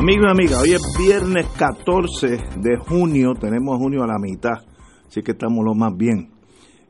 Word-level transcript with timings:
Amigos 0.00 0.28
y 0.28 0.30
amigas, 0.30 0.62
hoy 0.62 0.70
es 0.70 0.96
viernes 0.98 1.46
14 1.58 2.28
de 2.56 2.78
junio, 2.88 3.34
tenemos 3.38 3.76
junio 3.76 4.02
a 4.02 4.06
la 4.06 4.18
mitad, 4.18 4.54
así 5.06 5.20
que 5.20 5.32
estamos 5.32 5.62
lo 5.62 5.74
más 5.74 5.94
bien. 5.94 6.30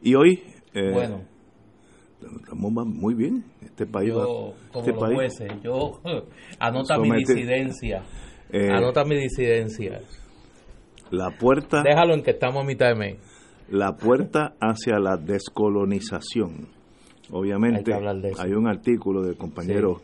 Y 0.01 0.15
hoy... 0.15 0.45
Eh, 0.73 0.93
bueno. 0.93 1.23
Estamos 2.21 2.87
muy 2.87 3.15
bien, 3.15 3.45
este 3.63 3.85
país 3.87 4.11
yo, 4.11 4.55
como 4.73 4.87
este 4.87 4.93
los 4.93 5.13
jueces, 5.13 5.53
yo 5.61 6.01
anota 6.61 6.99
mi 6.99 7.11
disidencia, 7.17 8.05
eh, 8.49 8.71
anota 8.71 9.05
mi 9.05 9.17
disidencia. 9.17 10.03
La 11.11 11.37
puerta... 11.37 11.83
Déjalo 11.83 12.15
en 12.15 12.23
que 12.23 12.31
estamos 12.31 12.63
a 12.63 12.65
mitad 12.65 12.91
de 12.91 12.95
mes. 12.95 13.17
La 13.71 13.97
puerta 13.97 14.55
hacia 14.61 15.01
la 15.01 15.17
descolonización. 15.17 16.69
Obviamente 17.33 17.93
hay, 17.93 18.53
un 18.53 18.69
artículo 18.69 19.23
del 19.23 19.37
compañero 19.37 20.01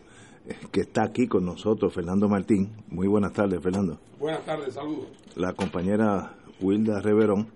que 0.71 0.83
está 0.83 1.05
aquí 1.05 1.27
con 1.27 1.45
nosotros, 1.45 1.93
Fernando 1.93 2.29
Martín. 2.29 2.71
Muy 2.89 3.09
buenas 3.09 3.33
tardes, 3.33 3.61
Fernando. 3.63 3.99
Buenas 4.19 4.45
tardes, 4.45 4.75
saludos. 4.75 5.09
La 5.35 5.53
compañera 5.53 6.35
Wilda 6.61 7.01
Reverón 7.01 7.49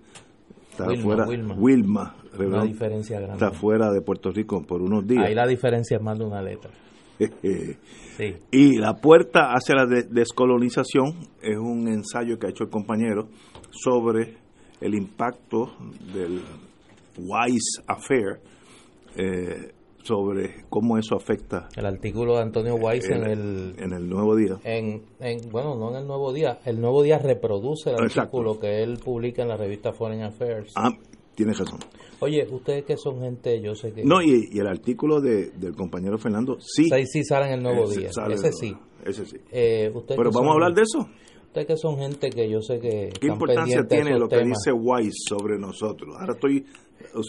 está 0.71 0.85
fuera. 1.01 1.25
Wilma, 1.27 2.15
Reverón, 2.33 2.67
diferencia 2.67 3.19
grande. 3.19 3.45
está 3.45 3.51
fuera 3.51 3.91
de 3.91 4.01
Puerto 4.01 4.31
Rico 4.31 4.61
por 4.63 4.81
unos 4.81 5.07
días. 5.07 5.25
Ahí 5.25 5.35
la 5.35 5.47
diferencia 5.47 5.97
es 5.97 6.03
más 6.03 6.17
de 6.17 6.25
una 6.25 6.41
letra. 6.41 6.71
sí. 8.17 8.35
Y 8.51 8.77
la 8.77 8.95
puerta 8.95 9.53
hacia 9.53 9.75
la 9.75 9.85
descolonización 9.85 11.27
es 11.41 11.57
un 11.57 11.87
ensayo 11.87 12.37
que 12.39 12.47
ha 12.47 12.49
hecho 12.49 12.63
el 12.63 12.69
compañero 12.69 13.27
sobre 13.69 14.37
el 14.81 14.95
impacto 14.95 15.71
del 16.13 16.41
Wise 17.17 17.81
Affair 17.87 18.39
eh, 19.15 19.71
sobre 20.03 20.65
cómo 20.69 20.97
eso 20.97 21.15
afecta. 21.15 21.69
El 21.75 21.85
artículo 21.85 22.35
de 22.35 22.41
Antonio 22.41 22.75
Weiss 22.75 23.09
en 23.09 23.23
el, 23.23 23.75
en 23.77 23.93
el 23.93 24.09
Nuevo 24.09 24.35
Día. 24.35 24.57
En, 24.63 25.03
bueno, 25.51 25.75
no 25.75 25.91
en 25.91 25.97
el 25.97 26.07
Nuevo 26.07 26.33
Día. 26.33 26.59
El 26.65 26.79
Nuevo 26.79 27.03
Día 27.03 27.17
reproduce 27.19 27.91
el 27.91 27.97
artículo 27.97 28.59
que 28.59 28.83
él 28.83 28.99
publica 29.03 29.41
en 29.41 29.49
la 29.49 29.57
revista 29.57 29.93
Foreign 29.93 30.23
Affairs. 30.23 30.73
Ah, 30.75 30.91
tienes 31.35 31.57
razón. 31.59 31.79
Oye, 32.19 32.47
ustedes 32.51 32.85
que 32.85 32.97
son 32.97 33.19
gente, 33.19 33.59
yo 33.61 33.73
sé 33.73 33.93
que... 33.93 34.03
No, 34.03 34.21
y, 34.21 34.47
el 34.53 34.67
artículo 34.67 35.21
de, 35.21 35.49
del 35.51 35.75
compañero 35.75 36.17
Fernando, 36.19 36.57
sí. 36.59 36.87
Sí, 36.89 37.05
sí 37.05 37.23
sale 37.23 37.47
en 37.47 37.53
el 37.53 37.63
Nuevo 37.63 37.89
Día. 37.89 38.09
ese 38.09 38.51
sí. 38.51 38.75
Ese 39.03 39.25
sí. 39.25 39.37
Eh, 39.51 39.91
Pero 40.07 40.31
vamos 40.31 40.51
a 40.51 40.53
hablar 40.53 40.73
de 40.73 40.83
eso. 40.83 41.09
Ustedes 41.51 41.67
que 41.67 41.75
son 41.75 41.97
gente 41.97 42.29
que 42.29 42.49
yo 42.49 42.61
sé 42.61 42.79
que... 42.79 43.09
¿Qué 43.19 43.27
importancia 43.27 43.83
tiene 43.85 44.17
lo 44.17 44.29
que 44.29 44.39
dice 44.39 44.71
Weiss 44.71 45.25
sobre 45.27 45.59
nosotros? 45.59 46.15
Ahora 46.17 46.31
estoy 46.31 46.65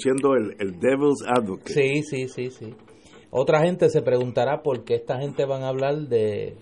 siendo 0.01 0.37
el, 0.37 0.55
el 0.61 0.78
devil's 0.78 1.25
advocate. 1.27 1.73
Sí, 1.73 2.05
sí, 2.05 2.28
sí, 2.28 2.50
sí. 2.50 2.73
Otra 3.33 3.65
gente 3.65 3.89
se 3.89 4.00
preguntará 4.00 4.62
por 4.62 4.84
qué 4.84 4.94
esta 4.94 5.19
gente 5.19 5.44
van 5.44 5.65
a 5.65 5.71
hablar 5.71 6.06
de 6.06 6.55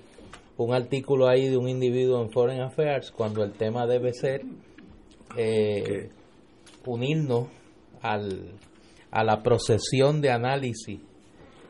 un 0.57 0.73
artículo 0.73 1.29
ahí 1.29 1.51
de 1.51 1.59
un 1.59 1.69
individuo 1.69 2.23
en 2.23 2.31
Foreign 2.31 2.63
Affairs 2.63 3.11
cuando 3.11 3.45
el 3.45 3.53
tema 3.53 3.87
debe 3.87 4.15
ser 4.15 4.41
eh, 5.37 6.09
unirnos 6.87 7.49
al, 8.01 8.55
a 9.11 9.23
la 9.23 9.43
procesión 9.43 10.23
de 10.23 10.31
análisis 10.31 10.99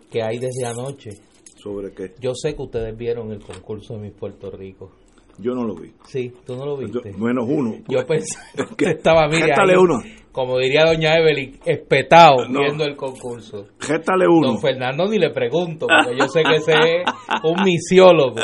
que 0.09 0.23
hay 0.23 0.39
desde 0.39 0.67
anoche. 0.67 1.11
¿Sobre 1.57 1.93
qué? 1.93 2.15
Yo 2.21 2.33
sé 2.37 2.55
que 2.55 2.63
ustedes 2.63 2.97
vieron 2.97 3.33
el 3.33 3.43
concurso 3.43 3.95
de 3.95 4.03
Miss 4.03 4.15
Puerto 4.15 4.53
Rico. 4.53 4.93
Yo 5.41 5.55
no 5.55 5.65
lo 5.65 5.75
vi. 5.75 5.93
Sí, 6.05 6.33
tú 6.47 6.57
no 6.57 6.67
lo 6.67 6.77
viste. 6.77 7.13
menos 7.19 7.47
uno. 7.49 7.77
Yo 7.89 8.07
pensé 8.07 8.39
que 8.77 8.91
estaba, 8.91 9.27
mira, 9.29 9.57
uno. 9.79 10.03
como 10.33 10.59
diría 10.59 10.85
doña 10.87 11.15
Evelyn, 11.17 11.59
espetado 11.65 12.47
viendo 12.49 12.85
el 12.85 12.97
concurso. 12.97 13.67
Géstale 13.81 14.27
uno. 14.29 14.49
Don 14.49 14.61
Fernando 14.61 15.07
ni 15.09 15.19
le 15.19 15.31
pregunto, 15.31 15.87
porque 15.87 16.19
yo 16.19 16.29
sé 16.29 16.43
que 16.43 16.57
ese 16.57 16.73
es 16.73 17.05
un 17.45 17.65
misiólogo. 17.65 18.41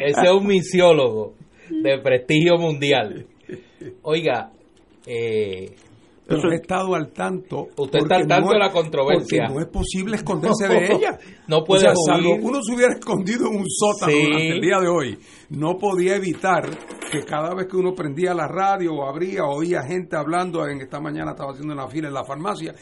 Ese 0.00 0.22
es 0.24 0.30
un 0.30 0.46
misiólogo 0.46 1.34
de 1.70 1.98
prestigio 1.98 2.56
mundial. 2.58 3.26
Oiga, 4.02 4.50
eh, 5.06 5.70
pero 6.28 6.52
he 6.52 6.56
estado 6.56 6.94
al 6.94 7.10
tanto. 7.10 7.68
Usted 7.74 8.00
está 8.00 8.16
al 8.16 8.26
tanto 8.26 8.50
de 8.50 8.58
la 8.58 8.70
controversia. 8.70 9.44
Porque 9.46 9.54
no 9.54 9.60
es 9.60 9.66
posible 9.68 10.16
esconderse 10.16 10.68
de 10.68 10.84
ella. 10.92 11.18
No 11.46 11.64
puede 11.64 11.88
o 11.88 11.94
sea, 11.94 12.16
uno 12.18 12.62
se 12.62 12.74
hubiera 12.74 12.92
escondido 12.92 13.46
en 13.48 13.56
un 13.56 13.66
sótano 13.66 14.12
hasta 14.12 14.38
el 14.38 14.60
día 14.60 14.78
de 14.78 14.88
hoy, 14.88 15.18
no 15.48 15.78
podía 15.78 16.16
evitar 16.16 16.68
que 17.10 17.22
cada 17.24 17.54
vez 17.54 17.66
que 17.66 17.76
uno 17.78 17.94
prendía 17.94 18.34
la 18.34 18.46
radio 18.46 18.92
o 18.92 19.08
abría, 19.08 19.44
oía 19.44 19.82
gente 19.82 20.16
hablando, 20.16 20.66
en 20.68 20.82
esta 20.82 21.00
mañana 21.00 21.30
estaba 21.30 21.52
haciendo 21.52 21.72
una 21.72 21.88
fila 21.88 22.08
en 22.08 22.14
la 22.14 22.24
farmacia, 22.24 22.74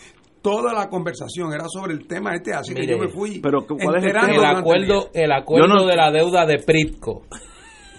toda 0.43 0.73
la 0.73 0.89
conversación 0.89 1.53
era 1.53 1.67
sobre 1.69 1.95
el 1.95 2.09
tema 2.09 2.35
este, 2.35 2.53
así 2.53 2.75
que 2.75 2.87
yo 2.87 2.99
me 2.99 3.09
fui 3.09 3.41
pero 3.41 3.65
¿cuál 3.67 3.97
es 3.97 4.05
el, 4.05 4.11
el 4.11 4.45
acuerdo, 4.45 5.11
el 5.15 5.33
acuerdo 5.33 5.87
de 5.87 5.97
la 5.97 6.11
deuda 6.11 6.45
de 6.45 6.59
Pritco, 6.59 7.23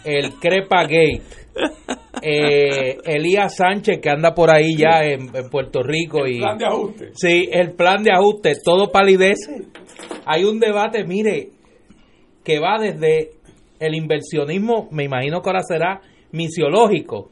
el 0.04 0.34
Crepa 0.34 0.84
Gate, 0.84 1.24
eh, 2.22 2.98
Elías 3.06 3.56
Sánchez 3.56 4.00
que 4.02 4.10
anda 4.10 4.34
por 4.34 4.50
ahí 4.52 4.76
ya 4.76 5.02
en, 5.04 5.30
Puerto 5.50 5.82
Rico 5.84 6.26
el 6.26 6.40
plan 6.40 6.58
de 6.58 6.66
ajuste. 6.66 7.12
Sí, 7.14 7.50
el 7.52 7.74
plan 7.74 8.04
de 8.04 8.12
ajuste, 8.12 8.54
todo 8.64 8.92
palidece. 8.92 9.68
Hay 10.26 10.44
un 10.44 10.60
debate, 10.60 11.04
mire, 11.06 11.50
que 12.44 12.60
va 12.60 12.78
desde 12.80 13.32
el 13.80 13.96
inversionismo, 13.96 14.88
me 14.92 15.04
imagino 15.04 15.42
que 15.42 15.50
ahora 15.50 15.62
será 15.64 16.02
misiológico, 16.32 17.32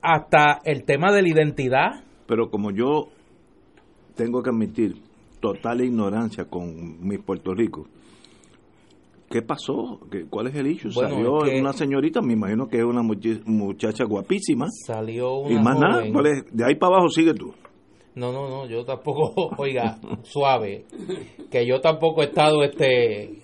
hasta 0.00 0.60
el 0.64 0.84
tema 0.84 1.12
de 1.12 1.22
la 1.22 1.28
identidad. 1.28 1.88
Pero 2.26 2.50
como 2.50 2.70
yo 2.70 3.08
tengo 4.14 4.42
que 4.42 4.50
admitir 4.50 4.96
total 5.40 5.82
ignorancia 5.82 6.44
con 6.44 7.06
mi 7.06 7.18
Puerto 7.18 7.54
Rico, 7.54 7.86
¿Qué 9.34 9.42
pasó? 9.42 9.98
¿Cuál 10.30 10.46
es 10.46 10.54
el 10.54 10.68
issue? 10.68 10.92
Salió 10.92 11.38
una 11.38 11.72
señorita, 11.72 12.22
me 12.22 12.34
imagino 12.34 12.68
que 12.68 12.78
es 12.78 12.84
una 12.84 13.02
muchacha 13.02 14.04
guapísima. 14.04 14.66
Salió 14.86 15.38
una 15.38 15.50
Y 15.52 15.60
más 15.60 15.76
nada, 15.76 16.02
de 16.04 16.64
ahí 16.64 16.76
para 16.76 16.94
abajo 16.94 17.08
sigue 17.08 17.34
tú. 17.34 17.52
No, 18.14 18.30
no, 18.30 18.48
no, 18.48 18.68
yo 18.68 18.84
tampoco, 18.84 19.50
oiga, 19.58 19.98
suave, 20.22 20.84
que 21.50 21.66
yo 21.66 21.80
tampoco 21.80 22.22
he 22.22 22.26
estado 22.26 22.62
este 22.62 23.40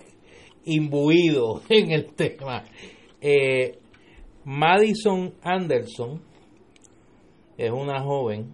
imbuido 0.63 1.61
en 1.69 1.91
el 1.91 2.13
tema. 2.13 2.63
Eh, 3.19 3.77
Madison 4.45 5.33
Anderson 5.43 6.21
es 7.57 7.69
una 7.69 8.01
joven 8.01 8.49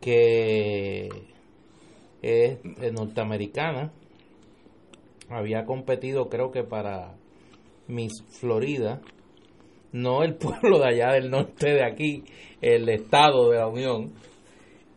que 0.00 1.08
es 2.20 2.58
norteamericana, 2.92 3.92
había 5.34 5.64
competido 5.64 6.28
creo 6.28 6.50
que 6.50 6.64
para 6.64 7.14
Miss 7.88 8.24
Florida, 8.40 9.00
no 9.92 10.22
el 10.22 10.34
pueblo 10.36 10.78
de 10.78 10.88
allá 10.88 11.12
del 11.12 11.30
norte 11.30 11.72
de 11.72 11.84
aquí, 11.84 12.24
el 12.60 12.88
estado 12.88 13.50
de 13.50 13.58
la 13.58 13.68
Unión, 13.68 14.12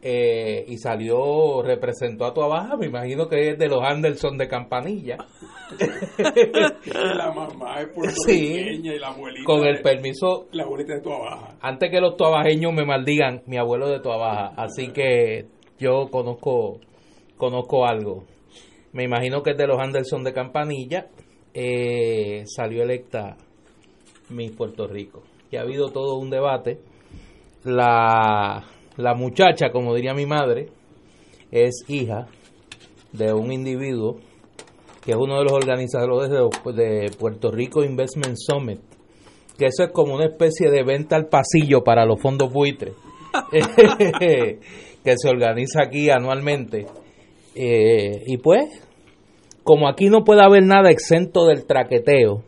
eh, 0.07 0.65
y 0.67 0.77
salió, 0.77 1.63
representó 1.63 2.25
a 2.25 2.33
tu 2.33 2.41
me 2.77 2.85
imagino 2.85 3.27
que 3.27 3.49
es 3.49 3.57
de 3.57 3.67
los 3.67 3.83
Anderson 3.83 4.37
de 4.37 4.47
Campanilla. 4.47 5.17
la 6.95 7.31
mamá 7.31 7.81
es 7.81 7.87
puertorriqueña 7.87 8.93
y 8.93 8.99
la 8.99 9.07
abuelita. 9.07 9.45
Con 9.45 9.65
el 9.65 9.81
permiso. 9.81 10.45
La 10.51 10.63
abuelita 10.63 10.93
de 10.93 11.01
Baja. 11.01 11.55
Antes 11.59 11.89
que 11.89 11.99
los 11.99 12.17
tuabajeños 12.17 12.71
me 12.71 12.85
maldigan, 12.85 13.41
mi 13.47 13.57
abuelo 13.57 13.89
de 13.89 13.97
Baja. 13.97 14.53
Así 14.55 14.89
que 14.89 15.47
yo 15.79 16.11
conozco, 16.11 16.79
conozco 17.35 17.87
algo 17.87 18.25
me 18.95 19.03
imagino 19.03 19.43
que 19.43 19.51
es 19.51 19.57
de 19.57 19.67
los 19.67 19.77
Anderson 19.77 20.23
de 20.23 20.31
Campanilla, 20.31 21.07
eh, 21.53 22.43
salió 22.45 22.81
electa 22.81 23.35
Miss 24.29 24.51
Puerto 24.51 24.87
Rico. 24.87 25.21
Y 25.51 25.57
ha 25.57 25.63
habido 25.63 25.89
todo 25.89 26.17
un 26.17 26.29
debate. 26.29 26.79
La, 27.65 28.63
la 28.95 29.13
muchacha, 29.13 29.69
como 29.73 29.93
diría 29.93 30.13
mi 30.13 30.25
madre, 30.25 30.69
es 31.51 31.83
hija 31.89 32.27
de 33.11 33.33
un 33.33 33.51
individuo 33.51 34.21
que 35.03 35.11
es 35.11 35.17
uno 35.17 35.39
de 35.39 35.43
los 35.43 35.51
organizadores 35.51 36.31
de, 36.31 37.11
Puerto 37.19 37.51
Rico 37.51 37.83
Investment 37.83 38.37
Summit, 38.37 38.79
que 39.57 39.65
eso 39.65 39.83
es 39.83 39.91
como 39.91 40.15
una 40.15 40.27
especie 40.27 40.71
de 40.71 40.83
venta 40.83 41.17
al 41.17 41.27
pasillo 41.27 41.83
para 41.83 42.05
los 42.05 42.21
fondos 42.21 42.49
buitres, 42.49 42.93
que 43.51 45.17
se 45.17 45.29
organiza 45.29 45.83
aquí 45.83 46.09
anualmente. 46.09 46.85
Eh, 47.53 48.23
y 48.25 48.37
pues, 48.37 48.84
como 49.65 49.89
aquí 49.89 50.09
no 50.09 50.23
puede 50.23 50.43
haber 50.43 50.63
nada 50.63 50.91
exento 50.91 51.47
del 51.47 51.65
traqueteo, 51.65 52.43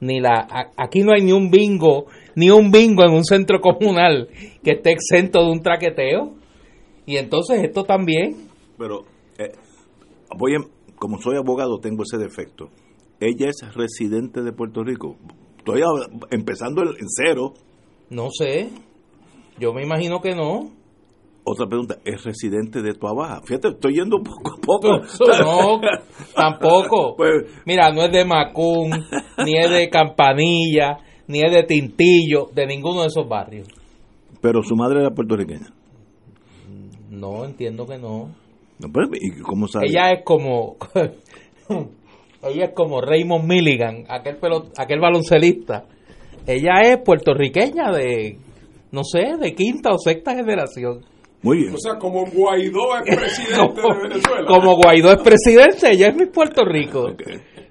ni 0.00 0.18
la 0.18 0.48
aquí 0.78 1.02
no 1.02 1.12
hay 1.12 1.22
ni 1.22 1.30
un 1.30 1.50
bingo, 1.50 2.06
ni 2.34 2.48
un 2.48 2.70
bingo 2.70 3.04
en 3.04 3.12
un 3.12 3.22
centro 3.22 3.60
comunal 3.60 4.28
que 4.62 4.72
esté 4.72 4.92
exento 4.92 5.44
de 5.44 5.50
un 5.52 5.60
traqueteo. 5.60 6.32
Y 7.04 7.18
entonces 7.18 7.62
esto 7.62 7.84
también. 7.84 8.48
Pero 8.78 9.04
eh, 9.38 9.52
voy 10.38 10.54
como 10.96 11.20
soy 11.20 11.36
abogado 11.36 11.80
tengo 11.80 12.02
ese 12.02 12.16
defecto. 12.16 12.70
Ella 13.20 13.50
es 13.50 13.74
residente 13.74 14.40
de 14.40 14.52
Puerto 14.52 14.82
Rico. 14.82 15.16
Estoy 15.58 15.82
empezando 16.30 16.82
en 16.82 17.08
cero. 17.08 17.52
No 18.08 18.30
sé. 18.30 18.70
Yo 19.58 19.74
me 19.74 19.82
imagino 19.82 20.22
que 20.22 20.34
no. 20.34 20.70
Otra 21.46 21.66
pregunta, 21.66 21.98
¿es 22.04 22.24
residente 22.24 22.80
de 22.80 22.94
Tuabaja? 22.94 23.42
Fíjate, 23.42 23.68
estoy 23.68 23.96
yendo 23.96 24.16
poco 24.22 24.54
a 24.54 24.60
poco. 24.60 24.88
No, 25.44 25.80
tampoco. 26.34 27.14
Pues, 27.16 27.44
Mira, 27.66 27.90
no 27.92 28.02
es 28.02 28.12
de 28.12 28.24
Macún, 28.24 28.90
ni 29.44 29.58
es 29.58 29.70
de 29.70 29.90
Campanilla, 29.90 30.98
ni 31.28 31.40
es 31.40 31.52
de 31.52 31.62
Tintillo, 31.64 32.48
de 32.54 32.66
ninguno 32.66 33.02
de 33.02 33.08
esos 33.08 33.28
barrios. 33.28 33.68
Pero 34.40 34.62
su 34.62 34.74
madre 34.74 35.00
era 35.00 35.10
puertorriqueña. 35.10 35.68
No, 37.10 37.44
entiendo 37.44 37.86
que 37.86 37.98
no. 37.98 38.30
¿y 39.20 39.40
cómo 39.42 39.68
sabe? 39.68 39.86
Ella 39.88 40.12
es 40.12 40.24
como 40.24 40.76
ella 42.42 42.64
es 42.64 42.72
como 42.74 43.00
Raymond 43.00 43.44
Milligan, 43.46 44.04
aquel 44.08 44.38
aquel 44.76 45.00
baloncelista. 45.00 45.84
Ella 46.46 46.80
es 46.82 46.98
puertorriqueña 47.02 47.90
de 47.92 48.38
no 48.94 49.02
sé, 49.02 49.36
de 49.40 49.54
quinta 49.54 49.90
o 49.90 49.98
sexta 49.98 50.34
generación. 50.34 51.00
Muy 51.44 51.58
bien. 51.58 51.74
O 51.74 51.78
sea, 51.78 51.96
como 51.98 52.24
Guaidó 52.24 52.96
es 53.04 53.16
presidente 53.16 53.80
de 53.82 54.08
Venezuela. 54.08 54.46
Como 54.48 54.76
Guaidó 54.76 55.12
es 55.12 55.22
presidente, 55.22 55.92
ella 55.92 56.08
es 56.08 56.16
mi 56.16 56.26
Puerto 56.26 56.64
Rico. 56.64 57.14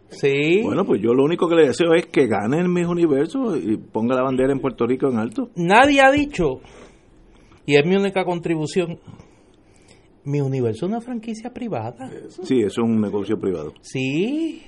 Sí. 0.09 0.61
Bueno, 0.63 0.85
pues 0.85 1.01
yo 1.01 1.11
lo 1.13 1.23
único 1.23 1.49
que 1.49 1.55
le 1.55 1.67
deseo 1.67 1.93
es 1.95 2.05
que 2.05 2.27
gane 2.27 2.59
el 2.59 2.69
mis 2.69 2.85
universo 2.85 3.57
y 3.57 3.77
ponga 3.77 4.15
la 4.15 4.21
bandera 4.21 4.53
en 4.53 4.59
Puerto 4.59 4.85
Rico 4.85 5.09
en 5.09 5.17
alto. 5.17 5.49
Nadie 5.55 6.01
ha 6.01 6.11
dicho, 6.11 6.61
y 7.65 7.75
es 7.75 7.85
mi 7.85 7.95
única 7.95 8.23
contribución, 8.23 8.99
mi 10.23 10.39
universo 10.39 10.85
es 10.85 10.91
una 10.91 11.01
franquicia 11.01 11.51
privada. 11.51 12.11
Sí, 12.29 12.59
eso 12.59 12.81
es 12.81 12.87
un 12.87 13.01
negocio 13.01 13.37
privado. 13.39 13.73
Sí. 13.81 14.61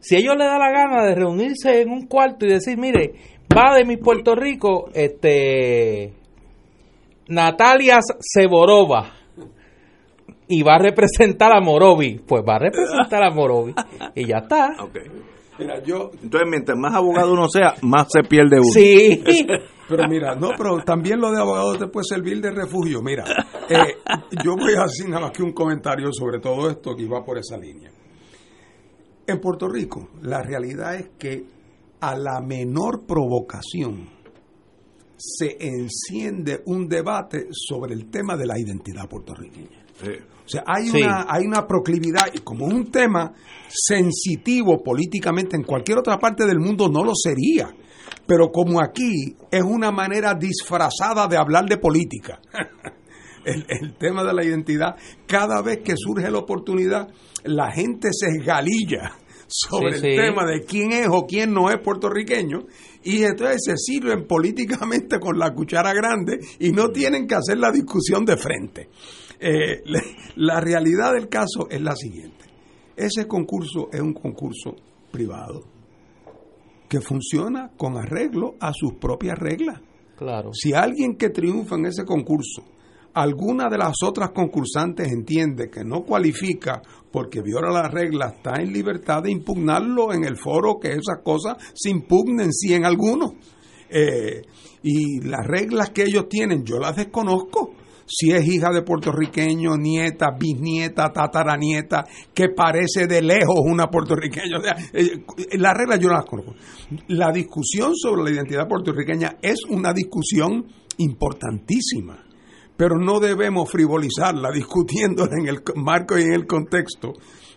Si 0.00 0.16
ellos 0.16 0.34
le 0.36 0.44
da 0.44 0.58
la 0.58 0.70
gana 0.70 1.04
de 1.06 1.14
reunirse 1.14 1.80
en 1.80 1.90
un 1.90 2.06
cuarto 2.06 2.44
y 2.44 2.50
decir, 2.50 2.76
mire, 2.76 3.12
va 3.56 3.74
de 3.74 3.84
mi 3.86 3.96
Puerto 3.96 4.34
Rico, 4.34 4.90
este 4.92 6.12
Natalia 7.28 7.98
Seborova 8.20 9.12
y 10.48 10.62
va 10.62 10.76
a 10.76 10.78
representar 10.78 11.52
a 11.56 11.60
Morovi, 11.60 12.20
pues 12.26 12.42
va 12.48 12.56
a 12.56 12.58
representar 12.58 13.24
a 13.24 13.30
Morovi 13.30 13.74
y 14.14 14.26
ya 14.26 14.38
está. 14.38 14.76
Mira, 15.58 15.82
yo... 15.82 16.10
Entonces, 16.22 16.48
mientras 16.50 16.78
más 16.78 16.94
abogado 16.94 17.32
uno 17.32 17.48
sea, 17.48 17.74
más 17.82 18.08
se 18.12 18.22
pierde 18.22 18.58
uno. 18.60 18.72
Sí. 18.72 19.24
Pero 19.88 20.08
mira, 20.08 20.34
no, 20.34 20.50
pero 20.58 20.82
también 20.82 21.20
lo 21.20 21.30
de 21.30 21.38
abogado 21.38 21.78
te 21.78 21.86
puede 21.86 22.06
servir 22.08 22.40
de 22.40 22.50
refugio. 22.50 23.02
Mira, 23.02 23.22
eh, 23.68 23.94
yo 24.44 24.56
voy 24.56 24.74
a 24.74 24.82
hacer 24.82 25.08
nada 25.08 25.26
más 25.26 25.30
que 25.30 25.44
un 25.44 25.52
comentario 25.52 26.08
sobre 26.12 26.40
todo 26.40 26.68
esto 26.68 26.96
que 26.96 27.06
va 27.06 27.24
por 27.24 27.38
esa 27.38 27.56
línea. 27.56 27.92
En 29.28 29.40
Puerto 29.40 29.68
Rico, 29.68 30.08
la 30.22 30.42
realidad 30.42 30.96
es 30.96 31.10
que 31.16 31.44
a 32.00 32.16
la 32.16 32.40
menor 32.40 33.06
provocación 33.06 34.15
se 35.16 35.56
enciende 35.60 36.62
un 36.66 36.88
debate 36.88 37.48
sobre 37.50 37.94
el 37.94 38.10
tema 38.10 38.36
de 38.36 38.46
la 38.46 38.58
identidad 38.58 39.08
puertorriqueña. 39.08 39.84
O 40.44 40.48
sea, 40.48 40.62
hay, 40.66 40.90
una, 40.90 41.26
hay 41.28 41.46
una 41.46 41.66
proclividad, 41.66 42.28
y 42.32 42.38
como 42.38 42.66
un 42.66 42.90
tema 42.90 43.32
sensitivo 43.68 44.82
políticamente 44.82 45.56
en 45.56 45.64
cualquier 45.64 45.98
otra 45.98 46.18
parte 46.18 46.46
del 46.46 46.58
mundo 46.58 46.88
no 46.88 47.02
lo 47.02 47.12
sería. 47.14 47.74
Pero 48.26 48.50
como 48.50 48.80
aquí 48.80 49.36
es 49.50 49.62
una 49.62 49.90
manera 49.90 50.34
disfrazada 50.34 51.26
de 51.28 51.36
hablar 51.36 51.66
de 51.66 51.78
política, 51.78 52.40
el, 53.44 53.94
tema 53.98 54.24
de 54.24 54.34
la 54.34 54.44
identidad, 54.44 54.96
cada 55.26 55.62
vez 55.62 55.78
que 55.78 55.94
surge 55.96 56.30
la 56.30 56.38
oportunidad, 56.38 57.08
la 57.44 57.70
gente 57.70 58.08
se 58.12 58.26
esgalilla 58.38 59.12
sobre 59.46 59.96
el 59.96 60.02
tema 60.02 60.44
de 60.44 60.64
quién 60.64 60.92
es 60.92 61.08
o 61.10 61.26
quién 61.26 61.52
no 61.52 61.70
es 61.70 61.80
puertorriqueño 61.80 62.66
y 63.06 63.22
entonces 63.22 63.62
se 63.64 63.76
sirven 63.76 64.26
políticamente 64.28 65.20
con 65.20 65.38
la 65.38 65.54
cuchara 65.54 65.94
grande 65.94 66.40
y 66.58 66.72
no 66.72 66.90
tienen 66.90 67.26
que 67.26 67.36
hacer 67.36 67.58
la 67.58 67.70
discusión 67.70 68.24
de 68.24 68.36
frente. 68.36 68.88
Eh, 69.38 69.82
la 70.34 70.60
realidad 70.60 71.12
del 71.12 71.28
caso 71.28 71.68
es 71.70 71.80
la 71.80 71.94
siguiente. 71.94 72.44
Ese 72.96 73.28
concurso 73.28 73.88
es 73.92 74.00
un 74.00 74.12
concurso 74.12 74.74
privado 75.12 75.62
que 76.88 77.00
funciona 77.00 77.70
con 77.76 77.96
arreglo 77.96 78.54
a 78.60 78.72
sus 78.72 78.94
propias 78.94 79.38
reglas. 79.38 79.80
Claro. 80.16 80.52
Si 80.52 80.72
alguien 80.72 81.16
que 81.16 81.30
triunfa 81.30 81.76
en 81.76 81.86
ese 81.86 82.04
concurso, 82.04 82.64
alguna 83.16 83.70
de 83.70 83.78
las 83.78 83.94
otras 84.04 84.30
concursantes 84.30 85.10
entiende 85.10 85.70
que 85.70 85.82
no 85.82 86.02
cualifica 86.02 86.82
porque 87.10 87.40
viola 87.40 87.70
las 87.70 87.90
reglas, 87.90 88.34
está 88.34 88.60
en 88.60 88.70
libertad 88.70 89.22
de 89.22 89.30
impugnarlo 89.30 90.12
en 90.12 90.24
el 90.24 90.36
foro 90.36 90.76
que 90.78 90.88
esas 90.88 91.22
cosas 91.24 91.56
se 91.72 91.88
impugnen 91.88 92.52
si 92.52 92.74
en 92.74 92.84
alguno. 92.84 93.32
Eh, 93.88 94.42
y 94.82 95.20
las 95.22 95.46
reglas 95.46 95.90
que 95.90 96.02
ellos 96.02 96.28
tienen, 96.28 96.62
yo 96.62 96.78
las 96.78 96.94
desconozco 96.94 97.70
si 98.04 98.32
es 98.32 98.46
hija 98.46 98.70
de 98.70 98.82
puertorriqueño, 98.82 99.78
nieta, 99.78 100.26
bisnieta, 100.38 101.10
tataranieta, 101.10 102.04
que 102.34 102.50
parece 102.50 103.06
de 103.06 103.22
lejos 103.22 103.60
una 103.64 103.86
puertorriqueña. 103.86 104.58
O 104.58 104.62
eh, 104.92 105.24
la 105.58 105.72
regla 105.72 105.96
yo 105.96 106.08
no 106.08 106.16
las 106.16 106.26
conozco. 106.26 106.54
La 107.08 107.32
discusión 107.32 107.96
sobre 107.96 108.24
la 108.24 108.30
identidad 108.30 108.68
puertorriqueña 108.68 109.38
es 109.40 109.60
una 109.70 109.94
discusión 109.94 110.66
importantísima, 110.98 112.25
pero 112.76 112.98
no 112.98 113.20
debemos 113.20 113.70
frivolizarla 113.70 114.50
discutiéndola 114.52 115.32
en 115.40 115.48
el 115.48 115.62
marco 115.76 116.18
y 116.18 116.22
en 116.22 116.32
el 116.32 116.46
contexto 116.46 117.12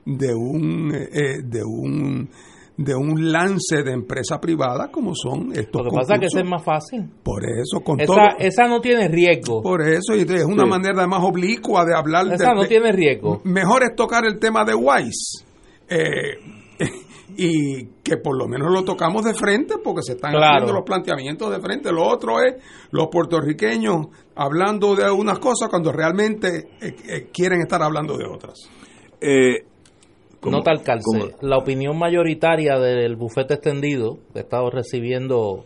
de 0.05 0.33
un, 0.33 0.93
eh, 0.93 1.41
de 1.43 1.63
un 1.63 2.29
de 2.79 2.95
un 2.95 3.29
lance 3.29 3.83
de 3.83 3.91
empresa 3.91 4.39
privada 4.39 4.89
como 4.89 5.13
son 5.13 5.51
estos 5.51 5.83
Lo 5.83 5.91
que 5.91 5.97
pasa 5.97 6.15
es 6.15 6.19
que 6.21 6.39
es 6.39 6.49
más 6.49 6.63
fácil. 6.63 7.09
Por 7.21 7.43
eso, 7.43 7.81
con 7.83 7.99
esa, 7.99 8.07
todo. 8.07 8.17
Esa 8.39 8.67
no 8.69 8.79
tiene 8.79 9.09
riesgo. 9.09 9.61
Por 9.61 9.81
eso, 9.81 10.15
y 10.15 10.21
es 10.21 10.45
una 10.45 10.65
manera 10.65 11.05
más 11.05 11.21
oblicua 11.21 11.83
de 11.83 11.93
hablar. 11.93 12.31
Esa 12.31 12.53
no 12.53 12.65
tiene 12.65 12.93
riesgo. 12.93 13.41
Mejor 13.43 13.83
es 13.83 13.95
tocar 13.97 14.23
el 14.25 14.39
tema 14.39 14.63
de 14.63 14.75
Wise. 14.75 15.43
Eh, 15.89 16.37
y 17.37 17.85
que 18.03 18.17
por 18.17 18.37
lo 18.37 18.47
menos 18.47 18.71
lo 18.71 18.83
tocamos 18.83 19.23
de 19.23 19.33
frente 19.33 19.75
porque 19.83 20.01
se 20.03 20.13
están 20.13 20.33
haciendo 20.35 20.73
los 20.73 20.83
planteamientos 20.83 21.51
de 21.51 21.59
frente. 21.59 21.91
Lo 21.91 22.07
otro 22.07 22.41
es 22.41 22.55
los 22.91 23.07
puertorriqueños 23.07 24.07
hablando 24.35 24.95
de 24.95 25.09
unas 25.11 25.39
cosas 25.39 25.69
cuando 25.69 25.91
realmente 25.91 26.69
eh, 26.81 26.95
eh, 27.07 27.27
quieren 27.33 27.61
estar 27.61 27.81
hablando 27.81 28.17
de 28.17 28.25
otras. 28.25 28.69
Eh, 29.21 29.65
no 30.43 30.61
tal 30.61 30.81
calce. 30.81 31.35
La 31.41 31.57
opinión 31.57 31.97
mayoritaria 31.97 32.79
del 32.79 33.15
bufete 33.15 33.55
extendido 33.55 34.19
que 34.31 34.39
he 34.39 34.41
estado 34.43 34.69
recibiendo, 34.69 35.65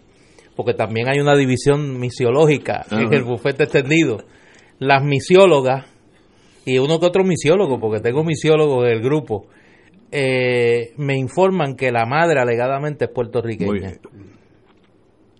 porque 0.56 0.74
también 0.74 1.08
hay 1.08 1.20
una 1.20 1.36
división 1.36 2.00
misiológica 2.00 2.86
en 2.90 3.14
el 3.14 3.24
bufete 3.24 3.64
extendido. 3.64 4.18
Las 4.80 5.04
misiólogas 5.04 5.86
y 6.66 6.78
uno 6.80 7.00
que 7.00 7.06
otro 7.06 7.24
misiólogo, 7.24 7.80
porque 7.80 8.02
tengo 8.02 8.24
misiólogos 8.24 8.86
del 8.86 9.02
grupo, 9.02 9.48
eh, 10.14 10.94
me 10.98 11.18
informan 11.18 11.76
que 11.76 11.92
la 11.92 12.06
madre 12.06 12.40
alegadamente 12.40 13.06
es 13.06 13.12
puertorriqueña. 13.12 13.94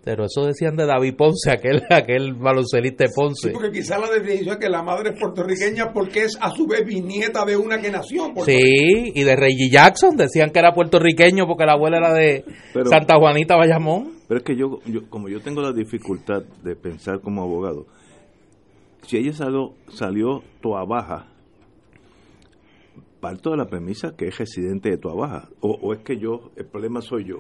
Pero 0.04 0.26
eso 0.26 0.46
decían 0.46 0.76
de 0.76 0.86
David 0.86 1.16
Ponce, 1.16 1.52
aquel, 1.52 1.84
aquel 1.90 2.34
baloncelista 2.34 3.06
Ponce. 3.16 3.50
Sí, 3.50 3.54
porque 3.54 3.72
quizás 3.72 4.02
la 4.02 4.10
definición 4.10 4.56
es 4.56 4.60
que 4.60 4.70
la 4.70 4.82
madre 4.82 5.12
es 5.12 5.20
puertorriqueña 5.20 5.94
porque 5.94 6.24
es 6.24 6.38
a 6.42 6.50
su 6.50 6.66
vez 6.66 6.84
bisnieta 6.86 7.46
de 7.46 7.56
una 7.56 7.80
que 7.80 7.92
nació 7.92 8.34
Sí, 8.44 9.12
y 9.14 9.24
de 9.24 9.36
Reggie 9.36 9.70
Jackson 9.72 10.18
decían 10.18 10.50
que 10.50 10.60
era 10.60 10.74
puertorriqueño 10.74 11.46
porque 11.46 11.66
la 11.66 11.74
abuela 11.74 11.98
era 11.98 12.14
de 12.14 12.44
Santa 12.84 13.16
Juanita 13.18 13.56
Bayamón. 13.56 14.14
Pero 14.28 14.40
es 14.40 14.44
que 14.44 14.58
yo, 14.58 14.80
yo, 14.88 15.08
como 15.10 15.30
yo 15.30 15.40
tengo 15.40 15.62
la 15.62 15.72
dificultad 15.72 16.42
de 16.64 16.76
pensar 16.76 17.22
como 17.22 17.44
abogado, 17.44 17.86
si 19.04 19.18
ella 19.18 19.34
salió, 19.34 19.74
salió 19.90 20.42
Toa 20.62 20.84
Baja, 20.86 21.28
parto 23.24 23.52
de 23.52 23.58
la 23.58 23.68
premisa 23.68 24.18
que 24.18 24.28
es 24.28 24.38
residente 24.38 24.90
de 24.90 24.98
Toa 24.98 25.16
Baja, 25.16 25.50
o, 25.62 25.70
o 25.82 25.94
es 25.94 26.02
que 26.04 26.18
yo, 26.18 26.52
el 26.58 26.66
problema 26.66 27.00
soy 27.00 27.24
yo. 27.24 27.38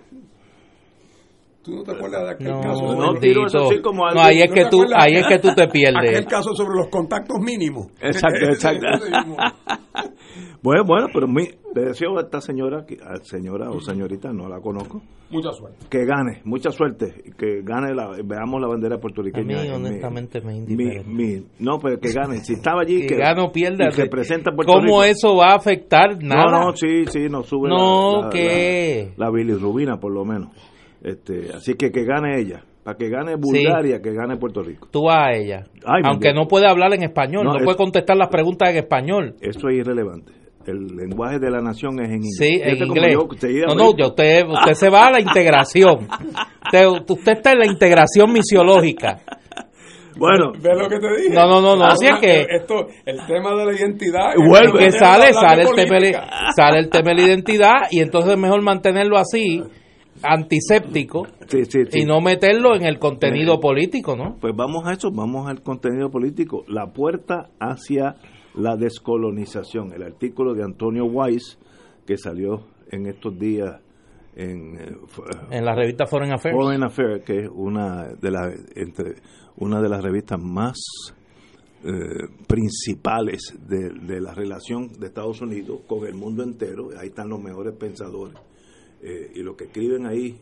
¿Tú 1.61 1.75
no 1.75 1.83
te 1.83 1.91
acuerdas 1.91 2.23
de 2.23 2.31
aquel 2.31 2.61
caso? 2.61 2.95
No, 2.95 3.13
tiro 3.19 3.47
eso 3.47 3.67
así 3.67 3.81
como 3.81 4.05
algo, 4.05 4.21
no 4.21 4.25
ahí, 4.25 4.41
es 4.41 4.51
que 4.51 4.65
tú, 4.65 4.85
ahí 4.95 5.15
es 5.15 5.27
que 5.27 5.39
tú 5.39 5.49
te 5.53 5.67
pierdes. 5.67 6.09
Aquel 6.09 6.25
caso 6.25 6.53
sobre 6.55 6.77
los 6.77 6.87
contactos 6.87 7.37
mínimos. 7.41 7.87
Exacto, 8.01 8.45
exacto. 8.49 8.87
Bueno, 10.63 10.85
bueno, 10.85 11.07
pero 11.13 11.27
mi, 11.27 11.43
le 11.75 11.81
deseo 11.87 12.17
a 12.17 12.21
esta 12.21 12.39
señora, 12.39 12.85
señora 13.23 13.69
o 13.69 13.81
señorita, 13.81 14.31
no 14.31 14.47
la 14.47 14.61
conozco. 14.61 15.01
Mucha 15.29 15.51
suerte. 15.51 15.85
Que 15.89 16.05
gane, 16.05 16.41
mucha 16.45 16.71
suerte. 16.71 17.13
Que 17.37 17.61
gane, 17.63 17.93
la, 17.93 18.11
veamos 18.23 18.61
la 18.61 18.67
bandera 18.67 18.97
puertorriqueña. 18.97 19.59
A 19.59 19.63
mí, 19.63 19.69
honestamente, 19.69 20.39
me 20.39 20.55
indiferente. 20.55 21.49
no, 21.59 21.79
pero 21.79 21.99
que 21.99 22.13
gane. 22.13 22.37
Si 22.37 22.53
estaba 22.53 22.81
allí, 22.81 23.01
que, 23.01 23.07
que 23.07 23.17
gane 23.17 23.41
o 23.41 23.51
pierda. 23.51 23.89
Que 23.93 24.05
presenta 24.05 24.51
¿Cómo 24.65 25.03
eso 25.03 25.35
va 25.35 25.51
a 25.51 25.55
afectar? 25.55 26.23
Nada. 26.23 26.45
No, 26.45 26.67
no, 26.67 26.75
sí, 26.77 27.07
sí, 27.07 27.27
nos 27.29 27.47
sube 27.47 27.67
no, 27.67 28.23
la, 28.23 28.29
que... 28.29 29.11
la, 29.17 29.29
bilirrubina, 29.31 29.97
por 29.97 30.13
lo 30.13 30.23
menos. 30.23 30.51
Este, 31.01 31.51
así 31.53 31.73
que 31.73 31.91
que 31.91 32.05
gane 32.05 32.39
ella. 32.39 32.63
Para 32.85 32.97
que 32.97 33.09
gane 33.09 33.35
Bulgaria, 33.35 34.01
que 34.01 34.13
gane 34.13 34.37
Puerto 34.37 34.61
Rico. 34.61 34.87
Tú 34.91 35.05
vas 35.05 35.27
a 35.27 35.31
ella. 35.33 35.63
Aunque 36.05 36.33
no 36.33 36.47
puede 36.47 36.67
hablar 36.67 36.93
en 36.93 37.03
español, 37.03 37.45
no, 37.45 37.53
puede 37.63 37.77
contestar 37.77 38.15
las 38.15 38.29
preguntas 38.29 38.69
en 38.69 38.77
español. 38.77 39.35
Eso 39.41 39.67
es 39.69 39.77
irrelevante 39.77 40.42
el 40.67 40.87
lenguaje 40.95 41.39
de 41.39 41.49
la 41.49 41.61
nación 41.61 41.99
es 41.99 42.09
en 42.09 42.23
inglés. 42.23 42.35
Sí, 42.37 42.61
en 42.61 42.77
inglés. 42.77 43.15
no, 43.67 43.75
no, 43.75 43.89
usted, 43.89 44.47
usted 44.47 44.73
se 44.73 44.89
va 44.89 45.07
a 45.07 45.11
la 45.11 45.21
integración. 45.21 46.07
Usted, 46.65 47.31
está 47.31 47.51
en 47.51 47.59
la 47.59 47.67
integración 47.67 48.31
misiológica. 48.31 49.19
Bueno, 50.17 50.51
ve 50.61 50.75
lo 50.75 50.87
que 50.87 50.99
te 50.99 51.07
dije. 51.15 51.33
No, 51.33 51.47
no, 51.47 51.61
no, 51.61 51.75
no. 51.75 51.85
Así 51.85 52.05
es 52.05 52.19
que 52.19 52.45
esto, 52.55 52.87
el 53.05 53.25
tema 53.25 53.55
de 53.55 53.65
la 53.65 53.73
identidad. 53.73 54.33
Vuelve. 54.37 54.85
Que 54.85 54.91
sale, 54.91 55.33
sale 55.33 55.63
el, 55.63 55.73
tema, 55.73 55.99
sale 56.55 56.79
el 56.79 56.89
tema 56.89 57.09
de 57.09 57.15
la 57.15 57.27
identidad 57.27 57.73
y 57.89 57.99
entonces 57.99 58.33
es 58.33 58.39
mejor 58.39 58.61
mantenerlo 58.61 59.17
así, 59.17 59.63
antiséptico, 60.21 61.27
y 61.91 62.05
no 62.05 62.21
meterlo 62.21 62.75
en 62.75 62.85
el 62.85 62.99
contenido 62.99 63.59
político, 63.59 64.15
¿no? 64.15 64.37
Pues 64.39 64.53
vamos 64.55 64.85
a 64.85 64.93
eso, 64.93 65.09
vamos 65.11 65.49
al 65.49 65.61
contenido 65.61 66.09
político. 66.09 66.63
La 66.67 66.93
puerta 66.93 67.49
hacia 67.59 68.15
la 68.55 68.75
descolonización, 68.77 69.93
el 69.93 70.03
artículo 70.03 70.53
de 70.53 70.63
Antonio 70.63 71.05
Weiss 71.05 71.57
que 72.05 72.17
salió 72.17 72.65
en 72.91 73.07
estos 73.07 73.37
días 73.37 73.81
en, 74.35 74.75
eh, 74.77 74.97
en 75.51 75.65
la 75.65 75.75
revista 75.75 76.05
Foreign 76.05 76.33
Affairs. 76.33 76.55
Foreign 76.55 76.83
Affairs, 76.83 77.23
que 77.23 77.39
es 77.41 77.49
una 77.53 78.13
de 78.13 78.31
las 78.31 78.53
entre 78.75 79.15
una 79.57 79.81
de 79.81 79.89
las 79.89 80.03
revistas 80.03 80.41
más 80.41 80.77
eh, 81.83 82.27
principales 82.47 83.53
de, 83.67 83.89
de, 83.89 84.21
la 84.21 84.33
relación 84.33 84.87
de 84.99 85.07
Estados 85.07 85.41
Unidos 85.41 85.81
con 85.87 86.07
el 86.07 86.15
mundo 86.15 86.43
entero. 86.43 86.89
Ahí 86.97 87.09
están 87.09 87.29
los 87.29 87.41
mejores 87.41 87.75
pensadores. 87.75 88.37
Eh, 89.01 89.33
y 89.35 89.43
lo 89.43 89.55
que 89.55 89.65
escriben 89.65 90.05
ahí, 90.07 90.39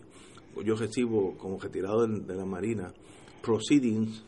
yo 0.64 0.76
recibo 0.76 1.36
como 1.38 1.60
retirado 1.60 2.06
de 2.06 2.36
la 2.36 2.46
Marina, 2.46 2.94
proceedings 3.42 4.24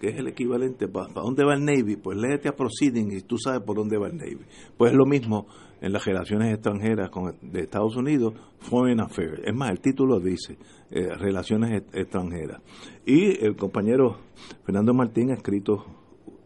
que 0.00 0.08
es 0.08 0.18
el 0.18 0.28
equivalente, 0.28 0.88
¿para 0.88 1.12
dónde 1.12 1.44
va 1.44 1.54
el 1.54 1.64
Navy? 1.64 1.96
Pues 1.96 2.16
léete 2.16 2.48
a 2.48 2.56
Proceeding 2.56 3.12
y 3.12 3.20
tú 3.20 3.36
sabes 3.36 3.60
por 3.60 3.76
dónde 3.76 3.98
va 3.98 4.08
el 4.08 4.16
Navy. 4.16 4.46
Pues 4.76 4.92
es 4.92 4.96
lo 4.96 5.04
mismo 5.04 5.46
en 5.82 5.92
las 5.92 6.04
relaciones 6.04 6.54
extranjeras 6.54 7.10
con, 7.10 7.36
de 7.42 7.60
Estados 7.60 7.96
Unidos, 7.96 8.34
Foreign 8.60 9.00
Affairs. 9.00 9.42
Es 9.44 9.54
más, 9.54 9.70
el 9.70 9.80
título 9.80 10.18
dice 10.18 10.56
eh, 10.90 11.08
Relaciones 11.16 11.82
extranjeras. 11.92 12.62
Y 13.04 13.44
el 13.44 13.56
compañero 13.56 14.16
Fernando 14.64 14.94
Martín 14.94 15.30
ha 15.32 15.34
escrito 15.34 15.84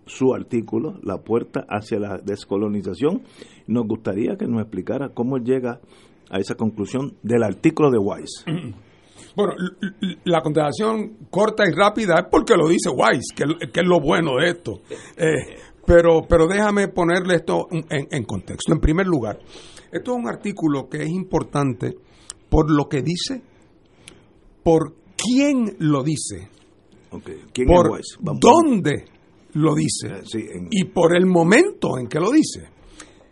su 0.04 0.34
artículo, 0.34 0.99
La 1.02 1.18
puerta 1.18 1.64
hacia 1.68 2.00
la 2.00 2.18
descolonización. 2.18 3.23
Nos 3.68 3.87
gustaría 3.87 4.37
que 4.37 4.46
nos 4.46 4.62
explicara 4.62 5.11
cómo 5.11 5.38
llega 5.38 5.80
a 6.28 6.38
esa 6.38 6.56
conclusión 6.56 7.14
del 7.23 7.44
artículo 7.44 7.90
de 7.90 7.99
Weiss. 7.99 8.44
Bueno, 9.36 9.54
la 10.24 10.40
contestación 10.42 11.26
corta 11.30 11.64
y 11.68 11.72
rápida 11.72 12.14
es 12.20 12.26
porque 12.30 12.54
lo 12.56 12.68
dice 12.68 12.88
Weiss, 12.90 13.32
que, 13.34 13.44
es 13.44 13.86
lo 13.86 14.00
bueno 14.00 14.36
de 14.36 14.50
esto. 14.50 14.80
Eh, 15.16 15.56
pero, 15.84 16.22
pero 16.28 16.46
déjame 16.46 16.88
ponerle 16.88 17.36
esto 17.36 17.66
en, 17.70 18.24
contexto. 18.24 18.72
En 18.72 18.80
primer 18.80 19.06
lugar, 19.06 19.38
esto 19.90 20.12
es 20.12 20.16
un 20.16 20.28
artículo 20.28 20.88
que 20.88 21.02
es 21.02 21.10
importante 21.10 21.96
por 22.48 22.70
lo 22.70 22.88
que 22.88 23.02
dice, 23.02 23.42
por 24.62 24.94
quién 25.16 25.76
lo 25.80 26.02
dice, 26.02 26.48
por 27.10 28.00
dónde 28.38 29.04
lo 29.54 29.74
dice 29.74 30.08
eh, 30.08 30.68
y 30.70 30.84
por 30.84 31.16
el 31.16 31.26
momento 31.26 31.98
en 31.98 32.06
que 32.06 32.20
lo 32.20 32.30
dice. 32.30 32.68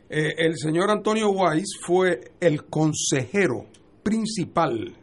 Eh, 0.09 0.35
el 0.37 0.57
señor 0.59 0.91
Antonio 0.91 1.31
Weiss 1.31 1.79
fue 1.81 2.33
el 2.39 2.65
consejero 2.65 3.65
principal 4.03 4.95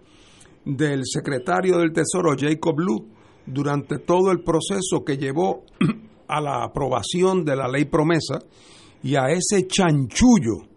del 0.76 1.02
secretario 1.06 1.78
del 1.80 1.92
Tesoro 1.92 2.36
Jacob 2.38 2.80
Lew 2.80 3.08
durante 3.46 3.98
todo 4.00 4.32
el 4.32 4.44
proceso 4.44 5.04
que 5.06 5.18
llevó 5.18 5.64
a 6.28 6.42
la 6.42 6.64
aprobación 6.64 7.44
de 7.44 7.56
la 7.56 7.68
ley 7.68 7.86
promesa 7.86 8.40
y 9.02 9.16
a 9.16 9.30
ese 9.30 9.66
chanchullo 9.68 10.68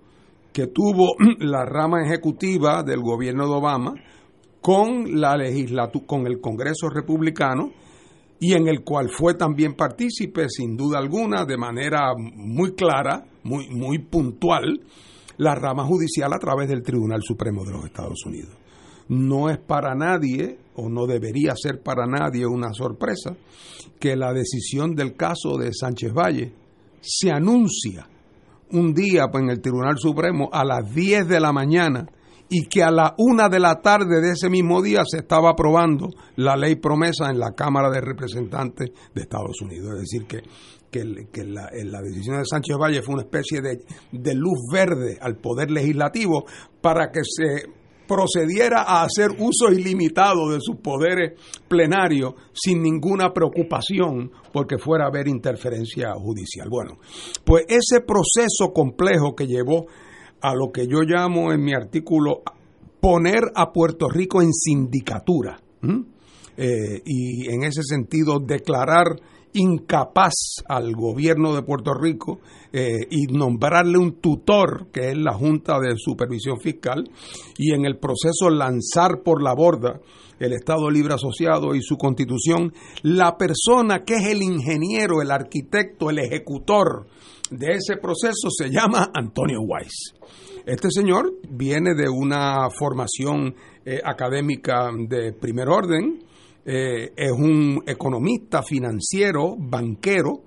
que 0.53 0.69
tuvo 0.69 1.15
la 1.41 1.65
rama 1.65 2.05
ejecutiva 2.05 2.83
del 2.83 3.01
gobierno 3.01 3.47
de 3.47 3.55
Obama 3.55 3.95
con 4.61 5.21
la 5.21 5.37
con 6.07 6.27
el 6.27 6.41
Congreso 6.41 6.89
republicano 6.89 7.73
y 8.41 8.55
en 8.55 8.69
el 8.69 8.83
cual 8.83 9.11
fue 9.11 9.35
también 9.35 9.75
partícipe 9.75 10.49
sin 10.49 10.77
duda 10.77 10.99
alguna 10.99 11.45
de 11.45 11.57
manera 11.57 12.13
muy 12.17 12.75
clara, 12.75 13.25
muy 13.43 13.69
muy 13.69 13.99
puntual 13.99 14.81
la 15.39 15.55
rama 15.55 15.85
judicial 15.85 16.33
a 16.33 16.39
través 16.39 16.69
del 16.69 16.83
Tribunal 16.83 17.21
Supremo 17.23 17.65
de 17.65 17.73
los 17.73 17.85
Estados 17.85 18.25
Unidos 18.25 18.62
no 19.09 19.51
es 19.51 19.59
para 19.59 19.95
nadie, 19.95 20.59
o 20.75 20.89
no 20.89 21.07
debería 21.07 21.55
ser 21.57 21.83
para 21.83 22.07
nadie 22.07 22.47
una 22.47 22.73
sorpresa, 22.73 23.37
que 23.99 24.17
la 24.17 24.33
decisión 24.33 24.95
del 24.95 25.15
caso 25.15 25.57
de 25.59 25.73
Sánchez 25.73 26.13
Valle 26.13 26.53
se 27.01 27.31
anuncia 27.31 28.09
un 28.71 28.95
día 28.95 29.25
en 29.33 29.51
el 29.51 29.61
Tribunal 29.61 29.99
Supremo 29.99 30.49
a 30.53 30.65
las 30.65 30.95
10 30.95 31.29
de 31.29 31.41
la 31.41 31.53
mañana 31.53 32.07
y 32.49 32.67
que 32.67 32.83
a 32.83 32.91
la 32.91 33.15
una 33.17 33.49
de 33.49 33.61
la 33.61 33.81
tarde 33.81 34.21
de 34.21 34.33
ese 34.33 34.51
mismo 34.51 34.83
día 34.83 35.03
se 35.07 35.19
estaba 35.19 35.51
aprobando 35.51 36.09
la 36.37 36.57
ley 36.57 36.77
promesa 36.77 37.31
en 37.31 37.39
la 37.39 37.53
Cámara 37.53 37.91
de 37.91 38.01
Representantes 38.01 38.91
de 39.15 39.23
Estados 39.23 39.61
Unidos. 39.63 39.95
Es 39.95 40.01
decir, 40.01 40.27
que, 40.27 40.43
que, 40.91 41.45
la, 41.45 41.71
la, 41.73 42.03
decisión 42.03 42.39
de 42.39 42.45
Sánchez 42.45 42.77
Valle 42.77 43.03
fue 43.03 43.15
una 43.15 43.23
especie 43.23 43.63
de, 43.63 43.79
de 44.13 44.35
luz 44.35 44.59
verde 44.71 45.19
al 45.21 45.37
Poder 45.37 45.71
Legislativo 45.71 46.45
para 46.83 47.11
que 47.11 47.21
se 47.25 47.82
procediera 48.13 48.83
a 48.83 49.05
hacer 49.05 49.31
uso 49.39 49.73
ilimitado 49.73 50.51
de 50.51 50.59
sus 50.61 50.77
poderes 50.77 51.41
plenarios 51.67 52.35
sin 52.53 52.83
ninguna 52.83 53.33
preocupación 53.33 54.31
porque 54.53 54.77
fuera 54.77 55.07
a 55.07 55.09
haber 55.09 55.29
interferencia 55.29 56.13
judicial. 56.13 56.69
Bueno, 56.69 56.99
pues 57.43 57.65
ese 57.69 58.03
proceso 58.03 58.73
complejo 58.75 59.35
que 59.35 59.47
llevó 59.47 59.87
a 60.43 60.55
lo 60.55 60.71
que 60.73 60.87
yo 60.87 61.01
llamo 61.03 61.53
en 61.53 61.65
mi 61.65 61.73
artículo 61.73 62.43
poner 63.01 63.45
a 63.55 63.73
Puerto 63.73 64.09
Rico 64.11 64.43
en 64.43 64.53
sindicatura 64.53 65.59
eh, 66.59 67.03
y 67.07 67.49
en 67.49 67.65
ese 67.65 67.83
sentido 67.83 68.41
declarar 68.41 69.07
incapaz 69.55 70.35
al 70.69 70.93
gobierno 70.93 71.55
de 71.55 71.63
Puerto 71.63 71.95
Rico 71.95 72.41
eh, 72.73 73.07
y 73.11 73.27
nombrarle 73.27 73.99
un 73.99 74.21
tutor, 74.21 74.89
que 74.93 75.11
es 75.11 75.17
la 75.17 75.35
Junta 75.35 75.79
de 75.79 75.95
Supervisión 75.97 76.59
Fiscal, 76.61 77.05
y 77.59 77.73
en 77.75 77.85
el 77.85 77.99
proceso 77.99 78.49
lanzar 78.51 79.23
por 79.23 79.43
la 79.43 79.55
borda 79.55 80.01
el 80.39 80.55
Estado 80.55 80.91
Libre 80.91 81.15
Asociado 81.15 81.75
y 81.75 81.83
su 81.83 81.97
constitución, 81.97 82.73
la 83.03 83.37
persona 83.37 84.05
que 84.05 84.15
es 84.15 84.27
el 84.27 84.43
ingeniero, 84.43 85.23
el 85.23 85.31
arquitecto, 85.31 86.11
el 86.11 86.19
ejecutor 86.19 87.07
de 87.51 87.75
ese 87.75 87.97
proceso 87.97 88.49
se 88.51 88.71
llama 88.71 89.11
Antonio 89.15 89.61
Weiss. 89.61 90.15
Este 90.67 90.91
señor 90.91 91.33
viene 91.49 91.95
de 91.95 92.09
una 92.09 92.71
formación 92.71 93.55
eh, 93.85 94.01
académica 94.05 94.91
de 95.09 95.33
primer 95.33 95.69
orden, 95.69 96.25
eh, 96.65 97.13
es 97.17 97.33
un 97.33 97.83
economista 97.87 98.63
financiero, 98.63 99.57
banquero, 99.59 100.45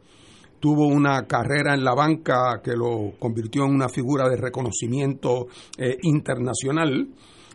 tuvo 0.65 0.88
una 0.88 1.27
carrera 1.27 1.75
en 1.75 1.84
la 1.84 1.93
banca 1.93 2.60
que 2.63 2.75
lo 2.75 3.12
convirtió 3.19 3.65
en 3.65 3.75
una 3.75 3.88
figura 3.88 4.27
de 4.27 4.36
reconocimiento 4.36 5.45
eh, 5.77 5.95
internacional. 6.01 7.07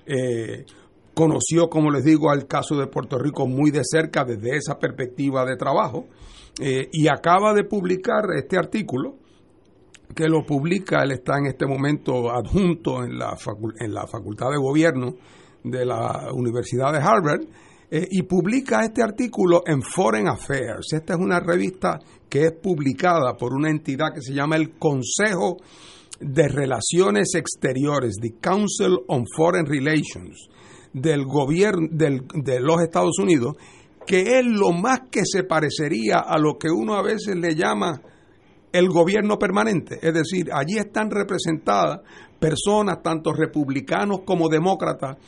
Eh, 0.06 0.64
conoció, 1.12 1.68
como 1.68 1.90
les 1.90 2.04
digo, 2.04 2.30
al 2.30 2.46
caso 2.46 2.76
de 2.76 2.86
Puerto 2.86 3.18
Rico 3.18 3.48
muy 3.48 3.72
de 3.72 3.82
cerca 3.82 4.24
desde 4.24 4.56
esa 4.56 4.78
perspectiva 4.78 5.44
de 5.44 5.56
trabajo 5.56 6.06
y 6.60 7.08
acaba 7.08 7.52
de 7.52 7.64
publicar 7.64 8.24
este 8.36 8.56
artículo 8.58 9.16
que 10.14 10.28
lo 10.28 10.44
publica, 10.44 11.02
él 11.02 11.12
está 11.12 11.38
en 11.38 11.46
este 11.46 11.66
momento 11.66 12.30
adjunto 12.30 13.02
en 13.02 13.18
la, 13.18 13.36
en 13.80 13.92
la 13.92 14.06
Facultad 14.06 14.50
de 14.50 14.58
Gobierno 14.58 15.16
de 15.64 15.84
la 15.84 16.30
Universidad 16.32 16.92
de 16.92 16.98
Harvard, 16.98 17.42
eh, 17.92 18.06
y 18.08 18.22
publica 18.22 18.84
este 18.84 19.02
artículo 19.02 19.62
en 19.66 19.82
Foreign 19.82 20.28
Affairs. 20.28 20.92
Esta 20.92 21.14
es 21.14 21.18
una 21.18 21.40
revista 21.40 21.98
que 22.30 22.46
es 22.46 22.52
publicada 22.52 23.36
por 23.36 23.52
una 23.52 23.68
entidad 23.68 24.14
que 24.14 24.22
se 24.22 24.32
llama 24.32 24.56
el 24.56 24.78
Consejo 24.78 25.58
de 26.20 26.48
Relaciones 26.48 27.34
Exteriores, 27.34 28.16
the 28.22 28.36
Council 28.40 29.00
on 29.08 29.24
Foreign 29.36 29.66
Relations, 29.66 30.48
del 30.92 31.24
gobierno 31.24 31.88
de 31.90 32.60
los 32.60 32.80
Estados 32.82 33.18
Unidos, 33.18 33.56
que 34.06 34.38
es 34.38 34.46
lo 34.46 34.72
más 34.72 35.00
que 35.10 35.22
se 35.24 35.44
parecería 35.44 36.20
a 36.20 36.38
lo 36.38 36.56
que 36.58 36.68
uno 36.70 36.94
a 36.94 37.02
veces 37.02 37.36
le 37.36 37.54
llama 37.54 38.00
el 38.72 38.88
gobierno 38.88 39.38
permanente. 39.38 39.98
Es 40.00 40.14
decir, 40.14 40.50
allí 40.52 40.78
están 40.78 41.10
representadas 41.10 42.00
personas, 42.40 43.02
tanto 43.02 43.32
republicanos 43.32 44.22
como 44.24 44.48
demócratas, 44.48 45.18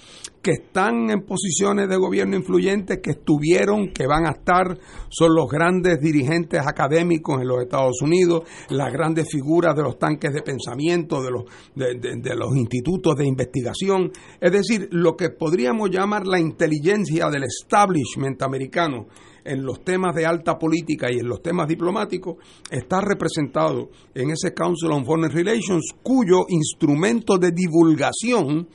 que 0.42 0.52
están 0.52 1.10
en 1.10 1.22
posiciones 1.24 1.88
de 1.88 1.96
gobierno 1.96 2.36
influyentes, 2.36 2.98
que 3.00 3.12
estuvieron, 3.12 3.92
que 3.92 4.06
van 4.08 4.26
a 4.26 4.32
estar, 4.32 4.76
son 5.08 5.34
los 5.36 5.48
grandes 5.48 6.00
dirigentes 6.00 6.60
académicos 6.66 7.40
en 7.40 7.46
los 7.46 7.62
Estados 7.62 8.02
Unidos, 8.02 8.42
las 8.70 8.92
grandes 8.92 9.28
figuras 9.30 9.76
de 9.76 9.82
los 9.82 9.98
tanques 9.98 10.32
de 10.32 10.42
pensamiento, 10.42 11.22
de 11.22 11.30
los, 11.30 11.44
de, 11.76 12.34
los 12.34 12.56
institutos 12.56 13.14
de 13.16 13.26
investigación, 13.26 14.10
es 14.40 14.50
decir, 14.50 14.88
lo 14.90 15.14
que 15.16 15.30
podríamos 15.30 15.90
llamar 15.90 16.26
la 16.26 16.40
inteligencia 16.40 17.28
del 17.28 17.44
establishment 17.44 18.42
americano 18.42 19.06
en 19.44 19.64
los 19.64 19.82
temas 19.84 20.14
de 20.14 20.26
alta 20.26 20.58
política 20.58 21.08
y 21.10 21.18
en 21.18 21.28
los 21.28 21.42
temas 21.42 21.68
diplomáticos 21.68 22.36
está 22.70 23.00
representado 23.00 23.90
en 24.14 24.30
ese 24.30 24.54
Council 24.54 24.92
on 24.92 25.04
Foreign 25.04 25.32
Relations, 25.32 25.94
cuyo 26.02 26.46
instrumento 26.48 27.38
de 27.38 27.50
divulgación 27.52 28.68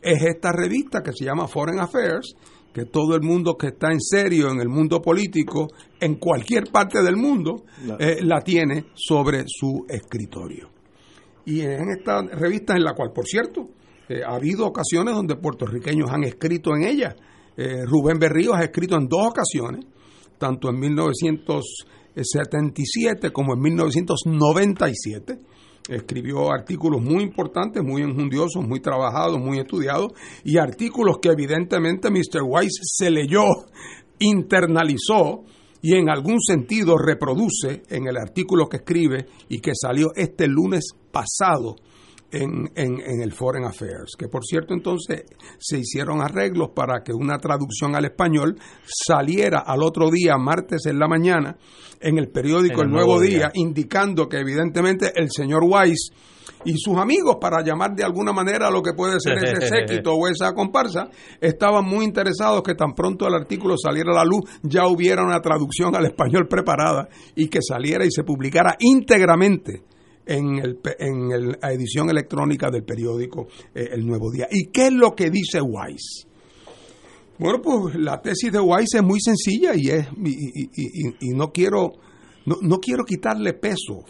es 0.00 0.22
esta 0.22 0.52
revista 0.52 1.02
que 1.02 1.12
se 1.12 1.24
llama 1.24 1.48
Foreign 1.48 1.80
Affairs, 1.80 2.34
que 2.72 2.86
todo 2.86 3.14
el 3.14 3.22
mundo 3.22 3.56
que 3.56 3.68
está 3.68 3.92
en 3.92 4.00
serio 4.00 4.50
en 4.50 4.60
el 4.60 4.68
mundo 4.68 5.00
político, 5.00 5.68
en 6.00 6.16
cualquier 6.16 6.64
parte 6.72 7.02
del 7.02 7.16
mundo, 7.16 7.64
eh, 7.98 8.18
la 8.22 8.40
tiene 8.40 8.86
sobre 8.94 9.44
su 9.46 9.86
escritorio. 9.88 10.70
Y 11.46 11.60
en 11.60 11.90
esta 11.96 12.22
revista, 12.22 12.74
en 12.74 12.82
la 12.82 12.94
cual, 12.94 13.12
por 13.14 13.26
cierto, 13.26 13.68
eh, 14.08 14.22
ha 14.26 14.34
habido 14.34 14.66
ocasiones 14.66 15.14
donde 15.14 15.36
puertorriqueños 15.36 16.10
han 16.10 16.24
escrito 16.24 16.74
en 16.74 16.84
ella. 16.84 17.14
Eh, 17.56 17.84
Rubén 17.86 18.18
Berrío 18.18 18.54
ha 18.54 18.64
escrito 18.64 18.96
en 18.96 19.06
dos 19.06 19.28
ocasiones 19.28 19.84
tanto 20.38 20.70
en 20.70 20.78
1977 20.78 23.32
como 23.32 23.54
en 23.54 23.60
1997. 23.60 25.38
Escribió 25.88 26.50
artículos 26.50 27.02
muy 27.02 27.22
importantes, 27.22 27.82
muy 27.82 28.02
enjundiosos, 28.02 28.66
muy 28.66 28.80
trabajados, 28.80 29.38
muy 29.38 29.58
estudiados 29.58 30.12
y 30.42 30.58
artículos 30.58 31.18
que 31.20 31.28
evidentemente 31.28 32.10
Mr. 32.10 32.42
Weiss 32.42 32.80
se 32.82 33.10
leyó, 33.10 33.44
internalizó 34.18 35.44
y 35.82 35.96
en 35.96 36.08
algún 36.08 36.40
sentido 36.40 36.96
reproduce 36.96 37.82
en 37.90 38.06
el 38.06 38.16
artículo 38.16 38.70
que 38.70 38.78
escribe 38.78 39.26
y 39.50 39.58
que 39.58 39.72
salió 39.74 40.12
este 40.16 40.46
lunes 40.46 40.94
pasado 41.12 41.76
en, 42.34 42.70
en, 42.74 43.20
el 43.20 43.32
Foreign 43.32 43.64
Affairs, 43.64 44.16
que 44.18 44.28
por 44.28 44.44
cierto 44.44 44.74
entonces 44.74 45.24
se 45.58 45.78
hicieron 45.78 46.20
arreglos 46.20 46.70
para 46.74 47.02
que 47.02 47.12
una 47.12 47.38
traducción 47.38 47.94
al 47.94 48.04
español 48.04 48.56
saliera 48.84 49.60
al 49.60 49.82
otro 49.82 50.10
día, 50.10 50.36
martes 50.36 50.86
en 50.86 50.98
la 50.98 51.08
mañana, 51.08 51.56
en 52.00 52.18
el 52.18 52.28
periódico 52.28 52.82
El, 52.82 52.90
Nuevo, 52.90 53.20
día, 53.20 53.50
indicando 53.54 54.28
que 54.28 54.38
evidentemente 54.38 55.12
el 55.14 55.30
señor 55.30 55.62
Weiss 55.64 56.10
y 56.64 56.76
sus 56.78 56.96
amigos, 56.96 57.36
para 57.40 57.62
llamar 57.62 57.94
de 57.94 58.04
alguna 58.04 58.32
manera 58.32 58.68
a 58.68 58.70
lo 58.70 58.82
que 58.82 58.92
puede 58.94 59.20
ser 59.20 59.36
ese 59.42 59.68
séquito 59.68 60.12
o 60.14 60.28
esa 60.28 60.52
comparsa, 60.52 61.08
estaban 61.40 61.84
muy 61.84 62.04
interesados 62.04 62.62
que 62.62 62.74
tan 62.74 62.94
pronto 62.94 63.26
el 63.26 63.34
artículo 63.34 63.76
saliera 63.76 64.12
a 64.12 64.16
la 64.16 64.24
luz 64.24 64.42
ya 64.62 64.86
hubiera 64.86 65.22
una 65.22 65.40
traducción 65.40 65.94
al 65.94 66.06
español 66.06 66.46
preparada 66.48 67.08
y 67.34 67.48
que 67.48 67.60
saliera 67.62 68.04
y 68.04 68.10
se 68.10 68.24
publicara 68.24 68.76
íntegramente 68.78 69.82
en, 70.26 70.58
el, 70.58 70.80
en 70.98 71.52
la 71.60 71.72
edición 71.72 72.10
electrónica 72.10 72.70
del 72.70 72.84
periódico 72.84 73.46
eh, 73.74 73.90
El 73.92 74.06
Nuevo 74.06 74.30
Día. 74.30 74.48
¿Y 74.50 74.66
qué 74.66 74.86
es 74.86 74.92
lo 74.92 75.14
que 75.14 75.30
dice 75.30 75.60
Weiss? 75.60 76.26
Bueno, 77.38 77.60
pues 77.60 77.96
la 77.96 78.20
tesis 78.20 78.52
de 78.52 78.60
Weiss 78.60 78.94
es 78.94 79.02
muy 79.02 79.20
sencilla 79.20 79.72
y, 79.74 79.90
es, 79.90 80.06
y, 80.16 81.30
no, 81.34 81.50
quiero, 81.50 81.92
no, 82.46 82.78
quiero 82.78 83.04
quitarle 83.04 83.54
peso 83.54 84.04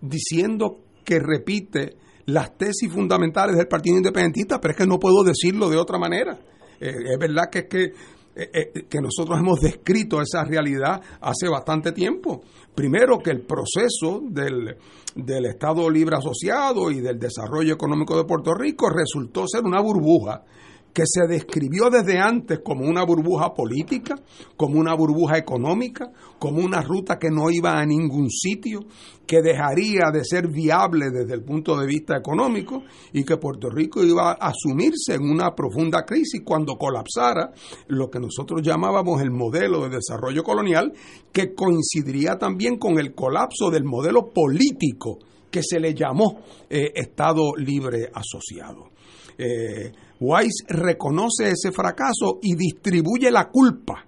diciendo 0.00 0.84
que 1.04 1.18
repite 1.18 1.96
las 2.26 2.56
tesis 2.56 2.92
fundamentales 2.92 3.56
del 3.56 3.66
Partido 3.66 3.96
Independentista, 3.96 4.60
pero 4.60 4.72
es 4.72 4.78
que 4.78 4.86
no 4.86 4.98
puedo 5.00 5.24
decirlo 5.24 5.68
de 5.68 5.76
otra 5.76 5.98
manera. 5.98 6.38
Eh, 6.80 6.94
es 7.12 7.18
verdad 7.18 7.50
que 7.50 7.58
es 7.58 7.66
que 7.68 7.92
eh, 8.40 8.84
que 8.88 9.00
nosotros 9.00 9.36
hemos 9.40 9.58
descrito 9.58 10.22
esa 10.22 10.44
realidad 10.44 11.00
hace 11.20 11.48
bastante 11.48 11.90
tiempo. 11.90 12.42
Primero, 12.72 13.18
que 13.18 13.30
el 13.30 13.40
proceso 13.40 14.22
del, 14.22 14.76
del 15.14 15.46
Estado 15.46 15.88
Libre 15.90 16.16
Asociado 16.16 16.90
y 16.90 17.00
del 17.00 17.18
desarrollo 17.18 17.74
económico 17.74 18.16
de 18.16 18.24
Puerto 18.24 18.54
Rico 18.54 18.88
resultó 18.90 19.46
ser 19.46 19.64
una 19.64 19.80
burbuja 19.80 20.44
que 20.92 21.04
se 21.06 21.26
describió 21.26 21.90
desde 21.90 22.18
antes 22.18 22.60
como 22.64 22.84
una 22.84 23.04
burbuja 23.04 23.54
política, 23.54 24.16
como 24.56 24.80
una 24.80 24.94
burbuja 24.94 25.38
económica, 25.38 26.10
como 26.38 26.58
una 26.64 26.82
ruta 26.82 27.18
que 27.18 27.30
no 27.30 27.50
iba 27.50 27.78
a 27.78 27.86
ningún 27.86 28.30
sitio, 28.30 28.80
que 29.26 29.42
dejaría 29.42 30.10
de 30.12 30.24
ser 30.24 30.48
viable 30.48 31.10
desde 31.10 31.34
el 31.34 31.44
punto 31.44 31.76
de 31.76 31.86
vista 31.86 32.16
económico 32.16 32.82
y 33.12 33.24
que 33.24 33.36
Puerto 33.36 33.68
Rico 33.68 34.02
iba 34.02 34.30
a 34.30 34.48
asumirse 34.48 35.14
en 35.14 35.22
una 35.22 35.54
profunda 35.54 36.04
crisis 36.04 36.40
cuando 36.44 36.76
colapsara 36.76 37.52
lo 37.88 38.08
que 38.08 38.20
nosotros 38.20 38.62
llamábamos 38.62 39.20
el 39.20 39.30
modelo 39.30 39.82
de 39.82 39.96
desarrollo 39.96 40.42
colonial, 40.42 40.92
que 41.30 41.54
coincidiría 41.54 42.36
también 42.38 42.78
con 42.78 42.98
el 42.98 43.14
colapso 43.14 43.70
del 43.70 43.84
modelo 43.84 44.32
político 44.32 45.18
que 45.50 45.62
se 45.62 45.78
le 45.78 45.94
llamó 45.94 46.40
eh, 46.68 46.92
Estado 46.94 47.54
Libre 47.56 48.10
Asociado. 48.12 48.90
Eh, 49.36 49.92
Weiss 50.20 50.64
reconoce 50.68 51.50
ese 51.50 51.72
fracaso 51.72 52.38
y 52.42 52.54
distribuye 52.56 53.30
la 53.30 53.48
culpa 53.48 54.04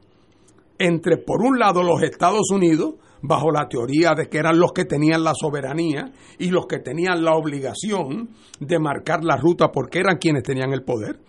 entre, 0.78 1.18
por 1.18 1.42
un 1.42 1.58
lado, 1.58 1.82
los 1.82 2.02
Estados 2.02 2.50
Unidos, 2.50 2.94
bajo 3.22 3.50
la 3.50 3.68
teoría 3.68 4.14
de 4.14 4.28
que 4.28 4.38
eran 4.38 4.58
los 4.58 4.72
que 4.72 4.86
tenían 4.86 5.22
la 5.22 5.34
soberanía 5.34 6.10
y 6.38 6.48
los 6.48 6.66
que 6.66 6.78
tenían 6.78 7.22
la 7.22 7.34
obligación 7.34 8.30
de 8.58 8.78
marcar 8.78 9.22
la 9.22 9.36
ruta 9.36 9.70
porque 9.70 9.98
eran 9.98 10.16
quienes 10.16 10.42
tenían 10.42 10.72
el 10.72 10.82
poder, 10.82 11.20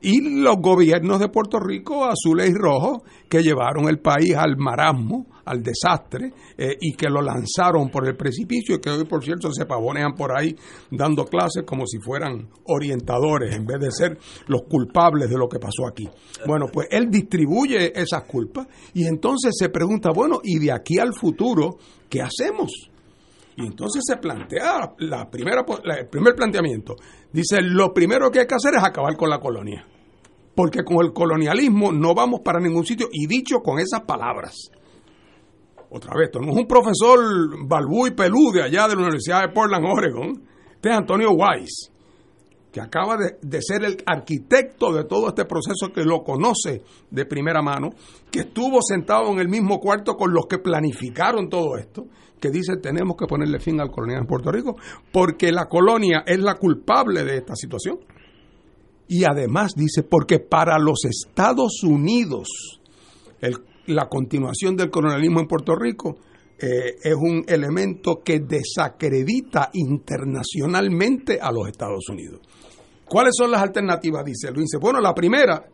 y 0.00 0.42
los 0.42 0.56
gobiernos 0.60 1.18
de 1.18 1.28
Puerto 1.28 1.58
Rico, 1.58 2.04
azules 2.04 2.50
y 2.50 2.54
rojos, 2.54 3.02
que 3.28 3.42
llevaron 3.42 3.88
el 3.88 3.98
país 3.98 4.36
al 4.36 4.56
marasmo, 4.56 5.26
al 5.44 5.62
desastre 5.62 6.32
eh, 6.56 6.76
y 6.80 6.92
que 6.94 7.08
lo 7.08 7.22
lanzaron 7.22 7.90
por 7.90 8.06
el 8.06 8.16
precipicio 8.16 8.76
y 8.76 8.80
que 8.80 8.90
hoy, 8.90 9.04
por 9.04 9.24
cierto, 9.24 9.52
se 9.52 9.66
pavonean 9.66 10.14
por 10.14 10.36
ahí 10.36 10.54
dando 10.90 11.24
clases 11.24 11.64
como 11.64 11.86
si 11.86 11.98
fueran 11.98 12.48
orientadores 12.64 13.54
en 13.54 13.66
vez 13.66 13.80
de 13.80 13.90
ser 13.90 14.18
los 14.46 14.62
culpables 14.62 15.28
de 15.28 15.36
lo 15.36 15.48
que 15.48 15.58
pasó 15.58 15.86
aquí. 15.86 16.08
Bueno, 16.46 16.66
pues 16.72 16.88
él 16.90 17.10
distribuye 17.10 17.98
esas 17.98 18.24
culpas 18.24 18.66
y 18.94 19.06
entonces 19.06 19.52
se 19.56 19.68
pregunta, 19.68 20.10
bueno, 20.14 20.40
¿y 20.42 20.58
de 20.58 20.72
aquí 20.72 20.98
al 20.98 21.14
futuro 21.14 21.78
qué 22.08 22.20
hacemos? 22.20 22.90
Y 23.56 23.66
entonces 23.66 24.02
se 24.06 24.16
plantea 24.16 24.94
la 24.98 25.28
primera, 25.28 25.64
el 25.98 26.08
primer 26.08 26.34
planteamiento. 26.34 26.96
Dice, 27.32 27.60
lo 27.60 27.92
primero 27.92 28.30
que 28.30 28.40
hay 28.40 28.46
que 28.46 28.54
hacer 28.54 28.74
es 28.74 28.82
acabar 28.82 29.16
con 29.16 29.28
la 29.28 29.38
colonia. 29.38 29.86
Porque 30.54 30.82
con 30.82 31.04
el 31.04 31.12
colonialismo 31.12 31.92
no 31.92 32.14
vamos 32.14 32.40
para 32.40 32.60
ningún 32.60 32.86
sitio. 32.86 33.08
Y 33.12 33.26
dicho 33.26 33.60
con 33.60 33.78
esas 33.78 34.02
palabras, 34.02 34.70
otra 35.90 36.14
vez, 36.16 36.28
esto 36.28 36.40
no 36.40 36.52
es 36.52 36.56
un 36.56 36.66
profesor 36.66 37.18
balbú 37.66 38.06
y 38.06 38.12
pelú 38.12 38.52
de 38.52 38.62
allá 38.62 38.86
de 38.86 38.94
la 38.94 39.02
Universidad 39.02 39.42
de 39.42 39.52
Portland, 39.52 39.84
Oregon. 39.86 40.42
Este 40.74 40.88
es 40.88 40.96
Antonio 40.96 41.32
Weiss, 41.32 41.90
que 42.72 42.80
acaba 42.80 43.16
de, 43.16 43.62
ser 43.62 43.84
el 43.84 43.96
arquitecto 44.06 44.92
de 44.92 45.04
todo 45.04 45.28
este 45.28 45.44
proceso, 45.44 45.92
que 45.92 46.04
lo 46.04 46.22
conoce 46.22 46.82
de 47.10 47.26
primera 47.26 47.60
mano, 47.60 47.90
que 48.30 48.40
estuvo 48.40 48.80
sentado 48.82 49.32
en 49.32 49.40
el 49.40 49.48
mismo 49.48 49.80
cuarto 49.80 50.16
con 50.16 50.32
los 50.32 50.46
que 50.46 50.58
planificaron 50.58 51.48
todo 51.48 51.76
esto, 51.76 52.06
que 52.40 52.50
dice 52.50 52.76
tenemos 52.76 53.16
que 53.16 53.26
ponerle 53.26 53.58
fin 53.58 53.80
al 53.80 53.90
colonialismo 53.90 54.22
en 54.22 54.28
Puerto 54.28 54.52
Rico, 54.52 54.76
porque 55.12 55.50
la 55.50 55.66
colonia 55.66 56.22
es 56.24 56.38
la 56.38 56.54
culpable 56.54 57.24
de 57.24 57.36
esta 57.36 57.56
situación. 57.56 57.98
Y 59.08 59.24
además 59.24 59.74
dice, 59.74 60.04
porque 60.04 60.38
para 60.38 60.78
los 60.78 61.04
Estados 61.04 61.82
Unidos 61.82 62.80
el 63.40 63.69
la 63.90 64.08
continuación 64.08 64.76
del 64.76 64.90
colonialismo 64.90 65.40
en 65.40 65.46
Puerto 65.46 65.74
Rico 65.74 66.16
eh, 66.58 66.96
es 67.02 67.14
un 67.14 67.44
elemento 67.46 68.20
que 68.24 68.40
desacredita 68.40 69.70
internacionalmente 69.72 71.38
a 71.40 71.50
los 71.50 71.68
Estados 71.68 72.08
Unidos. 72.08 72.40
¿Cuáles 73.06 73.32
son 73.36 73.50
las 73.50 73.62
alternativas? 73.62 74.24
Dice 74.24 74.50
Luis. 74.52 74.68
Bueno, 74.80 75.00
la 75.00 75.14
primera 75.14 75.64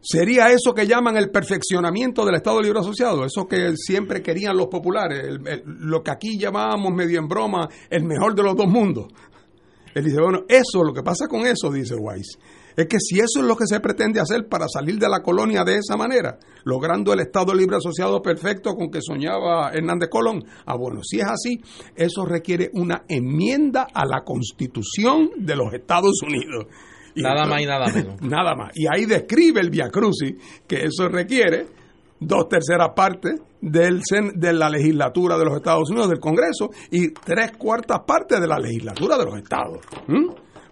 sería 0.00 0.50
eso 0.50 0.74
que 0.74 0.86
llaman 0.86 1.16
el 1.16 1.30
perfeccionamiento 1.30 2.26
del 2.26 2.34
Estado 2.34 2.60
Libre 2.60 2.80
Asociado, 2.80 3.24
eso 3.24 3.46
que 3.46 3.74
siempre 3.76 4.20
querían 4.22 4.56
los 4.56 4.66
populares, 4.66 5.38
lo 5.64 6.02
que 6.02 6.10
aquí 6.10 6.38
llamábamos 6.38 6.92
medio 6.92 7.18
en 7.18 7.26
broma 7.26 7.68
el 7.88 8.04
mejor 8.04 8.34
de 8.34 8.42
los 8.42 8.54
dos 8.54 8.66
mundos. 8.66 9.06
Él 9.94 10.04
dice, 10.04 10.20
bueno, 10.20 10.40
eso, 10.48 10.82
lo 10.84 10.92
que 10.92 11.02
pasa 11.02 11.26
con 11.26 11.46
eso, 11.46 11.70
dice 11.70 11.94
Weiss, 11.94 12.38
es 12.76 12.86
que 12.86 12.98
si 12.98 13.18
eso 13.18 13.40
es 13.40 13.44
lo 13.44 13.56
que 13.56 13.66
se 13.66 13.80
pretende 13.80 14.20
hacer 14.20 14.48
para 14.48 14.66
salir 14.68 14.98
de 14.98 15.08
la 15.08 15.22
colonia 15.22 15.64
de 15.64 15.76
esa 15.76 15.96
manera, 15.96 16.38
logrando 16.64 17.12
el 17.12 17.20
Estado 17.20 17.54
libre 17.54 17.76
asociado 17.76 18.20
perfecto 18.20 18.74
con 18.74 18.90
que 18.90 19.00
soñaba 19.00 19.70
Hernández 19.72 20.08
Colón, 20.10 20.44
ah 20.66 20.76
bueno, 20.76 21.00
si 21.02 21.20
es 21.20 21.26
así, 21.26 21.60
eso 21.94 22.24
requiere 22.24 22.70
una 22.74 23.04
enmienda 23.08 23.86
a 23.92 24.04
la 24.06 24.22
Constitución 24.24 25.30
de 25.36 25.56
los 25.56 25.72
Estados 25.72 26.20
Unidos. 26.22 26.66
nada 27.14 27.46
más 27.46 27.62
y 27.62 27.66
nada 27.66 27.86
menos. 27.92 28.20
Nada 28.22 28.54
más. 28.56 28.72
Y 28.74 28.86
ahí 28.92 29.06
describe 29.06 29.60
el 29.60 29.70
Via 29.70 29.88
Crucis 29.88 30.34
que 30.66 30.84
eso 30.84 31.08
requiere 31.08 31.66
dos 32.18 32.48
terceras 32.48 32.90
partes 32.94 33.40
del, 33.60 34.02
de 34.34 34.52
la 34.52 34.68
legislatura 34.68 35.38
de 35.38 35.44
los 35.44 35.56
Estados 35.56 35.90
Unidos, 35.90 36.10
del 36.10 36.20
Congreso, 36.20 36.70
y 36.90 37.12
tres 37.12 37.52
cuartas 37.56 38.00
partes 38.06 38.40
de 38.40 38.46
la 38.46 38.58
legislatura 38.58 39.16
de 39.18 39.24
los 39.24 39.36
Estados. 39.36 39.78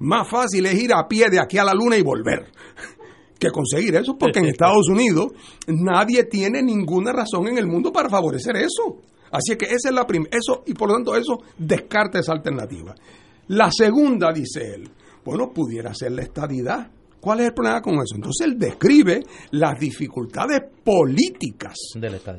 Más 0.02 0.28
fácil 0.28 0.66
es 0.66 0.74
ir 0.74 0.92
a 0.92 1.06
pie 1.06 1.30
de 1.30 1.38
aquí 1.38 1.58
a 1.58 1.64
la 1.64 1.74
luna 1.74 1.96
y 1.96 2.02
volver 2.02 2.50
que 3.38 3.50
conseguir 3.50 3.94
eso, 3.94 4.16
porque 4.18 4.40
en 4.40 4.46
Estados 4.48 4.88
Unidos 4.88 5.28
nadie 5.68 6.24
tiene 6.24 6.60
ninguna 6.60 7.12
razón 7.12 7.46
en 7.46 7.58
el 7.58 7.68
mundo 7.68 7.92
para 7.92 8.08
favorecer 8.08 8.56
eso. 8.56 8.98
Así 9.30 9.56
que 9.56 9.66
esa 9.66 9.90
es 9.90 9.94
la 9.94 10.04
primera, 10.04 10.36
eso, 10.36 10.64
y 10.66 10.74
por 10.74 10.88
lo 10.88 10.96
tanto 10.96 11.14
eso 11.14 11.38
descarta 11.56 12.18
esa 12.18 12.32
alternativa. 12.32 12.94
La 13.46 13.70
segunda, 13.70 14.32
dice 14.32 14.74
él, 14.74 14.90
bueno, 15.24 15.52
pudiera 15.52 15.94
ser 15.94 16.12
la 16.12 16.22
estadidad. 16.22 16.90
¿Cuál 17.20 17.38
es 17.38 17.46
el 17.46 17.54
problema 17.54 17.80
con 17.80 17.94
eso? 17.94 18.16
Entonces 18.16 18.44
él 18.44 18.58
describe 18.58 19.22
las 19.52 19.78
dificultades 19.78 20.62
políticas 20.82 21.74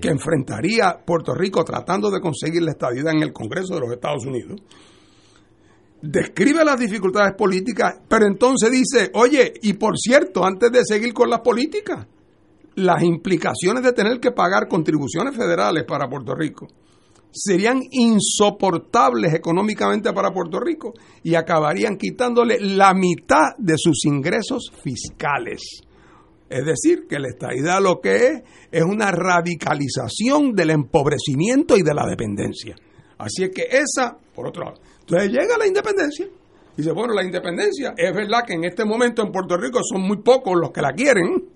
que 0.02 0.10
enfrentaría 0.10 0.98
Puerto 1.06 1.34
Rico 1.34 1.64
tratando 1.64 2.12
de 2.12 2.20
conseguir 2.20 2.62
la 2.62 2.72
estadidad 2.72 3.14
en 3.14 3.24
el 3.24 3.32
Congreso 3.32 3.76
de 3.76 3.80
los 3.80 3.94
Estados 3.94 4.26
Unidos 4.26 4.60
describe 6.04 6.66
las 6.66 6.78
dificultades 6.78 7.34
políticas, 7.34 7.96
pero 8.10 8.28
entonces 8.28 8.70
dice, 8.70 9.10
oye, 9.14 9.54
y 9.62 9.74
por 9.74 9.98
cierto, 9.98 10.44
antes 10.44 10.70
de 10.70 10.84
seguir 10.84 11.14
con 11.14 11.30
las 11.30 11.40
políticas, 11.40 12.06
las 12.76 13.02
implicaciones 13.04 13.84
de 13.84 13.94
tener 13.94 14.20
que 14.20 14.32
pagar 14.32 14.68
contribuciones 14.68 15.36
federales 15.36 15.86
para 15.88 16.10
Puerto 16.10 16.36
Rico 16.36 16.68
serían 17.32 17.82
insoportables 17.90 19.34
económicamente 19.34 20.14
para 20.14 20.32
Puerto 20.32 20.60
Rico 20.60 20.94
y 21.24 21.34
acabarían 21.34 21.98
quitándole 21.98 22.60
la 22.60 22.94
mitad 22.94 23.56
de 23.58 23.76
sus 23.78 24.06
ingresos 24.06 24.72
fiscales. 24.84 25.82
Es 26.50 26.66
decir, 26.66 27.08
que 27.10 27.18
la 27.18 27.30
estadidad 27.30 27.82
lo 27.82 28.00
que 28.00 28.28
es 28.28 28.44
es 28.72 28.84
una 28.84 29.10
radicalización 29.10 30.54
del 30.54 30.72
empobrecimiento 30.72 31.76
y 31.76 31.82
de 31.82 31.94
la 31.96 32.06
dependencia. 32.06 32.76
Así 33.18 33.44
es 33.44 33.52
que 33.52 33.64
esa, 33.72 34.18
por 34.36 34.48
otro 34.48 34.66
lado, 34.66 34.82
entonces 35.06 35.32
llega 35.32 35.58
la 35.58 35.68
independencia. 35.68 36.26
Y 36.26 36.78
dice, 36.78 36.92
bueno, 36.92 37.14
la 37.14 37.24
independencia 37.24 37.94
es 37.96 38.14
verdad 38.16 38.46
que 38.48 38.54
en 38.54 38.64
este 38.64 38.86
momento 38.86 39.22
en 39.22 39.32
Puerto 39.32 39.58
Rico 39.58 39.82
son 39.84 40.02
muy 40.02 40.18
pocos 40.18 40.54
los 40.60 40.72
que 40.72 40.82
la 40.82 40.94
quieren, 40.94 41.50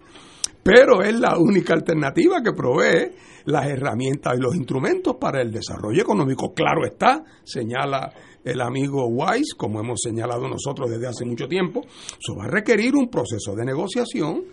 pero 0.62 1.02
es 1.02 1.18
la 1.20 1.38
única 1.38 1.74
alternativa 1.74 2.42
que 2.44 2.52
provee 2.52 3.12
las 3.46 3.66
herramientas 3.68 4.34
y 4.38 4.42
los 4.42 4.56
instrumentos 4.56 5.16
para 5.20 5.42
el 5.42 5.52
desarrollo 5.52 6.02
económico. 6.02 6.54
Claro 6.54 6.86
está, 6.86 7.24
señala 7.44 8.12
el 8.52 8.62
amigo 8.62 9.06
Weiss, 9.08 9.54
como 9.56 9.80
hemos 9.80 10.00
señalado 10.02 10.48
nosotros 10.48 10.90
desde 10.90 11.08
hace 11.08 11.26
mucho 11.26 11.48
tiempo, 11.48 11.82
eso 11.82 12.36
va 12.38 12.46
a 12.46 12.48
requerir 12.48 12.96
un 12.96 13.10
proceso 13.10 13.54
de 13.56 13.66
negociación, 13.66 14.44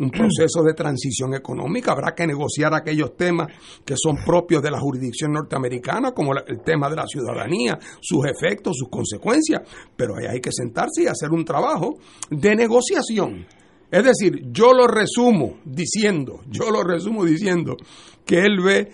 un 0.00 0.10
proceso 0.10 0.62
de 0.62 0.74
transición 0.74 1.34
económica. 1.34 1.92
Habrá 1.92 2.14
que 2.14 2.26
negociar 2.26 2.74
aquellos 2.74 3.16
temas 3.16 3.48
que 3.84 3.94
son 3.96 4.16
propios 4.24 4.62
de 4.62 4.70
la 4.70 4.80
jurisdicción 4.80 5.32
norteamericana, 5.32 6.12
como 6.12 6.32
el 6.34 6.60
tema 6.64 6.88
de 6.88 6.96
la 6.96 7.06
ciudadanía, 7.06 7.78
sus 8.00 8.24
efectos, 8.26 8.76
sus 8.78 8.88
consecuencias, 8.88 9.62
pero 9.96 10.16
ahí 10.16 10.26
hay 10.26 10.40
que 10.40 10.50
sentarse 10.52 11.02
y 11.02 11.06
hacer 11.06 11.30
un 11.30 11.44
trabajo 11.44 11.98
de 12.30 12.56
negociación. 12.56 13.46
Es 13.90 14.04
decir, 14.04 14.46
yo 14.50 14.72
lo 14.72 14.86
resumo 14.86 15.58
diciendo, 15.66 16.40
yo 16.48 16.70
lo 16.70 16.82
resumo 16.82 17.26
diciendo 17.26 17.76
que 18.24 18.38
él 18.38 18.60
ve 18.64 18.90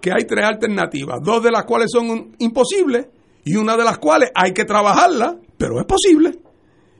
que 0.00 0.12
hay 0.12 0.24
tres 0.24 0.44
alternativas, 0.44 1.18
dos 1.20 1.42
de 1.42 1.50
las 1.50 1.64
cuales 1.64 1.90
son 1.90 2.36
imposibles 2.38 3.06
y 3.46 3.54
una 3.54 3.76
de 3.76 3.84
las 3.84 3.98
cuales 3.98 4.30
hay 4.34 4.52
que 4.52 4.64
trabajarla, 4.64 5.38
pero 5.56 5.78
es 5.78 5.86
posible. 5.86 6.36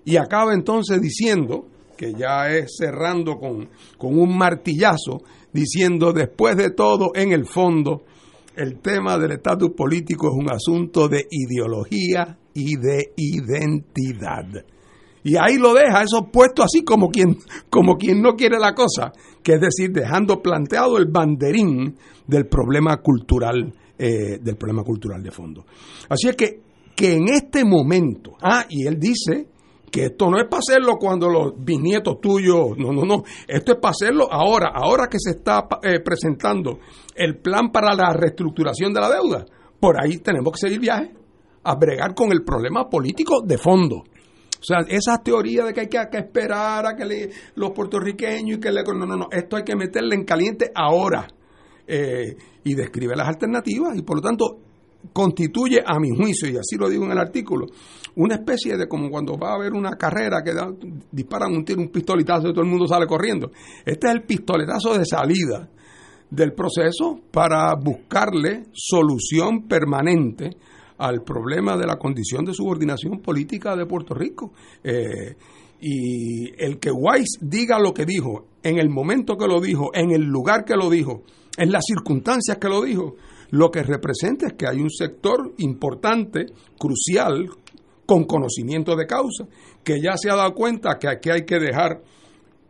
Y 0.04 0.16
acaba 0.16 0.54
entonces 0.54 1.00
diciendo, 1.00 1.66
que 1.98 2.14
ya 2.14 2.48
es 2.50 2.76
cerrando 2.78 3.36
con, 3.36 3.68
con 3.98 4.16
un 4.16 4.38
martillazo, 4.38 5.24
diciendo 5.52 6.12
después 6.12 6.56
de 6.56 6.70
todo, 6.70 7.10
en 7.16 7.32
el 7.32 7.46
fondo, 7.46 8.04
el 8.54 8.78
tema 8.78 9.18
del 9.18 9.32
estatus 9.32 9.72
político 9.76 10.28
es 10.28 10.34
un 10.38 10.48
asunto 10.48 11.08
de 11.08 11.26
ideología 11.28 12.38
y 12.54 12.76
de 12.76 13.12
identidad. 13.16 14.46
Y 15.24 15.34
ahí 15.36 15.56
lo 15.58 15.74
deja, 15.74 16.02
eso 16.02 16.28
puesto 16.30 16.62
así 16.62 16.84
como 16.84 17.08
quien, 17.08 17.38
como 17.68 17.96
quien 17.96 18.22
no 18.22 18.36
quiere 18.36 18.60
la 18.60 18.72
cosa, 18.72 19.10
que 19.42 19.54
es 19.54 19.60
decir, 19.60 19.90
dejando 19.90 20.40
planteado 20.40 20.96
el 20.96 21.06
banderín 21.06 21.96
del 22.28 22.46
problema 22.46 22.98
cultural 22.98 23.74
eh, 23.98 24.38
del 24.40 24.56
problema 24.56 24.82
cultural 24.82 25.22
de 25.22 25.30
fondo. 25.30 25.64
Así 26.08 26.28
es 26.28 26.36
que, 26.36 26.60
que 26.94 27.14
en 27.14 27.28
este 27.28 27.64
momento, 27.64 28.32
ah, 28.42 28.64
y 28.68 28.86
él 28.86 28.98
dice 28.98 29.48
que 29.90 30.06
esto 30.06 30.28
no 30.30 30.38
es 30.38 30.44
para 30.44 30.58
hacerlo 30.58 30.96
cuando 30.98 31.28
los 31.28 31.52
bisnietos 31.56 32.20
tuyos, 32.20 32.76
no, 32.76 32.92
no, 32.92 33.02
no, 33.02 33.22
esto 33.46 33.72
es 33.72 33.78
para 33.80 33.92
hacerlo 33.92 34.28
ahora, 34.30 34.70
ahora 34.74 35.06
que 35.08 35.18
se 35.18 35.30
está 35.30 35.66
eh, 35.82 36.00
presentando 36.00 36.78
el 37.14 37.38
plan 37.38 37.70
para 37.70 37.94
la 37.94 38.12
reestructuración 38.12 38.92
de 38.92 39.00
la 39.00 39.10
deuda, 39.10 39.46
por 39.80 40.02
ahí 40.02 40.18
tenemos 40.18 40.52
que 40.52 40.68
seguir 40.68 40.80
viaje 40.80 41.14
a 41.62 41.74
bregar 41.74 42.14
con 42.14 42.32
el 42.32 42.44
problema 42.44 42.88
político 42.88 43.42
de 43.42 43.58
fondo. 43.58 43.96
O 43.96 44.64
sea, 44.66 44.78
esa 44.88 45.22
teoría 45.22 45.64
de 45.64 45.72
que 45.72 45.80
hay 45.80 45.88
que, 45.88 46.18
esperar 46.18 46.86
a 46.86 46.96
que 46.96 47.30
los 47.54 47.70
puertorriqueños 47.70 48.58
y 48.58 48.60
que 48.60 48.72
le... 48.72 48.82
No, 48.82 49.06
no, 49.06 49.16
no, 49.16 49.28
esto 49.30 49.56
hay 49.56 49.64
que 49.64 49.76
meterle 49.76 50.14
en 50.14 50.24
caliente 50.24 50.70
ahora. 50.74 51.26
Eh, 51.86 52.36
y 52.64 52.74
describe 52.74 53.14
las 53.14 53.28
alternativas 53.28 53.96
y 53.96 54.02
por 54.02 54.16
lo 54.16 54.22
tanto 54.22 54.58
constituye, 55.12 55.82
a 55.86 55.98
mi 56.00 56.10
juicio, 56.10 56.48
y 56.48 56.56
así 56.56 56.76
lo 56.76 56.88
digo 56.88 57.04
en 57.04 57.12
el 57.12 57.18
artículo, 57.18 57.66
una 58.16 58.36
especie 58.36 58.76
de 58.76 58.88
como 58.88 59.10
cuando 59.10 59.36
va 59.38 59.50
a 59.50 59.54
haber 59.54 59.72
una 59.72 59.92
carrera 59.92 60.42
que 60.42 60.52
disparan 61.12 61.52
un 61.52 61.64
tiro, 61.64 61.80
un 61.80 61.88
pistoletazo 61.88 62.48
y 62.48 62.52
todo 62.52 62.64
el 62.64 62.70
mundo 62.70 62.86
sale 62.86 63.06
corriendo. 63.06 63.50
Este 63.84 64.08
es 64.08 64.14
el 64.14 64.22
pistoletazo 64.22 64.98
de 64.98 65.04
salida 65.04 65.68
del 66.30 66.54
proceso 66.54 67.20
para 67.30 67.74
buscarle 67.76 68.64
solución 68.72 69.68
permanente 69.68 70.56
al 70.98 71.22
problema 71.22 71.76
de 71.76 71.86
la 71.86 71.96
condición 71.96 72.44
de 72.44 72.54
subordinación 72.54 73.20
política 73.20 73.76
de 73.76 73.86
Puerto 73.86 74.14
Rico. 74.14 74.52
Eh, 74.82 75.36
y 75.78 76.50
el 76.56 76.78
que 76.78 76.90
Weiss 76.90 77.38
diga 77.40 77.78
lo 77.78 77.92
que 77.92 78.06
dijo, 78.06 78.46
en 78.62 78.78
el 78.78 78.88
momento 78.88 79.36
que 79.36 79.46
lo 79.46 79.60
dijo, 79.60 79.90
en 79.94 80.10
el 80.10 80.22
lugar 80.22 80.64
que 80.64 80.74
lo 80.74 80.88
dijo, 80.88 81.22
en 81.56 81.72
las 81.72 81.82
circunstancias 81.86 82.58
que 82.58 82.68
lo 82.68 82.82
dijo, 82.82 83.16
lo 83.50 83.70
que 83.70 83.82
representa 83.82 84.48
es 84.48 84.52
que 84.54 84.66
hay 84.66 84.80
un 84.80 84.90
sector 84.90 85.54
importante, 85.58 86.46
crucial, 86.78 87.48
con 88.04 88.24
conocimiento 88.24 88.94
de 88.96 89.06
causa, 89.06 89.46
que 89.82 90.00
ya 90.00 90.16
se 90.16 90.30
ha 90.30 90.36
dado 90.36 90.54
cuenta 90.54 90.98
que 90.98 91.08
aquí 91.08 91.30
hay 91.30 91.44
que 91.44 91.58
dejar 91.58 92.02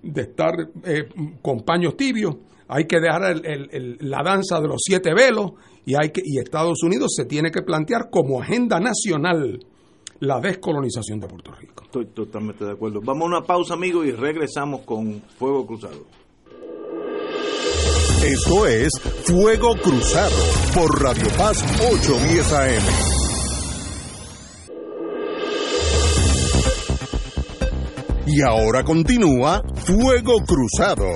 de 0.02 0.22
estar 0.22 0.54
eh, 0.84 1.08
con 1.42 1.60
paños 1.60 1.96
tibios, 1.96 2.36
hay 2.68 2.86
que 2.86 3.00
dejar 3.00 3.42
la 4.00 4.22
danza 4.24 4.60
de 4.60 4.68
los 4.68 4.80
siete 4.84 5.14
velos 5.14 5.52
y, 5.84 5.94
hay 5.94 6.10
que, 6.10 6.20
y 6.24 6.38
Estados 6.38 6.82
Unidos 6.82 7.14
se 7.14 7.24
tiene 7.24 7.50
que 7.50 7.62
plantear 7.62 8.10
como 8.10 8.40
agenda 8.40 8.80
nacional 8.80 9.60
la 10.20 10.40
descolonización 10.40 11.20
de 11.20 11.28
Puerto 11.28 11.52
Rico. 11.52 11.84
Estoy 11.84 12.06
totalmente 12.06 12.64
de 12.64 12.72
acuerdo. 12.72 13.00
Vamos 13.04 13.24
a 13.24 13.26
una 13.26 13.42
pausa, 13.42 13.74
amigos, 13.74 14.06
y 14.06 14.12
regresamos 14.12 14.80
con 14.80 15.20
Fuego 15.38 15.66
Cruzado. 15.66 16.06
Esto 18.24 18.66
es 18.66 18.90
Fuego 19.24 19.74
Cruzado 19.76 20.34
por 20.74 21.02
Radio 21.02 21.28
Paz 21.36 21.62
810 21.92 22.52
AM. 22.52 22.82
Y 28.26 28.42
ahora 28.42 28.82
continúa 28.84 29.62
Fuego 29.76 30.38
Cruzado. 30.44 31.06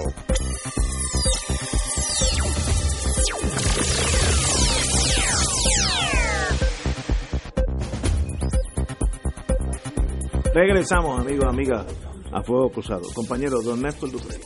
Regresamos, 10.55 11.21
amigos, 11.21 11.47
amigas, 11.49 11.87
a 12.33 12.43
Fuego 12.43 12.71
Cruzado. 12.71 13.09
Compañero, 13.15 13.63
don 13.63 13.83
Néstor 13.83 14.11
Dupré 14.11 14.39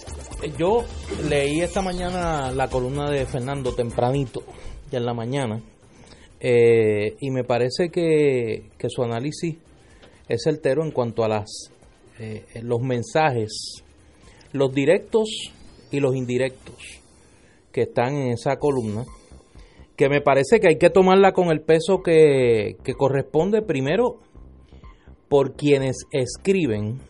yo 0.57 0.85
leí 1.29 1.61
esta 1.61 1.83
mañana 1.83 2.51
la 2.51 2.69
columna 2.69 3.11
de 3.11 3.27
Fernando 3.27 3.75
tempranito, 3.75 4.43
ya 4.91 4.99
en 4.99 5.07
la 5.07 5.15
mañana, 5.15 5.63
eh, 6.41 7.17
y 7.21 7.31
me 7.31 7.45
parece 7.45 7.91
que, 7.91 8.71
su 8.89 9.03
análisis 9.03 9.57
es 10.29 10.43
certero 10.43 10.85
en 10.85 10.91
cuanto 10.91 11.25
a 11.25 11.29
las 11.29 11.71
eh, 12.19 12.45
los 12.63 12.81
mensajes, 12.81 13.83
los 14.53 14.73
directos 14.73 15.29
y 15.91 16.01
los 16.01 16.15
indirectos 16.15 16.77
que 17.73 17.83
están 17.83 18.15
en 18.15 18.33
esa 18.33 18.57
columna, 18.57 19.05
que 19.97 20.09
me 20.09 20.21
parece 20.21 20.61
que 20.61 20.69
hay 20.69 20.77
que 20.77 20.91
tomarla 20.91 21.33
con 21.33 21.51
el 21.51 21.61
peso 21.61 22.03
que, 22.03 22.77
que 22.85 22.95
corresponde 22.95 23.63
primero 23.63 24.21
por 25.29 25.55
quienes 25.57 26.07
escriben 26.13 27.01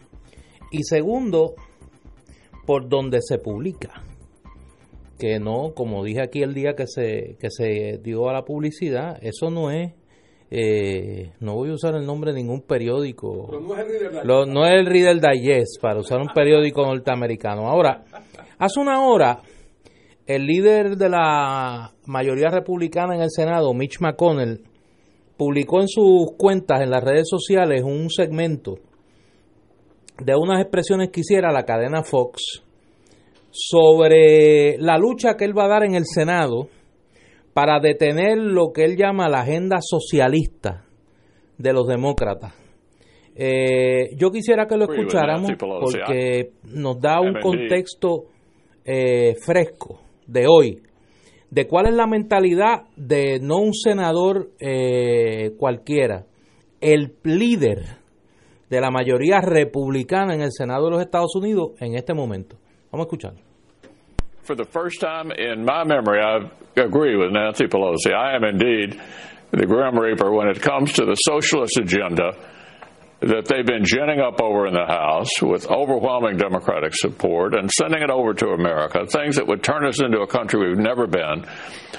y 0.71 0.85
segundo 0.85 1.55
por 2.67 2.89
donde 2.89 3.21
se 3.23 3.39
publica. 3.39 4.03
Que 5.19 5.39
no, 5.39 5.73
como 5.75 6.05
dije 6.05 6.23
aquí 6.23 6.43
el 6.43 6.55
día 6.55 6.75
que 6.75 6.87
se, 6.87 7.37
que 7.39 7.51
se 7.51 7.99
dio 8.03 8.29
a 8.29 8.33
la 8.33 8.45
publicidad, 8.45 9.17
eso 9.23 9.49
no 9.49 9.71
es, 9.71 9.93
eh, 10.51 11.33
no 11.41 11.55
voy 11.55 11.71
a 11.71 11.75
usar 11.75 11.95
el 11.95 12.05
nombre 12.05 12.33
de 12.33 12.39
ningún 12.39 12.63
periódico. 12.63 13.49
no 13.61 13.77
es 13.77 13.87
el 13.87 14.53
no 14.53 14.67
es 14.67 14.73
el 14.73 14.87
Reader 14.87 15.21
Digest 15.21 15.81
para 15.81 16.01
usar 16.01 16.21
un 16.21 16.29
periódico 16.35 16.85
norteamericano. 16.85 17.69
Ahora, 17.69 18.05
hace 18.59 18.81
una 18.81 19.07
hora 19.07 19.41
el 20.27 20.47
líder 20.47 20.97
de 20.97 21.09
la 21.09 21.93
mayoría 22.07 22.49
republicana 22.49 23.15
en 23.15 23.23
el 23.23 23.31
Senado, 23.31 23.73
Mitch 23.73 24.01
McConnell, 24.01 24.63
publicó 25.37 25.81
en 25.81 25.89
sus 25.89 26.33
cuentas 26.37 26.81
en 26.81 26.91
las 26.91 27.05
redes 27.05 27.29
sociales 27.29 27.83
un 27.85 28.11
segmento 28.11 28.79
de 30.19 30.37
unas 30.37 30.61
expresiones 30.61 31.11
que 31.11 31.21
hiciera 31.21 31.53
la 31.53 31.65
cadena 31.65 32.03
Fox 32.03 32.63
sobre 33.51 34.77
la 34.79 34.99
lucha 34.99 35.37
que 35.37 35.45
él 35.45 35.57
va 35.57 35.67
a 35.67 35.69
dar 35.69 35.85
en 35.85 35.95
el 35.95 36.05
Senado 36.07 36.69
para 37.53 37.79
detener 37.81 38.37
lo 38.39 38.73
que 38.73 38.85
él 38.85 38.97
llama 38.97 39.29
la 39.29 39.41
agenda 39.41 39.79
socialista 39.81 40.85
de 41.57 41.73
los 41.73 41.87
demócratas. 41.87 42.53
Eh, 43.37 44.11
yo 44.17 44.31
quisiera 44.31 44.67
que 44.67 44.77
lo 44.77 44.85
escucháramos 44.85 45.53
porque 45.59 46.53
nos 46.65 47.01
da 47.01 47.21
un 47.21 47.35
contexto 47.41 48.27
eh, 48.85 49.35
fresco 49.45 50.01
de 50.27 50.47
hoy, 50.49 50.83
de 51.51 51.67
cuál 51.67 51.87
es 51.87 51.95
la 51.95 52.07
mentalidad 52.07 52.83
de 52.97 53.39
no 53.41 53.59
un 53.59 53.75
senador 53.75 54.51
eh, 54.61 55.53
cualquiera, 55.59 56.27
el 56.81 57.15
líder 57.25 58.04
de 58.75 58.81
la 58.81 58.91
mayoría 58.91 59.41
republicana 59.41 60.35
en 60.35 60.43
el 60.43 60.51
Senado 60.51 60.87
de 60.87 60.91
los 60.91 61.01
Estados 61.01 61.35
Unidos 61.37 61.73
en 61.81 61.95
este 61.95 62.13
momento. 62.15 62.57
Vamos 62.91 63.07
a. 63.25 63.33
For 64.43 64.55
the 64.55 64.65
first 64.65 65.01
time 65.01 65.33
in 65.33 65.65
my 65.65 65.85
memory, 65.85 66.21
I 66.21 66.51
agree 66.77 67.17
with 67.17 67.33
Nancy 67.33 67.67
Pelosi. 67.67 68.13
I 68.13 68.37
am 68.37 68.45
indeed 68.45 69.01
the 69.51 69.67
Grim 69.67 69.99
Reaper 69.99 70.31
when 70.33 70.49
it 70.49 70.61
comes 70.61 70.93
to 70.95 71.07
the 71.07 71.15
socialist 71.15 71.79
agenda 71.79 72.37
that 73.21 73.47
they've 73.47 73.65
been 73.65 73.85
ginning 73.85 74.21
up 74.21 74.43
over 74.43 74.67
in 74.67 74.75
the 74.75 74.85
House 74.85 75.41
with 75.41 75.67
overwhelming 75.71 76.37
Democratic 76.37 76.93
support 76.95 77.55
and 77.55 77.71
sending 77.71 78.03
it 78.03 78.11
over 78.11 78.35
to 78.35 78.49
America, 78.49 79.07
things 79.07 79.37
that 79.37 79.47
would 79.47 79.63
turn 79.63 79.87
us 79.87 80.03
into 80.03 80.21
a 80.21 80.27
country 80.27 80.69
we've 80.69 80.79
never 80.79 81.07
been. 81.07 81.47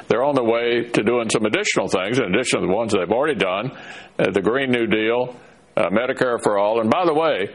They're 0.07 0.23
on 0.23 0.35
the 0.35 0.43
way 0.43 0.83
to 0.91 1.03
doing 1.03 1.29
some 1.29 1.45
additional 1.45 1.87
things, 1.87 2.19
in 2.19 2.25
addition 2.25 2.61
to 2.61 2.67
the 2.67 2.73
ones 2.73 2.93
they've 2.93 3.09
already 3.09 3.39
done 3.39 3.71
uh, 4.19 4.29
the 4.31 4.41
Green 4.41 4.69
New 4.69 4.85
Deal, 4.85 5.35
uh, 5.75 5.89
Medicare 5.89 6.41
for 6.41 6.57
All. 6.57 6.81
And 6.81 6.89
by 6.89 7.05
the 7.05 7.13
way, 7.13 7.49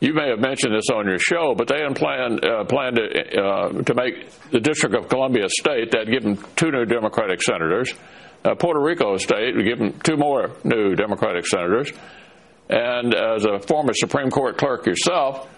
you 0.00 0.14
may 0.14 0.28
have 0.30 0.40
mentioned 0.40 0.74
this 0.74 0.90
on 0.92 1.06
your 1.06 1.18
show, 1.18 1.54
but 1.56 1.68
they 1.68 1.78
plan 1.94 2.40
uh, 2.44 2.64
plan 2.64 2.94
to 2.96 3.40
uh, 3.40 3.82
to 3.84 3.94
make 3.94 4.28
the 4.50 4.58
District 4.58 4.96
of 4.96 5.08
Columbia 5.08 5.48
state 5.48 5.92
that 5.92 6.06
give 6.10 6.24
them 6.24 6.44
two 6.56 6.72
new 6.72 6.84
Democratic 6.84 7.40
senators. 7.40 7.94
Uh, 8.44 8.56
Puerto 8.56 8.80
Rico 8.80 9.16
state 9.16 9.54
would 9.54 9.64
give 9.64 9.78
them 9.78 9.92
two 10.00 10.16
more 10.16 10.50
new 10.64 10.96
Democratic 10.96 11.46
senators. 11.46 11.92
And 12.68 13.14
as 13.14 13.44
a 13.44 13.60
former 13.60 13.92
Supreme 13.94 14.30
Court 14.30 14.58
clerk 14.58 14.86
yourself, 14.86 15.48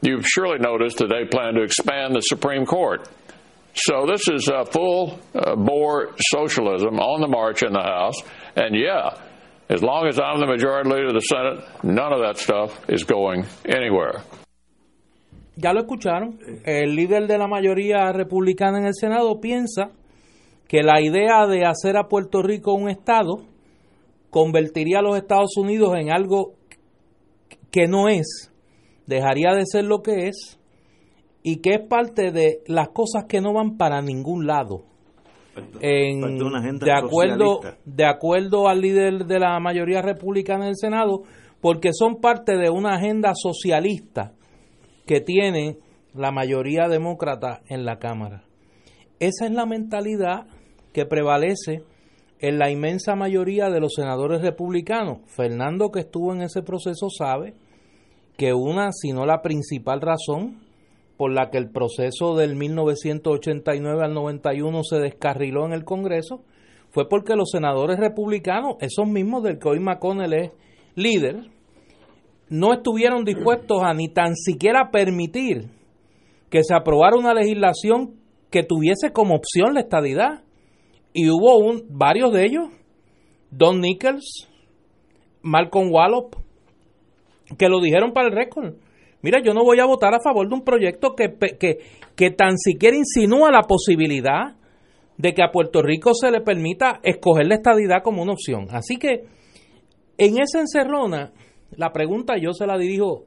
you've 0.00 0.24
surely 0.26 0.58
noticed 0.58 0.96
that 0.98 1.08
they 1.08 1.26
plan 1.26 1.54
to 1.54 1.62
expand 1.62 2.14
the 2.14 2.20
Supreme 2.20 2.64
Court. 2.64 3.06
So 3.74 4.06
this 4.06 4.28
is 4.28 4.50
full 4.70 5.18
uh, 5.34 5.56
bore 5.56 6.14
socialism 6.32 6.98
on 6.98 7.20
the 7.20 7.28
march 7.28 7.62
in 7.62 7.74
the 7.74 7.82
House. 7.82 8.16
And 8.56 8.74
yeah, 8.74 9.20
as 9.70 9.82
long 9.82 10.08
as 10.08 10.18
I'm 10.18 10.40
the 10.40 10.46
majority 10.46 10.90
leader 10.90 11.06
of 11.06 11.14
the 11.14 11.20
Senate, 11.20 11.62
none 11.84 12.12
of 12.12 12.20
that 12.22 12.36
stuff 12.36 12.76
is 12.88 13.04
going 13.04 13.46
anywhere. 13.64 14.24
Ya 15.56 15.72
lo 15.72 15.82
escucharon. 15.82 16.38
El 16.64 16.96
líder 16.96 17.28
de 17.28 17.38
la 17.38 17.46
mayoría 17.46 18.12
republicana 18.12 18.78
en 18.78 18.86
el 18.86 18.94
Senado 18.94 19.40
piensa 19.40 19.92
que 20.66 20.82
la 20.82 21.00
idea 21.00 21.46
de 21.46 21.64
hacer 21.64 21.96
a 21.96 22.08
Puerto 22.08 22.42
Rico 22.42 22.74
un 22.74 22.90
Estado 22.90 23.44
convertiría 24.30 24.98
a 24.98 25.02
los 25.02 25.16
Estados 25.16 25.56
Unidos 25.56 25.94
en 25.96 26.10
algo 26.10 26.54
que 27.70 27.86
no 27.86 28.08
es, 28.08 28.52
dejaría 29.06 29.52
de 29.54 29.66
ser 29.66 29.84
lo 29.84 30.02
que 30.02 30.28
es 30.28 30.58
y 31.44 31.60
que 31.60 31.74
es 31.74 31.86
parte 31.88 32.32
de 32.32 32.62
las 32.66 32.88
cosas 32.88 33.26
que 33.28 33.40
no 33.40 33.52
van 33.52 33.76
para 33.76 34.02
ningún 34.02 34.46
lado. 34.46 34.82
De 35.54 36.92
acuerdo 36.92 37.60
de 37.84 38.04
acuerdo 38.04 38.68
al 38.68 38.80
líder 38.80 39.26
de 39.26 39.38
la 39.38 39.58
mayoría 39.60 40.02
republicana 40.02 40.66
del 40.66 40.76
Senado, 40.76 41.22
porque 41.60 41.90
son 41.92 42.20
parte 42.20 42.56
de 42.56 42.70
una 42.70 42.94
agenda 42.94 43.32
socialista 43.34 44.32
que 45.06 45.20
tiene 45.20 45.78
la 46.14 46.30
mayoría 46.30 46.88
demócrata 46.88 47.62
en 47.68 47.84
la 47.84 47.98
Cámara. 47.98 48.44
Esa 49.18 49.46
es 49.46 49.52
la 49.52 49.66
mentalidad 49.66 50.46
que 50.92 51.06
prevalece 51.06 51.82
en 52.40 52.58
la 52.58 52.70
inmensa 52.70 53.14
mayoría 53.14 53.68
de 53.70 53.80
los 53.80 53.92
senadores 53.94 54.40
republicanos. 54.40 55.18
Fernando, 55.26 55.90
que 55.90 56.00
estuvo 56.00 56.32
en 56.32 56.42
ese 56.42 56.62
proceso, 56.62 57.08
sabe 57.10 57.54
que 58.36 58.54
una, 58.54 58.90
si 58.92 59.12
no 59.12 59.26
la 59.26 59.42
principal 59.42 60.00
razón 60.00 60.69
por 61.20 61.32
la 61.32 61.50
que 61.50 61.58
el 61.58 61.70
proceso 61.70 62.34
del 62.34 62.56
1989 62.56 64.02
al 64.02 64.14
91 64.14 64.82
se 64.84 65.00
descarriló 65.00 65.66
en 65.66 65.74
el 65.74 65.84
Congreso 65.84 66.44
fue 66.88 67.10
porque 67.10 67.36
los 67.36 67.50
senadores 67.50 67.98
republicanos, 67.98 68.76
esos 68.80 69.06
mismos 69.06 69.42
del 69.42 69.58
que 69.58 69.68
hoy 69.68 69.80
McConnell 69.80 70.32
es 70.32 70.50
líder, 70.94 71.50
no 72.48 72.72
estuvieron 72.72 73.26
dispuestos 73.26 73.82
a 73.82 73.92
ni 73.92 74.08
tan 74.08 74.34
siquiera 74.34 74.90
permitir 74.90 75.68
que 76.48 76.64
se 76.64 76.74
aprobara 76.74 77.18
una 77.18 77.34
legislación 77.34 78.14
que 78.50 78.62
tuviese 78.62 79.12
como 79.12 79.34
opción 79.34 79.74
la 79.74 79.80
estadidad 79.80 80.42
y 81.12 81.28
hubo 81.28 81.58
un, 81.58 81.84
varios 81.90 82.32
de 82.32 82.46
ellos, 82.46 82.68
Don 83.50 83.82
Nichols, 83.82 84.48
Malcolm 85.42 85.92
Wallop, 85.92 86.34
que 87.58 87.68
lo 87.68 87.78
dijeron 87.82 88.14
para 88.14 88.28
el 88.28 88.34
récord. 88.34 88.76
Mira, 89.22 89.40
yo 89.42 89.52
no 89.52 89.64
voy 89.64 89.80
a 89.80 89.86
votar 89.86 90.14
a 90.14 90.20
favor 90.20 90.48
de 90.48 90.54
un 90.54 90.62
proyecto 90.62 91.14
que, 91.14 91.34
que, 91.58 91.78
que 92.16 92.30
tan 92.30 92.56
siquiera 92.56 92.96
insinúa 92.96 93.50
la 93.50 93.62
posibilidad 93.62 94.56
de 95.18 95.34
que 95.34 95.42
a 95.42 95.50
Puerto 95.50 95.82
Rico 95.82 96.14
se 96.14 96.30
le 96.30 96.40
permita 96.40 97.00
escoger 97.02 97.46
la 97.46 97.56
estadidad 97.56 98.02
como 98.02 98.22
una 98.22 98.32
opción. 98.32 98.68
Así 98.70 98.96
que 98.96 99.24
en 100.16 100.40
esa 100.40 100.60
encerrona, 100.60 101.32
la 101.76 101.92
pregunta 101.92 102.34
yo 102.38 102.52
se 102.52 102.66
la 102.66 102.78
dirijo 102.78 103.24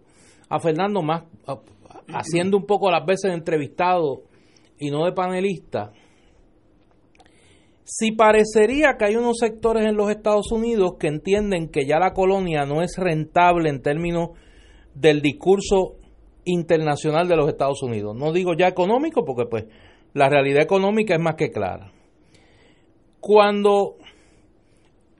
a 0.49 0.59
Fernando 0.59 1.01
más, 1.01 1.23
haciendo 2.07 2.57
un 2.57 2.65
poco 2.65 2.89
las 2.89 3.05
veces 3.05 3.31
de 3.31 3.37
entrevistado 3.37 4.23
y 4.79 4.89
no 4.89 5.05
de 5.05 5.11
panelista 5.11 5.91
si 7.85 8.11
parecería 8.13 8.95
que 8.97 9.05
hay 9.05 9.15
unos 9.15 9.37
sectores 9.39 9.85
en 9.85 9.95
los 9.95 10.09
Estados 10.09 10.51
Unidos 10.51 10.93
que 10.99 11.07
entienden 11.07 11.69
que 11.69 11.85
ya 11.85 11.99
la 11.99 12.13
colonia 12.13 12.65
no 12.65 12.81
es 12.81 12.97
rentable 12.97 13.69
en 13.69 13.81
términos 13.81 14.29
del 14.93 15.21
discurso 15.21 15.95
internacional 16.45 17.27
de 17.27 17.35
los 17.35 17.47
Estados 17.47 17.81
Unidos. 17.83 18.15
No 18.15 18.31
digo 18.31 18.53
ya 18.57 18.67
económico 18.67 19.23
porque 19.25 19.45
pues 19.49 19.65
la 20.13 20.29
realidad 20.29 20.61
económica 20.61 21.15
es 21.15 21.21
más 21.21 21.35
que 21.35 21.49
clara. 21.49 21.91
Cuando 23.19 23.95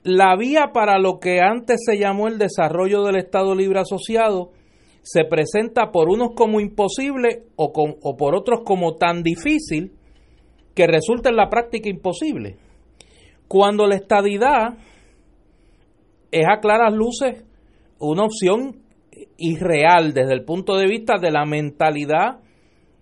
la 0.03 0.36
vía 0.36 0.71
para 0.73 0.99
lo 0.99 1.19
que 1.19 1.39
antes 1.39 1.81
se 1.86 1.97
llamó 1.97 2.27
el 2.27 2.38
desarrollo 2.38 3.03
del 3.03 3.15
Estado 3.15 3.55
Libre 3.55 3.79
Asociado 3.79 4.51
se 5.01 5.25
presenta 5.25 5.91
por 5.91 6.09
unos 6.09 6.29
como 6.36 6.59
imposible 6.59 7.43
o, 7.55 7.71
o 7.75 8.17
por 8.17 8.36
otros 8.36 8.62
como 8.65 8.95
tan 8.95 9.21
difícil, 9.21 9.93
que 10.73 10.88
resulta 10.88 11.29
en 11.29 11.36
la 11.36 11.49
práctica 11.49 11.89
imposible. 11.89 12.57
Cuando 13.47 13.86
la 13.86 13.95
estadidad 13.95 14.77
es 16.31 16.45
a 16.49 16.59
claras 16.59 16.93
luces 16.93 17.43
una 17.99 18.23
opción 18.23 18.83
irreal 19.38 20.13
desde 20.13 20.33
el 20.33 20.43
punto 20.43 20.75
de 20.75 20.88
vista 20.88 21.17
de 21.19 21.31
la 21.31 21.45
mentalidad 21.45 22.39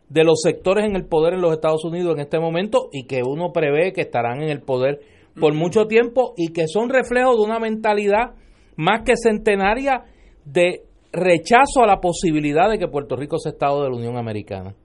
de 0.10 0.23
los 0.23 0.41
sectores 0.41 0.86
en 0.86 0.95
el 0.95 1.05
poder 1.05 1.36
en 1.36 1.41
los 1.41 1.53
Estados 1.53 1.86
Unidos 1.86 2.15
en 2.15 2.21
este 2.21 2.39
momento 2.39 2.89
y 2.91 3.05
que 3.05 3.21
uno 3.25 3.51
prevé 3.53 3.93
que 3.93 4.01
estarán 4.01 4.41
en 4.41 4.49
el 4.49 4.62
poder 4.62 4.99
por 5.39 5.53
mucho 5.53 5.86
tiempo 5.86 6.34
y 6.36 6.51
que 6.51 6.67
son 6.67 6.89
reflejos 6.89 7.38
de 7.38 7.43
una 7.43 7.60
mentalidad 7.60 8.36
más 8.75 9.03
que 9.05 9.13
centenaria 9.15 10.03
de 10.43 10.84
rechazo 11.13 11.84
a 11.84 11.88
la 11.88 12.01
posibilidad 12.01 12.69
de 12.69 12.77
que 12.77 12.88
Puerto 12.88 13.15
Rico 13.15 13.38
sea 13.38 13.51
Estado 13.51 13.84
de 13.84 13.89
la 13.89 13.95
Unión 13.95 14.17
Americana 14.17 14.75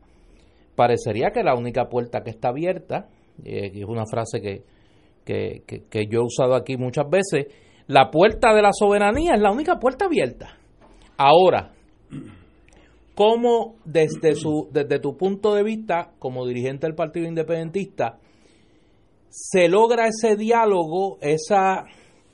parecería 0.76 1.30
que 1.30 1.42
la 1.42 1.56
única 1.56 1.88
puerta 1.88 2.22
que 2.22 2.30
está 2.30 2.50
abierta, 2.50 3.08
eh, 3.44 3.72
y 3.74 3.80
es 3.80 3.88
una 3.88 4.04
frase 4.06 4.40
que, 4.40 4.62
que, 5.24 5.62
que, 5.90 6.06
yo 6.06 6.20
he 6.20 6.24
usado 6.24 6.54
aquí 6.54 6.76
muchas 6.76 7.08
veces, 7.10 7.52
la 7.88 8.10
puerta 8.10 8.54
de 8.54 8.62
la 8.62 8.70
soberanía 8.72 9.34
es 9.34 9.40
la 9.40 9.50
única 9.50 9.80
puerta 9.80 10.04
abierta. 10.04 10.58
Ahora, 11.16 11.72
¿cómo 13.14 13.76
desde, 13.84 14.34
su, 14.34 14.68
desde 14.70 14.98
tu 14.98 15.16
punto 15.16 15.54
de 15.54 15.62
vista, 15.62 16.12
como 16.18 16.46
dirigente 16.46 16.86
del 16.86 16.94
Partido 16.94 17.26
Independentista, 17.26 18.18
se 19.30 19.68
logra 19.68 20.08
ese 20.08 20.36
diálogo, 20.36 21.18
esa, 21.20 21.84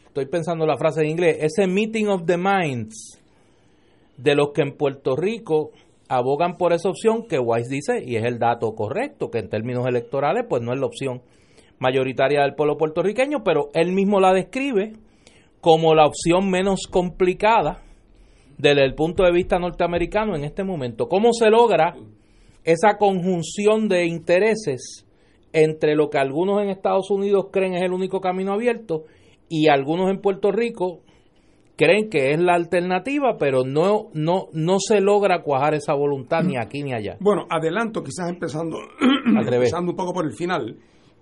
estoy 0.06 0.26
pensando 0.26 0.66
la 0.66 0.76
frase 0.76 1.02
en 1.02 1.10
inglés, 1.10 1.38
ese 1.40 1.66
meeting 1.66 2.06
of 2.06 2.26
the 2.26 2.36
minds 2.36 3.20
de 4.16 4.34
los 4.34 4.50
que 4.52 4.62
en 4.62 4.76
Puerto 4.76 5.16
Rico 5.16 5.70
abogan 6.08 6.56
por 6.56 6.72
esa 6.72 6.88
opción 6.88 7.26
que 7.28 7.38
Weiss 7.38 7.68
dice, 7.68 8.02
y 8.04 8.16
es 8.16 8.24
el 8.24 8.38
dato 8.38 8.74
correcto, 8.74 9.30
que 9.30 9.38
en 9.38 9.48
términos 9.48 9.86
electorales 9.86 10.44
pues 10.48 10.60
no 10.60 10.72
es 10.72 10.80
la 10.80 10.86
opción 10.86 11.22
mayoritaria 11.78 12.42
del 12.42 12.54
pueblo 12.54 12.76
puertorriqueño, 12.76 13.42
pero 13.44 13.70
él 13.74 13.92
mismo 13.92 14.20
la 14.20 14.32
describe 14.32 14.92
como 15.60 15.94
la 15.94 16.06
opción 16.06 16.50
menos 16.50 16.86
complicada 16.90 17.82
desde 18.62 18.84
el 18.84 18.94
punto 18.94 19.24
de 19.24 19.32
vista 19.32 19.58
norteamericano 19.58 20.36
en 20.36 20.44
este 20.44 20.62
momento. 20.62 21.08
¿Cómo 21.08 21.32
se 21.32 21.50
logra 21.50 21.96
esa 22.62 22.96
conjunción 22.96 23.88
de 23.88 24.06
intereses 24.06 25.04
entre 25.52 25.96
lo 25.96 26.10
que 26.10 26.18
algunos 26.18 26.62
en 26.62 26.70
Estados 26.70 27.10
Unidos 27.10 27.46
creen 27.52 27.74
es 27.74 27.82
el 27.82 27.92
único 27.92 28.20
camino 28.20 28.52
abierto 28.52 29.02
y 29.48 29.68
algunos 29.68 30.10
en 30.10 30.20
Puerto 30.20 30.52
Rico 30.52 31.00
creen 31.76 32.08
que 32.08 32.30
es 32.30 32.40
la 32.40 32.54
alternativa, 32.54 33.36
pero 33.36 33.64
no, 33.64 34.10
no, 34.14 34.46
no 34.52 34.76
se 34.78 35.00
logra 35.00 35.42
cuajar 35.42 35.74
esa 35.74 35.94
voluntad 35.94 36.44
ni 36.44 36.56
aquí 36.56 36.84
ni 36.84 36.94
allá. 36.94 37.16
Bueno, 37.18 37.46
adelanto, 37.50 38.04
quizás 38.04 38.30
empezando, 38.30 38.78
empezando 39.26 39.90
un 39.90 39.96
poco 39.96 40.12
por 40.12 40.24
el 40.24 40.34
final, 40.34 40.76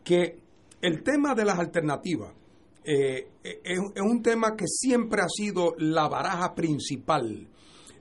que 0.05 0.37
el 0.83 1.03
tema 1.03 1.35
de 1.35 1.47
las 1.47 1.59
alternativas 1.59 2.35
eh, 2.85 3.29
es, 3.43 3.79
un 4.01 4.23
tema 4.23 4.57
que 4.57 4.67
siempre 4.67 5.23
ha 5.23 5.29
sido 5.29 5.75
la 5.79 6.09
baraja 6.09 6.55
principal 6.55 7.49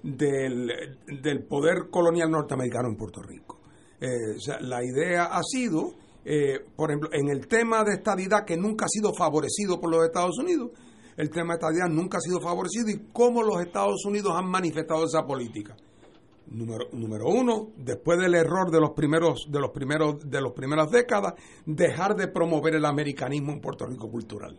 del, 0.03 0.97
del 1.05 1.43
poder 1.43 1.89
colonial 1.89 2.31
norteamericano 2.31 2.89
en 2.89 2.95
Puerto 2.95 3.21
Rico. 3.21 3.59
Eh, 4.01 4.37
la 4.61 4.83
idea 4.83 5.25
ha 5.25 5.41
sido, 5.43 5.93
eh, 6.23 6.59
por 6.75 6.89
ejemplo, 6.89 7.09
en 7.11 7.29
el 7.29 7.47
tema 7.47 7.83
de 7.83 7.95
estadidad 7.95 8.45
que 8.45 8.55
nunca 8.55 8.85
ha 8.85 8.89
sido 8.89 9.13
favorecido 9.13 9.79
por 9.79 9.91
los 9.91 10.05
Estados 10.05 10.37
Unidos, 10.39 10.71
el 11.17 11.29
tema 11.29 11.53
de 11.53 11.59
estadidad 11.59 11.89
nunca 11.89 12.17
ha 12.17 12.21
sido 12.21 12.39
favorecido 12.39 12.89
y 12.89 13.09
cómo 13.11 13.43
los 13.43 13.61
Estados 13.61 14.05
Unidos 14.05 14.33
han 14.35 14.49
manifestado 14.49 15.03
esa 15.03 15.25
política. 15.25 15.75
Número, 16.47 16.85
número 16.93 17.27
uno, 17.27 17.71
después 17.77 18.17
del 18.17 18.33
error 18.33 18.71
de 18.71 18.79
los 18.79 18.91
primeros, 18.91 19.47
de 19.51 19.59
los 19.59 19.71
primeros, 19.71 20.17
de 20.27 20.41
las 20.41 20.53
primeras 20.53 20.89
décadas, 20.89 21.33
dejar 21.65 22.15
de 22.15 22.27
promover 22.27 22.75
el 22.75 22.85
americanismo 22.85 23.51
en 23.51 23.59
Puerto 23.59 23.85
Rico 23.85 24.09
cultural. 24.09 24.57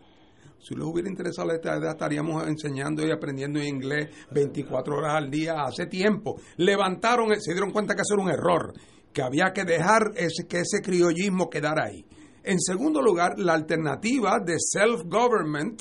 Si 0.61 0.75
les 0.75 0.83
hubiera 0.83 1.09
interesado 1.09 1.51
esta 1.51 1.77
idea, 1.77 1.91
estaríamos 1.91 2.47
enseñando 2.47 3.05
y 3.05 3.11
aprendiendo 3.11 3.61
inglés 3.61 4.09
24 4.31 4.95
horas 4.95 5.15
al 5.15 5.31
día 5.31 5.63
hace 5.63 5.87
tiempo. 5.87 6.39
Levantaron, 6.57 7.29
se 7.39 7.53
dieron 7.53 7.71
cuenta 7.71 7.95
que 7.95 8.01
eso 8.01 8.13
era 8.13 8.23
un 8.23 8.29
error, 8.29 8.73
que 9.11 9.23
había 9.23 9.51
que 9.53 9.63
dejar 9.63 10.11
ese, 10.15 10.47
que 10.47 10.59
ese 10.59 10.81
criollismo 10.83 11.49
quedara 11.49 11.85
ahí. 11.85 12.05
En 12.43 12.59
segundo 12.59 13.01
lugar, 13.01 13.39
la 13.39 13.53
alternativa 13.53 14.39
de 14.39 14.55
self-government 14.59 15.79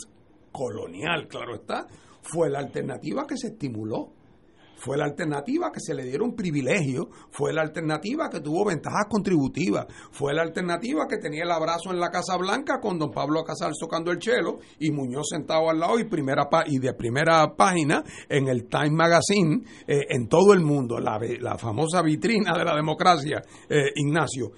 colonial, 0.51 1.29
claro 1.29 1.57
está, 1.57 1.87
fue 2.23 2.51
la 2.51 2.59
alternativa 2.59 3.27
que 3.27 3.37
se 3.37 3.49
estimuló. 3.49 4.12
Fue 4.81 4.97
la 4.97 5.05
alternativa 5.05 5.71
que 5.71 5.79
se 5.79 5.93
le 5.93 6.05
dieron 6.05 6.35
privilegios, 6.35 7.09
fue 7.31 7.53
la 7.53 7.61
alternativa 7.61 8.31
que 8.31 8.40
tuvo 8.40 8.64
ventajas 8.64 9.05
contributivas, 9.11 9.85
fue 10.11 10.33
la 10.33 10.40
alternativa 10.40 11.07
que 11.07 11.19
tenía 11.19 11.45
el 11.45 11.51
abrazo 11.51 11.90
en 11.90 12.01
la 12.01 12.09
Casa 12.09 12.38
Blanca 12.38 12.81
con 12.81 12.99
don 12.99 13.11
Pablo 13.11 13.45
Casal 13.45 13.73
tocando 13.79 14.11
el 14.11 14.19
chelo 14.19 14.59
y 14.79 14.90
Muñoz 14.90 15.29
sentado 15.29 15.69
al 15.69 15.81
lado 15.81 15.99
y, 15.99 16.05
primera 16.05 16.49
y 16.64 16.79
de 16.79 16.95
primera 16.95 17.55
página 17.55 18.03
en 18.27 18.49
el 18.49 18.69
Time 18.69 18.93
Magazine 18.93 19.64
eh, 19.87 20.07
en 20.09 20.29
todo 20.29 20.55
el 20.55 20.61
mundo, 20.61 20.99
la, 20.99 21.21
la, 21.40 21.59
famosa 21.59 22.01
vitrina 22.01 22.55
de 22.57 22.64
la 22.64 22.75
democracia, 22.75 23.43
eh, 23.69 23.93
Ignacio. 23.97 24.53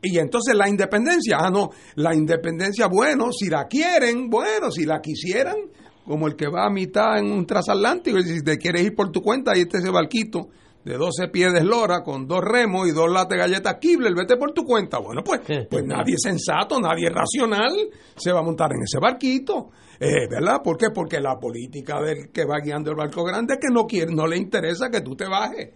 Y 0.00 0.16
entonces 0.18 0.54
la 0.54 0.68
independencia, 0.68 1.38
ah, 1.40 1.50
no, 1.50 1.70
la 1.96 2.14
independencia, 2.14 2.86
bueno, 2.86 3.32
si 3.32 3.48
la 3.48 3.64
quieren, 3.64 4.28
bueno, 4.30 4.70
si 4.70 4.84
la 4.84 5.00
quisieran, 5.00 5.56
como 6.06 6.26
el 6.26 6.36
que 6.36 6.48
va 6.48 6.66
a 6.66 6.70
mitad 6.70 7.18
en 7.18 7.32
un 7.32 7.46
transatlántico 7.46 8.18
y 8.18 8.24
si 8.24 8.42
te 8.42 8.56
quieres 8.56 8.82
ir 8.82 8.94
por 8.94 9.10
tu 9.10 9.20
cuenta, 9.20 9.52
ahí 9.52 9.62
está 9.62 9.78
ese 9.78 9.90
barquito 9.90 10.48
de 10.86 10.96
12 10.96 11.28
pies 11.32 11.52
de 11.52 11.58
eslora 11.58 12.04
con 12.04 12.28
dos 12.28 12.40
remos 12.40 12.86
y 12.86 12.92
dos 12.92 13.10
latas 13.10 13.30
de 13.30 13.38
galletas 13.38 13.76
Kibler, 13.80 14.14
vete 14.14 14.36
por 14.36 14.52
tu 14.52 14.62
cuenta. 14.62 14.98
Bueno, 14.98 15.22
pues, 15.24 15.40
pues 15.68 15.84
nadie 15.84 16.14
sensato, 16.16 16.80
nadie 16.80 17.10
racional 17.10 17.72
se 18.14 18.32
va 18.32 18.38
a 18.38 18.42
montar 18.44 18.70
en 18.72 18.84
ese 18.84 19.00
barquito. 19.00 19.70
Eh, 19.98 20.28
¿Verdad? 20.30 20.60
¿Por 20.62 20.76
qué? 20.76 20.90
Porque 20.94 21.20
la 21.20 21.40
política 21.40 22.00
del 22.00 22.30
que 22.30 22.44
va 22.44 22.60
guiando 22.62 22.90
el 22.90 22.96
barco 22.96 23.24
grande 23.24 23.54
es 23.54 23.60
que 23.60 23.72
no 23.72 23.84
quiere, 23.84 24.14
no 24.14 24.28
le 24.28 24.36
interesa 24.36 24.88
que 24.88 25.00
tú 25.00 25.16
te 25.16 25.26
bajes. 25.26 25.70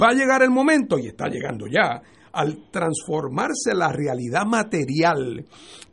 Va 0.00 0.08
a 0.10 0.14
llegar 0.14 0.42
el 0.42 0.50
momento, 0.50 0.96
y 0.98 1.08
está 1.08 1.26
llegando 1.26 1.66
ya, 1.66 2.00
al 2.32 2.70
transformarse 2.70 3.74
la 3.74 3.92
realidad 3.92 4.44
material, 4.46 5.44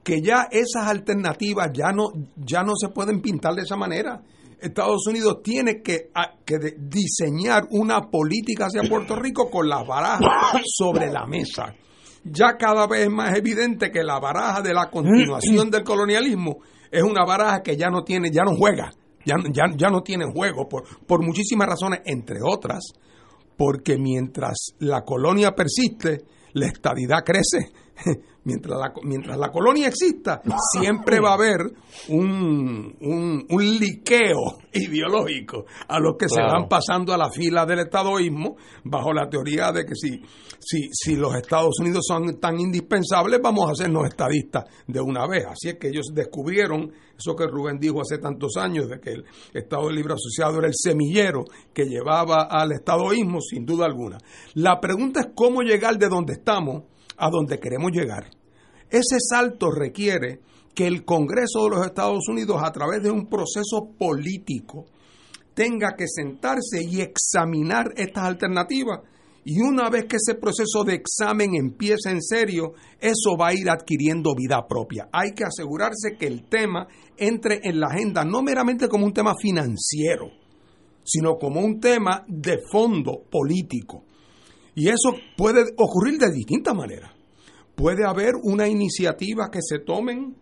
que 0.04 0.21
ya 0.21 0.47
esas 0.52 0.88
alternativas 0.88 1.69
ya 1.73 1.91
no, 1.91 2.10
ya 2.36 2.63
no 2.63 2.73
se 2.75 2.89
pueden 2.89 3.21
pintar 3.21 3.56
de 3.56 3.63
esa 3.63 3.75
manera. 3.75 4.21
Estados 4.60 5.08
Unidos 5.08 5.41
tiene 5.41 5.82
que, 5.82 6.12
que 6.45 6.58
diseñar 6.78 7.67
una 7.71 8.10
política 8.10 8.65
hacia 8.65 8.89
Puerto 8.89 9.15
Rico 9.15 9.49
con 9.49 9.69
las 9.69 9.88
barajas 9.88 10.62
sobre 10.65 11.10
la 11.12 11.25
mesa. 11.25 11.73
Ya 12.23 12.58
cada 12.58 12.86
vez 12.86 13.02
es 13.02 13.10
más 13.10 13.38
evidente 13.38 13.91
que 13.91 14.04
la 14.04 14.19
baraja 14.19 14.62
de 14.62 14.73
la 14.73 14.89
continuación 14.89 15.69
del 15.69 15.84
colonialismo 15.84 16.58
es 16.91 17.04
una 17.04 17.23
baraja 17.23 17.62
que 17.62 17.78
ya 17.78 17.89
no 17.89 18.04
tiene, 18.04 18.30
ya 18.32 18.43
no 18.43 18.56
juega, 18.56 18.91
ya, 19.25 19.36
ya, 19.52 19.63
ya 19.75 19.89
no 19.89 20.02
tiene 20.02 20.25
juego 20.25 20.67
por, 20.67 20.84
por 21.06 21.23
muchísimas 21.23 21.67
razones, 21.67 22.02
entre 22.06 22.39
otras, 22.43 22.93
porque 23.59 23.97
mientras 23.97 24.73
la 24.79 25.03
colonia 25.03 25.53
persiste, 25.53 26.23
la 26.53 26.67
estadidad 26.67 27.25
crece. 27.25 27.73
Mientras 28.41 28.79
la, 28.79 28.93
mientras 29.03 29.38
la 29.38 29.51
colonia 29.51 29.89
exista, 29.89 30.41
siempre 30.71 31.19
va 31.19 31.31
a 31.31 31.33
haber 31.33 31.59
un, 32.07 32.95
un, 33.49 33.79
liqueo 33.79 34.57
ideológico 34.73 35.65
a 35.88 35.99
los 35.99 36.15
que 36.17 36.29
se 36.29 36.41
van 36.41 36.67
pasando 36.67 37.13
a 37.13 37.17
la 37.17 37.29
fila 37.29 37.65
del 37.65 37.79
estadoísmo, 37.79 38.55
bajo 38.85 39.13
la 39.13 39.29
teoría 39.29 39.71
de 39.71 39.85
que 39.85 39.93
si, 39.93 40.21
si, 40.57 40.89
si 40.91 41.15
los 41.15 41.35
Estados 41.35 41.79
Unidos 41.79 42.05
son 42.07 42.39
tan 42.39 42.59
indispensables, 42.59 43.39
vamos 43.43 43.67
a 43.69 43.73
hacernos 43.73 44.07
estadistas 44.07 44.63
de 44.88 45.01
una 45.01 45.27
vez. 45.27 45.45
Así 45.45 45.69
es 45.69 45.75
que 45.75 45.89
ellos 45.89 46.07
descubrieron 46.13 46.91
eso 47.19 47.35
que 47.35 47.45
Rubén 47.45 47.77
dijo 47.77 48.01
hace 48.01 48.17
tantos 48.17 48.55
años, 48.55 48.88
de 48.88 48.99
que 48.99 49.12
el 49.12 49.25
Estado 49.53 49.89
Libre 49.91 50.13
Asociado 50.13 50.59
era 50.59 50.67
el 50.67 50.73
semillero 50.75 51.43
que 51.73 51.83
llevaba 51.83 52.47
al 52.49 52.71
estadoísmo, 52.71 53.41
sin 53.41 53.65
duda 53.65 53.85
alguna. 53.85 54.17
La 54.53 54.79
pregunta 54.79 55.19
es 55.19 55.27
cómo 55.35 55.62
llegar 55.62 55.97
de 55.97 56.07
donde 56.07 56.33
estamos 56.33 56.83
a 57.19 57.29
donde 57.29 57.60
queremos 57.60 57.91
llegar. 57.91 58.29
Ese 58.89 59.17
salto 59.19 59.69
requiere 59.69 60.39
que 60.73 60.88
el 60.88 61.03
Congreso 61.05 61.63
de 61.63 61.69
los 61.71 61.86
Estados 61.86 62.27
Unidos, 62.27 62.62
a 62.63 62.71
través 62.71 63.03
de 63.03 63.12
un 63.12 63.27
proceso 63.27 63.89
político, 63.97 64.86
tenga 65.53 65.95
que 65.97 66.05
sentarse 66.08 66.84
y 66.84 67.01
examinar 67.01 67.93
estas 67.97 68.23
alternativas. 68.23 69.01
Y 69.43 69.62
una 69.62 69.89
vez 69.89 70.05
que 70.05 70.17
ese 70.17 70.36
proceso 70.36 70.84
de 70.86 70.95
examen 70.95 71.55
empiece 71.55 72.10
en 72.10 72.21
serio, 72.21 72.73
eso 72.99 73.36
va 73.39 73.47
a 73.47 73.53
ir 73.53 73.69
adquiriendo 73.69 74.36
vida 74.36 74.65
propia. 74.67 75.10
Hay 75.12 75.32
que 75.34 75.43
asegurarse 75.43 76.17
que 76.17 76.27
el 76.27 76.47
tema 76.47 76.88
entre 77.17 77.60
en 77.63 77.79
la 77.79 77.88
agenda 77.88 78.23
no 78.23 78.41
meramente 78.41 78.88
como 78.88 79.05
un 79.05 79.13
tema 79.13 79.34
financiero, 79.36 80.29
sino 81.03 81.38
como 81.38 81.62
un 81.62 81.79
tema 81.79 82.23
de 82.27 82.60
fondo 82.71 83.23
político. 83.29 84.03
Y 84.75 84.89
eso 84.89 85.15
puede 85.36 85.63
ocurrir 85.77 86.19
de 86.19 86.32
distintas 86.32 86.75
maneras. 86.75 87.12
Puede 87.75 88.05
haber 88.05 88.34
una 88.43 88.67
iniciativa 88.67 89.49
que 89.51 89.60
se 89.62 89.79
tomen 89.79 90.36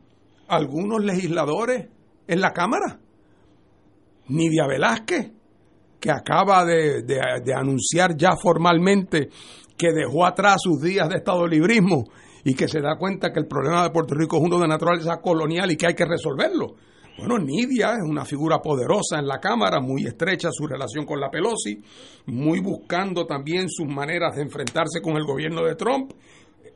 algunos 0.47 1.03
legisladores 1.03 1.87
en 2.27 2.41
la 2.41 2.51
Cámara. 2.51 2.99
Nidia 4.29 4.67
Velázquez, 4.67 5.31
que 5.99 6.11
acaba 6.11 6.65
de, 6.65 7.03
anunciar 7.55 8.15
ya 8.17 8.35
formalmente 8.35 9.29
que 9.77 9.91
dejó 9.93 10.25
atrás 10.25 10.57
sus 10.59 10.81
días 10.81 11.07
de 11.09 11.17
Estado 11.17 11.47
librismo 11.47 12.05
y 12.43 12.53
que 12.55 12.67
se 12.67 12.81
da 12.81 12.97
cuenta 12.97 13.31
que 13.31 13.39
el 13.39 13.47
problema 13.47 13.83
de 13.83 13.91
Puerto 13.91 14.15
Rico 14.15 14.37
es 14.37 14.43
uno 14.43 14.59
de 14.59 14.67
naturaleza 14.67 15.17
colonial 15.21 15.71
y 15.71 15.77
que 15.77 15.87
hay 15.87 15.93
que 15.93 16.05
resolverlo. 16.05 16.75
Bueno, 17.17 17.39
Nidia 17.39 17.93
es 17.93 18.03
una 18.07 18.25
figura 18.25 18.59
poderosa 18.59 19.17
en 19.17 19.27
la 19.27 19.39
Cámara, 19.39 19.79
muy 19.79 20.05
estrecha 20.05 20.49
su 20.51 20.67
relación 20.67 21.03
con 21.03 21.19
la 21.19 21.31
Pelosi, 21.31 21.81
muy 22.27 22.59
buscando 22.59 23.25
también 23.25 23.69
sus 23.69 23.87
maneras 23.87 24.35
de 24.35 24.43
enfrentarse 24.43 25.01
con 25.01 25.17
el 25.17 25.25
gobierno 25.25 25.63
de 25.65 25.75
Trump. 25.75 26.11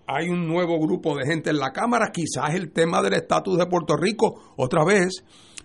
Hay 0.07 0.29
un 0.29 0.47
nuevo 0.47 0.79
grupo 0.79 1.15
de 1.15 1.27
gente 1.27 1.51
en 1.51 1.59
la 1.59 1.71
Cámara, 1.71 2.09
quizás 2.11 2.55
el 2.55 2.71
tema 2.71 3.03
del 3.03 3.13
estatus 3.13 3.55
de 3.55 3.67
Puerto 3.67 3.95
Rico, 3.95 4.53
otra 4.57 4.83
vez, 4.83 5.23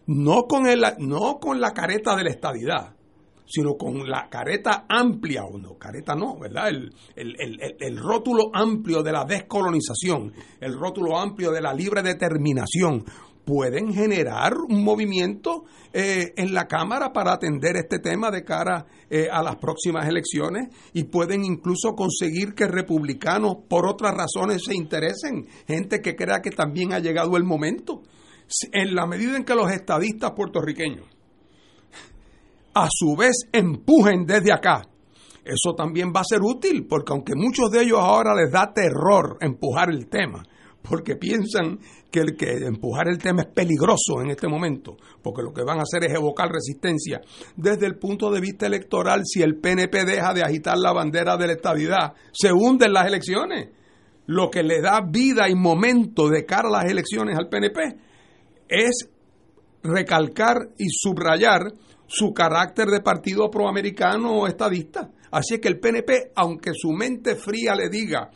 no 0.08 0.42
con, 0.42 0.66
el, 0.66 0.84
no 0.98 1.38
con 1.40 1.58
la 1.58 1.72
careta 1.72 2.14
de 2.14 2.24
la 2.24 2.30
estadidad, 2.30 2.96
sino 3.46 3.76
con 3.76 4.08
la 4.08 4.28
careta 4.28 4.84
amplia, 4.88 5.44
o 5.44 5.56
no, 5.56 5.78
careta 5.78 6.14
no, 6.14 6.38
¿verdad? 6.38 6.68
El, 6.68 6.92
el, 7.16 7.96
rótulo 7.96 8.50
amplio 8.52 9.02
de 9.02 9.12
la 9.12 9.24
descolonización, 9.24 10.32
el 10.60 10.74
rótulo 10.74 11.18
amplio 11.18 11.50
de 11.50 11.62
la 11.62 11.72
libre 11.72 12.02
determinación, 12.02 13.04
pueden 13.46 13.94
generar 13.94 14.54
un 14.59 14.82
movimiento 14.82 15.64
eh, 15.92 16.35
en 16.37 16.52
la 16.52 16.66
Cámara 16.66 17.12
para 17.12 17.32
atender 17.32 17.76
este 17.76 18.00
tema 18.00 18.32
de 18.32 18.44
cara 18.44 18.87
eh, 19.09 19.28
a 19.30 19.40
las 19.40 19.56
próximas 19.56 20.08
elecciones 20.08 20.68
y 20.92 21.04
pueden 21.04 21.44
incluso 21.44 21.94
conseguir 21.94 22.54
que 22.54 22.66
republicanos 22.66 23.58
por 23.68 23.87
otras 23.87 24.14
razones 24.14 24.64
se 24.64 24.75
interesen, 24.75 25.46
gente 25.68 26.02
que 26.02 26.16
crea 26.16 26.42
que 26.42 26.50
también 26.50 26.92
ha 26.92 26.98
llegado 26.98 27.37
el 27.37 27.44
momento. 27.44 28.02
En 28.73 28.96
la 28.96 29.06
medida 29.06 29.37
en 29.37 29.44
que 29.44 29.54
los 29.54 29.71
estadistas 29.71 30.33
puertorriqueños 30.33 31.06
a 32.75 32.88
su 32.90 33.16
vez 33.16 33.48
empujen 33.52 34.27
desde 34.27 34.52
acá, 34.52 34.83
eso 35.44 35.75
también 35.77 36.12
va 36.14 36.21
a 36.21 36.25
ser 36.29 36.40
útil, 36.42 36.87
porque 36.88 37.12
aunque 37.12 37.35
muchos 37.37 37.71
de 37.71 37.83
ellos 37.83 38.00
ahora 38.00 38.35
les 38.35 38.50
da 38.50 38.73
terror 38.75 39.38
empujar 39.40 39.90
el 39.90 40.08
tema, 40.08 40.42
porque 40.83 41.16
piensan 41.16 41.79
que 42.11 42.21
el 42.21 42.37
que 42.37 42.67
empujar 42.67 43.09
el 43.09 43.19
tema 43.19 43.42
es 43.42 43.48
peligroso 43.48 44.23
en 44.23 44.31
este 44.31 44.48
momento, 44.48 44.96
porque 45.23 45.42
lo 45.42 45.52
que 45.52 45.63
van 45.63 45.79
a 45.79 45.83
hacer 45.83 46.04
es 46.04 46.15
evocar 46.15 46.48
resistencia. 46.50 47.21
Desde 47.57 47.87
el 47.87 47.98
punto 47.98 48.31
de 48.31 48.40
vista 48.40 48.67
electoral, 48.67 49.23
si 49.25 49.42
el 49.42 49.57
PNP 49.57 50.04
deja 50.04 50.33
de 50.33 50.42
agitar 50.42 50.79
la 50.79 50.92
bandera 50.92 51.37
de 51.37 51.46
la 51.46 51.52
estabilidad, 51.54 52.15
se 52.33 52.52
hunden 52.52 52.92
las 52.92 53.07
elecciones. 53.07 53.71
lo 54.29 54.50
que 54.50 54.65
le 54.65 54.81
da 54.81 55.02
vida 55.09 55.48
y 55.48 55.54
momento 55.54 56.29
de 56.29 56.44
cara 56.44 56.69
a 56.69 56.83
las 56.83 56.90
elecciones 56.90 57.38
al 57.38 57.48
PNP 57.48 57.96
es 58.69 59.09
recalcar 59.85 60.71
y 60.79 60.88
subrayar 60.90 61.73
su 62.09 62.33
carácter 62.33 62.88
de 62.88 63.00
partido 63.00 63.50
proamericano 63.50 64.40
o 64.40 64.46
estadista. 64.46 65.11
Así 65.31 65.54
es 65.54 65.61
que 65.61 65.69
el 65.69 65.79
PNP, 65.79 66.33
aunque 66.35 66.73
su 66.75 66.90
mente 66.92 67.37
fría 67.37 67.75
le 67.75 67.88
diga, 67.88 68.31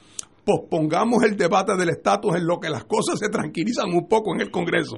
pospongamos 0.50 1.22
el 1.22 1.36
debate 1.36 1.76
del 1.76 1.90
estatus 1.90 2.34
en 2.34 2.46
lo 2.46 2.58
que 2.58 2.70
las 2.70 2.84
cosas 2.84 3.18
se 3.20 3.28
tranquilizan 3.28 3.92
un 3.92 4.08
poco 4.08 4.34
en 4.34 4.40
el 4.40 4.50
Congreso, 4.50 4.96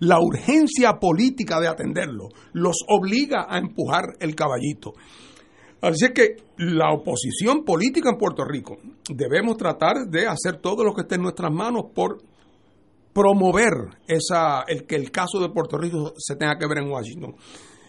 la 0.00 0.18
urgencia 0.18 0.98
política 0.98 1.60
de 1.60 1.68
atenderlo 1.68 2.28
los 2.52 2.76
obliga 2.88 3.46
a 3.48 3.58
empujar 3.58 4.16
el 4.18 4.34
caballito. 4.34 4.94
Así 5.80 6.06
es 6.06 6.10
que 6.12 6.36
la 6.58 6.92
oposición 6.92 7.64
política 7.64 8.10
en 8.10 8.18
Puerto 8.18 8.44
Rico 8.44 8.78
debemos 9.08 9.56
tratar 9.56 10.08
de 10.08 10.26
hacer 10.26 10.56
todo 10.60 10.82
lo 10.84 10.92
que 10.92 11.02
esté 11.02 11.14
en 11.14 11.22
nuestras 11.22 11.52
manos 11.52 11.84
por 11.94 12.18
promover 13.12 13.72
esa, 14.06 14.62
el 14.66 14.86
que 14.86 14.96
el 14.96 15.10
caso 15.10 15.38
de 15.40 15.50
Puerto 15.50 15.78
Rico 15.78 16.14
se 16.16 16.36
tenga 16.36 16.58
que 16.58 16.66
ver 16.66 16.78
en 16.78 16.90
Washington. 16.90 17.34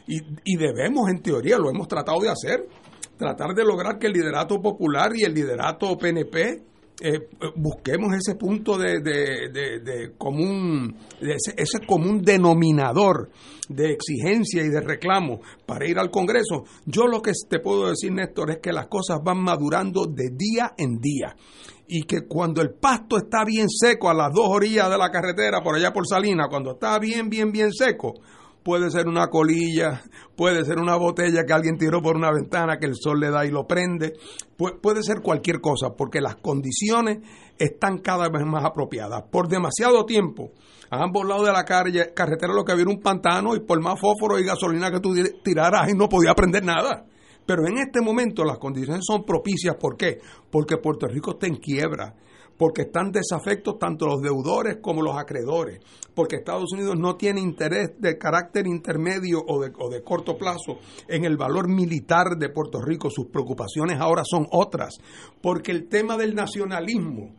Y, 0.08 0.20
y 0.46 0.56
debemos, 0.58 1.10
en 1.10 1.22
teoría, 1.22 1.58
lo 1.58 1.70
hemos 1.70 1.88
tratado 1.88 2.20
de 2.20 2.30
hacer, 2.30 2.68
tratar 3.18 3.54
de 3.54 3.66
lograr 3.66 3.98
que 3.98 4.08
el 4.08 4.14
liderato 4.14 4.62
popular 4.62 5.12
y 5.16 5.24
el 5.24 5.34
liderato 5.34 5.98
PNP 5.98 6.71
eh, 7.02 7.28
busquemos 7.56 8.14
ese 8.14 8.36
punto 8.36 8.78
de, 8.78 9.02
de, 9.02 10.14
común, 10.18 10.96
ese, 11.20 11.54
ese, 11.58 11.86
común 11.86 12.22
denominador 12.22 13.30
de 13.68 13.92
exigencia 13.92 14.64
y 14.64 14.70
de 14.70 14.82
reclamo 14.82 15.42
para 15.66 15.88
ir 15.88 15.98
al 15.98 16.12
Congreso. 16.12 16.64
Yo 16.86 17.08
lo 17.08 17.22
que 17.22 17.32
te 17.50 17.60
puedo 17.60 17.90
decir, 17.90 18.12
Néstor, 18.12 18.52
es 18.52 18.60
que 18.60 18.72
las 18.72 18.88
cosas 18.88 19.20
van 19.24 19.42
madurando 19.42 20.06
de 20.06 20.30
día 20.30 20.74
en 20.78 21.00
día 21.00 21.36
y 21.88 22.04
que 22.04 22.26
cuando 22.28 22.62
el 22.62 22.74
pasto 22.76 23.18
está 23.18 23.44
bien 23.44 23.68
seco 23.70 24.10
a 24.10 24.14
las 24.14 24.32
dos 24.34 24.48
orillas 24.48 24.90
de 24.90 24.98
la 24.98 25.10
carretera, 25.10 25.62
por 25.62 25.76
allá 25.76 25.92
por 25.92 26.08
Salina, 26.08 26.48
cuando 26.50 26.72
está 26.72 26.98
bien, 27.00 27.30
bien, 27.30 27.52
bien 27.52 27.74
seco, 27.74 28.14
puede 28.64 28.90
ser 28.92 29.08
una 29.08 29.28
colilla, 29.28 30.02
puede 30.36 30.64
ser 30.66 30.80
una 30.80 30.96
botella 30.96 31.44
que 31.46 31.54
alguien 31.54 31.78
tiró 31.78 32.02
por 32.02 32.16
una 32.16 32.32
ventana 32.32 32.78
que 32.78 32.88
el 32.88 32.96
sol 32.96 33.20
le 33.20 33.32
da 33.32 33.46
y 33.46 33.52
lo 33.52 33.66
prende, 33.66 34.14
puede 34.82 35.04
ser 35.04 35.22
cualquier 35.22 35.60
cosa, 35.62 35.96
porque 35.98 36.22
las 36.22 36.36
condiciones 36.36 37.20
están 37.58 38.00
cada 38.00 38.30
vez 38.30 38.46
más 38.46 38.64
apropiadas. 38.66 39.24
Por 39.32 39.48
demasiado 39.48 40.06
tiempo, 40.06 40.52
a 40.90 41.04
ambos 41.04 41.26
lados 41.28 41.46
de 41.46 41.54
la 41.54 41.64
carretera 41.66 42.54
lo 42.54 42.64
que 42.64 42.72
había 42.72 42.84
era 42.84 42.92
un 42.92 43.02
pantano 43.02 43.56
y 43.56 43.62
por 43.62 43.82
más 43.82 44.00
fósforo 44.00 44.40
y 44.40 44.46
gasolina 44.46 44.92
que 44.92 45.00
tú 45.00 45.14
tiraras 45.44 45.90
y 45.90 45.94
no 45.96 46.10
podía 46.10 46.34
prender 46.34 46.64
nada. 46.64 47.06
Pero 47.46 47.68
en 47.68 47.80
este 47.80 48.02
momento 48.02 48.44
las 48.44 48.60
condiciones 48.60 49.04
son 49.06 49.24
propicias. 49.24 49.76
¿Por 49.76 49.98
qué? 49.98 50.20
Porque 50.52 50.78
Puerto 50.78 51.08
Rico 51.08 51.32
está 51.32 51.48
en 51.48 51.56
quiebra 51.56 52.14
porque 52.62 52.84
están 52.84 53.12
desafectos 53.12 53.80
tanto 53.80 54.06
los 54.06 54.22
deudores 54.22 54.78
como 54.84 55.02
los 55.02 55.18
acreedores, 55.18 55.80
porque 56.14 56.36
Estados 56.36 56.72
Unidos 56.74 56.96
no 56.96 57.16
tiene 57.16 57.42
interés 57.42 58.00
de 58.00 58.20
carácter 58.20 58.68
intermedio 58.68 59.44
o 59.48 59.60
de, 59.60 60.04
corto 60.04 60.38
plazo 60.38 60.78
en 61.08 61.26
el 61.26 61.38
valor 61.38 61.68
militar 61.68 62.38
de 62.38 62.50
Puerto 62.50 62.80
Rico, 62.80 63.10
sus 63.10 63.30
preocupaciones 63.30 64.00
ahora 64.00 64.22
son 64.24 64.46
otras, 64.52 65.00
porque 65.42 65.72
el 65.72 65.90
tema 65.90 66.18
del 66.18 66.36
nacionalismo 66.36 67.32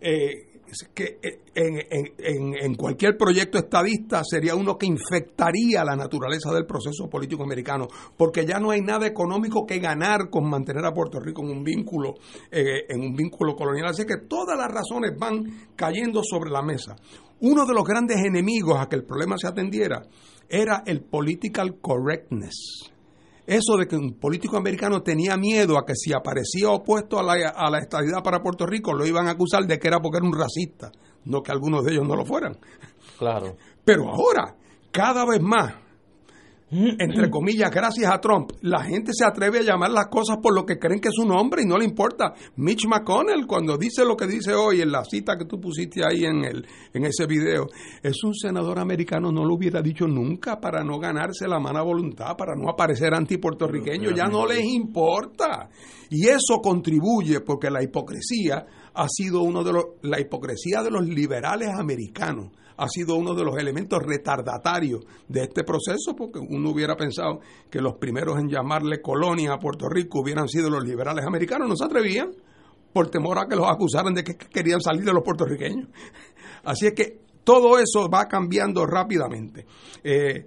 eh, 0.00 0.53
que 0.94 1.18
eh, 1.22 1.40
en, 1.54 2.54
en, 2.54 2.74
cualquier 2.74 3.16
proyecto 3.16 3.58
estadista 3.58 4.22
sería 4.24 4.54
uno 4.54 4.76
que 4.76 4.86
infectaría 4.86 5.84
la 5.84 5.96
naturaleza 5.96 6.52
del 6.52 6.66
proceso 6.66 7.08
político 7.08 7.44
americano, 7.44 7.86
porque 8.16 8.44
ya 8.44 8.58
no 8.58 8.70
hay 8.70 8.80
nada 8.80 9.06
económico 9.06 9.66
que 9.66 9.78
ganar 9.78 10.30
con 10.30 10.48
mantener 10.48 10.84
a 10.84 10.92
Puerto 10.92 11.20
Rico 11.20 11.42
en 11.42 11.50
un 11.50 11.64
vínculo, 11.64 12.14
eh, 12.50 12.86
en 12.88 13.00
un 13.00 13.14
vínculo 13.14 13.54
colonial. 13.54 13.88
Así 13.88 14.04
que 14.04 14.26
todas 14.28 14.58
las 14.58 14.70
razones 14.70 15.12
van 15.18 15.68
cayendo 15.76 16.22
sobre 16.22 16.50
la 16.50 16.62
mesa. 16.62 16.96
Uno 17.40 17.66
de 17.66 17.74
los 17.74 17.84
grandes 17.84 18.18
enemigos 18.18 18.78
a 18.78 18.88
que 18.88 18.96
el 18.96 19.04
problema 19.04 19.36
se 19.38 19.48
atendiera 19.48 20.02
era 20.48 20.82
el 20.86 21.02
political 21.02 21.78
correctness 21.80 22.93
eso 23.46 23.76
de 23.76 23.86
que 23.86 23.96
un 23.96 24.14
político 24.18 24.56
americano 24.56 25.02
tenía 25.02 25.36
miedo 25.36 25.78
a 25.78 25.84
que 25.84 25.94
si 25.94 26.12
aparecía 26.12 26.70
opuesto 26.70 27.18
a 27.18 27.22
la, 27.22 27.50
a 27.50 27.70
la 27.70 27.78
estadidad 27.78 28.22
para 28.22 28.42
Puerto 28.42 28.66
Rico 28.66 28.94
lo 28.94 29.06
iban 29.06 29.28
a 29.28 29.32
acusar 29.32 29.66
de 29.66 29.78
que 29.78 29.88
era 29.88 30.00
porque 30.00 30.18
era 30.18 30.26
un 30.26 30.38
racista, 30.38 30.90
no 31.24 31.42
que 31.42 31.52
algunos 31.52 31.84
de 31.84 31.92
ellos 31.92 32.06
no 32.06 32.16
lo 32.16 32.24
fueran. 32.24 32.56
Claro. 33.18 33.56
Pero 33.84 34.08
ahora, 34.08 34.56
cada 34.90 35.26
vez 35.26 35.40
más, 35.42 35.74
entre 36.98 37.30
comillas, 37.30 37.70
gracias 37.70 38.10
a 38.10 38.20
Trump, 38.20 38.50
la 38.62 38.82
gente 38.82 39.12
se 39.14 39.24
atreve 39.24 39.60
a 39.60 39.62
llamar 39.62 39.90
las 39.90 40.08
cosas 40.08 40.38
por 40.42 40.54
lo 40.54 40.66
que 40.66 40.78
creen 40.78 41.00
que 41.00 41.08
es 41.08 41.14
su 41.14 41.24
nombre 41.24 41.62
y 41.62 41.66
no 41.66 41.78
le 41.78 41.84
importa. 41.84 42.34
Mitch 42.56 42.86
McConnell, 42.86 43.46
cuando 43.46 43.76
dice 43.76 44.04
lo 44.04 44.16
que 44.16 44.26
dice 44.26 44.54
hoy 44.54 44.80
en 44.80 44.90
la 44.90 45.04
cita 45.04 45.36
que 45.38 45.44
tú 45.44 45.60
pusiste 45.60 46.00
ahí 46.04 46.24
en, 46.24 46.44
el, 46.44 46.66
en 46.92 47.04
ese 47.04 47.26
video, 47.26 47.68
es 48.02 48.22
un 48.24 48.34
senador 48.34 48.78
americano, 48.80 49.30
no 49.30 49.44
lo 49.44 49.54
hubiera 49.54 49.80
dicho 49.80 50.06
nunca 50.06 50.60
para 50.60 50.82
no 50.82 50.98
ganarse 50.98 51.46
la 51.46 51.60
mala 51.60 51.82
voluntad, 51.82 52.36
para 52.36 52.54
no 52.56 52.68
aparecer 52.68 53.14
antipuertorriqueño, 53.14 54.10
ya 54.10 54.26
no 54.26 54.46
les 54.46 54.64
importa. 54.64 55.68
Y 56.10 56.26
eso 56.26 56.60
contribuye 56.62 57.40
porque 57.40 57.70
la 57.70 57.82
hipocresía 57.82 58.66
ha 58.94 59.06
sido 59.08 59.42
uno 59.42 59.62
de 59.62 59.72
los, 59.72 59.84
la 60.02 60.20
hipocresía 60.20 60.82
de 60.82 60.90
los 60.90 61.06
liberales 61.06 61.68
americanos 61.78 62.50
ha 62.76 62.88
sido 62.88 63.16
uno 63.16 63.34
de 63.34 63.44
los 63.44 63.56
elementos 63.56 64.00
retardatarios 64.02 65.04
de 65.28 65.42
este 65.42 65.64
proceso, 65.64 66.14
porque 66.16 66.38
uno 66.38 66.70
hubiera 66.70 66.96
pensado 66.96 67.40
que 67.70 67.80
los 67.80 67.94
primeros 67.94 68.38
en 68.38 68.48
llamarle 68.48 69.00
colonia 69.00 69.52
a 69.52 69.58
Puerto 69.58 69.88
Rico 69.88 70.20
hubieran 70.20 70.48
sido 70.48 70.70
los 70.70 70.84
liberales 70.84 71.24
americanos, 71.24 71.68
no 71.68 71.76
se 71.76 71.84
atrevían 71.84 72.30
por 72.92 73.10
temor 73.10 73.38
a 73.38 73.46
que 73.46 73.56
los 73.56 73.68
acusaran 73.68 74.14
de 74.14 74.22
que 74.22 74.36
querían 74.36 74.80
salir 74.80 75.04
de 75.04 75.12
los 75.12 75.22
puertorriqueños. 75.22 75.88
Así 76.64 76.86
es 76.86 76.94
que 76.94 77.20
todo 77.42 77.78
eso 77.78 78.08
va 78.08 78.26
cambiando 78.26 78.86
rápidamente. 78.86 79.66
Eh, 80.02 80.46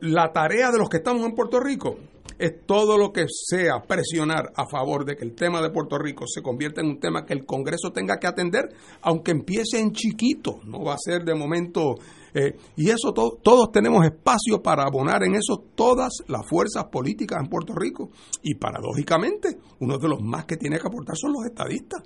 la 0.00 0.32
tarea 0.32 0.70
de 0.70 0.78
los 0.78 0.88
que 0.88 0.98
estamos 0.98 1.24
en 1.24 1.34
Puerto 1.34 1.58
Rico 1.58 1.98
es 2.44 2.66
todo 2.66 2.98
lo 2.98 3.12
que 3.12 3.24
sea 3.28 3.82
presionar 3.86 4.52
a 4.54 4.66
favor 4.66 5.04
de 5.04 5.16
que 5.16 5.24
el 5.24 5.34
tema 5.34 5.62
de 5.62 5.70
Puerto 5.70 5.98
Rico 5.98 6.26
se 6.26 6.42
convierta 6.42 6.80
en 6.80 6.88
un 6.88 7.00
tema 7.00 7.24
que 7.24 7.32
el 7.32 7.46
Congreso 7.46 7.90
tenga 7.90 8.18
que 8.18 8.26
atender, 8.26 8.68
aunque 9.02 9.30
empiece 9.30 9.80
en 9.80 9.92
chiquito, 9.92 10.60
no 10.64 10.84
va 10.84 10.94
a 10.94 10.98
ser 10.98 11.24
de 11.24 11.34
momento. 11.34 11.94
Eh, 12.34 12.54
y 12.76 12.90
eso 12.90 13.12
todos 13.12 13.70
tenemos 13.72 14.04
espacio 14.04 14.60
para 14.62 14.84
abonar 14.84 15.22
en 15.22 15.36
eso 15.36 15.64
todas 15.74 16.12
las 16.26 16.46
fuerzas 16.46 16.84
políticas 16.92 17.40
en 17.40 17.48
Puerto 17.48 17.74
Rico. 17.74 18.10
Y 18.42 18.56
paradójicamente, 18.56 19.56
uno 19.80 19.96
de 19.98 20.08
los 20.08 20.20
más 20.20 20.44
que 20.44 20.56
tiene 20.56 20.78
que 20.78 20.86
aportar 20.86 21.16
son 21.16 21.32
los 21.32 21.46
estadistas 21.46 22.02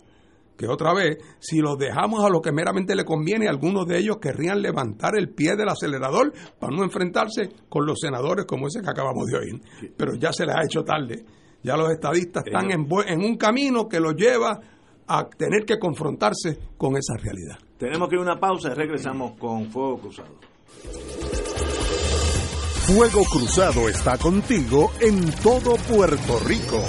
que 0.59 0.67
otra 0.67 0.93
vez, 0.93 1.19
si 1.39 1.59
los 1.61 1.79
dejamos 1.79 2.25
a 2.25 2.29
lo 2.29 2.41
que 2.41 2.51
meramente 2.51 2.97
le 2.97 3.05
conviene, 3.05 3.49
algunos 3.49 3.87
de 3.87 3.99
ellos 3.99 4.17
querrían 4.21 4.61
levantar 4.61 5.17
el 5.17 5.31
pie 5.31 5.55
del 5.57 5.69
acelerador 5.69 6.33
para 6.59 6.77
no 6.77 6.83
enfrentarse 6.83 7.49
con 7.69 7.87
los 7.87 8.01
senadores 8.01 8.45
como 8.45 8.67
ese 8.67 8.83
que 8.83 8.91
acabamos 8.91 9.27
de 9.27 9.39
oír. 9.39 9.63
Pero 9.97 10.17
ya 10.17 10.33
se 10.33 10.45
les 10.45 10.57
ha 10.57 10.65
hecho 10.65 10.83
tarde. 10.83 11.25
Ya 11.63 11.77
los 11.77 11.91
estadistas 11.91 12.45
están 12.45 12.73
en, 12.73 12.89
en 13.07 13.21
un 13.21 13.37
camino 13.37 13.89
que 13.89 14.01
los 14.01 14.17
lleva 14.17 14.59
a 15.07 15.29
tener 15.29 15.65
que 15.65 15.79
confrontarse 15.79 16.59
con 16.77 16.97
esa 16.97 17.15
realidad. 17.17 17.59
Tenemos 17.79 18.09
que 18.09 18.17
ir 18.17 18.21
a 18.21 18.23
una 18.23 18.41
pausa 18.41 18.71
y 18.73 18.75
regresamos 18.75 19.39
con 19.39 19.71
Fuego 19.71 19.99
Cruzado. 20.01 20.35
Fuego 22.89 23.23
Cruzado 23.31 23.89
está 23.89 24.19
contigo 24.19 24.91
en 25.01 25.31
todo 25.41 25.77
Puerto 25.89 26.41
Rico. 26.45 26.83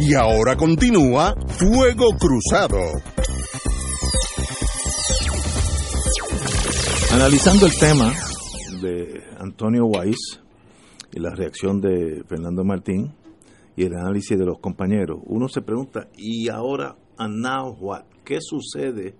Y 0.00 0.14
ahora 0.14 0.56
continúa 0.56 1.34
Fuego 1.48 2.10
Cruzado. 2.18 2.78
Analizando 7.12 7.66
el 7.66 7.72
tema 7.76 8.12
de 8.80 9.24
Antonio 9.38 9.86
Weiss 9.86 10.40
y 11.12 11.18
la 11.18 11.34
reacción 11.34 11.80
de 11.80 12.22
Fernando 12.28 12.62
Martín 12.62 13.12
y 13.74 13.84
el 13.86 13.94
análisis 13.94 14.38
de 14.38 14.44
los 14.44 14.60
compañeros, 14.60 15.18
uno 15.26 15.48
se 15.48 15.62
pregunta, 15.62 16.08
¿y 16.16 16.48
ahora, 16.48 16.96
and 17.16 17.44
now 17.44 17.76
what? 17.80 18.04
¿Qué 18.24 18.38
sucede 18.40 19.16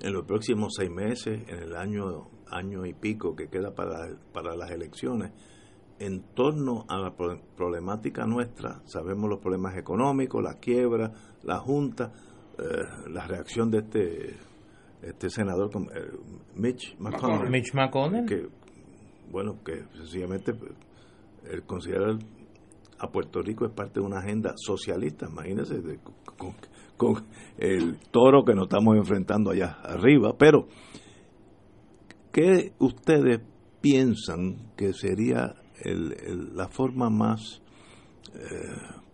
en 0.00 0.12
los 0.14 0.24
próximos 0.24 0.72
seis 0.78 0.90
meses, 0.90 1.42
en 1.48 1.58
el 1.58 1.76
año, 1.76 2.30
año 2.50 2.86
y 2.86 2.94
pico 2.94 3.36
que 3.36 3.48
queda 3.48 3.74
para, 3.74 4.08
para 4.32 4.56
las 4.56 4.70
elecciones? 4.70 5.32
En 5.98 6.22
torno 6.34 6.84
a 6.88 6.98
la 6.98 7.14
problemática 7.56 8.26
nuestra, 8.26 8.80
sabemos 8.84 9.28
los 9.28 9.40
problemas 9.40 9.76
económicos, 9.76 10.42
la 10.42 10.54
quiebra, 10.54 11.12
la 11.42 11.58
junta, 11.58 12.12
eh, 12.58 13.08
la 13.10 13.26
reacción 13.26 13.70
de 13.70 13.78
este 13.78 14.36
este 15.02 15.30
senador 15.30 15.70
eh, 15.94 16.10
Mitch 16.56 16.96
McConnell, 16.98 17.50
Mitch 17.50 17.72
McConnell, 17.72 18.26
que 18.26 18.48
bueno 19.30 19.62
que 19.64 19.84
sencillamente 19.96 20.54
pues, 20.54 20.72
él 21.50 21.62
considera 21.64 22.18
a 22.98 23.08
Puerto 23.08 23.40
Rico 23.40 23.64
es 23.64 23.72
parte 23.72 24.00
de 24.00 24.06
una 24.06 24.18
agenda 24.18 24.54
socialista, 24.56 25.28
imagínense 25.30 25.80
con, 26.36 26.54
con 26.96 27.24
el 27.58 27.98
toro 28.10 28.44
que 28.44 28.54
nos 28.54 28.64
estamos 28.64 28.96
enfrentando 28.96 29.50
allá 29.50 29.78
arriba, 29.84 30.34
pero 30.36 30.66
¿qué 32.32 32.72
ustedes 32.80 33.40
piensan 33.80 34.72
que 34.76 34.92
sería 34.92 35.54
el, 35.82 36.56
la 36.56 36.68
forma 36.68 37.10
más 37.10 37.62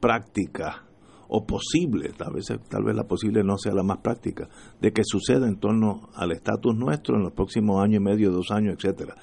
práctica 0.01 0.85
o 1.29 1.45
posible, 1.45 2.11
tal 2.17 2.35
vez, 2.35 2.47
tal 2.69 2.85
vez 2.85 2.95
la 2.95 3.05
posible 3.05 3.43
no 3.43 3.57
sea 3.59 3.73
la 3.75 3.83
más 3.83 3.99
práctica, 3.99 4.49
de 4.81 4.93
que 4.93 5.03
suceda 5.05 5.49
en 5.49 5.57
torno 5.57 6.09
al 6.15 6.33
estatus 6.33 6.77
nuestro 6.77 7.17
en 7.17 7.23
los 7.23 7.33
próximos 7.33 7.83
años 7.83 7.97
y 7.97 8.05
medio, 8.05 8.31
dos 8.31 8.51
años, 8.51 8.75
etcétera. 8.77 9.15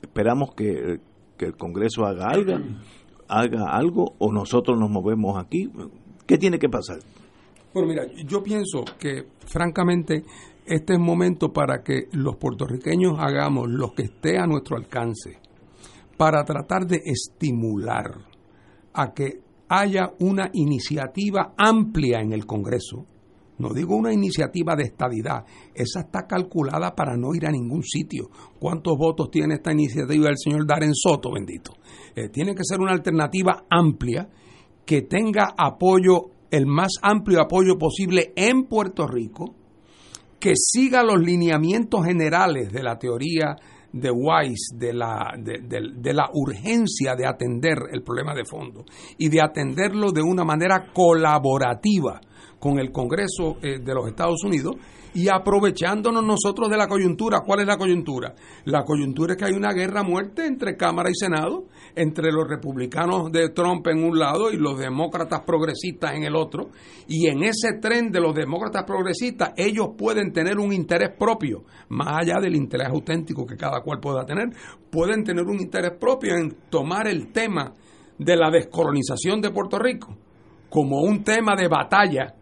Esperamos 0.00 0.54
que, 0.54 1.00
que 1.36 1.46
el 1.46 1.56
Congreso 1.56 2.04
haga 2.04 2.28
algo, 2.28 2.54
haga 3.28 3.70
algo 3.70 4.14
o 4.18 4.32
nosotros 4.32 4.78
nos 4.78 4.90
movemos 4.90 5.42
aquí. 5.42 5.70
¿Qué 6.26 6.38
tiene 6.38 6.58
que 6.58 6.68
pasar? 6.68 6.98
Bueno, 7.72 7.88
mira, 7.88 8.04
yo 8.26 8.42
pienso 8.42 8.84
que 8.98 9.26
francamente 9.46 10.24
este 10.66 10.92
es 10.92 10.98
el 10.98 11.04
momento 11.04 11.52
para 11.52 11.82
que 11.82 12.08
los 12.12 12.36
puertorriqueños 12.36 13.18
hagamos 13.18 13.68
lo 13.70 13.92
que 13.94 14.02
esté 14.02 14.38
a 14.38 14.46
nuestro 14.46 14.76
alcance 14.76 15.41
para 16.16 16.44
tratar 16.44 16.86
de 16.86 17.02
estimular 17.04 18.12
a 18.92 19.12
que 19.12 19.40
haya 19.68 20.12
una 20.20 20.50
iniciativa 20.52 21.54
amplia 21.56 22.20
en 22.20 22.32
el 22.32 22.44
Congreso. 22.44 23.06
No 23.58 23.72
digo 23.72 23.96
una 23.96 24.12
iniciativa 24.12 24.74
de 24.74 24.84
estadidad, 24.84 25.44
esa 25.74 26.00
está 26.00 26.26
calculada 26.26 26.94
para 26.94 27.16
no 27.16 27.34
ir 27.34 27.46
a 27.46 27.50
ningún 27.50 27.82
sitio. 27.82 28.28
¿Cuántos 28.58 28.98
votos 28.98 29.30
tiene 29.30 29.54
esta 29.54 29.72
iniciativa 29.72 30.26
del 30.26 30.36
señor 30.36 30.66
Darren 30.66 30.94
Soto, 30.94 31.32
bendito? 31.32 31.72
Eh, 32.14 32.28
tiene 32.28 32.54
que 32.54 32.64
ser 32.64 32.80
una 32.80 32.92
alternativa 32.92 33.64
amplia 33.70 34.28
que 34.84 35.02
tenga 35.02 35.54
apoyo, 35.56 36.30
el 36.50 36.66
más 36.66 36.92
amplio 37.02 37.40
apoyo 37.40 37.78
posible 37.78 38.32
en 38.36 38.64
Puerto 38.64 39.06
Rico, 39.06 39.54
que 40.40 40.54
siga 40.56 41.04
los 41.04 41.20
lineamientos 41.20 42.04
generales 42.04 42.72
de 42.72 42.82
la 42.82 42.98
teoría 42.98 43.56
de 43.92 44.10
Weiss, 44.10 44.70
de 44.74 44.92
la, 44.92 45.34
de, 45.36 46.12
la 46.12 46.30
urgencia 46.32 47.14
de 47.14 47.26
atender 47.26 47.78
el 47.92 48.02
problema 48.02 48.34
de 48.34 48.44
fondo 48.44 48.84
y 49.18 49.28
de 49.28 49.42
atenderlo 49.42 50.12
de 50.12 50.22
una 50.22 50.44
manera 50.44 50.92
colaborativa 50.92 52.20
con 52.62 52.78
el 52.78 52.92
Congreso 52.92 53.56
eh, 53.60 53.80
de 53.80 53.92
los 53.92 54.06
Estados 54.06 54.44
Unidos 54.44 54.76
y 55.14 55.28
aprovechándonos 55.28 56.24
nosotros 56.24 56.70
de 56.70 56.76
la 56.76 56.86
coyuntura. 56.86 57.40
¿Cuál 57.44 57.62
es 57.62 57.66
la 57.66 57.76
coyuntura? 57.76 58.36
La 58.66 58.84
coyuntura 58.84 59.32
es 59.32 59.38
que 59.38 59.46
hay 59.46 59.52
una 59.52 59.72
guerra 59.72 60.02
a 60.02 60.04
muerte 60.04 60.46
entre 60.46 60.76
Cámara 60.76 61.10
y 61.10 61.14
Senado, 61.16 61.64
entre 61.96 62.30
los 62.30 62.46
republicanos 62.48 63.32
de 63.32 63.48
Trump 63.48 63.88
en 63.88 64.04
un 64.04 64.16
lado 64.16 64.52
y 64.52 64.58
los 64.58 64.78
demócratas 64.78 65.40
progresistas 65.40 66.14
en 66.14 66.22
el 66.22 66.36
otro. 66.36 66.68
Y 67.08 67.26
en 67.26 67.42
ese 67.42 67.80
tren 67.80 68.12
de 68.12 68.20
los 68.20 68.32
demócratas 68.32 68.84
progresistas, 68.84 69.54
ellos 69.56 69.88
pueden 69.98 70.32
tener 70.32 70.60
un 70.60 70.72
interés 70.72 71.10
propio, 71.18 71.64
más 71.88 72.20
allá 72.20 72.40
del 72.40 72.54
interés 72.54 72.86
auténtico 72.86 73.44
que 73.44 73.56
cada 73.56 73.80
cual 73.80 73.98
pueda 73.98 74.24
tener, 74.24 74.50
pueden 74.88 75.24
tener 75.24 75.46
un 75.46 75.60
interés 75.60 75.98
propio 75.98 76.36
en 76.36 76.54
tomar 76.70 77.08
el 77.08 77.32
tema 77.32 77.74
de 78.18 78.36
la 78.36 78.52
descolonización 78.52 79.40
de 79.40 79.50
Puerto 79.50 79.80
Rico 79.80 80.16
como 80.70 81.02
un 81.02 81.22
tema 81.22 81.54
de 81.54 81.68
batalla 81.68 82.36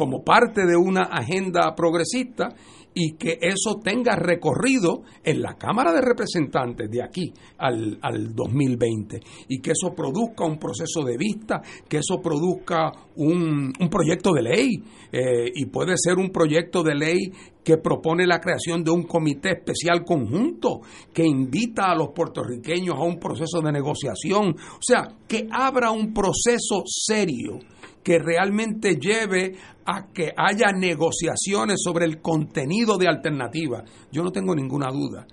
como 0.00 0.24
parte 0.24 0.64
de 0.64 0.78
una 0.78 1.02
agenda 1.02 1.74
progresista 1.76 2.48
y 2.94 3.18
que 3.18 3.38
eso 3.38 3.80
tenga 3.84 4.16
recorrido 4.16 5.02
en 5.22 5.42
la 5.42 5.58
Cámara 5.58 5.92
de 5.92 6.00
Representantes 6.00 6.90
de 6.90 7.02
aquí 7.02 7.30
al, 7.58 7.98
al 8.00 8.34
2020 8.34 9.20
y 9.46 9.60
que 9.60 9.72
eso 9.72 9.94
produzca 9.94 10.46
un 10.46 10.58
proceso 10.58 11.04
de 11.04 11.18
vista, 11.18 11.60
que 11.86 11.98
eso 11.98 12.18
produzca 12.22 12.90
un, 13.16 13.74
un 13.78 13.88
proyecto 13.90 14.32
de 14.32 14.42
ley 14.42 14.82
eh, 15.12 15.50
y 15.54 15.66
puede 15.66 15.92
ser 15.98 16.16
un 16.16 16.30
proyecto 16.30 16.82
de 16.82 16.94
ley 16.94 17.18
que 17.64 17.78
propone 17.78 18.26
la 18.26 18.40
creación 18.40 18.82
de 18.82 18.90
un 18.90 19.04
comité 19.04 19.50
especial 19.52 20.04
conjunto 20.04 20.80
que 21.12 21.24
invita 21.24 21.90
a 21.90 21.94
los 21.94 22.10
puertorriqueños 22.14 22.96
a 22.96 23.02
un 23.02 23.18
proceso 23.18 23.60
de 23.60 23.72
negociación, 23.72 24.50
o 24.50 24.82
sea, 24.82 25.08
que 25.28 25.46
abra 25.50 25.90
un 25.90 26.12
proceso 26.12 26.82
serio 26.86 27.58
que 28.02 28.18
realmente 28.18 28.96
lleve 28.96 29.56
a 29.84 30.06
que 30.12 30.32
haya 30.36 30.72
negociaciones 30.72 31.80
sobre 31.82 32.06
el 32.06 32.20
contenido 32.20 32.96
de 32.96 33.08
alternativa. 33.08 33.84
Yo 34.10 34.22
no 34.22 34.32
tengo 34.32 34.54
ninguna 34.54 34.90
duda. 34.90 35.26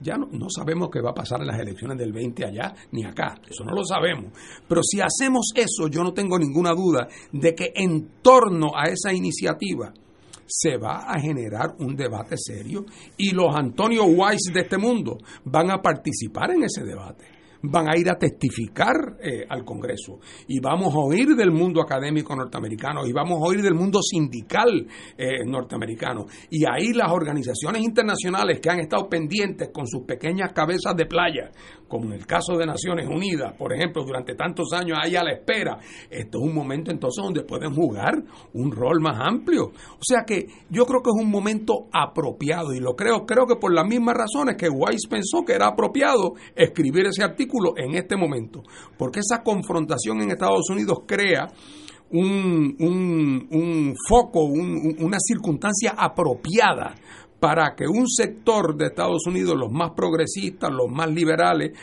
Ya 0.00 0.16
no, 0.16 0.26
no, 0.32 0.50
sabemos 0.50 0.88
qué 0.92 1.00
va 1.00 1.10
a 1.10 1.14
pasar 1.14 1.40
en 1.42 1.46
las 1.46 1.60
elecciones 1.60 1.96
del 1.96 2.12
20 2.12 2.44
allá 2.44 2.74
ni 2.90 3.04
acá, 3.04 3.36
eso 3.48 3.64
no 3.64 3.72
lo 3.72 3.84
sabemos. 3.84 4.32
Pero 4.68 4.82
si 4.82 5.00
hacemos 5.00 5.52
eso, 5.54 5.86
yo 5.88 6.02
no 6.02 6.12
tengo 6.12 6.38
ninguna 6.40 6.72
duda 6.74 7.06
de 7.30 7.54
que 7.54 7.72
en 7.72 8.08
torno 8.20 8.72
a 8.76 8.88
esa 8.88 9.14
iniciativa 9.14 9.92
se 10.54 10.76
va 10.76 11.10
a 11.10 11.18
generar 11.18 11.74
un 11.78 11.96
debate 11.96 12.36
serio 12.36 12.84
y 13.16 13.30
los 13.30 13.56
Antonio 13.56 14.04
Weiss 14.04 14.50
de 14.52 14.60
este 14.60 14.76
mundo 14.76 15.16
van 15.44 15.70
a 15.70 15.80
participar 15.80 16.50
en 16.50 16.64
ese 16.64 16.84
debate 16.84 17.24
van 17.62 17.88
a 17.88 17.96
ir 17.96 18.10
a 18.10 18.18
testificar 18.18 19.18
eh, 19.20 19.44
al 19.48 19.64
Congreso 19.64 20.18
y 20.48 20.60
vamos 20.60 20.94
a 20.94 20.98
oír 20.98 21.28
del 21.36 21.52
mundo 21.52 21.80
académico 21.80 22.34
norteamericano 22.34 23.06
y 23.06 23.12
vamos 23.12 23.38
a 23.38 23.48
oír 23.48 23.62
del 23.62 23.74
mundo 23.74 24.00
sindical 24.02 24.86
eh, 25.16 25.44
norteamericano. 25.46 26.26
Y 26.50 26.64
ahí 26.64 26.92
las 26.92 27.10
organizaciones 27.12 27.82
internacionales 27.82 28.60
que 28.60 28.70
han 28.70 28.80
estado 28.80 29.08
pendientes 29.08 29.70
con 29.72 29.86
sus 29.86 30.02
pequeñas 30.04 30.52
cabezas 30.52 30.96
de 30.96 31.06
playa, 31.06 31.50
como 31.92 32.06
en 32.06 32.14
el 32.14 32.26
caso 32.26 32.56
de 32.56 32.64
Naciones 32.64 33.06
Unidas, 33.06 33.52
por 33.52 33.70
ejemplo, 33.74 34.02
durante 34.02 34.34
tantos 34.34 34.72
años 34.72 34.96
ahí 34.98 35.14
a 35.14 35.22
la 35.22 35.32
espera, 35.32 35.78
esto 36.08 36.38
es 36.38 36.42
un 36.42 36.54
momento 36.54 36.90
entonces 36.90 37.22
donde 37.22 37.44
pueden 37.44 37.74
jugar 37.74 38.14
un 38.54 38.72
rol 38.72 39.02
más 39.02 39.18
amplio. 39.20 39.64
O 39.66 40.00
sea 40.00 40.22
que 40.26 40.46
yo 40.70 40.86
creo 40.86 41.02
que 41.02 41.10
es 41.14 41.22
un 41.22 41.30
momento 41.30 41.88
apropiado 41.92 42.72
y 42.72 42.80
lo 42.80 42.96
creo, 42.96 43.26
creo 43.26 43.46
que 43.46 43.56
por 43.56 43.74
las 43.74 43.86
mismas 43.86 44.16
razones 44.16 44.56
que 44.56 44.70
Weiss 44.70 45.06
pensó 45.06 45.44
que 45.44 45.52
era 45.52 45.66
apropiado 45.66 46.32
escribir 46.56 47.08
ese 47.08 47.22
artículo 47.22 47.74
en 47.76 47.94
este 47.94 48.16
momento, 48.16 48.62
porque 48.96 49.20
esa 49.20 49.42
confrontación 49.42 50.22
en 50.22 50.30
Estados 50.30 50.70
Unidos 50.70 51.00
crea 51.06 51.52
un, 52.12 52.74
un, 53.50 53.94
foco, 54.08 54.44
una 54.44 55.18
circunstancia 55.18 55.94
apropiada 55.96 56.94
para 57.42 57.74
que 57.74 57.88
un 57.88 58.06
sector 58.06 58.76
de 58.76 58.86
Estados 58.86 59.26
Unidos, 59.26 59.56
los 59.58 59.72
más 59.72 59.90
progresistas, 59.96 60.70
los 60.70 60.88
más 60.88 61.10
liberales, 61.10 61.76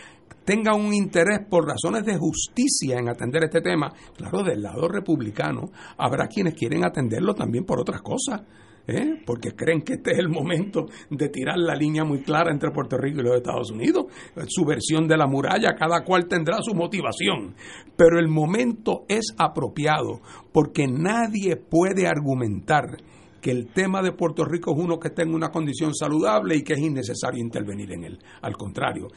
tenga 0.46 0.74
un 0.74 0.94
interés 0.94 1.42
por 1.50 1.68
razones 1.68 2.06
de 2.06 2.18
justicia 2.18 2.98
en 2.98 3.10
atender 3.10 3.44
este 3.44 3.60
tema, 3.60 3.92
claro, 4.16 4.42
del 4.42 4.62
lado 4.62 4.88
republicano 4.88 5.70
habrá 5.98 6.28
quienes 6.28 6.54
quieren 6.54 6.86
atenderlo 6.86 7.34
también 7.34 7.66
por 7.66 7.82
otras 7.82 8.02
cosas. 8.02 8.42
¿eh? 8.88 9.22
porque 9.26 9.52
creen 9.52 9.82
que 9.82 9.96
este 9.96 10.14
es 10.14 10.20
el 10.20 10.30
momento 10.30 10.86
de 11.12 11.28
tirar 11.28 11.58
la 11.58 11.76
línea 11.76 12.06
muy 12.06 12.22
clara 12.22 12.52
entre 12.52 12.72
Puerto 12.72 12.98
Rico 12.98 13.20
y 13.20 13.24
los 13.24 13.36
Estados 13.36 13.70
Unidos. 13.70 14.06
Su 14.48 14.64
versión 14.64 15.10
de 15.10 15.18
la 15.18 15.28
muralla, 15.28 15.76
cada 15.78 16.06
cual 16.06 16.28
tendrá 16.28 16.58
su 16.62 16.74
motivación, 16.74 17.54
pero 17.98 18.18
el 18.18 18.30
momento 18.30 19.04
es 19.10 19.36
apropiado 19.38 20.22
porque 20.54 20.88
nadie 20.88 21.58
puede 21.58 22.08
argumentar 22.08 22.98
que 23.42 23.52
el 23.52 23.68
tema 23.68 24.02
de 24.02 24.12
Puerto 24.12 24.46
Rico 24.46 24.72
es 24.72 24.84
uno 24.84 25.00
que 25.00 25.10
está 25.10 25.24
en 25.24 25.34
una 25.34 25.50
condición 25.50 25.94
saludable 25.94 26.56
y 26.58 26.64
que 26.64 26.74
es 26.74 26.80
innecesario 26.80 27.42
intervenir 27.42 27.92
en 27.94 28.04
él. 28.04 28.20
Al 28.42 28.56
contrario, 28.56 29.08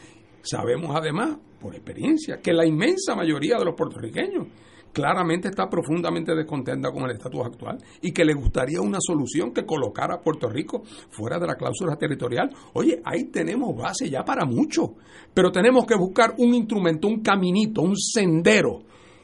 sabemos 0.43 0.95
además, 0.95 1.39
por 1.61 1.75
experiencia, 1.75 2.39
que 2.39 2.53
la 2.53 2.67
inmensa 2.67 3.15
mayoría 3.15 3.59
de 3.59 3.65
los 3.65 3.75
puertorriqueños 3.75 4.47
claramente 4.93 5.49
está 5.49 5.69
profundamente 5.69 6.35
descontenta 6.35 6.91
con 6.91 7.05
el 7.05 7.13
estatus 7.13 7.47
actual 7.47 7.79
y 8.01 8.13
que 8.13 8.25
le 8.25 8.35
gustaría 8.35 8.81
una 8.81 8.99
solución 9.01 9.53
que 9.53 9.65
colocara 9.65 10.17
a 10.17 10.21
Puerto 10.21 10.49
Rico 10.49 10.83
fuera 10.85 11.39
de 11.39 11.47
la 11.47 11.57
cláusula 11.57 11.97
territorial. 11.97 12.51
Oye, 12.75 13.01
ahí 13.05 13.25
tenemos 13.25 13.77
base 13.77 14.09
ya 14.11 14.23
para 14.25 14.45
mucho, 14.45 14.95
pero 15.33 15.51
tenemos 15.51 15.87
que 15.87 15.97
buscar 15.97 16.35
un 16.39 16.55
instrumento, 16.55 17.09
un 17.09 17.23
caminito, 17.23 17.83
un 17.83 17.97
sendero. 17.97 18.81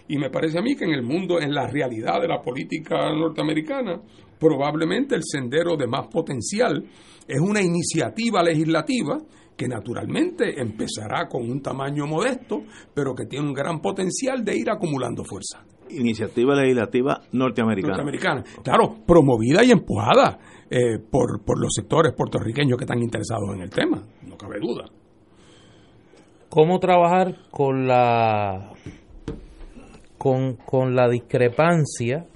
Y 0.08 0.16
me 0.16 0.30
parece 0.30 0.58
a 0.58 0.62
mí 0.62 0.74
que 0.74 0.84
en 0.84 0.92
el 0.92 1.02
mundo, 1.02 1.38
en 1.38 1.52
la 1.52 1.66
realidad 1.66 2.20
de 2.20 2.28
la 2.28 2.40
política 2.40 3.12
norteamericana, 3.12 4.00
probablemente 4.38 5.14
el 5.14 5.22
sendero 5.24 5.76
de 5.76 5.86
más 5.86 6.06
potencial 6.08 6.84
es 7.26 7.40
una 7.40 7.60
iniciativa 7.60 8.42
legislativa 8.42 9.18
que 9.56 9.66
naturalmente 9.66 10.60
empezará 10.60 11.26
con 11.28 11.50
un 11.50 11.60
tamaño 11.60 12.06
modesto, 12.06 12.62
pero 12.94 13.14
que 13.14 13.26
tiene 13.26 13.48
un 13.48 13.52
gran 13.52 13.80
potencial 13.80 14.44
de 14.44 14.56
ir 14.56 14.70
acumulando 14.70 15.24
fuerza. 15.24 15.64
Iniciativa 15.90 16.54
legislativa 16.54 17.20
norteamericana. 17.32 17.96
Norteamericana, 17.96 18.44
claro, 18.62 18.98
promovida 19.04 19.64
y 19.64 19.72
empujada 19.72 20.38
eh, 20.70 20.98
por, 20.98 21.44
por 21.44 21.60
los 21.60 21.72
sectores 21.74 22.12
puertorriqueños 22.14 22.78
que 22.78 22.84
están 22.84 23.02
interesados 23.02 23.52
en 23.54 23.62
el 23.62 23.70
tema, 23.70 24.00
no 24.22 24.36
cabe 24.36 24.60
duda. 24.60 24.84
¿Cómo 26.48 26.78
trabajar 26.78 27.34
con 27.50 27.86
la 27.86 28.72
con, 30.16 30.56
con 30.56 30.94
la 30.94 31.08
discrepancia 31.08 32.26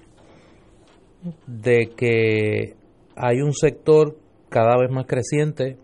de 1.47 1.91
que 1.97 2.75
hay 3.17 3.41
un 3.41 3.53
sector 3.53 4.17
cada 4.49 4.77
vez 4.79 4.91
más 4.91 5.07
creciente 5.07 5.77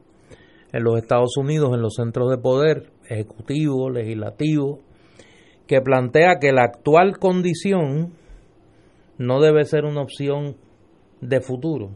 en 0.72 0.84
los 0.84 0.98
Estados 0.98 1.36
Unidos, 1.36 1.70
en 1.74 1.82
los 1.82 1.94
centros 1.94 2.30
de 2.30 2.38
poder, 2.38 2.90
ejecutivo, 3.08 3.90
legislativo, 3.90 4.80
que 5.66 5.80
plantea 5.80 6.38
que 6.40 6.52
la 6.52 6.64
actual 6.64 7.18
condición 7.18 8.12
no 9.18 9.40
debe 9.40 9.64
ser 9.64 9.84
una 9.84 10.02
opción 10.02 10.56
de 11.20 11.40
futuro. 11.40 11.90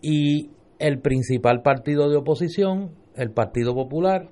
Y 0.00 0.50
el 0.78 1.00
principal 1.00 1.62
partido 1.62 2.08
de 2.08 2.16
oposición, 2.16 2.92
el 3.16 3.30
Partido 3.30 3.74
Popular, 3.74 4.28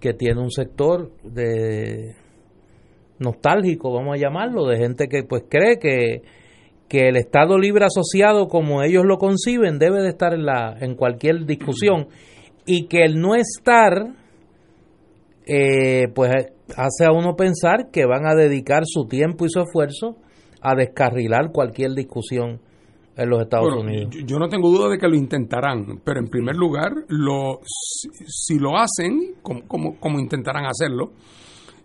que 0.00 0.14
tiene 0.14 0.40
un 0.40 0.50
sector 0.50 1.10
de 1.24 2.14
nostálgico, 3.18 3.92
vamos 3.92 4.16
a 4.16 4.20
llamarlo, 4.20 4.66
de 4.66 4.78
gente 4.78 5.08
que 5.08 5.22
pues 5.24 5.44
cree 5.48 5.78
que, 5.78 6.22
que 6.88 7.08
el 7.08 7.16
Estado 7.16 7.58
libre 7.58 7.86
asociado 7.86 8.48
como 8.48 8.82
ellos 8.82 9.04
lo 9.06 9.18
conciben 9.18 9.78
debe 9.78 10.02
de 10.02 10.10
estar 10.10 10.34
en, 10.34 10.44
la, 10.44 10.76
en 10.80 10.94
cualquier 10.94 11.46
discusión 11.46 12.08
y 12.66 12.86
que 12.86 13.04
el 13.04 13.20
no 13.20 13.34
estar 13.34 14.14
eh, 15.46 16.08
pues 16.14 16.30
hace 16.76 17.04
a 17.04 17.12
uno 17.12 17.34
pensar 17.34 17.90
que 17.90 18.06
van 18.06 18.26
a 18.26 18.34
dedicar 18.34 18.82
su 18.84 19.06
tiempo 19.06 19.44
y 19.44 19.50
su 19.50 19.60
esfuerzo 19.60 20.16
a 20.60 20.74
descarrilar 20.74 21.50
cualquier 21.52 21.92
discusión 21.92 22.60
en 23.16 23.28
los 23.28 23.42
Estados 23.42 23.74
Unidos. 23.74 24.14
Yo, 24.24 24.38
no 24.38 24.48
tengo 24.48 24.70
duda 24.70 24.88
de 24.88 24.98
que 24.98 25.08
lo 25.08 25.16
intentarán, 25.16 26.00
pero 26.04 26.20
en 26.20 26.28
primer 26.28 26.56
lugar, 26.56 26.92
lo, 27.08 27.60
si, 27.64 28.58
lo 28.58 28.78
hacen, 28.78 29.34
como, 29.42 29.98
como, 29.98 30.18
intentarán 30.18 30.64
hacerlo, 30.64 31.12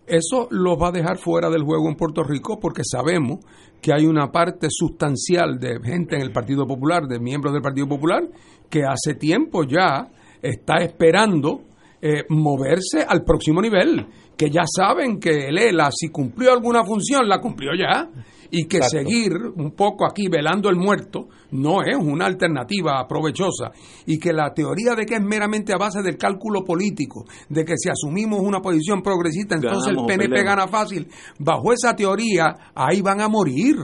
eso 0.08 0.48
los 0.50 0.76
va 0.80 0.88
a 0.88 0.92
dejar 0.92 1.18
fuera 1.18 1.50
del 1.50 1.62
juego 1.62 1.88
en 1.88 1.96
Puerto 1.96 2.22
Rico 2.22 2.58
porque 2.60 2.82
sabemos 2.84 3.38
que 3.80 3.92
hay 3.92 4.06
una 4.06 4.30
parte 4.32 4.68
sustancial 4.70 5.58
de 5.58 5.80
gente 5.82 6.16
en 6.16 6.22
el 6.22 6.32
Partido 6.32 6.66
Popular, 6.66 7.06
de 7.06 7.20
miembros 7.20 7.52
del 7.52 7.62
Partido 7.62 7.86
Popular, 7.86 8.24
que 8.68 8.82
hace 8.84 9.14
tiempo 9.14 9.64
ya 9.64 10.08
está 10.42 10.78
esperando 10.78 11.62
eh, 12.00 12.24
moverse 12.28 13.04
al 13.06 13.24
próximo 13.24 13.60
nivel, 13.60 14.06
que 14.36 14.50
ya 14.50 14.62
saben 14.66 15.18
que 15.18 15.48
el 15.48 15.58
ELA, 15.58 15.90
si 15.92 16.08
cumplió 16.08 16.52
alguna 16.52 16.84
función, 16.84 17.28
la 17.28 17.40
cumplió 17.40 17.70
ya, 17.78 18.08
y 18.50 18.66
que 18.66 18.82
seguir 18.82 19.32
un 19.56 19.72
poco 19.72 20.06
aquí 20.06 20.28
velando 20.28 20.68
el 20.68 20.76
muerto 20.76 21.28
no 21.52 21.82
es 21.82 21.96
una 21.96 22.26
alternativa 22.26 23.06
provechosa, 23.08 23.70
y 24.06 24.18
que 24.18 24.32
la 24.32 24.52
teoría 24.52 24.94
de 24.94 25.06
que 25.06 25.16
es 25.16 25.22
meramente 25.22 25.72
a 25.72 25.78
base 25.78 26.02
del 26.02 26.16
cálculo 26.16 26.64
político, 26.64 27.24
de 27.48 27.64
que 27.64 27.74
si 27.76 27.88
asumimos 27.88 28.40
una 28.40 28.60
posición 28.60 29.02
progresista, 29.02 29.54
entonces 29.54 29.92
el 29.92 30.04
PNP 30.06 30.42
gana 30.44 30.66
fácil, 30.68 31.08
bajo 31.38 31.72
esa 31.72 31.94
teoría, 31.94 32.54
ahí 32.74 33.02
van 33.02 33.20
a 33.20 33.28
morir. 33.28 33.76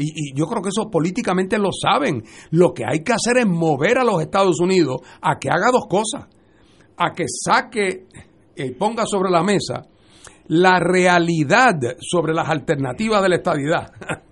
Y, 0.00 0.04
y, 0.04 0.32
yo 0.34 0.46
creo 0.46 0.62
que 0.62 0.68
eso 0.68 0.88
políticamente 0.88 1.58
lo 1.58 1.70
saben. 1.72 2.22
Lo 2.52 2.72
que 2.72 2.84
hay 2.88 3.02
que 3.02 3.12
hacer 3.12 3.38
es 3.38 3.46
mover 3.46 3.98
a 3.98 4.04
los 4.04 4.22
Estados 4.22 4.60
Unidos 4.60 5.00
a 5.20 5.38
que 5.40 5.48
haga 5.50 5.72
dos 5.72 5.86
cosas 5.88 6.28
a 6.98 7.12
que 7.12 7.24
saque 7.28 8.06
y 8.56 8.62
eh, 8.62 8.74
ponga 8.76 9.06
sobre 9.06 9.30
la 9.30 9.42
mesa 9.42 9.86
la 10.48 10.80
realidad 10.80 11.74
sobre 12.00 12.34
las 12.34 12.48
alternativas 12.48 13.22
de 13.22 13.28
la 13.28 13.36
estadidad 13.36 13.92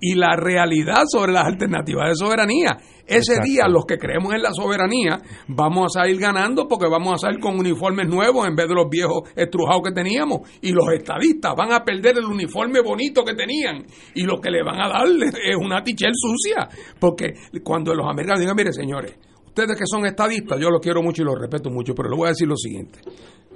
y 0.00 0.14
la 0.14 0.36
realidad 0.36 1.02
sobre 1.08 1.32
las 1.32 1.46
alternativas 1.46 2.08
de 2.08 2.14
soberanía. 2.14 2.78
Ese 3.06 3.40
día 3.42 3.66
los 3.68 3.84
que 3.86 3.96
creemos 3.96 4.32
en 4.34 4.42
la 4.42 4.52
soberanía 4.52 5.18
vamos 5.48 5.86
a 5.86 6.00
salir 6.00 6.18
ganando 6.18 6.68
porque 6.68 6.88
vamos 6.88 7.14
a 7.14 7.26
salir 7.26 7.40
con 7.40 7.58
uniformes 7.58 8.06
nuevos 8.06 8.46
en 8.46 8.54
vez 8.54 8.68
de 8.68 8.74
los 8.74 8.88
viejos 8.90 9.22
estrujados 9.34 9.82
que 9.84 9.92
teníamos. 9.92 10.40
Y 10.60 10.72
los 10.72 10.88
estadistas 10.92 11.54
van 11.56 11.72
a 11.72 11.84
perder 11.84 12.18
el 12.18 12.26
uniforme 12.26 12.80
bonito 12.80 13.24
que 13.24 13.34
tenían. 13.34 13.84
Y 14.14 14.22
lo 14.22 14.40
que 14.40 14.50
le 14.50 14.62
van 14.62 14.80
a 14.80 14.88
dar 14.88 15.06
es 15.08 15.56
una 15.58 15.82
tichel 15.82 16.12
sucia. 16.14 16.68
Porque 17.00 17.32
cuando 17.64 17.94
los 17.94 18.06
americanos 18.06 18.40
digan, 18.40 18.56
mire 18.56 18.72
señores, 18.72 19.18
ustedes 19.46 19.76
que 19.76 19.86
son 19.86 20.04
estadistas, 20.06 20.60
yo 20.60 20.70
los 20.70 20.80
quiero 20.80 21.02
mucho 21.02 21.22
y 21.22 21.24
los 21.24 21.38
respeto 21.38 21.70
mucho, 21.70 21.94
pero 21.94 22.10
les 22.10 22.18
voy 22.18 22.26
a 22.26 22.30
decir 22.30 22.46
lo 22.46 22.56
siguiente. 22.56 23.00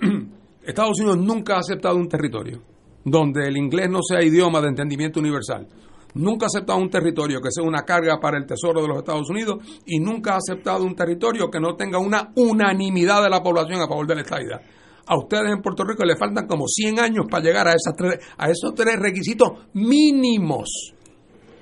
Estados 0.65 0.99
Unidos 1.01 1.19
nunca 1.19 1.57
ha 1.57 1.59
aceptado 1.59 1.97
un 1.97 2.09
territorio 2.09 2.63
donde 3.05 3.49
el 3.49 3.57
inglés 3.57 3.91
no 3.91 4.01
sea 4.03 4.23
idioma 4.23 4.61
de 4.61 4.69
entendimiento 4.69 5.21
universal. 5.21 5.67
Nunca 6.15 6.47
ha 6.47 6.49
aceptado 6.49 6.79
un 6.79 6.91
territorio 6.91 7.41
que 7.41 7.51
sea 7.51 7.65
una 7.65 7.83
carga 7.83 8.21
para 8.21 8.37
el 8.39 8.47
tesoro 8.47 8.83
de 8.83 8.89
los 8.89 8.99
Estados 8.99 9.29
Unidos 9.31 9.65
y 9.87 9.99
nunca 9.99 10.35
ha 10.35 10.37
aceptado 10.37 10.85
un 10.85 10.95
territorio 10.95 11.51
que 11.51 11.59
no 11.59 11.75
tenga 11.75 11.99
una 11.99 12.31
unanimidad 12.37 13.23
de 13.23 13.31
la 13.31 13.43
población 13.43 13.81
a 13.81 13.89
favor 13.89 14.07
de 14.07 14.15
la 14.17 14.21
estadidad. 14.21 14.61
A 15.07 15.19
ustedes 15.19 15.51
en 15.51 15.63
Puerto 15.63 15.85
Rico 15.85 16.05
le 16.05 16.17
faltan 16.17 16.47
como 16.47 16.67
100 16.69 17.01
años 17.01 17.27
para 17.29 17.43
llegar 17.43 17.67
a, 17.67 17.73
esas 17.73 17.95
a 18.37 18.51
esos 18.51 18.75
tres 18.75 18.97
requisitos 19.01 19.49
mínimos. 19.73 20.93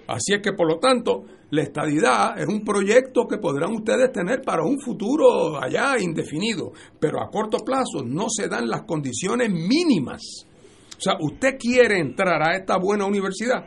Así 0.08 0.34
es 0.34 0.42
que, 0.42 0.52
por 0.52 0.68
lo 0.68 0.78
tanto, 0.78 1.24
la 1.50 1.62
estadidad 1.62 2.38
es 2.38 2.46
un 2.46 2.64
proyecto 2.64 3.26
que 3.26 3.38
podrán 3.38 3.72
ustedes 3.72 4.12
tener 4.12 4.42
para 4.42 4.64
un 4.64 4.80
futuro 4.80 5.60
allá 5.60 5.96
indefinido, 5.98 6.72
pero 6.98 7.20
a 7.20 7.28
corto 7.28 7.58
plazo 7.64 8.04
no 8.04 8.26
se 8.28 8.48
dan 8.48 8.68
las 8.68 8.82
condiciones 8.82 9.50
mínimas. 9.50 10.46
O 10.96 11.00
sea, 11.00 11.14
usted 11.20 11.56
quiere 11.58 11.98
entrar 11.98 12.42
a 12.42 12.56
esta 12.56 12.76
buena 12.78 13.06
universidad, 13.06 13.64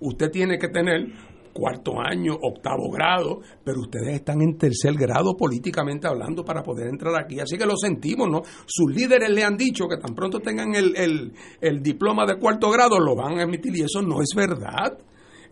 usted 0.00 0.30
tiene 0.30 0.58
que 0.58 0.68
tener 0.68 1.06
cuarto 1.52 2.00
año, 2.00 2.34
octavo 2.34 2.90
grado, 2.90 3.40
pero 3.64 3.80
ustedes 3.80 4.14
están 4.14 4.40
en 4.40 4.56
tercer 4.56 4.94
grado 4.94 5.36
políticamente 5.36 6.06
hablando 6.06 6.44
para 6.44 6.62
poder 6.62 6.88
entrar 6.88 7.14
aquí. 7.14 7.40
Así 7.40 7.56
que 7.56 7.66
lo 7.66 7.76
sentimos, 7.76 8.28
¿no? 8.28 8.42
Sus 8.66 8.92
líderes 8.92 9.30
le 9.30 9.44
han 9.44 9.56
dicho 9.56 9.86
que 9.86 9.98
tan 9.98 10.14
pronto 10.14 10.40
tengan 10.40 10.74
el, 10.74 10.96
el, 10.96 11.32
el 11.60 11.82
diploma 11.82 12.26
de 12.26 12.38
cuarto 12.38 12.70
grado 12.70 12.98
lo 12.98 13.14
van 13.14 13.38
a 13.38 13.42
emitir 13.42 13.76
y 13.76 13.82
eso 13.82 14.02
no 14.02 14.20
es 14.22 14.30
verdad. 14.34 14.98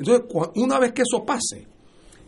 Entonces, 0.01 0.24
una 0.57 0.78
vez 0.78 0.92
que 0.92 1.03
eso 1.03 1.24
pase, 1.26 1.66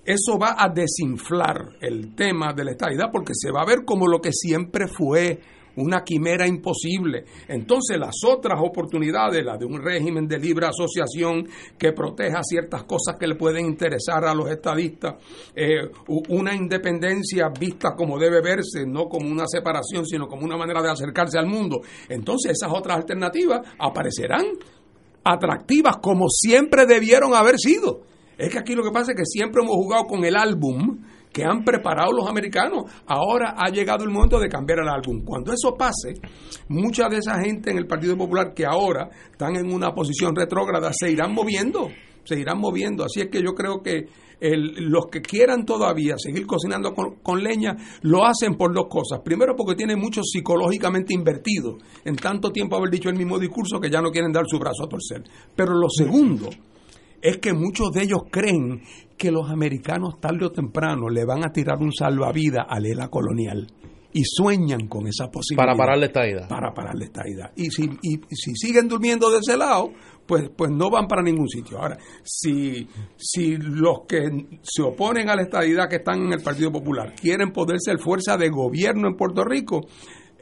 eso 0.05 0.39
va 0.39 0.57
a 0.59 0.69
desinflar 0.69 1.77
el 1.81 2.15
tema 2.15 2.53
de 2.53 2.65
la 2.65 2.73
estabilidad 2.73 3.11
porque 3.11 3.33
se 3.35 3.51
va 3.51 3.63
a 3.63 3.67
ver 3.67 3.85
como 3.85 4.07
lo 4.07 4.21
que 4.21 4.31
siempre 4.31 4.87
fue 4.87 5.41
una 5.77 6.05
quimera 6.05 6.47
imposible. 6.47 7.25
Entonces 7.49 7.99
las 7.99 8.17
otras 8.27 8.61
oportunidades, 8.63 9.43
la 9.43 9.57
de 9.57 9.65
un 9.65 9.81
régimen 9.81 10.27
de 10.27 10.39
libre 10.39 10.67
asociación 10.67 11.49
que 11.79 11.93
proteja 11.93 12.43
ciertas 12.43 12.83
cosas 12.85 13.17
que 13.19 13.27
le 13.27 13.37
pueden 13.37 13.65
interesar 13.65 14.23
a 14.27 14.35
los 14.35 14.51
estadistas, 14.51 15.15
eh, 15.55 15.89
una 16.29 16.55
independencia 16.55 17.49
vista 17.49 17.95
como 17.97 18.19
debe 18.19 18.43
verse, 18.43 18.85
no 18.87 19.09
como 19.09 19.31
una 19.31 19.47
separación, 19.47 20.05
sino 20.05 20.27
como 20.27 20.45
una 20.45 20.59
manera 20.59 20.83
de 20.83 20.91
acercarse 20.91 21.39
al 21.39 21.47
mundo. 21.47 21.81
Entonces 22.07 22.53
esas 22.53 22.71
otras 22.71 22.99
alternativas 22.99 23.67
aparecerán 23.79 24.45
atractivas 25.25 25.97
como 26.03 26.27
siempre 26.29 26.87
debieron 26.87 27.35
haber 27.35 27.59
sido. 27.59 28.03
Es 28.39 28.51
que 28.51 28.59
aquí 28.59 28.75
lo 28.75 28.83
que 28.83 28.91
pasa 28.91 29.13
es 29.13 29.19
que 29.19 29.25
siempre 29.25 29.63
hemos 29.63 29.77
jugado 29.77 30.05
con 30.05 30.25
el 30.25 30.37
álbum 30.37 30.99
que 31.33 31.45
han 31.45 31.65
preparado 31.65 32.13
los 32.13 32.29
americanos. 32.29 32.85
Ahora 33.07 33.55
ha 33.57 33.71
llegado 33.71 34.05
el 34.05 34.11
momento 34.11 34.39
de 34.39 34.49
cambiar 34.49 34.81
el 34.81 34.89
álbum. 34.89 35.25
Cuando 35.25 35.53
eso 35.53 35.75
pase, 35.77 36.15
mucha 36.69 37.09
de 37.09 37.19
esa 37.19 37.41
gente 37.41 37.71
en 37.71 37.79
el 37.79 37.87
Partido 37.87 38.17
Popular 38.17 38.53
que 38.55 38.67
ahora 38.67 39.09
están 39.31 39.57
en 39.57 39.73
una 39.73 39.93
posición 39.93 40.35
retrógrada 40.37 40.91
se 40.93 41.11
irán 41.11 41.33
moviendo, 41.33 41.89
se 42.25 42.39
irán 42.39 42.59
moviendo. 42.59 43.05
Así 43.05 43.21
es 43.21 43.29
que 43.29 43.43
yo 43.43 43.55
creo 43.55 43.83
que 43.83 44.07
los 44.43 45.07
que 45.07 45.21
quieran 45.21 45.65
todavía 45.65 46.15
seguir 46.19 46.47
cocinando 46.47 46.93
con, 46.95 47.43
leña 47.43 47.77
lo 48.03 48.25
hacen 48.25 48.57
por 48.57 48.75
dos 48.75 48.87
cosas. 48.89 49.21
Primero 49.25 49.55
porque 49.57 49.77
tienen 49.77 49.99
mucho 49.99 50.23
psicológicamente 50.23 51.15
invertido 51.15 51.79
en 52.05 52.17
tanto 52.17 52.51
tiempo 52.51 52.77
haber 52.77 52.91
dicho 52.91 53.09
el 53.09 53.17
mismo 53.17 53.39
discurso 53.39 53.81
que 53.81 53.91
ya 53.91 54.01
no 54.01 54.11
quieren 54.11 54.33
dar 54.33 54.45
su 54.47 54.59
brazo 54.59 54.85
a 54.85 54.89
torcer. 54.89 55.23
Pero 55.55 55.75
lo 55.75 55.89
segundo 55.89 56.49
es 57.21 57.39
que 57.39 57.53
muchos 57.53 57.93
de 57.93 58.03
ellos 58.03 58.23
creen 58.31 58.83
que 59.17 59.31
los 59.31 59.49
americanos 59.49 60.21
tarde 60.21 60.47
o 60.47 60.51
temprano 60.51 61.09
le 61.09 61.25
van 61.25 61.45
a 61.45 61.53
tirar 61.53 61.79
un 61.81 61.93
salvavidas 61.93 62.67
a 62.69 62.81
la 62.81 62.89
ELA 62.89 63.09
colonial 63.09 63.69
y 64.13 64.23
sueñan 64.25 64.89
con 64.89 65.07
esa 65.07 65.31
posibilidad. 65.31 65.65
Para 65.65 65.77
pararle 65.77 66.07
esta 66.07 66.27
ida. 66.27 66.49
Para 66.49 66.73
pararle 66.73 67.07
esta 67.07 67.23
ida. 67.27 67.53
Y 67.57 67.71
si, 67.71 67.85
y, 68.03 68.21
si 68.31 68.55
siguen 68.55 68.89
durmiendo 68.89 69.31
de 69.31 69.39
ese 69.39 69.57
lado, 69.57 69.93
pues, 70.27 70.51
pues 70.57 70.71
no 70.71 70.91
van 70.91 71.07
para 71.07 71.23
ningún 71.23 71.49
sitio. 71.49 71.79
Ahora, 71.79 71.99
si, 72.23 72.87
si 73.17 73.57
los 73.57 74.03
que 74.07 74.59
se 74.63 74.83
oponen 74.83 75.29
a 75.29 75.37
la 75.37 75.43
estadidad 75.43 75.89
que 75.89 75.97
están 75.97 76.23
en 76.23 76.33
el 76.33 76.43
Partido 76.43 76.71
Popular 76.71 77.15
quieren 77.15 77.53
poder 77.53 77.79
ser 77.81 77.99
fuerza 77.99 78.37
de 78.37 78.49
gobierno 78.49 79.09
en 79.09 79.17
Puerto 79.17 79.45
Rico, 79.45 79.87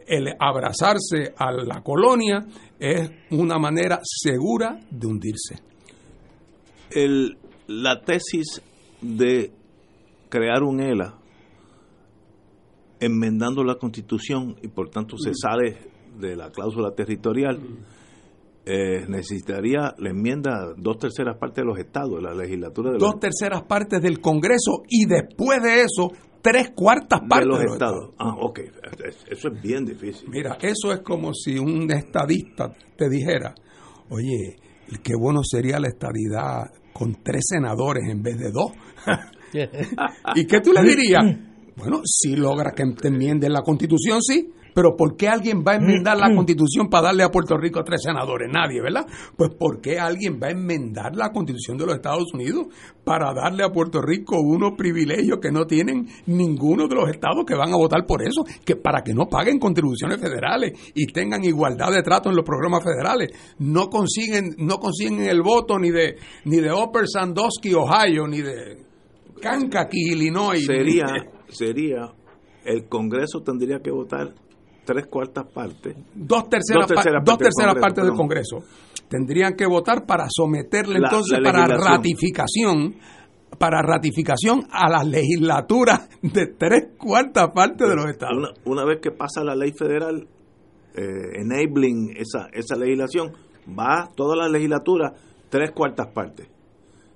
el 0.06 0.34
abrazarse 0.38 1.32
a 1.36 1.52
la 1.52 1.82
colonia 1.82 2.44
es 2.78 3.10
una 3.30 3.58
manera 3.58 4.00
segura 4.02 4.78
de 4.90 5.06
hundirse. 5.06 5.56
El, 6.90 7.38
la 7.68 8.02
tesis 8.02 8.60
de 9.00 9.52
crear 10.28 10.62
un 10.62 10.80
ELA 10.80 11.14
enmendando 12.98 13.64
la 13.64 13.76
constitución 13.76 14.56
y 14.62 14.68
por 14.68 14.90
tanto 14.90 15.16
se 15.16 15.32
sale 15.34 15.78
de 16.18 16.36
la 16.36 16.50
cláusula 16.50 16.92
territorial, 16.94 17.58
eh, 18.66 19.06
necesitaría 19.08 19.94
la 19.98 20.10
enmienda 20.10 20.74
dos 20.76 20.98
terceras 20.98 21.36
partes 21.38 21.64
de 21.64 21.64
los 21.64 21.78
estados, 21.78 22.16
de 22.16 22.22
la 22.22 22.34
legislatura 22.34 22.92
de 22.92 22.98
Dos 22.98 23.18
terceras 23.18 23.62
partes 23.62 24.02
del 24.02 24.20
Congreso 24.20 24.82
y 24.88 25.06
después 25.06 25.62
de 25.62 25.82
eso 25.82 26.12
tres 26.42 26.70
cuartas 26.74 27.20
partes 27.28 27.58
de 27.58 27.64
los, 27.64 27.72
estados. 27.72 28.10
Ah, 28.18 28.34
ok, 28.38 28.60
eso 29.30 29.48
es 29.48 29.62
bien 29.62 29.84
difícil. 29.84 30.28
Mira, 30.30 30.56
eso 30.60 30.92
es 30.92 31.00
como 31.00 31.32
si 31.34 31.58
un 31.58 31.90
estadista 31.90 32.72
te 32.96 33.08
dijera, 33.08 33.54
oye, 34.08 34.56
qué 35.02 35.14
bueno 35.18 35.40
sería 35.42 35.78
la 35.78 35.88
estadidad 35.88 36.64
con 36.92 37.22
tres 37.22 37.44
senadores 37.48 38.04
en 38.08 38.22
vez 38.22 38.38
de 38.38 38.50
dos. 38.50 38.72
¿Y 40.34 40.46
qué 40.46 40.60
tú 40.60 40.72
le 40.72 40.82
dirías? 40.82 41.24
Bueno, 41.76 42.02
si 42.04 42.36
logra 42.36 42.72
que 42.72 42.84
te 42.92 43.08
enmienden 43.08 43.54
la 43.54 43.62
constitución, 43.62 44.20
sí, 44.20 44.52
Pero 44.74 44.96
¿por 44.96 45.16
qué 45.16 45.28
alguien 45.28 45.64
va 45.66 45.72
a 45.72 45.76
enmendar 45.76 46.18
la 46.18 46.34
constitución 46.34 46.88
para 46.88 47.08
darle 47.08 47.22
a 47.22 47.30
Puerto 47.30 47.56
Rico 47.56 47.82
tres 47.84 48.02
senadores? 48.02 48.48
Nadie, 48.52 48.80
¿verdad? 48.80 49.06
Pues 49.36 49.54
¿por 49.54 49.80
qué 49.80 49.98
alguien 49.98 50.40
va 50.42 50.48
a 50.48 50.50
enmendar 50.50 51.14
la 51.14 51.30
constitución 51.30 51.76
de 51.76 51.86
los 51.86 51.94
Estados 51.96 52.32
Unidos 52.34 52.66
para 53.04 53.32
darle 53.34 53.64
a 53.64 53.70
Puerto 53.70 54.00
Rico 54.00 54.36
unos 54.40 54.72
privilegios 54.76 55.38
que 55.40 55.50
no 55.50 55.66
tienen 55.66 56.06
ninguno 56.26 56.86
de 56.86 56.94
los 56.94 57.08
estados 57.10 57.44
que 57.46 57.54
van 57.54 57.72
a 57.72 57.76
votar 57.76 58.06
por 58.06 58.22
eso? 58.22 58.44
Que 58.64 58.76
para 58.76 59.02
que 59.02 59.14
no 59.14 59.26
paguen 59.26 59.58
contribuciones 59.58 60.20
federales 60.20 60.92
y 60.94 61.06
tengan 61.06 61.44
igualdad 61.44 61.92
de 61.92 62.02
trato 62.02 62.30
en 62.30 62.36
los 62.36 62.44
programas 62.44 62.82
federales. 62.84 63.30
No 63.58 63.88
consiguen, 63.88 64.54
no 64.58 64.78
consiguen 64.78 65.24
el 65.24 65.42
voto 65.42 65.78
ni 65.78 65.90
de, 65.90 66.16
ni 66.44 66.56
de 66.56 66.72
Upper 66.72 67.06
Sandusky, 67.06 67.74
Ohio, 67.74 68.26
ni 68.26 68.42
de 68.42 68.78
Kankakee, 69.40 70.12
Illinois. 70.12 70.64
Sería, 70.64 71.06
sería, 71.48 72.12
el 72.64 72.88
Congreso 72.88 73.40
tendría 73.42 73.80
que 73.80 73.90
votar 73.90 74.34
tres 74.84 75.06
cuartas 75.06 75.46
partes. 75.52 75.96
Dos 76.14 76.48
terceras, 76.48 76.88
dos 77.24 77.38
terceras, 77.38 77.74
partes 77.80 78.04
del 78.04 78.14
Congreso. 78.14 78.64
Tendrían 79.08 79.54
que 79.54 79.66
votar 79.66 80.06
para 80.06 80.26
someterle 80.30 80.98
entonces 80.98 81.38
para 81.42 81.64
ratificación 81.66 82.96
para 83.58 83.82
ratificación 83.82 84.62
a 84.70 84.88
la 84.88 85.04
legislatura 85.04 86.08
de 86.22 86.46
tres 86.56 86.90
cuartas 86.96 87.50
partes 87.52 87.88
de 87.88 87.96
los 87.96 88.06
estados. 88.06 88.54
Una, 88.64 88.84
vez 88.84 89.00
que 89.02 89.10
pasa 89.10 89.42
la 89.42 89.56
ley 89.56 89.72
federal 89.72 90.26
eh, 90.94 91.02
enabling 91.40 92.16
esa, 92.16 92.48
esa 92.52 92.76
legislación, 92.76 93.32
va 93.68 94.08
toda 94.14 94.36
la 94.36 94.48
legislatura 94.48 95.12
tres 95.48 95.72
cuartas 95.72 96.06
partes. 96.08 96.48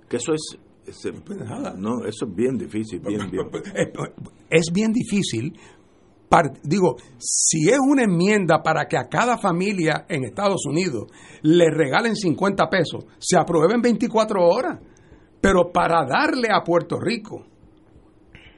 Que 0.09 0.17
eso 0.17 0.35
es, 0.35 0.59
no, 1.79 2.05
eso 2.05 2.27
es 2.27 2.35
bien 2.35 2.59
difícil, 2.59 3.01
bien, 3.01 3.31
bien. 3.31 3.49
Es 4.51 4.71
bien 4.73 4.93
difícil 4.93 5.55
digo, 6.63 6.97
si 7.19 7.69
es 7.69 7.79
una 7.79 8.05
enmienda 8.05 8.63
para 8.63 8.87
que 8.87 8.97
a 8.97 9.09
cada 9.09 9.39
familia 9.39 10.07
en 10.09 10.25
Estados 10.25 10.67
Unidos 10.67 11.11
le 11.43 11.71
regalen 11.71 12.17
50 12.17 12.69
pesos, 12.69 13.05
se 13.19 13.37
apruebe 13.37 13.75
en 13.75 13.83
24 13.83 14.41
horas. 14.43 14.81
Pero 15.41 15.71
para 15.73 16.07
darle 16.07 16.49
a 16.51 16.63
Puerto 16.65 16.99
Rico 16.99 17.45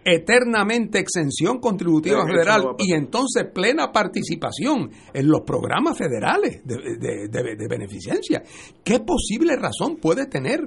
eternamente 0.09 1.01
exención 1.01 1.59
contributiva 1.59 2.24
federal 2.24 2.77
y 2.79 2.95
entonces 2.95 3.45
plena 3.53 3.91
participación 3.91 4.89
en 5.12 5.27
los 5.29 5.41
programas 5.41 5.99
federales 5.99 6.62
de, 6.64 7.29
de, 7.29 7.68
beneficencia. 7.68 8.41
¿Qué 8.85 9.01
posible 9.01 9.57
razón 9.57 9.97
puede 9.97 10.27
tener 10.27 10.61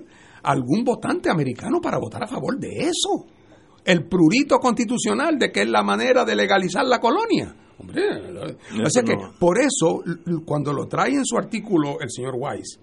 algún 0.44 0.84
votante 0.84 1.30
americano 1.30 1.80
para 1.82 2.00
votar 2.00 2.26
a 2.26 2.28
favor 2.28 2.60
de 2.60 2.68
eso? 2.80 3.28
El 3.86 4.06
prurito 4.08 4.58
constitucional 4.60 5.38
de 5.38 5.52
que 5.52 5.62
es 5.62 5.70
la 5.70 5.84
manera 5.84 6.26
de 6.26 6.36
legalizar 6.36 6.86
la 6.86 7.00
colonia. 7.00 7.56
Hombre, 7.78 8.04
o 8.84 9.06
que 9.06 9.18
por 9.40 9.58
eso, 9.58 10.04
cuando 10.46 10.74
lo 10.74 10.88
trae 10.88 11.14
en 11.14 11.26
su 11.26 11.38
artículo 11.38 12.00
el 12.02 12.10
señor 12.12 12.36
Weiss, 12.38 12.80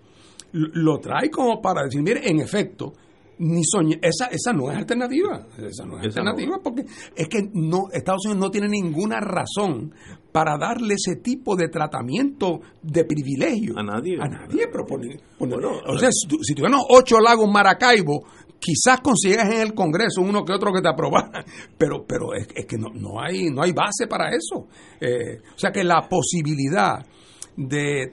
lo 0.52 0.98
trae 0.98 1.30
como 1.30 1.60
para 1.60 1.84
decir, 1.84 2.02
mire, 2.02 2.28
en 2.28 2.40
efecto, 2.40 2.94
ni 3.38 3.60
esa, 4.00 4.26
esa 4.26 4.52
no 4.52 4.70
es 4.70 4.78
alternativa. 4.78 5.46
Esa 5.58 5.84
no 5.84 5.98
es 5.98 6.06
alternativa 6.06 6.58
porque 6.62 6.86
es 7.14 7.28
que 7.28 7.50
no, 7.52 7.88
Estados 7.92 8.24
Unidos 8.24 8.40
no 8.40 8.50
tiene 8.50 8.68
ninguna 8.68 9.20
razón 9.20 9.92
para 10.32 10.56
darle 10.56 10.94
ese 10.94 11.16
tipo 11.16 11.56
de 11.56 11.68
tratamiento 11.68 12.60
de 12.82 13.04
privilegio. 13.04 13.78
A 13.78 13.82
nadie. 13.82 14.16
A 14.20 14.28
nadie, 14.28 14.68
pero 14.70 14.86
o 15.86 15.98
sea, 15.98 16.10
si, 16.10 16.28
si 16.42 16.54
tuvieran 16.54 16.80
ocho 16.88 17.20
lagos 17.20 17.50
Maracaibo, 17.50 18.24
quizás 18.58 19.00
consigas 19.00 19.46
en 19.52 19.60
el 19.60 19.74
Congreso 19.74 20.20
uno 20.20 20.44
que 20.44 20.52
otro 20.52 20.72
que 20.72 20.82
te 20.82 20.88
aprobara, 20.88 21.44
pero, 21.78 22.04
pero 22.06 22.34
es, 22.34 22.46
que 22.66 22.78
no, 22.78 22.88
no, 22.94 23.20
hay, 23.20 23.50
no 23.50 23.62
hay 23.62 23.72
base 23.72 24.06
para 24.08 24.30
eso. 24.30 24.68
Eh, 25.00 25.40
o 25.54 25.58
sea 25.58 25.70
que 25.70 25.84
la 25.84 26.08
posibilidad 26.08 27.04
de, 27.56 28.12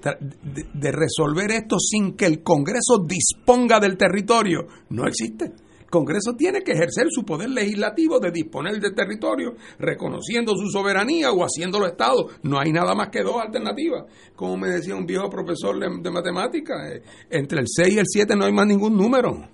de, 0.74 0.92
resolver 0.92 1.52
esto 1.52 1.78
sin 1.78 2.16
que 2.16 2.26
el 2.26 2.42
Congreso 2.42 3.04
disponga 3.06 3.80
del 3.80 3.98
territorio 3.98 4.68
no 4.90 5.06
existe. 5.06 5.46
El 5.82 5.90
Congreso 5.90 6.34
tiene 6.36 6.62
que 6.62 6.72
ejercer 6.72 7.08
su 7.10 7.24
poder 7.24 7.50
legislativo 7.50 8.20
de 8.20 8.32
disponer 8.32 8.80
del 8.80 8.96
territorio, 8.96 9.54
reconociendo 9.78 10.56
su 10.56 10.70
soberanía 10.72 11.32
o 11.32 11.44
haciéndolo 11.44 11.86
Estado. 11.86 12.30
No 12.42 12.60
hay 12.60 12.72
nada 12.72 12.96
más 12.96 13.10
que 13.10 13.22
dos 13.22 13.36
alternativas. 13.40 14.06
Como 14.36 14.58
me 14.58 14.70
decía 14.70 14.96
un 14.96 15.06
viejo 15.06 15.30
profesor 15.30 15.78
de, 15.78 16.10
matemáticas, 16.10 16.78
eh, 16.90 17.04
entre 17.30 17.60
el 17.60 17.68
6 17.68 17.96
y 17.96 18.00
el 18.00 18.08
7 18.08 18.36
no 18.36 18.46
hay 18.46 18.54
más 18.54 18.66
ningún 18.66 18.98
número. 18.98 19.50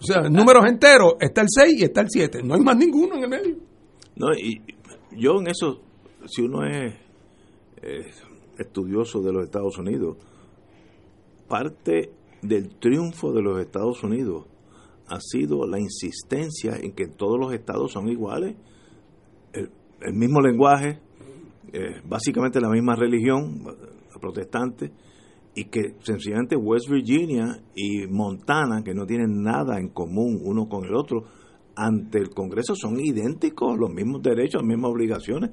O 0.00 0.04
sea, 0.04 0.22
números 0.22 0.64
enteros, 0.66 1.14
está 1.20 1.40
el 1.42 1.48
6 1.50 1.80
y 1.80 1.84
está 1.84 2.02
el 2.02 2.08
7. 2.08 2.42
No 2.44 2.54
hay 2.54 2.60
más 2.60 2.76
ninguno 2.76 3.16
en 3.16 3.24
el 3.24 3.28
medio. 3.28 3.56
No, 4.16 4.32
y 4.32 4.62
yo 5.16 5.40
en 5.40 5.48
eso, 5.48 5.80
si 6.26 6.42
uno 6.42 6.64
es 6.64 6.94
estudioso 8.58 9.20
de 9.20 9.32
los 9.32 9.44
Estados 9.44 9.78
Unidos, 9.78 10.16
parte 11.48 12.12
del 12.42 12.76
triunfo 12.78 13.32
de 13.32 13.42
los 13.42 13.60
Estados 13.60 14.02
Unidos 14.02 14.46
ha 15.08 15.20
sido 15.20 15.66
la 15.66 15.80
insistencia 15.80 16.76
en 16.76 16.92
que 16.92 17.08
todos 17.08 17.38
los 17.38 17.52
estados 17.52 17.92
son 17.92 18.08
iguales, 18.08 18.56
el, 19.52 19.70
mismo 20.14 20.40
lenguaje, 20.40 21.00
eh, 21.72 22.00
básicamente 22.04 22.60
la 22.60 22.68
misma 22.68 22.94
religión, 22.94 23.64
protestante, 24.20 24.92
y 25.58 25.64
que 25.64 25.96
sencillamente 26.04 26.54
West 26.54 26.88
Virginia 26.88 27.60
y 27.74 28.06
Montana, 28.06 28.84
que 28.84 28.94
no 28.94 29.04
tienen 29.06 29.42
nada 29.42 29.80
en 29.80 29.88
común 29.88 30.40
uno 30.44 30.68
con 30.68 30.84
el 30.84 30.94
otro, 30.94 31.24
ante 31.74 32.18
el 32.18 32.30
Congreso 32.30 32.76
son 32.76 33.00
idénticos, 33.00 33.76
los 33.76 33.90
mismos 33.90 34.22
derechos, 34.22 34.62
las 34.62 34.68
mismas 34.68 34.92
obligaciones. 34.92 35.50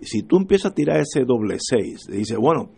Y 0.00 0.06
si 0.06 0.22
tú 0.22 0.38
empiezas 0.38 0.72
a 0.72 0.74
tirar 0.74 1.00
ese 1.00 1.26
doble 1.26 1.58
seis, 1.58 2.06
dices, 2.08 2.38
bueno, 2.38 2.70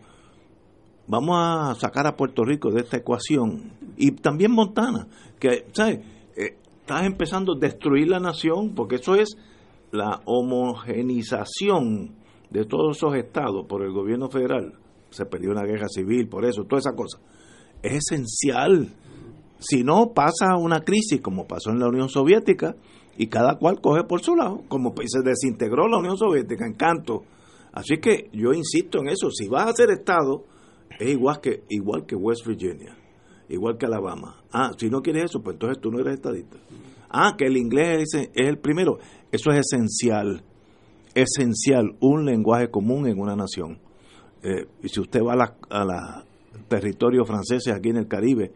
vamos 1.06 1.36
a 1.38 1.76
sacar 1.76 2.08
a 2.08 2.16
Puerto 2.16 2.42
Rico 2.42 2.72
de 2.72 2.80
esta 2.80 2.96
ecuación, 2.96 3.70
y 3.96 4.10
también 4.10 4.50
Montana, 4.50 5.06
que, 5.38 5.66
¿sabes? 5.70 6.00
Eh, 6.36 6.56
estás 6.80 7.06
empezando 7.06 7.52
a 7.52 7.58
destruir 7.60 8.08
la 8.08 8.18
nación, 8.18 8.74
porque 8.74 8.96
eso 8.96 9.14
es 9.14 9.36
la 9.92 10.22
homogenización 10.24 12.16
de 12.50 12.64
todos 12.64 12.96
esos 12.96 13.14
estados 13.14 13.64
por 13.68 13.84
el 13.84 13.92
gobierno 13.92 14.28
federal 14.28 14.80
se 15.14 15.26
perdió 15.26 15.50
una 15.50 15.64
guerra 15.64 15.88
civil, 15.88 16.28
por 16.28 16.44
eso, 16.44 16.64
toda 16.64 16.80
esa 16.80 16.94
cosa. 16.94 17.18
Es 17.82 18.10
esencial. 18.10 18.88
Si 19.58 19.84
no, 19.84 20.12
pasa 20.12 20.56
una 20.58 20.80
crisis 20.80 21.20
como 21.20 21.46
pasó 21.46 21.70
en 21.70 21.78
la 21.78 21.88
Unión 21.88 22.08
Soviética 22.08 22.76
y 23.16 23.28
cada 23.28 23.56
cual 23.56 23.80
coge 23.80 24.04
por 24.04 24.20
su 24.20 24.34
lado, 24.34 24.62
como 24.68 24.92
se 25.06 25.22
desintegró 25.22 25.88
la 25.88 25.98
Unión 25.98 26.18
Soviética 26.18 26.66
en 26.66 26.74
canto. 26.74 27.22
Así 27.72 27.98
que 27.98 28.28
yo 28.32 28.52
insisto 28.52 28.98
en 29.00 29.08
eso, 29.08 29.30
si 29.30 29.48
vas 29.48 29.68
a 29.68 29.72
ser 29.72 29.90
Estado, 29.90 30.44
es 30.98 31.10
igual 31.10 31.40
que, 31.40 31.64
igual 31.68 32.06
que 32.06 32.14
West 32.14 32.46
Virginia, 32.46 32.96
igual 33.48 33.78
que 33.78 33.86
Alabama. 33.86 34.42
Ah, 34.52 34.70
si 34.78 34.90
no 34.90 35.02
quieres 35.02 35.24
eso, 35.24 35.42
pues 35.42 35.54
entonces 35.54 35.80
tú 35.80 35.90
no 35.90 36.00
eres 36.00 36.14
estadista. 36.14 36.56
Ah, 37.08 37.34
que 37.36 37.46
el 37.46 37.56
inglés 37.56 38.14
es, 38.14 38.30
es 38.34 38.48
el 38.48 38.58
primero. 38.58 38.98
Eso 39.30 39.50
es 39.50 39.66
esencial, 39.66 40.44
esencial, 41.14 41.96
un 42.00 42.24
lenguaje 42.24 42.70
común 42.70 43.06
en 43.06 43.18
una 43.18 43.36
nación. 43.36 43.78
Eh, 44.44 44.66
y 44.82 44.88
si 44.90 45.00
usted 45.00 45.20
va 45.22 45.32
a 45.32 45.84
los 45.84 46.68
territorios 46.68 47.26
franceses 47.26 47.72
aquí 47.72 47.88
en 47.88 47.96
el 47.96 48.08
Caribe, 48.08 48.52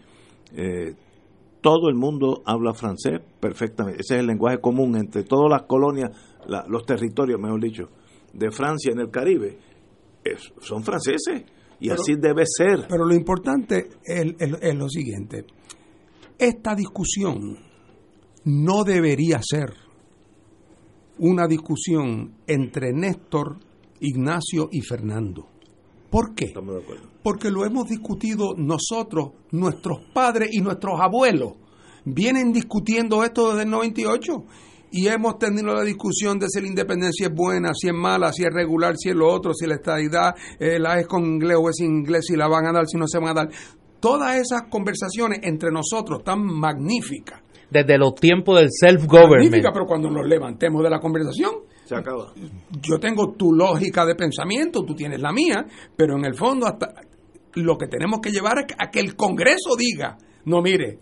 eh, 0.55 0.95
todo 1.62 1.89
el 1.89 1.95
mundo 1.95 2.43
habla 2.45 2.74
francés 2.74 3.20
perfectamente. 3.41 4.03
Ese 4.03 4.16
es 4.16 4.20
el 4.20 4.26
lenguaje 4.26 4.61
común 4.61 4.97
entre 4.97 5.24
todas 5.24 5.51
las 5.51 5.62
colonias, 5.62 6.11
los 6.68 6.84
territorios, 6.84 7.41
mejor 7.41 7.62
dicho, 7.62 7.89
de 8.34 8.51
Francia 8.51 8.93
en 8.93 9.01
el 9.01 9.11
Caribe. 9.11 9.59
son 10.61 10.82
franceses 10.82 11.45
y 11.80 11.89
así 11.89 12.16
debe 12.16 12.45
ser. 12.47 12.86
Pero 12.86 13.07
lo 13.07 13.14
importante 13.14 13.89
es, 14.05 14.74
lo 14.76 14.89
siguiente. 14.89 15.47
Esta 16.39 16.74
discusión 16.74 17.57
no 18.45 18.84
debería 18.84 19.41
ser 19.43 19.74
una 21.18 21.47
discusión 21.47 22.34
entre 22.47 22.93
Néstor, 22.93 23.59
Ignacio 24.01 24.68
y 24.70 24.82
Fernando. 24.82 25.49
¿Por 26.11 26.34
qué? 26.34 26.54
Porque 27.22 27.50
lo 27.50 27.64
hemos 27.64 27.88
discutido 27.88 28.54
nosotros, 28.56 29.32
nuestros 29.50 30.00
padres 30.12 30.50
y 30.52 30.61
nuestros 30.61 31.00
abuelos. 31.00 31.54
Vienen 32.04 32.52
discutiendo 32.52 33.22
esto 33.24 33.50
desde 33.50 33.64
el 33.64 33.70
98 33.70 34.44
y 34.90 35.09
hemos 35.09 35.38
tenido 35.38 35.74
la 35.74 35.82
discusión 35.82 36.38
de 36.38 36.46
si 36.48 36.61
la 36.61 36.68
independencia 36.68 37.26
es 37.26 37.34
buena, 37.34 37.70
si 37.74 37.88
es 37.88 37.94
mala, 37.94 38.32
si 38.32 38.44
es 38.44 38.48
regular, 38.52 38.94
si 38.96 39.11
es 39.11 39.16
lo 39.16 39.28
otro, 39.30 39.52
si 39.52 39.66
la 39.66 39.74
estadidad 39.74 40.34
eh, 40.59 40.78
la 40.78 40.98
es 40.98 41.06
con 41.06 41.24
inglés 41.24 41.59
o 41.61 41.68
es 41.68 41.80
inglés, 41.80 42.24
si 42.26 42.36
la 42.36 42.48
van 42.48 42.66
a 42.66 42.72
dar, 42.72 42.86
si 42.86 42.96
no 42.96 43.06
se 43.06 43.18
van 43.18 43.28
a 43.30 43.34
dar. 43.34 43.48
Todas 44.00 44.36
esas 44.36 44.62
conversaciones 44.70 45.40
entre 45.42 45.70
nosotros 45.70 46.22
tan 46.24 46.42
magníficas. 46.42 47.42
Desde 47.70 47.98
los 47.98 48.14
tiempos 48.14 48.61
del 48.61 48.70
self-government. 48.70 49.42
Magnífica, 49.42 49.70
pero 49.72 49.84
cuando 49.84 50.09
nos 50.09 50.26
levantemos 50.26 50.82
de 50.82 50.88
la 50.88 51.00
conversación, 51.00 51.50
se 51.89 51.97
acaba. 51.97 52.32
Yo 52.82 52.99
tengo 53.01 53.32
tu 53.32 53.53
lógica 53.53 54.05
de 54.05 54.14
pensamiento, 54.14 54.84
tú 54.84 54.95
tienes 54.95 55.20
la 55.20 55.32
mía, 55.32 55.64
pero 55.97 56.16
en 56.16 56.26
el 56.26 56.34
fondo 56.34 56.66
hasta 56.66 56.93
lo 57.55 57.78
que 57.78 57.86
tenemos 57.86 58.20
que 58.20 58.30
llevar 58.30 58.59
es 58.59 58.76
a 58.78 58.91
que 58.91 59.01
el 59.01 59.16
Congreso 59.16 59.74
diga, 59.76 60.18
no 60.45 60.61
mire, 60.61 60.99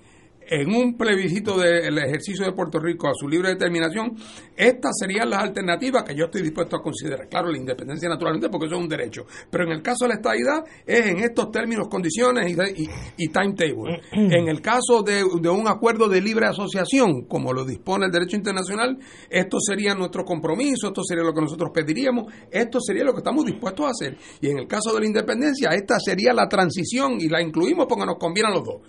en 0.48 0.74
un 0.74 0.96
plebiscito 0.96 1.58
del 1.58 1.98
ejercicio 1.98 2.44
de 2.44 2.52
Puerto 2.52 2.78
Rico 2.78 3.08
a 3.08 3.14
su 3.14 3.28
libre 3.28 3.50
determinación, 3.50 4.16
estas 4.56 4.92
serían 4.98 5.28
las 5.30 5.42
alternativas 5.42 6.04
que 6.04 6.14
yo 6.14 6.26
estoy 6.26 6.42
dispuesto 6.42 6.76
a 6.76 6.82
considerar. 6.82 7.28
Claro, 7.28 7.50
la 7.50 7.58
independencia 7.58 8.08
naturalmente 8.08 8.48
porque 8.48 8.66
eso 8.66 8.76
es 8.76 8.82
un 8.82 8.88
derecho, 8.88 9.26
pero 9.50 9.64
en 9.64 9.72
el 9.72 9.82
caso 9.82 10.04
de 10.04 10.08
la 10.10 10.14
estadidad 10.14 10.64
es 10.86 11.06
en 11.06 11.18
estos 11.18 11.50
términos, 11.50 11.88
condiciones 11.88 12.50
y, 12.50 13.28
timetable. 13.28 14.00
En 14.12 14.48
el 14.48 14.60
caso 14.60 15.02
de, 15.02 15.22
un 15.24 15.68
acuerdo 15.68 16.08
de 16.08 16.20
libre 16.20 16.46
asociación, 16.46 17.26
como 17.26 17.52
lo 17.52 17.64
dispone 17.64 18.06
el 18.06 18.12
derecho 18.12 18.36
internacional, 18.36 18.98
esto 19.28 19.58
sería 19.60 19.94
nuestro 19.94 20.24
compromiso, 20.24 20.88
esto 20.88 21.02
sería 21.02 21.24
lo 21.24 21.32
que 21.32 21.40
nosotros 21.40 21.70
pediríamos, 21.74 22.32
esto 22.50 22.80
sería 22.80 23.04
lo 23.04 23.12
que 23.12 23.18
estamos 23.18 23.44
dispuestos 23.44 23.86
a 23.86 23.90
hacer. 23.90 24.16
Y 24.40 24.48
en 24.48 24.58
el 24.58 24.66
caso 24.66 24.92
de 24.94 25.00
la 25.00 25.06
independencia, 25.06 25.70
esta 25.70 25.98
sería 25.98 26.32
la 26.32 26.48
transición 26.48 27.20
y 27.20 27.28
la 27.28 27.42
incluimos 27.42 27.86
porque 27.88 28.06
nos 28.06 28.16
conviene 28.16 28.50
a 28.50 28.52
los 28.52 28.64
dos 28.64 28.80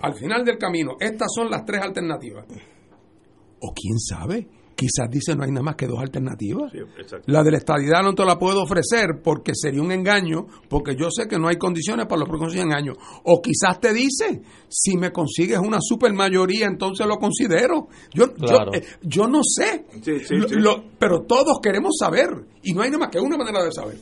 al 0.00 0.14
final 0.14 0.44
del 0.44 0.58
camino, 0.58 0.96
estas 1.00 1.28
son 1.34 1.50
las 1.50 1.64
tres 1.64 1.82
alternativas. 1.82 2.46
O 3.60 3.72
quién 3.74 3.98
sabe, 3.98 4.46
quizás 4.78 5.10
dice 5.10 5.34
no 5.34 5.42
hay 5.42 5.50
nada 5.50 5.64
más 5.64 5.74
que 5.74 5.88
dos 5.88 5.98
alternativas. 5.98 6.72
la 7.26 7.42
de 7.42 7.50
la 7.50 7.58
estadidad 7.58 8.02
no 8.02 8.14
te 8.14 8.24
la 8.24 8.38
puedo 8.38 8.62
ofrecer 8.62 9.20
porque 9.24 9.52
sería 9.54 9.82
un 9.82 9.90
engaño, 9.90 10.46
porque 10.68 10.94
yo 10.96 11.08
sé 11.10 11.26
que 11.26 11.36
no 11.36 11.48
hay 11.48 11.56
condiciones 11.56 12.06
para 12.06 12.20
los 12.20 12.28
próximos 12.28 12.52
100 12.52 12.72
años. 12.72 12.96
O 13.24 13.42
quizás 13.42 13.80
te 13.80 13.92
dice, 13.92 14.40
si 14.68 14.96
me 14.96 15.10
consigues 15.10 15.58
una 15.58 15.78
supermayoría, 15.80 16.66
entonces 16.66 17.06
lo 17.06 17.16
considero. 17.16 17.88
Yo, 18.14 18.26
yo, 18.36 19.24
eh, 19.24 19.28
no 19.28 19.40
sé, 19.42 19.84
pero 20.98 21.22
todos 21.22 21.58
queremos 21.60 21.96
saber 21.98 22.28
y 22.62 22.72
no 22.72 22.82
hay 22.82 22.90
nada 22.90 23.00
más 23.00 23.10
que 23.10 23.18
una 23.18 23.36
manera 23.36 23.64
de 23.64 23.72
saber 23.72 23.96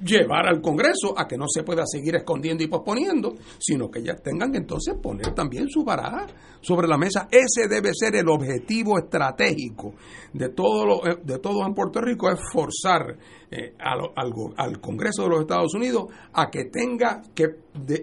llevar 0.00 0.46
al 0.46 0.60
Congreso 0.60 1.14
a 1.16 1.26
que 1.26 1.36
no 1.36 1.46
se 1.48 1.62
pueda 1.62 1.84
seguir 1.86 2.16
escondiendo 2.16 2.62
y 2.62 2.68
posponiendo, 2.68 3.34
sino 3.58 3.90
que 3.90 4.02
ya 4.02 4.14
tengan 4.16 4.52
que 4.52 4.58
entonces 4.58 4.94
poner 5.02 5.34
también 5.34 5.68
su 5.68 5.84
baraja 5.84 6.26
sobre 6.60 6.88
la 6.88 6.98
mesa. 6.98 7.28
Ese 7.30 7.68
debe 7.68 7.90
ser 7.94 8.16
el 8.16 8.28
objetivo 8.28 8.98
estratégico 8.98 9.94
de, 10.32 10.50
todo 10.50 11.06
eh, 11.06 11.18
de 11.22 11.38
todos 11.38 11.66
en 11.66 11.74
Puerto 11.74 12.00
Rico, 12.00 12.30
es 12.30 12.38
forzar 12.52 13.16
eh, 13.50 13.74
al, 13.78 14.10
al, 14.56 14.80
Congreso 14.80 15.22
de 15.22 15.28
los 15.28 15.40
Estados 15.40 15.74
Unidos 15.74 16.06
a 16.32 16.50
que 16.50 16.64
tenga 16.64 17.22
que 17.34 17.46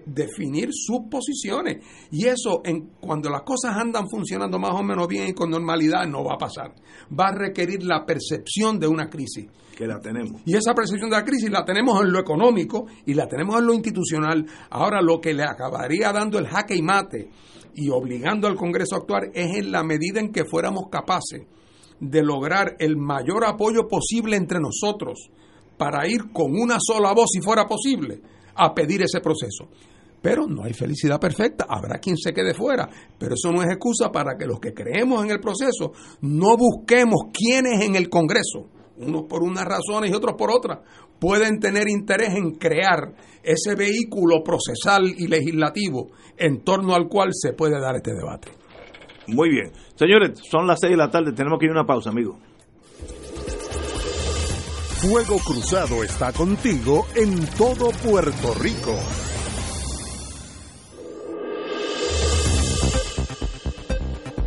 definir 0.05 0.69
sus 0.71 1.01
posiciones. 1.09 1.83
Y 2.11 2.25
eso, 2.27 2.61
en, 2.63 2.91
cuando 2.99 3.29
las 3.29 3.43
cosas 3.43 3.75
andan 3.75 4.09
funcionando 4.09 4.57
más 4.57 4.73
o 4.73 4.83
menos 4.83 5.07
bien 5.07 5.27
y 5.27 5.33
con 5.33 5.49
normalidad, 5.49 6.07
no 6.07 6.23
va 6.23 6.35
a 6.35 6.37
pasar. 6.37 6.73
Va 7.11 7.27
a 7.27 7.35
requerir 7.35 7.83
la 7.83 8.05
percepción 8.05 8.79
de 8.79 8.87
una 8.87 9.09
crisis. 9.09 9.47
Que 9.75 9.87
la 9.87 9.99
tenemos. 9.99 10.41
Y 10.45 10.55
esa 10.55 10.73
percepción 10.73 11.09
de 11.09 11.17
la 11.17 11.23
crisis 11.23 11.49
la 11.49 11.65
tenemos 11.65 11.99
en 12.01 12.11
lo 12.11 12.19
económico 12.19 12.85
y 13.05 13.13
la 13.13 13.27
tenemos 13.27 13.57
en 13.57 13.65
lo 13.65 13.73
institucional. 13.73 14.45
Ahora, 14.69 15.01
lo 15.01 15.19
que 15.19 15.33
le 15.33 15.43
acabaría 15.43 16.11
dando 16.11 16.37
el 16.37 16.47
jaque 16.47 16.75
y 16.75 16.81
mate 16.81 17.29
y 17.75 17.89
obligando 17.89 18.47
al 18.47 18.55
Congreso 18.55 18.95
a 18.95 18.99
actuar 18.99 19.31
es 19.33 19.57
en 19.57 19.71
la 19.71 19.83
medida 19.83 20.19
en 20.19 20.31
que 20.31 20.45
fuéramos 20.45 20.89
capaces 20.91 21.41
de 21.99 22.23
lograr 22.23 22.75
el 22.79 22.97
mayor 22.97 23.45
apoyo 23.45 23.87
posible 23.87 24.35
entre 24.35 24.59
nosotros 24.59 25.29
para 25.77 26.07
ir 26.07 26.31
con 26.31 26.51
una 26.51 26.77
sola 26.79 27.13
voz, 27.13 27.29
si 27.31 27.41
fuera 27.41 27.65
posible, 27.65 28.21
a 28.55 28.73
pedir 28.73 29.01
ese 29.01 29.21
proceso. 29.21 29.69
Pero 30.21 30.47
no 30.47 30.63
hay 30.63 30.73
felicidad 30.73 31.19
perfecta, 31.19 31.65
habrá 31.67 31.99
quien 31.99 32.15
se 32.17 32.31
quede 32.31 32.53
fuera, 32.53 32.89
pero 33.17 33.33
eso 33.33 33.51
no 33.51 33.61
es 33.61 33.69
excusa 33.69 34.09
para 34.11 34.37
que 34.37 34.45
los 34.45 34.59
que 34.59 34.73
creemos 34.73 35.23
en 35.25 35.31
el 35.31 35.39
proceso 35.39 35.91
no 36.21 36.55
busquemos 36.55 37.25
quiénes 37.33 37.83
en 37.83 37.95
el 37.95 38.09
Congreso, 38.09 38.69
unos 38.97 39.23
por 39.23 39.43
unas 39.43 39.65
razones 39.65 40.11
y 40.11 40.13
otros 40.13 40.35
por 40.37 40.51
otras, 40.51 40.79
pueden 41.19 41.59
tener 41.59 41.87
interés 41.87 42.35
en 42.35 42.51
crear 42.55 43.13
ese 43.43 43.75
vehículo 43.75 44.43
procesal 44.43 45.05
y 45.17 45.27
legislativo 45.27 46.11
en 46.37 46.63
torno 46.63 46.95
al 46.95 47.07
cual 47.07 47.29
se 47.33 47.53
puede 47.53 47.79
dar 47.79 47.95
este 47.95 48.13
debate. 48.13 48.49
Muy 49.27 49.49
bien. 49.49 49.71
Señores, 49.95 50.39
son 50.49 50.67
las 50.67 50.79
seis 50.79 50.91
de 50.91 50.97
la 50.97 51.09
tarde, 51.09 51.31
tenemos 51.33 51.59
que 51.59 51.65
ir 51.65 51.71
a 51.71 51.75
una 51.75 51.85
pausa, 51.85 52.09
amigo. 52.09 52.37
Fuego 55.03 55.37
Cruzado 55.39 56.03
está 56.03 56.31
contigo 56.31 57.05
en 57.15 57.45
todo 57.57 57.89
Puerto 58.05 58.53
Rico. 58.53 58.97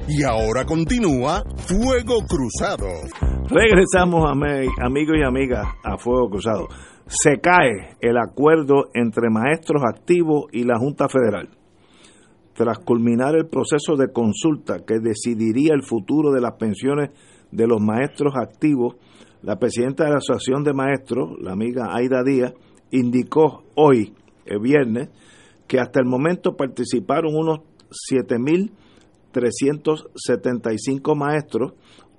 Y 0.08 0.22
ahora 0.22 0.64
continúa 0.64 1.42
Fuego 1.66 2.18
Cruzado. 2.28 2.86
Regresamos, 3.48 4.24
amigos 4.30 5.16
y 5.18 5.24
amigas, 5.24 5.66
a 5.82 5.98
Fuego 5.98 6.30
Cruzado. 6.30 6.68
Se 7.06 7.40
cae 7.40 7.96
el 8.00 8.16
acuerdo 8.16 8.88
entre 8.94 9.30
maestros 9.30 9.82
activos 9.84 10.46
y 10.52 10.64
la 10.64 10.78
Junta 10.78 11.08
Federal 11.08 11.48
tras 12.56 12.78
culminar 12.78 13.36
el 13.36 13.46
proceso 13.46 13.96
de 13.96 14.12
consulta 14.12 14.78
que 14.86 14.98
decidiría 14.98 15.74
el 15.74 15.82
futuro 15.82 16.32
de 16.32 16.40
las 16.40 16.54
pensiones 16.54 17.10
de 17.50 17.66
los 17.66 17.80
maestros 17.80 18.32
activos, 18.34 18.96
la 19.42 19.58
presidenta 19.58 20.04
de 20.04 20.10
la 20.10 20.16
Asociación 20.16 20.64
de 20.64 20.72
Maestros, 20.72 21.36
la 21.40 21.52
amiga 21.52 21.94
Aida 21.94 22.22
Díaz, 22.24 22.54
indicó 22.90 23.64
hoy, 23.74 24.14
el 24.46 24.60
viernes, 24.60 25.10
que 25.68 25.78
hasta 25.78 26.00
el 26.00 26.06
momento 26.06 26.56
participaron 26.56 27.34
unos 27.34 27.60
7.375 29.32 31.14
maestros, 31.14 31.74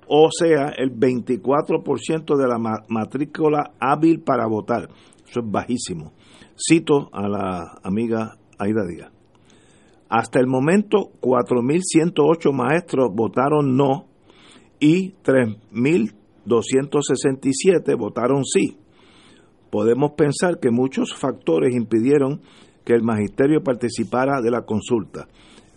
o 0.06 0.30
sea, 0.30 0.72
el 0.76 0.92
24% 0.92 2.36
de 2.36 2.48
la 2.48 2.58
matrícula 2.88 3.72
hábil 3.78 4.20
para 4.20 4.46
votar. 4.46 4.88
Eso 5.28 5.40
es 5.40 5.50
bajísimo. 5.50 6.12
Cito 6.56 7.10
a 7.12 7.28
la 7.28 7.78
amiga 7.82 8.38
Aida 8.58 8.86
Díaz. 8.86 9.12
Hasta 10.08 10.40
el 10.40 10.46
momento, 10.46 11.10
4.108 11.20 12.50
maestros 12.52 13.10
votaron 13.14 13.76
no 13.76 14.06
y 14.80 15.10
3.267 15.22 17.98
votaron 17.98 18.42
sí. 18.44 18.78
Podemos 19.70 20.12
pensar 20.12 20.60
que 20.60 20.70
muchos 20.70 21.14
factores 21.14 21.74
impidieron 21.74 22.40
que 22.86 22.94
el 22.94 23.02
magisterio 23.02 23.62
participara 23.62 24.40
de 24.40 24.50
la 24.50 24.62
consulta. 24.62 25.28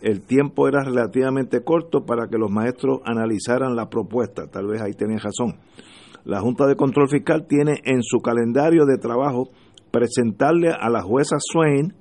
El 0.02 0.22
tiempo 0.22 0.68
era 0.68 0.84
relativamente 0.84 1.64
corto 1.64 2.06
para 2.06 2.28
que 2.28 2.38
los 2.38 2.50
maestros 2.50 3.02
analizaran 3.06 3.76
la 3.76 3.90
propuesta, 3.90 4.48
tal 4.48 4.68
vez 4.68 4.82
ahí 4.82 4.94
tienen 4.94 5.20
razón. 5.20 5.60
La 6.24 6.40
Junta 6.40 6.68
de 6.68 6.76
Control 6.76 7.10
Fiscal 7.10 7.46
tiene 7.48 7.82
en 7.84 8.02
su 8.04 8.20
calendario 8.20 8.86
de 8.86 8.98
trabajo 8.98 9.50
presentarle 9.92 10.70
a 10.70 10.90
la 10.90 11.02
jueza 11.02 11.38
Swain 11.40 11.94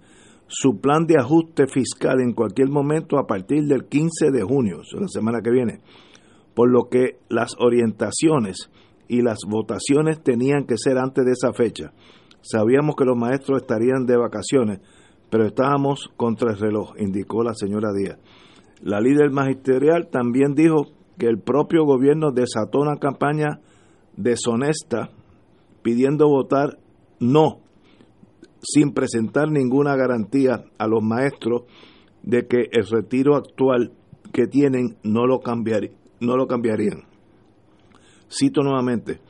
su 0.47 0.81
plan 0.81 1.07
de 1.07 1.17
ajuste 1.19 1.67
fiscal 1.67 2.21
en 2.21 2.33
cualquier 2.33 2.69
momento 2.69 3.19
a 3.19 3.27
partir 3.27 3.65
del 3.65 3.85
15 3.85 4.31
de 4.33 4.43
junio, 4.43 4.81
la 4.99 5.09
semana 5.09 5.41
que 5.43 5.51
viene, 5.51 5.81
por 6.55 6.71
lo 6.71 6.89
que 6.91 7.19
las 7.29 7.55
orientaciones 7.59 8.71
y 9.09 9.23
las 9.23 9.39
votaciones 9.47 10.23
tenían 10.23 10.67
que 10.67 10.77
ser 10.77 10.99
antes 10.99 11.25
de 11.25 11.33
esa 11.33 11.53
fecha. 11.53 11.93
Sabíamos 12.43 12.97
que 12.97 13.05
los 13.05 13.17
maestros 13.17 13.61
estarían 13.63 14.07
de 14.07 14.17
vacaciones, 14.17 14.81
pero 15.31 15.47
estábamos 15.47 16.11
contra 16.17 16.53
el 16.53 16.59
reloj, 16.59 16.95
indicó 16.99 17.43
la 17.43 17.55
señora 17.55 17.91
Díaz. 17.97 18.19
La 18.83 19.01
líder 19.01 19.31
magisterial 19.31 20.09
también 20.11 20.55
dijo 20.55 20.87
que 21.19 21.27
el 21.27 21.39
propio 21.39 21.85
gobierno 21.85 22.33
desató 22.33 22.81
una 22.81 22.97
campaña 22.97 23.61
deshonesta 24.17 25.11
pidiendo 25.83 26.29
votar 26.29 26.79
no 27.21 27.61
sin 28.63 28.93
presentar 28.93 29.51
ninguna 29.51 29.97
garantía 29.97 30.65
a 30.79 30.87
los 30.87 31.03
maestros 31.03 31.63
de 32.23 32.47
que 32.47 32.69
el 32.73 32.87
retiro 32.87 33.37
actual 33.37 33.93
que 34.33 34.47
tienen 34.47 34.97
no 35.03 35.27
lo, 35.27 35.41
cambiarían. 35.41 37.05
Cito 38.31 38.63
nuevamente, 38.63 39.21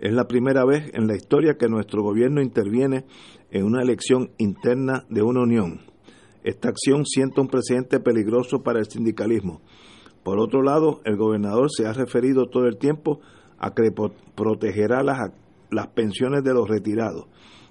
es 0.00 0.12
la 0.12 0.26
primera 0.26 0.64
vez 0.64 0.90
en 0.94 1.06
la 1.06 1.14
historia 1.14 1.56
que 1.58 1.68
nuestro 1.68 2.02
gobierno 2.02 2.40
interviene 2.40 3.04
en 3.50 3.64
una 3.64 3.82
elección 3.82 4.30
interna 4.38 5.04
de 5.08 5.22
una 5.22 5.42
unión. 5.42 5.80
Esta 6.44 6.68
acción 6.68 7.04
sienta 7.04 7.40
un 7.40 7.48
precedente 7.48 8.00
peligroso 8.00 8.62
para 8.62 8.78
el 8.78 8.86
sindicalismo. 8.86 9.60
Por 10.22 10.38
otro 10.38 10.62
lado, 10.62 11.00
el 11.04 11.16
gobernador 11.16 11.68
se 11.70 11.86
ha 11.86 11.92
referido 11.92 12.46
todo 12.46 12.66
el 12.66 12.78
tiempo 12.78 13.20
a 13.58 13.74
que 13.74 13.90
protegerá 14.34 15.02
las, 15.02 15.32
las 15.70 15.88
pensiones 15.88 16.44
de 16.44 16.54
los 16.54 16.68
retirados 16.68 17.26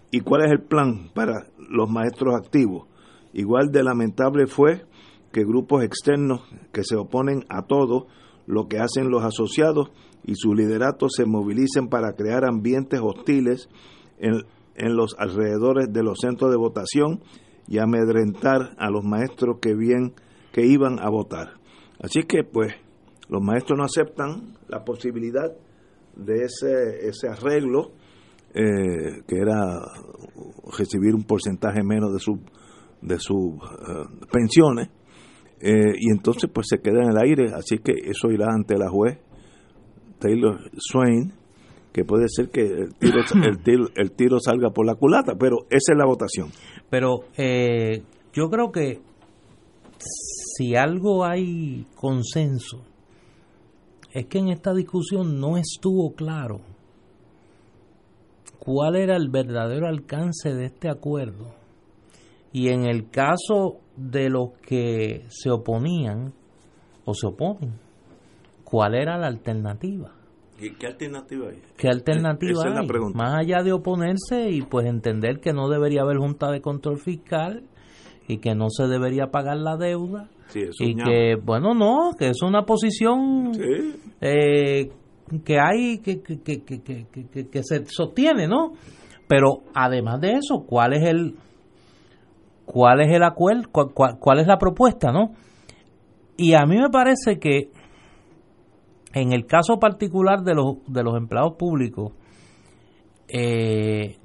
¿Y 0.09 0.21
cuál 0.21 0.45
es 0.45 0.51
el 0.51 0.61
plan 0.61 1.09
para 1.13 1.47
los 1.69 1.89
maestros 1.89 2.33
activos? 2.35 2.87
Igual 3.33 3.71
de 3.71 3.83
lamentable 3.83 4.47
fue 4.47 4.85
que 5.33 5.43
grupos 5.43 5.83
externos 5.83 6.41
que 6.71 6.83
se 6.83 6.95
oponen 6.95 7.45
a 7.49 7.63
todo 7.63 8.07
lo 8.45 8.67
que 8.67 8.79
hacen 8.79 9.09
los 9.09 9.23
asociados 9.23 9.91
y 10.23 10.35
sus 10.35 10.55
lideratos 10.55 11.11
se 11.15 11.25
movilicen 11.25 11.89
para 11.89 12.13
crear 12.13 12.45
ambientes 12.45 13.01
hostiles 13.03 13.69
en, 14.17 14.43
en 14.77 14.95
los 14.95 15.15
alrededores 15.17 15.91
de 15.91 16.03
los 16.03 16.19
centros 16.19 16.51
de 16.51 16.57
votación 16.57 17.21
y 17.67 17.79
amedrentar 17.79 18.75
a 18.77 18.89
los 18.89 19.03
maestros 19.03 19.57
que 19.61 19.75
bien 19.75 20.13
que 20.53 20.65
iban 20.65 20.99
a 20.99 21.09
votar. 21.09 21.53
Así 21.99 22.23
que 22.23 22.43
pues 22.43 22.73
los 23.29 23.41
maestros 23.41 23.77
no 23.77 23.83
aceptan 23.83 24.55
la 24.67 24.83
posibilidad 24.83 25.51
de 26.15 26.45
ese, 26.45 27.07
ese 27.07 27.27
arreglo 27.27 27.91
eh, 28.53 29.23
que 29.27 29.37
era 29.37 29.81
recibir 30.77 31.13
un 31.13 31.23
porcentaje 31.23 31.83
menos 31.83 32.13
de, 32.13 32.19
su, 32.19 32.39
de 33.01 33.19
sus 33.19 33.53
eh, 33.53 34.25
pensiones, 34.31 34.89
eh, 35.59 35.93
y 35.99 36.11
entonces 36.11 36.49
pues 36.53 36.67
se 36.69 36.79
queda 36.79 37.03
en 37.03 37.09
el 37.09 37.17
aire, 37.17 37.53
así 37.53 37.79
que 37.79 37.91
eso 37.91 38.29
irá 38.31 38.47
ante 38.49 38.77
la 38.77 38.89
juez 38.89 39.19
Taylor 40.19 40.59
Swain, 40.77 41.33
que 41.91 42.05
puede 42.05 42.25
ser 42.29 42.49
que 42.49 42.61
el 42.61 42.93
tiro, 43.59 43.87
el 43.95 44.11
tiro, 44.11 44.39
salga 44.39 44.69
por 44.69 44.85
la 44.85 44.95
culata, 44.95 45.35
pero 45.37 45.65
esa 45.69 45.93
es 45.93 45.97
la 45.97 46.05
votación. 46.05 46.49
Pero 46.89 47.21
eh, 47.37 48.03
yo 48.33 48.49
creo 48.49 48.71
que 48.71 49.01
si 49.99 50.75
algo 50.75 51.25
hay 51.25 51.85
consenso, 51.95 52.83
es 54.11 54.25
que 54.27 54.39
en 54.39 54.49
esta 54.49 54.73
discusión 54.73 55.39
no 55.39 55.57
estuvo 55.57 56.13
claro 56.13 56.61
cuál 58.59 58.95
era 58.95 59.15
el 59.15 59.29
verdadero 59.29 59.87
alcance 59.87 60.53
de 60.53 60.65
este 60.65 60.89
acuerdo. 60.89 61.53
Y 62.51 62.69
en 62.69 62.85
el 62.85 63.09
caso 63.09 63.79
de 63.95 64.29
los 64.29 64.51
que 64.61 65.25
se 65.29 65.49
oponían 65.49 66.33
o 67.05 67.13
se 67.13 67.27
oponen, 67.27 67.79
¿cuál 68.63 68.95
era 68.95 69.17
la 69.17 69.27
alternativa? 69.27 70.16
¿Qué, 70.57 70.87
alternativa 70.87 71.49
hay? 71.49 71.61
¿Qué 71.77 71.87
alternativa 71.87 72.63
hay? 72.65 73.13
Más 73.13 73.35
allá 73.39 73.63
de 73.63 73.71
oponerse 73.71 74.49
y 74.49 74.63
pues 74.63 74.87
entender 74.87 75.39
que 75.39 75.53
no 75.53 75.69
debería 75.69 76.01
haber 76.01 76.17
junta 76.17 76.49
de 76.49 76.61
control 76.61 76.99
fiscal 76.99 77.63
y 78.27 78.39
que 78.39 78.55
no 78.55 78.69
se 78.69 78.87
debería 78.87 79.27
pagar 79.27 79.57
la 79.57 79.77
deuda 79.77 80.29
y 80.79 80.95
que 80.95 81.35
bueno 81.41 81.73
no 81.73 82.11
que 82.17 82.29
es 82.29 82.41
una 82.41 82.63
posición 82.63 83.51
eh, 84.21 84.89
que 85.43 85.59
hay 85.59 85.99
que, 85.99 86.21
que, 86.21 86.41
que, 86.41 86.63
que, 86.63 87.63
se 87.63 87.85
sostiene 87.85 88.47
no 88.47 88.73
pero 89.27 89.63
además 89.73 90.21
de 90.21 90.33
eso 90.33 90.65
cuál 90.65 90.93
es 90.93 91.07
el 91.07 91.35
cuál 92.65 93.01
es 93.01 93.13
el 93.13 93.23
acuerdo 93.23 93.69
cuál, 93.93 94.39
es 94.39 94.47
la 94.47 94.57
propuesta 94.57 95.11
no 95.11 95.33
y 96.37 96.53
a 96.53 96.65
mí 96.65 96.77
me 96.77 96.89
parece 96.89 97.39
que 97.39 97.71
en 99.21 99.33
el 99.33 99.45
caso 99.45 99.79
particular 99.79 100.43
de 100.43 100.55
los 100.55 100.77
de 100.87 101.03
los 101.03 101.15
empleados 101.15 101.53
públicos 101.57 102.13
eh, 103.27 104.17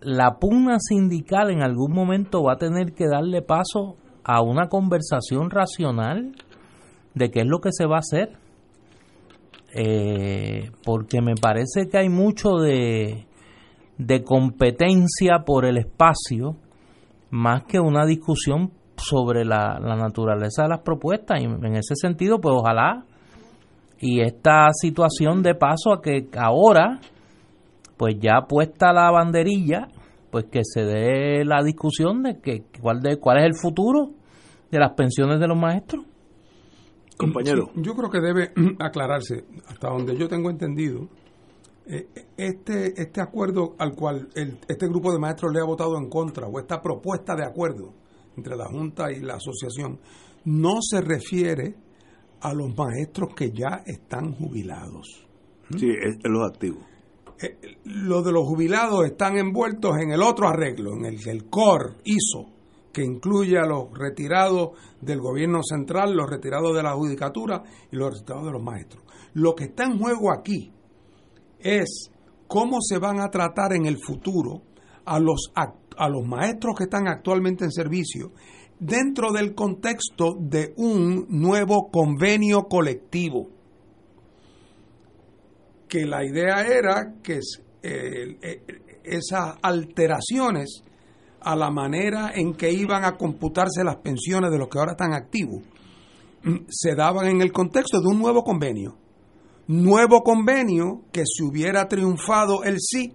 la 0.00 0.38
pugna 0.38 0.76
sindical 0.78 1.50
en 1.50 1.62
algún 1.62 1.92
momento 1.92 2.42
va 2.42 2.54
a 2.54 2.58
tener 2.58 2.92
que 2.92 3.06
darle 3.08 3.42
paso 3.42 3.96
a 4.22 4.42
una 4.42 4.68
conversación 4.68 5.50
racional 5.50 6.34
de 7.14 7.30
qué 7.30 7.40
es 7.40 7.46
lo 7.46 7.60
que 7.60 7.70
se 7.72 7.86
va 7.86 7.96
a 7.96 8.00
hacer. 8.00 8.36
Eh, 9.76 10.70
porque 10.84 11.20
me 11.20 11.34
parece 11.34 11.88
que 11.90 11.98
hay 11.98 12.08
mucho 12.08 12.58
de, 12.58 13.26
de 13.98 14.22
competencia 14.22 15.40
por 15.44 15.64
el 15.64 15.78
espacio 15.78 16.56
más 17.30 17.64
que 17.64 17.80
una 17.80 18.06
discusión 18.06 18.70
sobre 18.96 19.44
la, 19.44 19.80
la 19.80 19.96
naturaleza 19.96 20.62
de 20.62 20.68
las 20.68 20.80
propuestas 20.82 21.40
y 21.40 21.44
en 21.44 21.74
ese 21.74 21.96
sentido 21.96 22.40
pues 22.40 22.54
ojalá 22.56 23.04
y 24.00 24.20
esta 24.20 24.68
situación 24.72 25.42
de 25.42 25.54
paso 25.54 25.92
a 25.92 26.00
que 26.00 26.28
ahora 26.36 27.00
pues 27.96 28.16
ya 28.20 28.46
puesta 28.48 28.92
la 28.92 29.10
banderilla, 29.10 29.88
pues 30.30 30.46
que 30.46 30.62
se 30.64 30.82
dé 30.82 31.44
la 31.44 31.62
discusión 31.62 32.22
de 32.22 32.40
que 32.40 32.64
cuál 32.80 33.00
de 33.00 33.18
cuál 33.18 33.38
es 33.38 33.44
el 33.44 33.54
futuro 33.54 34.10
de 34.70 34.78
las 34.78 34.92
pensiones 34.94 35.38
de 35.38 35.46
los 35.46 35.56
maestros. 35.56 36.04
Compañero, 37.16 37.70
yo 37.76 37.94
creo 37.94 38.10
que 38.10 38.20
debe 38.20 38.52
aclararse 38.80 39.44
hasta 39.68 39.88
donde 39.88 40.16
yo 40.16 40.28
tengo 40.28 40.50
entendido 40.50 41.08
eh, 41.86 42.08
este 42.36 43.00
este 43.00 43.20
acuerdo 43.20 43.74
al 43.78 43.94
cual 43.94 44.28
el, 44.34 44.58
este 44.66 44.88
grupo 44.88 45.12
de 45.12 45.18
maestros 45.18 45.52
le 45.52 45.60
ha 45.60 45.64
votado 45.64 45.96
en 45.96 46.08
contra 46.08 46.46
o 46.46 46.58
esta 46.58 46.82
propuesta 46.82 47.36
de 47.36 47.44
acuerdo 47.44 47.92
entre 48.36 48.56
la 48.56 48.66
junta 48.66 49.12
y 49.12 49.20
la 49.20 49.34
asociación 49.34 50.00
no 50.44 50.78
se 50.80 51.00
refiere 51.00 51.74
a 52.44 52.52
los 52.52 52.76
maestros 52.76 53.34
que 53.34 53.50
ya 53.50 53.82
están 53.86 54.34
jubilados. 54.34 55.26
Sí, 55.78 55.88
es, 55.90 56.18
los 56.24 56.46
activos 56.46 56.84
eh, 57.40 57.78
los 57.84 58.24
de 58.24 58.32
los 58.32 58.44
jubilados 58.46 59.06
están 59.06 59.38
envueltos 59.38 59.96
en 59.98 60.12
el 60.12 60.22
otro 60.22 60.46
arreglo, 60.46 60.92
en 60.92 61.06
el, 61.06 61.28
el 61.28 61.46
COR 61.46 61.96
hizo, 62.04 62.50
que 62.92 63.02
incluye 63.02 63.58
a 63.58 63.66
los 63.66 63.88
retirados 63.92 64.70
del 65.00 65.20
gobierno 65.20 65.60
central, 65.62 66.14
los 66.14 66.30
retirados 66.30 66.76
de 66.76 66.82
la 66.82 66.92
judicatura 66.92 67.62
y 67.90 67.96
los 67.96 68.14
retirados 68.14 68.46
de 68.46 68.52
los 68.52 68.62
maestros. 68.62 69.02
Lo 69.32 69.54
que 69.54 69.64
está 69.64 69.84
en 69.84 69.98
juego 69.98 70.30
aquí 70.32 70.70
es 71.58 72.10
cómo 72.46 72.76
se 72.80 72.98
van 72.98 73.20
a 73.20 73.30
tratar 73.30 73.72
en 73.72 73.86
el 73.86 73.96
futuro 73.98 74.62
a 75.06 75.18
los, 75.18 75.50
a 75.56 76.08
los 76.08 76.26
maestros 76.26 76.76
que 76.76 76.84
están 76.84 77.08
actualmente 77.08 77.64
en 77.64 77.72
servicio 77.72 78.32
dentro 78.84 79.32
del 79.32 79.54
contexto 79.54 80.36
de 80.38 80.74
un 80.76 81.26
nuevo 81.30 81.90
convenio 81.90 82.64
colectivo 82.64 83.48
que 85.88 86.04
la 86.04 86.24
idea 86.24 86.66
era 86.66 87.14
que 87.22 87.38
eh, 87.82 88.36
eh, 88.42 88.62
esas 89.04 89.56
alteraciones 89.62 90.82
a 91.40 91.56
la 91.56 91.70
manera 91.70 92.32
en 92.34 92.54
que 92.54 92.72
iban 92.72 93.04
a 93.04 93.16
computarse 93.16 93.84
las 93.84 93.96
pensiones 93.96 94.50
de 94.50 94.58
los 94.58 94.68
que 94.68 94.78
ahora 94.78 94.92
están 94.92 95.14
activos 95.14 95.62
mm, 96.42 96.66
se 96.68 96.94
daban 96.94 97.26
en 97.26 97.40
el 97.40 97.52
contexto 97.52 98.00
de 98.00 98.08
un 98.08 98.18
nuevo 98.18 98.42
convenio. 98.42 98.96
Nuevo 99.66 100.22
convenio 100.22 101.02
que 101.10 101.22
si 101.24 101.42
hubiera 101.42 101.88
triunfado 101.88 102.64
el 102.64 102.76
sí, 102.80 103.14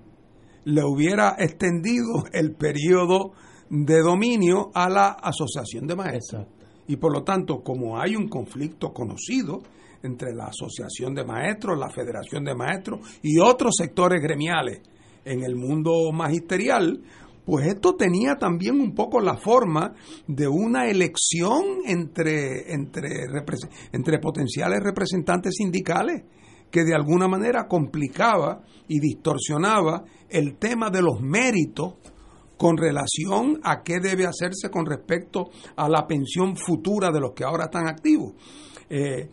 le 0.63 0.84
hubiera 0.84 1.36
extendido 1.38 2.26
el 2.34 2.53
periodo 2.53 3.34
de 3.70 4.01
dominio 4.01 4.72
a 4.74 4.89
la 4.89 5.09
asociación 5.09 5.88
de 5.88 5.95
maestros. 5.95 6.47
Y 6.88 6.97
por 6.97 7.13
lo 7.13 7.24
tanto, 7.24 7.61
como 7.61 7.99
hay 7.99 8.15
un 8.15 8.28
conflicto 8.28 8.91
conocido, 8.91 9.61
entre 10.03 10.34
la 10.34 10.45
Asociación 10.45 11.13
de 11.13 11.26
Maestros, 11.26 11.78
la 11.78 11.89
Federación 11.89 12.43
de 12.43 12.55
Maestros 12.55 13.20
y 13.22 13.39
otros 13.39 13.76
sectores 13.78 14.22
gremiales 14.22 14.82
en 15.26 15.43
el 15.43 15.55
mundo 15.55 16.11
magisterial, 16.13 17.01
pues 17.45 17.67
esto 17.67 17.95
tenía 17.95 18.36
también 18.36 18.80
un 18.80 18.93
poco 18.93 19.20
la 19.20 19.36
forma 19.36 19.93
de 20.28 20.47
una 20.47 20.88
elección 20.88 21.80
entre, 21.86 22.74
entre, 22.74 23.26
entre 23.91 24.20
potenciales 24.20 24.80
representantes 24.84 25.55
sindicales 25.55 26.24
que 26.72 26.84
de 26.84 26.93
alguna 26.93 27.28
manera 27.28 27.67
complicaba 27.67 28.61
y 28.88 28.99
distorsionaba 28.99 30.03
el 30.30 30.57
tema 30.57 30.91
de 30.91 31.01
los 31.01 31.20
méritos 31.22 31.95
con 32.60 32.76
relación 32.76 33.62
a 33.64 33.84
qué 33.84 34.01
debe 34.01 34.26
hacerse 34.26 34.70
con 34.70 34.86
respecto 34.86 35.49
a 35.78 35.88
la 35.88 36.05
pensión 36.05 36.57
futura 36.57 37.10
de 37.10 37.22
los 37.22 37.32
que 37.32 37.45
ahora 37.45 37.66
están 37.66 37.88
activos. 37.88 38.34
Eh, 38.89 39.30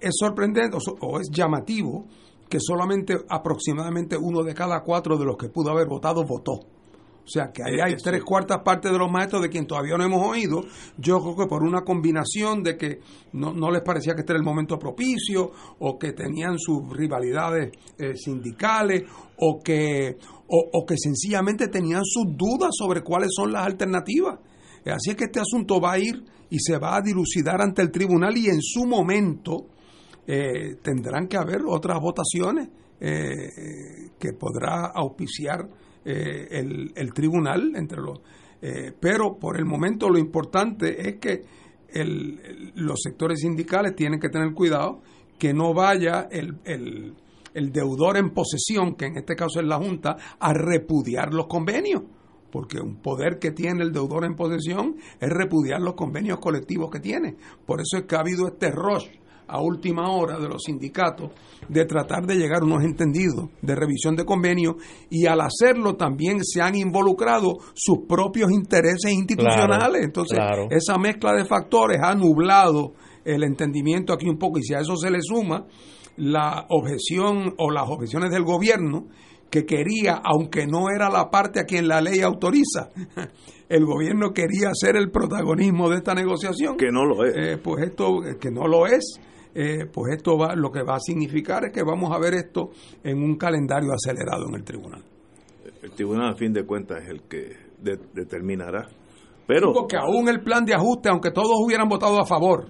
es 0.00 0.14
sorprendente 0.16 0.78
o 1.00 1.18
es 1.18 1.28
llamativo 1.28 2.06
que 2.48 2.60
solamente 2.60 3.16
aproximadamente 3.28 4.16
uno 4.16 4.44
de 4.44 4.54
cada 4.54 4.80
cuatro 4.84 5.18
de 5.18 5.24
los 5.24 5.36
que 5.36 5.48
pudo 5.48 5.72
haber 5.72 5.88
votado 5.88 6.22
votó. 6.22 6.60
O 7.24 7.28
sea, 7.28 7.52
que 7.52 7.62
ahí 7.62 7.78
hay 7.80 7.96
tres 7.96 8.22
cuartas 8.24 8.62
partes 8.64 8.90
de 8.90 8.98
los 8.98 9.10
maestros 9.10 9.42
de 9.42 9.48
quien 9.48 9.66
todavía 9.66 9.96
no 9.96 10.04
hemos 10.04 10.26
oído. 10.26 10.64
Yo 10.98 11.20
creo 11.20 11.36
que 11.36 11.46
por 11.46 11.62
una 11.62 11.82
combinación 11.82 12.62
de 12.62 12.76
que 12.76 13.00
no, 13.32 13.52
no 13.52 13.70
les 13.70 13.82
parecía 13.82 14.14
que 14.14 14.20
este 14.20 14.32
era 14.32 14.40
el 14.40 14.44
momento 14.44 14.78
propicio, 14.78 15.52
o 15.78 15.98
que 15.98 16.12
tenían 16.12 16.58
sus 16.58 16.82
rivalidades 16.90 17.72
eh, 17.98 18.16
sindicales, 18.16 19.04
o 19.36 19.60
que, 19.62 20.16
o, 20.48 20.70
o, 20.72 20.84
que 20.84 20.96
sencillamente 20.98 21.68
tenían 21.68 22.04
sus 22.04 22.36
dudas 22.36 22.70
sobre 22.72 23.02
cuáles 23.02 23.30
son 23.34 23.52
las 23.52 23.66
alternativas. 23.66 24.40
Así 24.84 25.10
es 25.10 25.16
que 25.16 25.24
este 25.24 25.40
asunto 25.40 25.80
va 25.80 25.92
a 25.92 25.98
ir 25.98 26.24
y 26.50 26.58
se 26.58 26.76
va 26.76 26.96
a 26.96 27.00
dilucidar 27.00 27.60
ante 27.62 27.82
el 27.82 27.90
tribunal 27.92 28.36
y 28.36 28.48
en 28.48 28.60
su 28.60 28.84
momento 28.84 29.68
eh, 30.26 30.76
tendrán 30.82 31.28
que 31.28 31.36
haber 31.36 31.62
otras 31.66 32.00
votaciones 32.00 32.68
eh, 33.00 34.10
que 34.18 34.32
podrá 34.32 34.92
auspiciar 34.94 35.68
eh, 36.04 36.48
el, 36.94 37.14
tribunal 37.14 37.72
entre 37.76 38.00
los 38.00 38.20
pero 39.00 39.38
por 39.40 39.56
el 39.56 39.64
momento 39.64 40.08
lo 40.08 40.18
importante 40.18 41.08
es 41.08 41.16
que 41.16 41.44
los 42.76 43.00
sectores 43.02 43.40
sindicales 43.40 43.96
tienen 43.96 44.20
que 44.20 44.28
tener 44.28 44.54
cuidado 44.54 45.02
que 45.36 45.52
no 45.52 45.74
vaya 45.74 46.28
el, 46.30 46.58
el 47.54 47.72
deudor 47.72 48.16
en 48.18 48.30
posesión, 48.30 48.94
que 48.94 49.06
en 49.06 49.16
este 49.16 49.34
caso 49.34 49.60
es 49.60 49.66
la 49.66 49.78
Junta, 49.78 50.16
a 50.38 50.52
repudiar 50.52 51.34
los 51.34 51.48
convenios 51.48 52.02
porque 52.52 52.78
un 52.78 52.96
poder 52.96 53.38
que 53.38 53.50
tiene 53.50 53.82
el 53.82 53.92
deudor 53.92 54.24
en 54.24 54.36
posesión 54.36 54.96
es 55.18 55.30
repudiar 55.30 55.80
los 55.80 55.94
convenios 55.94 56.38
colectivos 56.38 56.90
que 56.90 57.00
tiene. 57.00 57.34
Por 57.64 57.80
eso 57.80 57.96
es 57.96 58.04
que 58.04 58.14
ha 58.14 58.20
habido 58.20 58.46
este 58.46 58.70
rush 58.70 59.08
a 59.52 59.60
última 59.60 60.10
hora 60.10 60.38
de 60.38 60.48
los 60.48 60.62
sindicatos 60.64 61.30
de 61.68 61.84
tratar 61.84 62.26
de 62.26 62.36
llegar 62.36 62.62
a 62.62 62.64
unos 62.64 62.82
entendidos 62.82 63.50
de 63.60 63.74
revisión 63.74 64.16
de 64.16 64.24
convenios 64.24 64.76
y 65.10 65.26
al 65.26 65.42
hacerlo 65.42 65.96
también 65.96 66.42
se 66.42 66.62
han 66.62 66.74
involucrado 66.74 67.58
sus 67.74 68.06
propios 68.08 68.50
intereses 68.50 69.12
institucionales. 69.12 70.04
Entonces, 70.04 70.38
esa 70.70 70.96
mezcla 70.96 71.34
de 71.34 71.44
factores 71.44 71.98
ha 72.02 72.14
nublado 72.14 72.94
el 73.24 73.44
entendimiento 73.44 74.14
aquí 74.14 74.26
un 74.26 74.38
poco 74.38 74.58
y 74.58 74.62
si 74.62 74.72
a 74.72 74.80
eso 74.80 74.96
se 74.96 75.10
le 75.10 75.20
suma 75.20 75.66
la 76.16 76.66
objeción 76.70 77.54
o 77.58 77.70
las 77.70 77.88
objeciones 77.88 78.30
del 78.30 78.44
gobierno 78.44 79.08
que 79.50 79.66
quería, 79.66 80.18
aunque 80.24 80.66
no 80.66 80.86
era 80.88 81.10
la 81.10 81.30
parte 81.30 81.60
a 81.60 81.64
quien 81.64 81.86
la 81.86 82.00
ley 82.00 82.20
autoriza, 82.22 82.88
el 83.68 83.84
gobierno 83.84 84.32
quería 84.32 84.70
ser 84.72 84.96
el 84.96 85.10
protagonismo 85.10 85.90
de 85.90 85.98
esta 85.98 86.14
negociación. 86.14 86.76
Que 86.78 86.90
no 86.90 87.04
lo 87.04 87.24
es. 87.24 87.34
Eh, 87.36 87.58
pues 87.62 87.84
esto, 87.84 88.20
que 88.40 88.50
no 88.50 88.66
lo 88.66 88.86
es, 88.86 89.20
eh, 89.54 89.86
pues 89.92 90.16
esto 90.16 90.38
va, 90.38 90.54
lo 90.54 90.70
que 90.70 90.82
va 90.82 90.96
a 90.96 91.00
significar 91.00 91.64
es 91.64 91.72
que 91.72 91.82
vamos 91.82 92.12
a 92.12 92.18
ver 92.18 92.34
esto 92.34 92.70
en 93.02 93.22
un 93.22 93.36
calendario 93.36 93.92
acelerado 93.92 94.48
en 94.48 94.54
el 94.54 94.64
tribunal. 94.64 95.02
El 95.82 95.90
tribunal, 95.92 96.30
a 96.30 96.36
fin 96.36 96.52
de 96.52 96.64
cuentas, 96.64 97.02
es 97.02 97.08
el 97.08 97.22
que 97.22 97.56
determinará. 98.14 98.88
Pero. 99.46 99.72
porque 99.72 99.96
aún 99.96 100.28
el 100.28 100.40
plan 100.42 100.64
de 100.64 100.74
ajuste, 100.74 101.08
aunque 101.08 101.32
todos 101.32 101.52
hubieran 101.60 101.88
votado 101.88 102.20
a 102.20 102.24
favor, 102.24 102.68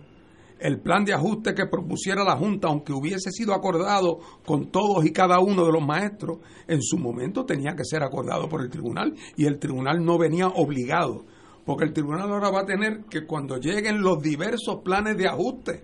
el 0.62 0.80
plan 0.80 1.04
de 1.04 1.12
ajuste 1.12 1.54
que 1.54 1.66
propusiera 1.66 2.24
la 2.24 2.36
Junta, 2.36 2.68
aunque 2.68 2.92
hubiese 2.92 3.30
sido 3.30 3.52
acordado 3.52 4.20
con 4.46 4.70
todos 4.70 5.04
y 5.04 5.12
cada 5.12 5.40
uno 5.40 5.66
de 5.66 5.72
los 5.72 5.84
maestros, 5.84 6.38
en 6.68 6.80
su 6.80 6.98
momento 6.98 7.44
tenía 7.44 7.74
que 7.74 7.84
ser 7.84 8.02
acordado 8.02 8.48
por 8.48 8.62
el 8.62 8.70
tribunal 8.70 9.12
y 9.36 9.46
el 9.46 9.58
tribunal 9.58 10.04
no 10.04 10.18
venía 10.18 10.46
obligado, 10.46 11.24
porque 11.66 11.84
el 11.84 11.92
tribunal 11.92 12.30
ahora 12.30 12.50
va 12.50 12.60
a 12.60 12.66
tener 12.66 13.04
que 13.10 13.26
cuando 13.26 13.58
lleguen 13.58 14.02
los 14.02 14.22
diversos 14.22 14.82
planes 14.84 15.16
de 15.16 15.26
ajuste, 15.28 15.82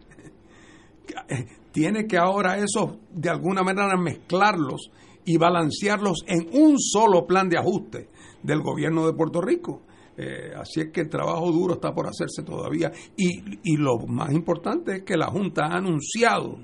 tiene 1.72 2.06
que 2.06 2.16
ahora 2.16 2.56
eso 2.58 2.98
de 3.10 3.30
alguna 3.30 3.62
manera 3.62 3.96
mezclarlos 3.96 4.90
y 5.24 5.36
balancearlos 5.36 6.24
en 6.26 6.48
un 6.52 6.78
solo 6.78 7.26
plan 7.26 7.48
de 7.48 7.58
ajuste 7.58 8.08
del 8.42 8.62
gobierno 8.62 9.06
de 9.06 9.12
Puerto 9.12 9.40
Rico. 9.40 9.82
Eh, 10.16 10.52
así 10.56 10.80
es 10.80 10.90
que 10.90 11.02
el 11.02 11.08
trabajo 11.08 11.52
duro 11.52 11.74
está 11.74 11.94
por 11.94 12.06
hacerse 12.06 12.42
todavía. 12.42 12.90
Y, 13.16 13.58
y 13.62 13.76
lo 13.76 13.98
más 14.06 14.32
importante 14.32 14.96
es 14.96 15.02
que 15.02 15.16
la 15.16 15.26
Junta 15.26 15.66
ha 15.66 15.76
anunciado 15.76 16.58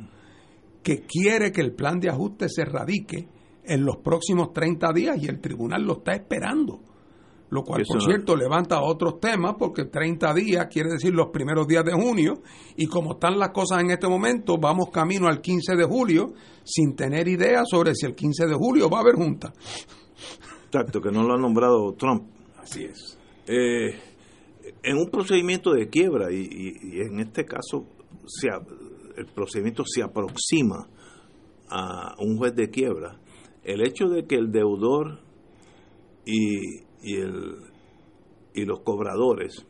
que 0.83 1.03
quiere 1.03 1.53
que 1.53 1.61
el 1.61 1.73
plan 1.73 2.01
de 2.01 2.11
ajuste 2.11 2.49
se 2.49 2.65
radique 2.65 3.29
en 3.65 3.85
los 3.85 3.99
próximos 3.99 4.53
30 4.53 4.93
días 4.93 5.23
y 5.23 5.27
el 5.27 5.41
tribunal 5.41 5.83
lo 5.83 5.99
está 5.99 6.13
esperando. 6.13 6.81
Lo 7.55 7.63
cual, 7.63 7.85
por 7.87 8.03
cierto, 8.03 8.35
levanta 8.35 8.83
otros 8.83 9.21
temas 9.21 9.55
porque 9.57 9.85
30 9.85 10.35
días 10.35 10.67
quiere 10.69 10.91
decir 10.91 11.15
los 11.15 11.29
primeros 11.29 11.69
días 11.69 11.85
de 11.85 11.93
junio 11.93 12.43
y 12.75 12.87
como 12.87 13.13
están 13.13 13.39
las 13.39 13.51
cosas 13.51 13.81
en 13.81 13.93
este 13.93 14.09
momento, 14.09 14.59
vamos 14.59 14.91
camino 14.91 15.29
al 15.29 15.41
15 15.41 15.77
de 15.77 15.85
julio 15.85 16.33
sin 16.65 16.97
tener 16.97 17.29
idea 17.29 17.63
sobre 17.65 17.95
si 17.95 18.07
el 18.07 18.17
15 18.17 18.49
de 18.49 18.55
julio 18.55 18.91
va 18.91 18.99
a 18.99 19.01
haber 19.03 19.15
junta. 19.15 19.53
Exacto, 20.65 21.01
que 21.01 21.13
no 21.13 21.23
lo 21.23 21.35
ha 21.35 21.39
nombrado 21.39 21.93
Trump. 21.93 22.25
Así 22.59 22.87
es. 22.87 23.17
Eh, 23.47 24.01
en 24.83 24.97
un 24.97 25.09
procedimiento 25.09 25.73
de 25.75 25.89
quiebra, 25.89 26.33
y, 26.33 26.99
en 27.03 27.21
este 27.21 27.45
caso 27.45 27.87
se, 28.27 28.49
el 29.17 29.27
procedimiento 29.27 29.85
se 29.87 30.03
aproxima 30.03 30.89
a 31.69 32.17
un 32.19 32.37
juez 32.37 32.57
de 32.57 32.69
quiebra, 32.69 33.21
el 33.63 33.81
hecho 33.87 34.09
de 34.09 34.27
que 34.27 34.35
el 34.35 34.51
deudor 34.51 35.21
y, 36.27 36.84
y, 37.05 37.17
el, 37.17 37.57
y 38.55 38.65
los 38.65 38.81
cobradores, 38.81 39.67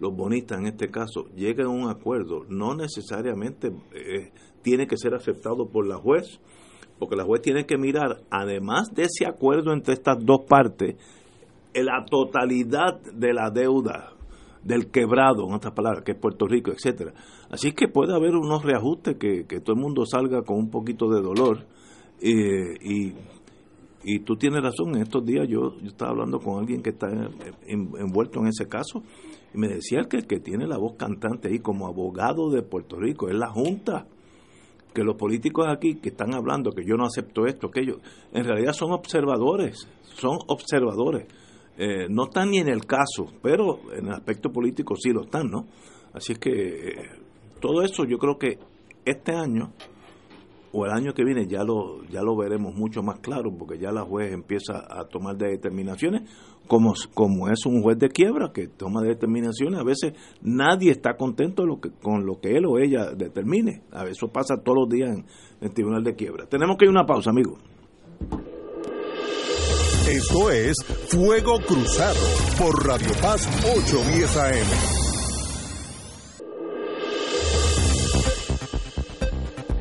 los 0.00 0.14
bonistas 0.14 0.58
en 0.58 0.66
este 0.66 0.90
caso, 0.90 1.26
lleguen 1.34 1.66
a 1.66 1.70
un 1.70 1.88
acuerdo, 1.88 2.44
no 2.48 2.74
necesariamente 2.74 3.72
eh, 3.92 4.32
tiene 4.62 4.86
que 4.86 4.96
ser 4.96 5.14
aceptado 5.14 5.68
por 5.68 5.86
la 5.86 5.96
juez, 5.96 6.40
porque 6.98 7.16
la 7.16 7.24
juez 7.24 7.42
tiene 7.42 7.66
que 7.66 7.76
mirar, 7.76 8.22
además 8.30 8.92
de 8.94 9.04
ese 9.04 9.26
acuerdo 9.26 9.72
entre 9.72 9.94
estas 9.94 10.16
dos 10.24 10.40
partes, 10.48 10.96
la 11.74 12.04
totalidad 12.06 13.00
de 13.12 13.34
la 13.34 13.50
deuda 13.50 14.14
del 14.64 14.90
quebrado, 14.90 15.46
en 15.46 15.54
otras 15.54 15.74
palabras, 15.74 16.02
que 16.04 16.12
es 16.12 16.18
Puerto 16.18 16.46
Rico, 16.46 16.72
etcétera. 16.72 17.12
Así 17.50 17.72
que 17.72 17.86
puede 17.86 18.14
haber 18.14 18.34
unos 18.34 18.64
reajustes 18.64 19.16
que, 19.16 19.44
todo 19.60 19.74
el 19.74 19.80
mundo 19.80 20.04
salga 20.06 20.42
con 20.42 20.56
un 20.56 20.70
poquito 20.70 21.08
de 21.08 21.22
dolor. 21.22 21.66
Eh, 22.20 22.74
y, 22.80 23.12
y 24.08 24.20
tú 24.20 24.36
tienes 24.36 24.62
razón, 24.62 24.94
en 24.94 25.02
estos 25.02 25.26
días 25.26 25.48
yo, 25.48 25.74
estaba 25.84 26.12
hablando 26.12 26.38
con 26.38 26.60
alguien 26.60 26.80
que 26.80 26.90
está 26.90 27.08
envuelto 27.66 28.38
en 28.38 28.46
ese 28.46 28.68
caso 28.68 29.02
y 29.52 29.58
me 29.58 29.66
decía 29.66 30.02
que 30.08 30.18
el 30.18 30.28
que 30.28 30.38
tiene 30.38 30.64
la 30.68 30.78
voz 30.78 30.94
cantante 30.96 31.48
ahí 31.48 31.58
como 31.58 31.88
abogado 31.88 32.48
de 32.50 32.62
Puerto 32.62 32.96
Rico 33.00 33.28
es 33.28 33.34
la 33.34 33.48
Junta 33.48 34.06
que 34.94 35.02
los 35.02 35.16
políticos 35.16 35.66
aquí 35.68 35.96
que 35.96 36.10
están 36.10 36.34
hablando 36.34 36.70
que 36.70 36.84
yo 36.86 36.94
no 36.96 37.04
acepto 37.04 37.46
esto, 37.46 37.68
que 37.68 37.80
ellos, 37.80 37.98
en 38.32 38.44
realidad 38.44 38.72
son 38.74 38.92
observadores, 38.92 39.88
son 40.14 40.38
observadores. 40.46 41.26
Eh, 41.76 42.06
no 42.08 42.26
están 42.26 42.50
ni 42.50 42.58
en 42.58 42.68
el 42.68 42.86
caso, 42.86 43.26
pero 43.42 43.92
en 43.92 44.06
el 44.06 44.12
aspecto 44.12 44.52
político 44.52 44.94
sí 44.94 45.10
lo 45.10 45.22
están, 45.22 45.50
¿no? 45.50 45.66
Así 46.14 46.32
es 46.32 46.38
que 46.38 46.50
eh, 46.50 46.92
todo 47.60 47.82
eso 47.82 48.04
yo 48.04 48.18
creo 48.18 48.38
que 48.38 48.58
este 49.04 49.32
año 49.32 49.72
o 50.76 50.84
el 50.84 50.92
año 50.92 51.14
que 51.14 51.24
viene 51.24 51.46
ya 51.46 51.64
lo 51.64 52.04
ya 52.04 52.20
lo 52.20 52.36
veremos 52.36 52.74
mucho 52.74 53.02
más 53.02 53.20
claro 53.20 53.50
porque 53.56 53.78
ya 53.78 53.92
la 53.92 54.02
juez 54.02 54.32
empieza 54.32 54.84
a 54.88 55.04
tomar 55.08 55.36
determinaciones 55.36 56.22
como, 56.68 56.92
como 57.14 57.48
es 57.48 57.64
un 57.64 57.82
juez 57.82 57.98
de 57.98 58.10
quiebra 58.10 58.52
que 58.52 58.68
toma 58.68 59.00
determinaciones. 59.00 59.80
A 59.80 59.84
veces 59.84 60.12
nadie 60.42 60.90
está 60.90 61.16
contento 61.16 61.64
con 62.02 62.26
lo 62.26 62.40
que 62.40 62.56
él 62.56 62.66
o 62.66 62.78
ella 62.78 63.12
determine. 63.12 63.82
A 63.92 64.04
eso 64.04 64.28
pasa 64.28 64.62
todos 64.62 64.80
los 64.80 64.88
días 64.88 65.10
en, 65.10 65.20
en 65.60 65.68
el 65.68 65.72
tribunal 65.72 66.04
de 66.04 66.14
quiebra. 66.14 66.46
Tenemos 66.46 66.76
que 66.76 66.84
ir 66.84 66.88
a 66.88 66.92
una 66.92 67.06
pausa 67.06 67.30
amigos 67.30 67.58
esto 70.08 70.50
es 70.50 70.76
Fuego 71.08 71.58
Cruzado 71.66 72.20
por 72.56 72.86
Radio 72.86 73.10
Paz 73.20 73.48
810 73.64 74.36
AM. 74.36 75.05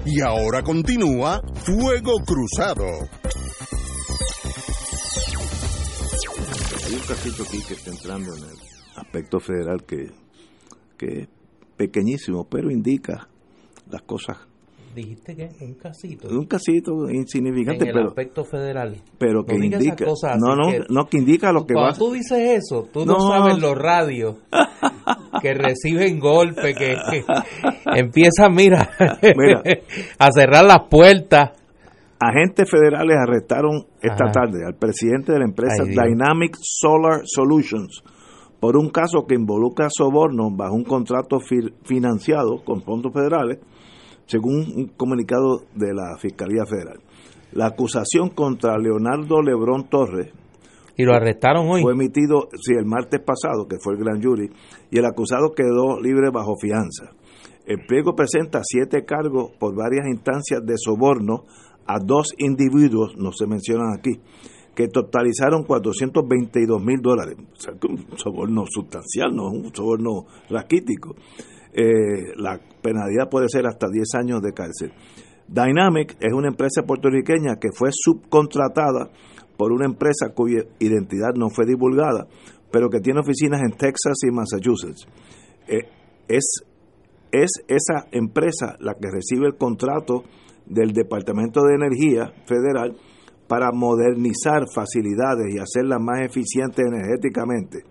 Y 0.05 0.21
ahora 0.21 0.61
continúa 0.61 1.41
Fuego 1.55 2.13
Cruzado. 2.25 2.85
Hay 6.85 6.93
un 6.93 6.99
casito 7.07 7.43
aquí 7.43 7.57
que 7.67 7.73
está 7.73 7.89
entrando 7.89 8.35
en 8.35 8.43
el 8.43 8.57
aspecto 8.97 9.39
federal 9.39 9.83
que, 9.83 10.11
que 10.97 11.21
es 11.21 11.27
pequeñísimo, 11.75 12.47
pero 12.47 12.69
indica 12.69 13.27
las 13.89 14.03
cosas 14.03 14.37
dijiste 14.95 15.35
que 15.35 15.49
un 15.61 15.73
casito. 15.75 16.27
Un 16.29 16.45
casito 16.45 17.09
insignificante, 17.09 17.89
en 17.89 17.97
el 17.97 18.07
aspecto 18.07 18.43
federal. 18.45 18.95
Pero 19.17 19.45
que 19.45 19.55
indica. 19.55 20.05
no, 20.39 20.55
no, 20.55 20.71
no, 20.89 21.05
que 21.07 21.17
indica 21.17 21.51
lo 21.51 21.65
que 21.65 21.75
va. 21.75 21.89
Cuando 21.89 21.97
tú 21.99 22.13
dices 22.13 22.63
eso, 22.63 22.87
tú 22.91 23.05
no, 23.05 23.19
sabes 23.27 23.59
los 23.59 23.77
radios 23.77 24.37
que 25.41 25.53
reciben 25.53 26.19
golpe, 26.19 26.73
que, 26.73 26.95
empiezan, 27.95 28.53
mira, 28.53 28.89
a 30.19 30.31
cerrar 30.31 30.65
las 30.65 30.87
puertas. 30.89 31.51
Agentes 32.19 32.69
federales 32.69 33.17
arrestaron 33.21 33.85
esta 34.01 34.31
tarde 34.31 34.65
al 34.65 34.75
presidente 34.75 35.33
de 35.33 35.39
la 35.39 35.45
empresa 35.45 35.83
Dynamic 35.83 36.55
Solar 36.61 37.21
Solutions 37.25 38.03
por 38.59 38.77
un 38.77 38.89
caso 38.89 39.27
que 39.27 39.35
involucra 39.35 39.89
sobornos 39.89 40.55
bajo 40.55 40.73
un 40.73 40.85
contrato 40.85 41.39
financiado 41.83 42.63
con 42.63 42.81
fondos 42.81 43.13
federales 43.13 43.59
según 44.25 44.55
un 44.75 44.87
comunicado 44.97 45.65
de 45.75 45.93
la 45.93 46.17
Fiscalía 46.17 46.65
Federal. 46.65 46.99
La 47.51 47.67
acusación 47.67 48.29
contra 48.29 48.77
Leonardo 48.79 49.41
Lebrón 49.41 49.87
Torres. 49.87 50.33
Y 50.97 51.03
lo 51.03 51.13
arrestaron 51.13 51.67
hoy. 51.67 51.81
Fue 51.81 51.93
emitido, 51.93 52.47
sí, 52.61 52.73
el 52.77 52.85
martes 52.85 53.21
pasado, 53.21 53.67
que 53.67 53.77
fue 53.79 53.93
el 53.93 53.99
gran 53.99 54.21
jury, 54.21 54.49
y 54.91 54.97
el 54.97 55.05
acusado 55.05 55.53
quedó 55.53 55.99
libre 56.01 56.29
bajo 56.31 56.55
fianza. 56.55 57.11
El 57.65 57.85
pliego 57.85 58.15
presenta 58.15 58.61
siete 58.63 59.05
cargos 59.05 59.51
por 59.59 59.75
varias 59.75 60.07
instancias 60.07 60.63
de 60.65 60.75
soborno 60.77 61.45
a 61.87 61.99
dos 61.99 62.33
individuos, 62.37 63.15
no 63.17 63.31
se 63.31 63.47
mencionan 63.47 63.93
aquí, 63.97 64.19
que 64.75 64.87
totalizaron 64.87 65.63
422 65.63 66.83
mil 66.83 67.01
dólares. 67.01 67.37
Un 67.87 68.17
soborno 68.17 68.65
sustancial, 68.69 69.35
no 69.35 69.49
un 69.49 69.73
soborno 69.73 70.25
raquítico. 70.49 71.15
Eh, 71.73 72.33
la 72.37 72.59
penalidad 72.81 73.29
puede 73.29 73.49
ser 73.49 73.65
hasta 73.67 73.87
10 73.89 74.15
años 74.15 74.41
de 74.41 74.53
cárcel. 74.53 74.93
Dynamic 75.47 76.17
es 76.19 76.33
una 76.33 76.47
empresa 76.47 76.83
puertorriqueña 76.83 77.57
que 77.59 77.69
fue 77.71 77.89
subcontratada 77.91 79.11
por 79.57 79.71
una 79.71 79.85
empresa 79.85 80.33
cuya 80.33 80.63
identidad 80.79 81.33
no 81.35 81.49
fue 81.49 81.65
divulgada, 81.65 82.27
pero 82.71 82.89
que 82.89 82.99
tiene 82.99 83.21
oficinas 83.21 83.61
en 83.61 83.77
Texas 83.77 84.17
y 84.27 84.31
Massachusetts. 84.31 85.07
Eh, 85.67 85.87
es, 86.27 86.63
es 87.31 87.51
esa 87.67 88.07
empresa 88.11 88.75
la 88.79 88.95
que 88.95 89.09
recibe 89.11 89.47
el 89.47 89.55
contrato 89.55 90.23
del 90.65 90.93
Departamento 90.93 91.61
de 91.61 91.75
Energía 91.75 92.33
Federal 92.45 92.97
para 93.47 93.71
modernizar 93.71 94.63
facilidades 94.73 95.53
y 95.53 95.59
hacerlas 95.59 95.99
más 96.01 96.21
eficientes 96.21 96.83
energéticamente. 96.85 97.83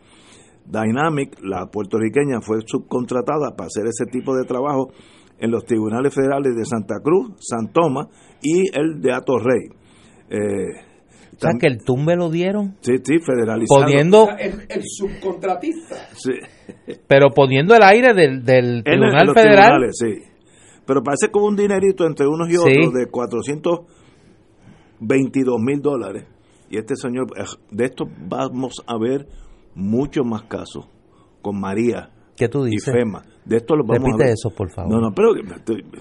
Dynamic, 0.66 1.38
la 1.42 1.66
puertorriqueña, 1.66 2.40
fue 2.40 2.58
subcontratada 2.66 3.54
para 3.56 3.66
hacer 3.66 3.84
ese 3.86 4.06
tipo 4.10 4.34
de 4.34 4.44
trabajo 4.44 4.90
en 5.38 5.50
los 5.50 5.64
tribunales 5.64 6.14
federales 6.14 6.56
de 6.56 6.64
Santa 6.64 6.96
Cruz, 7.02 7.32
San 7.38 7.72
Tomás 7.72 8.08
y 8.42 8.76
el 8.76 9.00
de 9.00 9.12
Atorrey. 9.12 9.68
Eh, 10.30 10.93
o 11.36 11.40
sea, 11.40 11.50
que 11.60 11.66
el 11.66 11.84
tumbe 11.84 12.16
lo 12.16 12.30
dieron. 12.30 12.76
Sí, 12.80 12.94
sí, 13.02 13.18
federalizado. 13.18 13.82
Poniendo. 13.82 14.28
El, 14.38 14.82
subcontratista. 14.84 16.08
Sí. 16.14 16.32
Pero 17.06 17.30
poniendo 17.30 17.74
el 17.74 17.82
aire 17.82 18.14
del, 18.14 18.44
del 18.44 18.82
Tribunal 18.84 19.32
Federal. 19.34 19.88
sí. 19.92 20.22
Pero 20.86 21.02
parece 21.02 21.30
como 21.30 21.46
un 21.46 21.56
dinerito 21.56 22.06
entre 22.06 22.26
unos 22.26 22.50
y 22.50 22.56
otros 22.56 22.92
de 22.92 23.06
400 23.06 23.80
22 25.00 25.60
mil 25.60 25.80
dólares. 25.80 26.26
Y 26.70 26.78
este 26.78 26.96
señor, 26.96 27.26
eh, 27.36 27.44
de 27.70 27.84
esto 27.84 28.04
vamos 28.28 28.82
a 28.86 28.98
ver 28.98 29.26
muchos 29.74 30.24
más 30.26 30.42
casos 30.44 30.86
con 31.42 31.60
María 31.60 32.10
¿Qué 32.36 32.48
tú 32.48 32.64
dices? 32.64 32.88
y 32.88 32.98
FEMA. 32.98 33.22
De 33.44 33.56
esto 33.58 33.76
lo 33.76 33.84
vamos 33.84 33.98
Repite 34.04 34.22
a 34.22 34.26
ver. 34.26 34.34
eso, 34.34 34.50
por 34.56 34.70
favor. 34.70 34.90
No, 34.92 35.00
no, 35.00 35.14
pero 35.14 35.32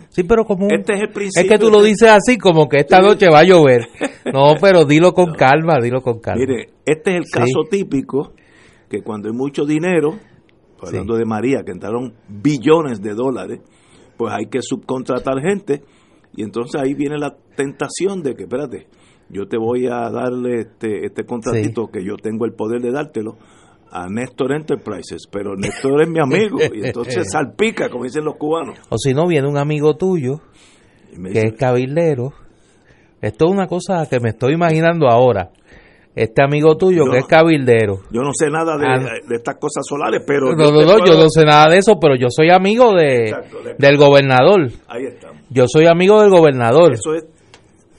Sí, 0.09 0.23
pero 0.23 0.45
como... 0.45 0.67
este 0.69 0.93
es 0.93 0.99
el 1.01 1.07
Es 1.09 1.13
principio. 1.13 1.49
que 1.49 1.57
tú 1.59 1.69
lo 1.69 1.81
dices 1.81 2.09
así, 2.09 2.37
como 2.37 2.69
que 2.69 2.77
esta 2.79 2.99
noche 2.99 3.27
va 3.29 3.39
a 3.39 3.43
llover. 3.43 3.87
No, 4.33 4.55
pero 4.61 4.85
dilo 4.85 5.11
con 5.13 5.33
calma, 5.33 5.75
dilo 5.81 6.01
con 6.01 6.19
calma. 6.21 6.39
Mire, 6.39 6.69
este 6.85 7.11
es 7.11 7.17
el 7.17 7.23
Sí. 7.25 7.31
caso 7.39 7.63
típico 7.69 8.31
que 8.89 9.01
cuando 9.01 9.27
hay 9.29 9.35
mucho 9.35 9.65
dinero, 9.65 10.11
hablando 10.81 11.15
de 11.17 11.25
María, 11.25 11.63
que 11.65 11.71
entraron 11.73 12.13
billones 12.29 13.01
de 13.01 13.13
dólares, 13.13 13.59
pues 14.17 14.33
hay 14.33 14.45
que 14.45 14.59
subcontratar 14.61 15.41
gente 15.41 15.81
y 16.37 16.43
entonces 16.43 16.81
ahí 16.81 16.93
viene 16.93 17.17
la 17.17 17.35
tentación 17.57 18.23
de 18.23 18.33
que, 18.35 18.43
espérate, 18.43 18.87
yo 19.29 19.45
te 19.47 19.57
voy 19.57 19.87
a 19.87 20.09
darle 20.09 20.61
este, 20.61 21.05
este 21.05 21.25
contratito 21.25 21.87
que 21.91 22.03
yo 22.05 22.15
tengo 22.15 22.45
el 22.45 22.53
poder 22.53 22.81
de 22.81 22.91
dártelo 22.91 23.35
a 23.95 24.07
Néstor 24.09 24.53
Enterprises, 24.53 25.27
pero 25.31 25.55
Néstor 25.55 26.01
es 26.01 26.09
mi 26.09 26.19
amigo 26.19 26.57
y 26.73 26.85
entonces 26.87 27.27
salpica, 27.31 27.89
como 27.89 28.05
dicen 28.05 28.25
los 28.25 28.35
cubanos. 28.37 28.79
O 28.89 28.97
si 28.97 29.13
no, 29.13 29.27
viene 29.27 29.47
un 29.47 29.57
amigo 29.57 29.95
tuyo 29.95 30.41
que 31.11 31.29
dice, 31.29 31.47
es 31.47 31.53
cabildero. 31.53 32.33
Esto 33.21 33.45
es 33.45 33.51
una 33.51 33.67
cosa 33.67 34.05
que 34.09 34.19
me 34.19 34.29
estoy 34.29 34.53
imaginando 34.53 35.07
ahora. 35.07 35.51
Este 36.15 36.43
amigo 36.43 36.75
tuyo 36.77 37.05
que 37.11 37.19
es 37.19 37.25
cabildero. 37.25 38.01
yo 38.11 38.21
no 38.21 38.31
sé 38.33 38.49
nada 38.49 38.77
de, 38.77 38.85
Ah, 38.85 38.99
de 39.27 39.35
estas 39.35 39.55
cosas 39.55 39.83
solares, 39.87 40.21
pero... 40.27 40.53
No, 40.55 40.71
no, 40.71 40.81
no, 40.85 41.05
yo 41.05 41.15
no 41.15 41.27
sé 41.29 41.43
nada 41.43 41.69
de 41.71 41.77
eso, 41.79 41.99
pero 41.99 42.15
yo 42.15 42.27
soy 42.29 42.49
amigo 42.51 42.93
de, 42.93 43.29
Exacto, 43.29 43.57
de- 43.63 43.75
del 43.79 43.97
gobernador. 43.97 44.69
Ahí 44.87 45.05
estamos. 45.05 45.41
Yo 45.49 45.65
soy 45.67 45.87
amigo 45.87 46.21
del 46.21 46.29
gobernador. 46.29 46.93
Eso 46.93 47.15
es, 47.15 47.23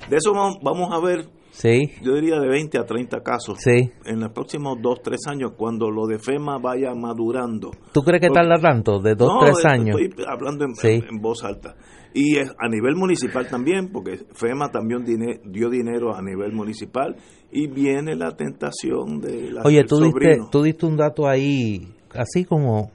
de 0.09 0.17
eso 0.17 0.33
vamos- 0.33 0.59
vamos 0.63 0.91
a 0.93 1.01
ver 1.05 1.25
Sí, 1.57 1.93
yo 2.03 2.15
diría 2.17 2.41
de 2.41 2.49
20 2.49 2.79
a 2.79 2.85
30 2.85 3.21
casos 3.23 3.59
sí. 3.61 3.89
en 4.05 4.19
los 4.19 4.33
próximos 4.33 4.77
2, 4.83 5.03
3 5.03 5.21
años, 5.29 5.53
cuando 5.57 5.89
lo 5.89 6.07
de 6.09 6.19
FEMA 6.19 6.59
vaya 6.59 6.93
madurando. 6.97 7.71
¿Tú 7.93 8.01
crees 8.03 8.21
que 8.21 8.31
tarda 8.31 8.59
tanto? 8.61 8.99
¿De 8.99 9.15
dos, 9.15 9.29
No, 9.33 9.39
tres 9.41 9.59
esto 9.59 9.69
años? 9.69 10.01
Estoy 10.01 10.25
hablando 10.29 10.65
en, 10.65 10.75
Sí. 10.75 10.89
en- 10.89 11.05
en 11.15 11.21
voz 11.23 11.45
alta. 11.45 11.77
Y 12.13 12.39
es 12.39 12.51
a 12.59 12.69
nivel 12.69 12.97
municipal 12.97 13.47
también, 13.49 13.91
porque 13.93 14.19
FEMA 14.35 14.71
también 14.73 15.05
dio 15.45 15.71
dinero 15.71 16.15
a 16.15 16.23
nivel 16.23 16.53
municipal 16.53 17.15
y 17.53 17.69
viene 17.69 18.17
la 18.17 18.33
tentación 18.37 19.21
de 19.21 19.53
la 19.53 19.63
Oye, 19.63 19.85
tú 19.85 20.01
diste, 20.01 20.39
tú 20.51 20.63
diste 20.65 20.87
un 20.87 20.97
dato 20.97 21.29
ahí, 21.29 21.87
así 22.15 22.45
como, 22.45 22.91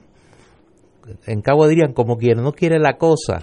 en 1.26 1.40
Cabo 1.40 1.66
dirían, 1.66 1.92
como 1.94 2.16
quien 2.18 2.42
no 2.42 2.52
quiere 2.52 2.78
la 2.78 2.98
cosa. 2.98 3.42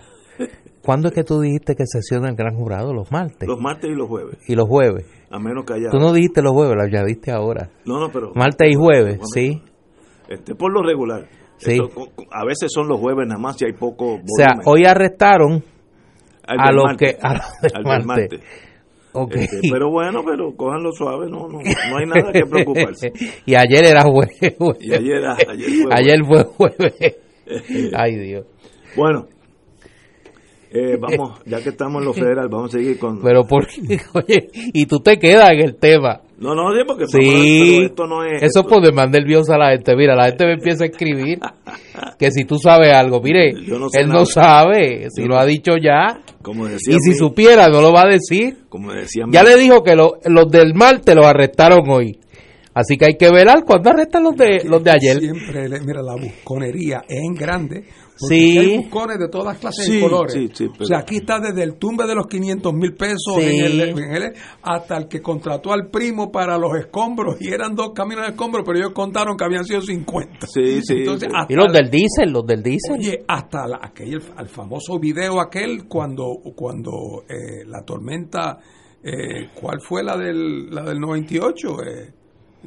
¿Cuándo 0.87 1.09
es 1.09 1.13
que 1.13 1.25
tú 1.25 1.41
dijiste 1.41 1.75
que 1.75 1.83
sesiona 1.85 2.29
el 2.29 2.35
gran 2.37 2.55
jurado? 2.55 2.93
Los 2.93 3.11
martes 3.11 3.45
Los 3.45 3.59
martes 3.59 3.91
y 3.91 3.93
los 3.93 4.07
jueves, 4.07 4.37
y 4.47 4.55
los 4.55 4.65
jueves. 4.69 5.05
a 5.29 5.37
menos 5.37 5.65
que 5.65 5.73
haya... 5.73 5.89
Tú 5.91 5.99
no 5.99 6.13
dijiste 6.13 6.41
los 6.41 6.53
jueves, 6.53 6.75
lo 6.77 6.81
añadiste 6.83 7.29
ahora. 7.29 7.69
No, 7.85 7.99
no, 7.99 8.09
pero... 8.09 8.31
Martes 8.35 8.71
y 8.71 8.75
jueves, 8.75 9.19
sí. 9.33 9.61
Este, 10.29 10.55
por 10.55 10.71
lo 10.71 10.81
regular. 10.81 11.27
Sí. 11.57 11.73
Esto, 11.73 11.89
a 12.31 12.45
veces 12.45 12.71
son 12.73 12.87
los 12.87 13.01
jueves 13.01 13.27
nada 13.27 13.37
más 13.37 13.57
si 13.57 13.65
hay 13.65 13.73
poco 13.73 14.05
volumen. 14.05 14.23
O 14.31 14.37
sea, 14.37 14.47
hoy 14.63 14.85
arrestaron 14.85 15.61
Al 16.47 16.57
a 16.57 16.71
los 16.71 16.97
que... 16.97 17.17
A 17.21 17.33
los 17.33 17.61
del 17.61 17.71
Al 17.75 17.83
del 17.83 18.05
martes. 18.05 18.29
martes. 18.31 18.41
Ok. 19.11 19.35
Este, 19.35 19.59
pero 19.69 19.89
bueno, 19.91 20.21
pero 20.25 20.55
cójanlo 20.55 20.93
suave, 20.93 21.25
no, 21.29 21.49
no, 21.49 21.59
no 21.59 21.97
hay 21.97 22.05
nada 22.05 22.31
que 22.31 22.45
preocuparse. 22.49 23.11
y 23.45 23.55
ayer 23.55 23.87
era 23.87 24.03
jueves. 24.03 24.55
Y 24.79 24.93
ayer, 24.93 25.25
ayer 25.25 25.69
fue 25.83 25.93
Ayer 25.93 26.19
fue 26.25 26.43
jueves. 26.45 27.17
Ay, 27.93 28.15
Dios. 28.15 28.45
Bueno, 28.95 29.25
eh, 30.71 30.97
vamos, 30.99 31.39
ya 31.45 31.61
que 31.63 31.69
estamos 31.69 32.01
en 32.01 32.05
lo 32.07 32.13
federal, 32.13 32.47
vamos 32.49 32.73
a 32.73 32.77
seguir 32.77 32.97
con... 32.99 33.21
Pero 33.21 33.45
por 33.45 33.67
qué, 33.67 33.99
oye, 34.13 34.49
y 34.53 34.85
tú 34.85 34.99
te 34.99 35.17
quedas 35.17 35.51
en 35.51 35.59
el 35.61 35.75
tema. 35.75 36.21
no, 36.39 36.53
no, 36.55 36.71
sí, 36.71 36.79
porque 36.85 37.05
Sí, 37.07 37.81
esto 37.85 38.05
no 38.07 38.23
es... 38.23 38.43
eso 38.43 38.59
esto- 38.59 38.69
pone 38.69 38.91
más 38.91 39.09
nerviosa 39.09 39.55
a 39.55 39.57
la 39.57 39.71
gente. 39.71 39.95
Mira, 39.95 40.15
la 40.15 40.25
gente 40.25 40.45
me 40.45 40.53
empieza 40.53 40.83
a 40.83 40.87
escribir 40.87 41.39
que 42.19 42.31
si 42.31 42.43
tú 42.45 42.57
sabes 42.57 42.91
algo, 42.93 43.21
mire, 43.21 43.53
Yo 43.65 43.79
no 43.79 43.89
sé 43.89 44.01
él 44.01 44.07
nada. 44.09 44.19
no 44.19 44.25
sabe, 44.25 45.07
si 45.09 45.21
Yo 45.21 45.27
lo 45.27 45.35
no- 45.35 45.41
ha 45.41 45.45
dicho 45.45 45.71
ya, 45.81 46.21
Como 46.41 46.65
decía 46.67 46.95
y 46.95 46.99
si 46.99 47.13
supiera 47.15 47.67
no 47.69 47.81
lo 47.81 47.91
va 47.93 48.01
a 48.03 48.07
decir. 48.09 48.57
como 48.69 48.91
decía 48.93 49.25
Ya 49.29 49.43
le 49.43 49.55
dijo 49.57 49.83
que 49.83 49.95
lo- 49.95 50.17
los 50.25 50.49
del 50.51 50.73
martes 50.73 51.15
los 51.15 51.25
arrestaron 51.25 51.81
hoy. 51.89 52.19
Así 52.73 52.95
que 52.95 53.05
hay 53.05 53.17
que 53.17 53.31
velar 53.31 53.63
cuando 53.65 53.89
arrestan 53.89 54.23
los 54.23 54.35
de 54.35 54.63
los 54.63 54.83
de 54.83 54.91
ayer. 54.91 55.17
Siempre, 55.19 55.67
le- 55.67 55.79
mira, 55.79 56.03
la 56.03 56.13
busconería 56.13 57.01
es 57.09 57.23
en 57.23 57.33
grande. 57.33 57.85
Porque 58.19 58.35
Sí. 58.35 58.57
Hay 58.57 58.77
buscones 58.77 59.19
de 59.19 59.29
todas 59.29 59.57
clases 59.57 59.85
Sí, 59.85 59.97
y 59.97 60.01
colores. 60.01 60.33
sí, 60.33 60.49
sí, 60.53 60.67
pero- 60.71 60.83
O 60.83 60.87
sea, 60.87 60.97
aquí 60.99 61.17
está 61.17 61.39
desde 61.39 61.63
el 61.63 61.75
tumbe 61.75 62.05
de 62.07 62.15
los 62.15 62.27
500 62.27 62.73
mil 62.73 62.93
pesos 62.95 63.35
Sí. 63.37 63.41
en 63.43 63.65
el- 63.65 63.81
en 63.81 64.13
el- 64.15 64.33
hasta 64.61 64.97
el 64.97 65.07
que 65.07 65.21
contrató 65.21 65.71
al 65.73 65.89
primo 65.89 66.31
para 66.31 66.57
los 66.57 66.75
escombros. 66.77 67.37
Y 67.41 67.49
eran 67.49 67.75
dos 67.75 67.91
caminos 67.93 68.25
de 68.25 68.31
escombros, 68.31 68.63
pero 68.65 68.77
ellos 68.79 68.93
contaron 68.93 69.37
que 69.37 69.45
habían 69.45 69.63
sido 69.65 69.81
50. 69.81 70.47
Sí, 70.47 70.81
sí. 70.81 70.95
Entonces, 70.99 71.29
Y 71.49 71.53
los 71.55 71.67
el- 71.67 71.73
del 71.73 71.89
diésel, 71.91 72.31
los 72.31 72.45
del 72.45 72.63
diésel. 72.63 72.95
Oye, 72.97 73.23
hasta 73.27 73.67
la- 73.67 73.79
aquel, 73.81 74.21
al 74.35 74.47
famoso 74.47 74.99
video 74.99 75.39
aquel 75.39 75.87
cuando, 75.87 76.25
cuando 76.55 77.23
eh, 77.29 77.63
la 77.65 77.83
tormenta, 77.83 78.57
eh, 79.03 79.49
¿cuál 79.53 79.79
fue 79.81 80.03
la 80.03 80.17
del, 80.17 80.69
la 80.73 80.83
del 80.83 80.99
98? 80.99 81.67
Eh, 81.83 82.13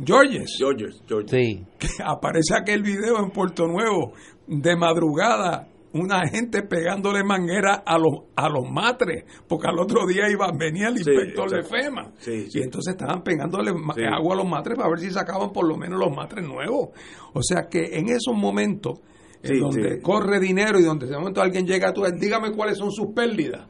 Georges. 0.04 0.54
Georges, 0.56 1.02
Georges. 1.06 1.30
Sí. 1.30 1.62
Que 1.78 1.88
aparece 2.04 2.54
aquel 2.54 2.82
video 2.82 3.18
en 3.18 3.30
Puerto 3.30 3.66
Nuevo 3.66 4.12
de 4.46 4.76
madrugada 4.76 5.68
una 5.92 6.26
gente 6.28 6.62
pegándole 6.62 7.24
manguera 7.24 7.82
a 7.84 7.98
los 7.98 8.26
a 8.36 8.48
los 8.48 8.70
matres 8.70 9.24
porque 9.48 9.66
al 9.66 9.78
otro 9.80 10.06
día 10.06 10.30
iba 10.30 10.48
venía 10.56 10.86
el 10.88 10.98
Sí, 10.98 11.10
inspector 11.10 11.50
de. 11.50 11.62
FEMA 11.64 12.12
Sí, 12.18 12.48
sí. 12.48 12.60
y 12.60 12.62
entonces 12.62 12.94
estaban 12.94 13.22
pegándole 13.24 13.70
agua 14.08 14.34
a 14.34 14.36
los 14.36 14.48
matres 14.48 14.76
para 14.76 14.88
ver 14.88 15.00
si 15.00 15.10
sacaban 15.10 15.50
por 15.52 15.66
lo 15.66 15.76
menos 15.76 15.98
los 15.98 16.14
matres 16.14 16.46
nuevos 16.46 16.90
o 17.32 17.42
sea 17.42 17.68
que 17.68 17.98
en 17.98 18.08
esos 18.08 18.34
momentos 18.36 19.00
en 19.42 19.58
donde 19.58 20.00
corre 20.00 20.38
dinero 20.38 20.78
y 20.78 20.84
donde 20.84 21.06
de 21.06 21.16
momento 21.18 21.42
alguien 21.42 21.66
llega 21.66 21.88
a 21.88 21.92
tu 21.92 22.04
dígame 22.04 22.52
cuáles 22.52 22.78
son 22.78 22.92
sus 22.92 23.08
pérdidas 23.12 23.66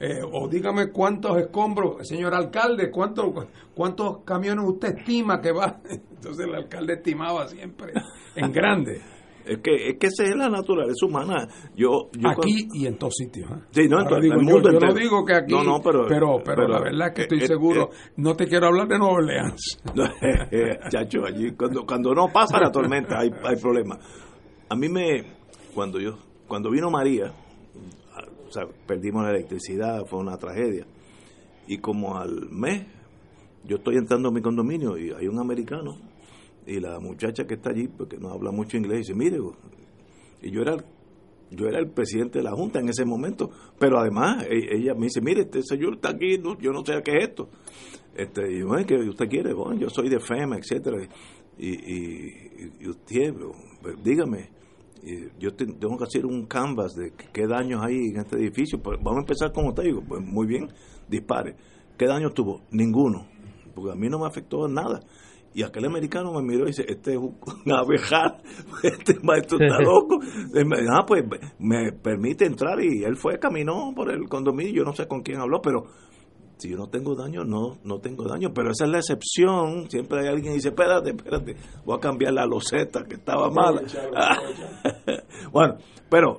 eh, 0.00 0.20
o 0.30 0.48
dígame 0.48 0.92
cuántos 0.92 1.36
escombros, 1.38 2.06
señor 2.06 2.32
alcalde, 2.32 2.88
cuántos 2.88 3.46
cuántos 3.74 4.18
camiones 4.24 4.64
usted 4.64 4.96
estima 4.96 5.40
que 5.40 5.50
va. 5.50 5.80
Entonces 5.90 6.46
el 6.46 6.54
alcalde 6.54 6.92
estimaba 6.94 7.48
siempre 7.48 7.94
en 8.36 8.52
grande, 8.52 9.00
Es 9.48 9.58
que, 9.62 9.88
es 9.90 9.98
que 9.98 10.06
esa 10.08 10.24
es 10.24 10.36
la 10.36 10.48
naturaleza 10.48 11.06
humana. 11.06 11.48
Yo, 11.74 12.10
yo 12.18 12.28
aquí 12.28 12.68
y 12.74 12.86
en 12.86 12.98
todos 12.98 13.14
sitios. 13.16 13.50
¿eh? 13.50 13.54
Sí, 13.70 13.88
no, 13.88 14.00
en 14.02 14.08
todo- 14.08 14.20
digo, 14.20 14.34
yo- 14.36 14.40
mundo 14.42 14.70
yo, 14.72 14.78
no 14.78 14.86
entero. 14.88 14.94
digo 14.94 15.24
que 15.24 15.34
aquí, 15.34 15.52
No, 15.54 15.64
no, 15.64 15.80
pero- 15.82 16.06
pero, 16.06 16.36
pero, 16.44 16.56
pero- 16.56 16.68
la 16.68 16.80
verdad 16.80 17.08
es 17.08 17.14
que 17.14 17.22
estoy 17.22 17.38
eh, 17.40 17.44
eh, 17.44 17.46
seguro. 17.46 17.82
eh. 17.92 17.96
no 18.16 18.34
te 18.36 18.46
quiero 18.46 18.66
hablar 18.66 18.88
de 18.88 18.98
Nueva 18.98 19.14
Orleans. 19.14 19.78
Chacho, 20.90 21.24
allí 21.26 21.52
cuando, 21.52 21.84
cuando 21.86 22.14
no 22.14 22.28
pasa 22.32 22.60
la 22.60 22.70
tormenta 22.70 23.18
hay, 23.20 23.30
hay 23.44 23.56
problemas. 23.56 23.98
A 24.68 24.76
mí 24.76 24.88
me, 24.88 25.24
cuando 25.74 25.98
yo, 26.00 26.18
cuando 26.46 26.70
vino 26.70 26.90
María, 26.90 27.32
o 28.46 28.50
sea, 28.50 28.64
perdimos 28.86 29.22
la 29.24 29.30
electricidad, 29.30 30.04
fue 30.06 30.18
una 30.20 30.36
tragedia. 30.36 30.86
Y 31.66 31.78
como 31.78 32.16
al 32.16 32.48
mes, 32.50 32.86
yo 33.64 33.76
estoy 33.76 33.96
entrando 33.96 34.28
a 34.28 34.32
mi 34.32 34.40
condominio 34.40 34.96
y 34.96 35.10
hay 35.12 35.26
un 35.28 35.38
americano 35.38 35.96
y 36.68 36.80
la 36.80 37.00
muchacha 37.00 37.44
que 37.46 37.54
está 37.54 37.70
allí, 37.70 37.88
porque 37.88 38.18
no 38.18 38.30
habla 38.30 38.50
mucho 38.52 38.76
inglés, 38.76 38.98
dice, 39.06 39.14
mire, 39.14 39.38
y 40.42 40.50
yo 40.50 40.62
era 40.62 40.76
yo 41.50 41.66
era 41.66 41.78
el 41.78 41.88
presidente 41.88 42.40
de 42.40 42.44
la 42.44 42.50
junta 42.52 42.78
en 42.78 42.90
ese 42.90 43.06
momento, 43.06 43.48
pero 43.78 43.98
además 43.98 44.44
e- 44.50 44.76
ella 44.76 44.92
me 44.94 45.06
dice, 45.06 45.22
mire, 45.22 45.40
este 45.42 45.62
señor 45.62 45.94
está 45.94 46.10
aquí, 46.10 46.36
yo 46.60 46.72
no 46.72 46.84
sé 46.84 47.02
qué 47.02 47.12
es 47.16 47.28
esto. 47.30 47.48
Este, 48.14 48.52
y 48.52 48.62
"Bueno, 48.62 48.84
¿qué 48.86 48.96
usted 48.96 49.28
quiere? 49.30 49.54
Yo 49.78 49.88
soy 49.88 50.10
de 50.10 50.20
FEMA, 50.20 50.58
etcétera. 50.58 50.98
Y, 51.56 51.70
y, 51.70 52.88
usted, 52.88 53.32
pues, 53.80 53.96
dígame, 54.04 54.50
yo 55.38 55.54
te- 55.54 55.64
tengo 55.66 55.96
que 55.96 56.04
hacer 56.04 56.26
un 56.26 56.44
canvas 56.46 56.94
de 56.94 57.12
qué 57.32 57.46
daños 57.46 57.80
hay 57.82 57.96
en 58.10 58.18
este 58.18 58.36
edificio. 58.36 58.78
Pues 58.82 58.98
vamos 58.98 59.18
a 59.18 59.20
empezar 59.20 59.50
con 59.52 59.68
usted. 59.68 59.84
Digo, 59.84 60.02
pues 60.06 60.20
muy 60.22 60.46
bien, 60.46 60.68
dispare. 61.08 61.54
¿Qué 61.96 62.06
daños 62.06 62.34
tuvo? 62.34 62.60
Ninguno, 62.72 63.26
porque 63.74 63.92
a 63.92 63.94
mí 63.94 64.08
no 64.10 64.18
me 64.18 64.26
afectó 64.26 64.68
nada. 64.68 65.00
Y 65.58 65.64
aquel 65.64 65.86
americano 65.86 66.32
me 66.32 66.40
miró 66.40 66.64
y 66.64 66.66
dice, 66.68 66.84
este 66.86 67.14
es 67.14 67.18
un 67.18 67.36
abejar, 67.76 68.40
este 68.84 69.14
maestro 69.24 69.58
está 69.60 69.80
loco. 69.80 70.20
Y 70.54 70.64
me- 70.64 70.86
ah, 70.88 71.04
pues 71.04 71.24
me 71.58 71.90
permite 71.90 72.46
entrar 72.46 72.80
y 72.80 73.02
él 73.02 73.16
fue, 73.16 73.40
caminó 73.40 73.92
por 73.92 74.08
el 74.12 74.28
condominio, 74.28 74.72
yo 74.72 74.84
no 74.84 74.92
sé 74.92 75.08
con 75.08 75.20
quién 75.22 75.40
habló, 75.40 75.60
pero 75.60 75.86
si 76.58 76.68
yo 76.70 76.76
no 76.76 76.86
tengo 76.86 77.16
daño, 77.16 77.42
no, 77.42 77.76
no 77.82 77.98
tengo 77.98 78.28
daño. 78.28 78.52
Pero 78.54 78.70
esa 78.70 78.84
es 78.84 78.90
la 78.92 78.98
excepción. 78.98 79.90
Siempre 79.90 80.20
hay 80.20 80.28
alguien 80.28 80.44
que 80.52 80.54
dice, 80.58 80.68
espérate, 80.68 81.10
espérate, 81.10 81.56
voy 81.84 81.96
a 81.96 82.00
cambiar 82.00 82.34
la 82.34 82.46
loseta 82.46 83.02
que 83.08 83.16
estaba 83.16 83.50
mala. 83.50 83.82
bueno, 85.52 85.74
pero 86.08 86.38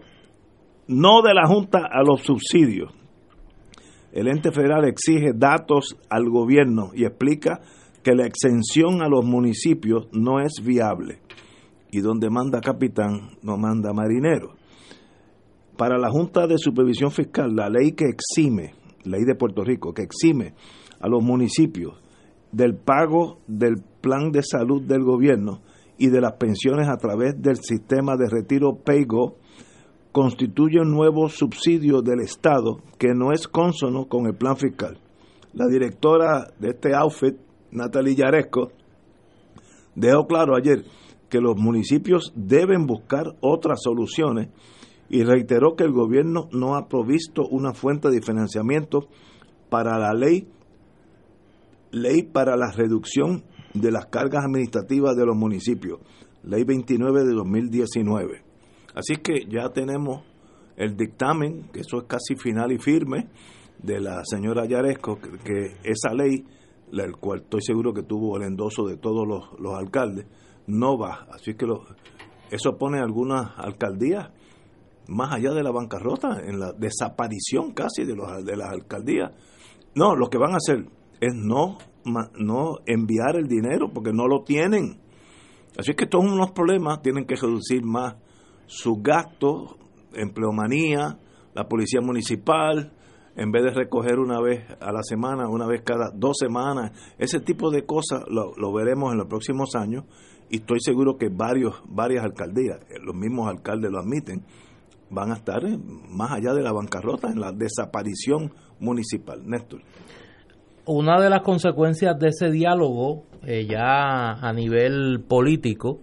no 0.88 1.22
de 1.24 1.34
la 1.34 1.46
Junta 1.46 1.80
a 1.92 2.02
los 2.04 2.22
subsidios. 2.22 2.94
El 4.14 4.30
ente 4.30 4.52
federal 4.54 4.86
exige 4.86 5.34
datos 5.36 5.98
al 6.10 6.30
gobierno 6.30 6.92
y 6.94 7.04
explica 7.04 7.60
que 8.04 8.14
la 8.14 8.26
exención 8.26 9.02
a 9.02 9.10
los 9.10 9.26
municipios 9.26 10.08
no 10.12 10.40
es 10.40 10.64
viable. 10.64 11.20
Y 11.92 12.02
donde 12.02 12.30
manda 12.30 12.62
capitán, 12.62 13.38
no 13.42 13.58
manda 13.58 13.94
marinero. 13.94 14.56
Para 15.78 15.98
la 15.98 16.10
Junta 16.10 16.46
de 16.46 16.58
Supervisión 16.58 17.12
Fiscal, 17.12 17.56
la 17.56 17.70
ley 17.70 17.94
que 17.94 18.06
exime, 18.06 18.76
ley 19.04 19.24
de 19.24 19.36
Puerto 19.36 19.64
Rico, 19.64 19.94
que 19.94 20.04
exime 20.04 20.54
a 21.00 21.08
los 21.08 21.24
municipios 21.24 21.94
del 22.52 22.76
pago 22.76 23.40
del 23.48 23.82
plan 24.02 24.32
de 24.32 24.44
salud 24.44 24.82
del 24.82 25.04
gobierno 25.04 25.62
y 25.98 26.08
de 26.10 26.22
las 26.22 26.34
pensiones 26.34 26.88
a 26.88 26.98
través 26.98 27.42
del 27.42 27.58
sistema 27.58 28.16
de 28.16 28.30
retiro 28.30 28.76
PayGo 28.84 29.36
constituye 30.12 30.80
un 30.80 30.92
nuevo 30.92 31.30
subsidio 31.30 32.02
del 32.02 32.22
Estado 32.22 32.82
que 32.98 33.14
no 33.14 33.32
es 33.32 33.48
consono 33.48 34.08
con 34.08 34.26
el 34.26 34.36
plan 34.36 34.58
fiscal. 34.58 34.98
La 35.54 35.68
directora 35.68 36.48
de 36.60 36.70
este 36.70 36.96
outfit, 36.96 37.36
Natalie 37.72 38.16
Yaresco, 38.16 38.72
dejó 39.96 40.28
claro 40.28 40.56
ayer 40.56 40.84
que 41.30 41.40
los 41.40 41.56
municipios 41.58 42.34
deben 42.36 42.86
buscar 42.86 43.36
otras 43.42 43.80
soluciones 43.84 44.50
y 45.10 45.24
reiteró 45.24 45.76
que 45.76 45.84
el 45.84 45.92
gobierno 45.92 46.50
no 46.52 46.76
ha 46.76 46.88
provisto 46.88 47.48
una 47.48 47.74
fuente 47.74 48.10
de 48.10 48.22
financiamiento 48.22 49.08
para 49.70 49.98
la 49.98 50.14
ley 50.14 50.48
ley 51.92 52.24
para 52.24 52.56
la 52.56 52.72
reducción 52.72 53.44
de 53.74 53.92
las 53.92 54.08
cargas 54.08 54.46
administrativas 54.46 55.16
de 55.16 55.26
los 55.26 55.36
municipios, 55.36 56.00
ley 56.44 56.64
29 56.64 57.24
de 57.24 57.34
2019. 57.34 58.44
Así 58.96 59.16
que 59.18 59.46
ya 59.48 59.70
tenemos 59.70 60.24
el 60.76 60.96
dictamen, 60.96 61.70
que 61.72 61.82
eso 61.82 61.98
es 61.98 62.04
casi 62.06 62.36
final 62.36 62.72
y 62.72 62.80
firme, 62.80 63.28
de 63.82 64.00
la 64.00 64.22
señora 64.24 64.66
Yaresco, 64.66 65.20
que, 65.20 65.78
esa 65.84 66.14
ley, 66.14 66.46
la 66.92 67.12
cual 67.14 67.42
estoy 67.42 67.62
seguro 67.62 67.94
que 67.94 68.04
tuvo 68.04 68.38
el 68.38 68.44
endoso 68.44 68.86
de 68.88 68.98
todos 68.98 69.28
los, 69.28 69.74
alcaldes, 69.76 70.26
no 70.68 70.98
va. 70.98 71.28
Así 71.32 71.56
que 71.56 71.66
eso 72.52 72.78
pone 72.78 73.00
algunas 73.00 73.52
alcaldías 73.58 74.30
más 75.08 75.34
allá 75.34 75.52
de 75.54 75.64
la 75.64 75.72
bancarrota, 75.72 76.40
en 76.46 76.60
la 76.60 76.72
desaparición 76.72 77.74
casi 77.74 78.04
de, 78.06 78.16
los, 78.16 78.46
de 78.46 78.56
las 78.56 78.70
alcaldías. 78.70 79.32
No, 79.96 80.16
lo 80.16 80.30
que 80.30 80.38
van 80.38 80.54
a 80.54 80.58
hacer 80.58 80.86
es 81.20 81.34
no, 81.34 81.78
no 82.38 82.78
enviar 82.86 83.36
el 83.36 83.48
dinero 83.48 83.90
porque 83.92 84.14
no 84.14 84.28
lo 84.28 84.44
tienen. 84.44 85.00
Así 85.78 85.94
que 85.94 86.06
todos 86.06 86.26
unos 86.26 86.52
problemas 86.52 87.02
tienen 87.02 87.26
que 87.26 87.36
reducir 87.36 87.84
más 87.84 88.16
sus 88.68 89.02
gastos, 89.02 89.76
empleomanía, 90.14 91.20
la 91.54 91.68
policía 91.68 92.02
municipal, 92.02 92.94
en 93.40 93.52
vez 93.52 93.64
de 93.64 93.72
recoger 93.72 94.20
una 94.20 94.42
vez 94.42 94.66
a 94.82 94.92
la 94.92 95.02
semana, 95.02 95.48
una 95.48 95.66
vez 95.66 95.82
cada 95.82 96.12
dos 96.14 96.36
semanas, 96.38 96.92
ese 97.18 97.40
tipo 97.40 97.72
de 97.72 97.86
cosas 97.86 98.24
lo, 98.28 98.74
veremos 98.74 99.14
en 99.14 99.18
los 99.18 99.28
próximos 99.28 99.76
años 99.76 100.04
y 100.50 100.58
estoy 100.58 100.80
seguro 100.82 101.18
que 101.18 101.30
varios, 101.30 101.82
varias 101.88 102.26
alcaldías, 102.26 102.80
los 103.02 103.16
mismos 103.16 103.48
alcaldes 103.48 103.92
lo 103.92 104.00
admiten, 104.00 104.44
van 105.10 105.32
a 105.32 105.36
estar 105.36 105.62
más 106.10 106.32
allá 106.32 106.54
de 106.54 106.62
la 106.62 106.74
bancarrota, 106.74 107.30
en 107.30 107.40
la 107.40 107.54
desaparición 107.54 108.52
municipal. 108.82 109.42
Néstor. 109.46 109.80
Una 110.86 111.22
de 111.22 111.30
las 111.30 111.42
consecuencias 111.42 112.20
de 112.20 112.28
ese 112.30 112.52
diálogo, 112.52 113.24
eh, 113.44 113.66
ya 113.66 114.34
a 114.34 114.52
nivel 114.52 115.24
político, 115.26 116.02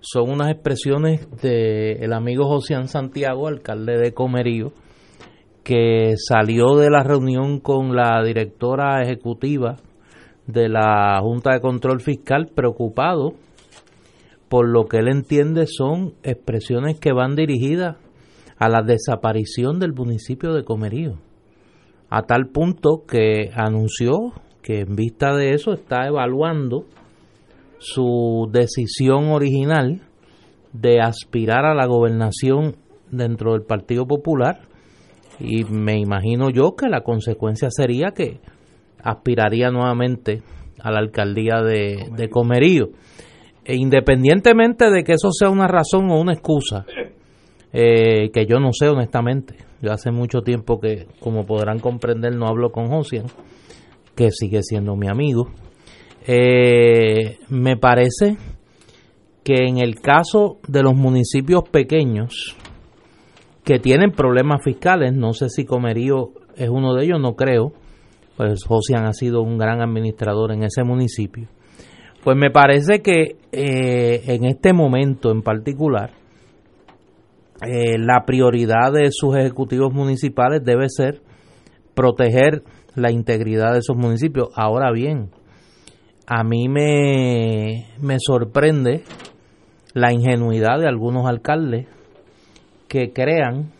son 0.00 0.28
unas 0.28 0.50
expresiones 0.50 1.30
del 1.40 2.02
el 2.02 2.12
amigo 2.12 2.46
José 2.46 2.74
Santiago, 2.88 3.46
alcalde 3.46 3.96
de 3.96 4.12
Comerío, 4.12 4.72
que 5.64 6.14
salió 6.16 6.76
de 6.76 6.90
la 6.90 7.02
reunión 7.02 7.58
con 7.58 7.96
la 7.96 8.22
directora 8.22 9.02
ejecutiva 9.02 9.76
de 10.46 10.68
la 10.68 11.18
Junta 11.22 11.54
de 11.54 11.60
Control 11.60 12.00
Fiscal 12.00 12.50
preocupado 12.54 13.32
por 14.48 14.68
lo 14.68 14.84
que 14.84 14.98
él 14.98 15.08
entiende 15.08 15.66
son 15.66 16.14
expresiones 16.22 17.00
que 17.00 17.12
van 17.12 17.34
dirigidas 17.34 17.96
a 18.58 18.68
la 18.68 18.82
desaparición 18.82 19.80
del 19.80 19.94
municipio 19.94 20.52
de 20.52 20.64
Comerío, 20.64 21.18
a 22.08 22.22
tal 22.22 22.48
punto 22.48 23.02
que 23.08 23.50
anunció 23.54 24.32
que 24.62 24.80
en 24.80 24.94
vista 24.94 25.34
de 25.34 25.54
eso 25.54 25.72
está 25.72 26.06
evaluando 26.06 26.84
su 27.78 28.48
decisión 28.52 29.30
original 29.30 30.02
de 30.72 31.00
aspirar 31.00 31.64
a 31.64 31.74
la 31.74 31.86
gobernación 31.86 32.76
dentro 33.10 33.52
del 33.52 33.62
Partido 33.62 34.06
Popular 34.06 34.73
y 35.40 35.64
me 35.64 35.98
imagino 35.98 36.50
yo 36.50 36.74
que 36.76 36.88
la 36.88 37.02
consecuencia 37.02 37.68
sería 37.70 38.12
que 38.12 38.40
aspiraría 39.02 39.70
nuevamente 39.70 40.42
a 40.80 40.90
la 40.90 40.98
alcaldía 40.98 41.62
de, 41.62 42.08
de 42.16 42.28
Comerío. 42.28 42.90
E 43.64 43.76
independientemente 43.76 44.90
de 44.90 45.04
que 45.04 45.12
eso 45.12 45.30
sea 45.32 45.48
una 45.48 45.66
razón 45.66 46.10
o 46.10 46.20
una 46.20 46.34
excusa, 46.34 46.84
eh, 47.72 48.30
que 48.30 48.46
yo 48.46 48.58
no 48.58 48.70
sé 48.72 48.88
honestamente. 48.88 49.56
Yo 49.80 49.90
hace 49.90 50.10
mucho 50.10 50.42
tiempo 50.42 50.80
que, 50.80 51.06
como 51.20 51.44
podrán 51.44 51.78
comprender, 51.78 52.36
no 52.36 52.46
hablo 52.46 52.70
con 52.70 52.88
Josian, 52.88 53.26
que 54.14 54.30
sigue 54.30 54.62
siendo 54.62 54.96
mi 54.96 55.08
amigo. 55.08 55.50
Eh, 56.26 57.38
me 57.48 57.76
parece 57.76 58.36
que 59.42 59.66
en 59.66 59.78
el 59.78 60.00
caso 60.00 60.58
de 60.68 60.82
los 60.82 60.94
municipios 60.94 61.68
pequeños 61.68 62.56
que 63.64 63.78
tienen 63.78 64.12
problemas 64.12 64.62
fiscales, 64.62 65.14
no 65.14 65.32
sé 65.32 65.48
si 65.48 65.64
Comerío 65.64 66.32
es 66.54 66.68
uno 66.68 66.94
de 66.94 67.04
ellos, 67.04 67.20
no 67.20 67.34
creo, 67.34 67.72
pues 68.36 68.64
Josian 68.64 69.06
ha 69.06 69.12
sido 69.12 69.42
un 69.42 69.58
gran 69.58 69.80
administrador 69.80 70.52
en 70.52 70.64
ese 70.64 70.84
municipio. 70.84 71.48
Pues 72.22 72.36
me 72.36 72.50
parece 72.50 73.00
que 73.00 73.36
eh, 73.52 74.22
en 74.26 74.44
este 74.44 74.72
momento 74.72 75.30
en 75.30 75.42
particular, 75.42 76.10
eh, 77.62 77.98
la 77.98 78.24
prioridad 78.26 78.92
de 78.92 79.10
sus 79.10 79.36
ejecutivos 79.36 79.92
municipales 79.92 80.62
debe 80.64 80.88
ser 80.88 81.22
proteger 81.94 82.62
la 82.94 83.10
integridad 83.10 83.72
de 83.72 83.78
esos 83.78 83.96
municipios. 83.96 84.48
Ahora 84.54 84.90
bien, 84.92 85.30
a 86.26 86.44
mí 86.44 86.68
me, 86.68 87.86
me 88.00 88.16
sorprende 88.18 89.04
la 89.94 90.12
ingenuidad 90.12 90.80
de 90.80 90.88
algunos 90.88 91.26
alcaldes 91.26 91.86
que 92.94 93.12
crean 93.12 93.72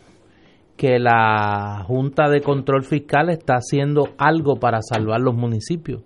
que 0.75 0.99
la 0.99 1.85
Junta 1.87 2.27
de 2.27 2.41
Control 2.41 2.83
Fiscal 2.83 3.29
está 3.29 3.53
haciendo 3.53 4.09
algo 4.17 4.57
para 4.57 4.79
salvar 4.81 5.21
los 5.21 5.33
municipios. 5.33 6.01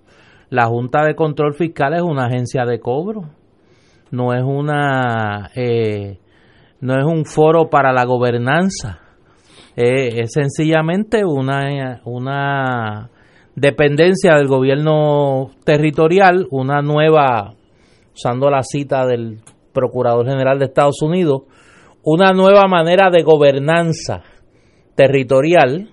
La 0.52 0.68
Junta 0.68 1.04
de 1.04 1.16
Control 1.16 1.56
Fiscal 1.56 1.96
es 1.96 2.04
una 2.04 2.28
agencia 2.28 2.66
de 2.66 2.80
cobro, 2.80 3.32
no 4.12 4.36
es 4.36 4.44
una 4.44 5.50
eh, 5.56 6.20
no 6.82 7.00
es 7.00 7.04
un 7.04 7.26
foro 7.26 7.72
para 7.72 7.92
la 7.94 8.06
gobernanza, 8.06 9.00
es 9.76 10.32
sencillamente 10.32 11.26
una, 11.26 12.02
una 12.06 13.10
dependencia 13.56 14.36
del 14.36 14.48
gobierno 14.48 15.50
territorial, 15.64 16.46
una 16.52 16.84
nueva, 16.84 17.56
usando 18.14 18.52
la 18.52 18.62
cita 18.62 19.08
del 19.08 19.40
Procurador 19.74 20.28
General 20.28 20.60
de 20.60 20.66
Estados 20.66 21.02
Unidos, 21.02 21.44
una 22.04 22.32
nueva 22.34 22.68
manera 22.68 23.10
de 23.10 23.24
gobernanza 23.24 24.24
territorial 24.96 25.90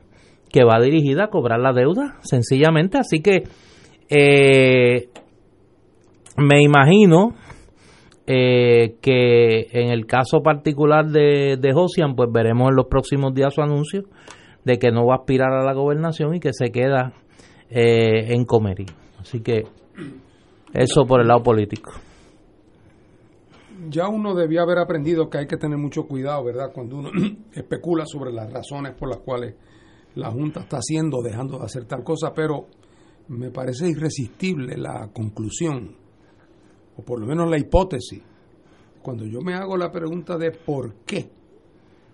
que 0.50 0.64
va 0.64 0.80
dirigida 0.80 1.24
a 1.24 1.30
cobrar 1.30 1.60
la 1.60 1.72
deuda, 1.72 2.16
sencillamente. 2.22 2.98
Así 2.98 3.20
que 3.20 3.44
eh, 4.08 5.08
me 6.36 6.62
imagino 6.62 7.34
eh, 8.26 8.96
que 9.00 9.66
en 9.72 9.90
el 9.90 10.06
caso 10.06 10.42
particular 10.42 11.06
de, 11.06 11.56
de 11.60 11.72
Josian, 11.72 12.14
pues 12.14 12.30
veremos 12.32 12.70
en 12.70 12.76
los 12.76 12.86
próximos 12.86 13.34
días 13.34 13.54
su 13.54 13.62
anuncio 13.62 14.04
de 14.64 14.78
que 14.78 14.90
no 14.90 15.06
va 15.06 15.14
a 15.14 15.18
aspirar 15.18 15.52
a 15.52 15.64
la 15.64 15.72
gobernación 15.74 16.34
y 16.34 16.40
que 16.40 16.52
se 16.52 16.72
queda 16.72 17.12
eh, 17.70 18.32
en 18.34 18.44
Comerí. 18.44 18.86
Así 19.20 19.40
que 19.40 19.62
eso 20.72 21.04
por 21.06 21.20
el 21.20 21.28
lado 21.28 21.42
político. 21.42 21.92
Ya 23.88 24.08
uno 24.08 24.34
debía 24.34 24.62
haber 24.62 24.78
aprendido 24.78 25.28
que 25.28 25.38
hay 25.38 25.46
que 25.46 25.56
tener 25.56 25.78
mucho 25.78 26.06
cuidado, 26.06 26.44
¿verdad? 26.44 26.72
Cuando 26.72 26.96
uno 26.96 27.10
especula 27.52 28.04
sobre 28.06 28.32
las 28.32 28.52
razones 28.52 28.94
por 28.94 29.08
las 29.08 29.18
cuales 29.18 29.54
la 30.14 30.30
Junta 30.30 30.60
está 30.60 30.78
haciendo, 30.78 31.22
dejando 31.22 31.58
de 31.58 31.64
hacer 31.64 31.84
tal 31.84 32.02
cosa, 32.02 32.32
pero 32.34 32.66
me 33.28 33.50
parece 33.50 33.88
irresistible 33.88 34.76
la 34.76 35.10
conclusión 35.12 35.96
o 36.96 37.02
por 37.02 37.20
lo 37.20 37.26
menos 37.26 37.50
la 37.50 37.58
hipótesis, 37.58 38.22
cuando 39.02 39.26
yo 39.26 39.40
me 39.40 39.54
hago 39.54 39.76
la 39.76 39.92
pregunta 39.92 40.36
de 40.38 40.50
por 40.50 40.94
qué 41.04 41.30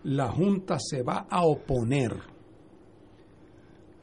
la 0.05 0.31
Junta 0.31 0.79
se 0.79 1.03
va 1.03 1.27
a 1.31 1.45
oponer 1.47 2.13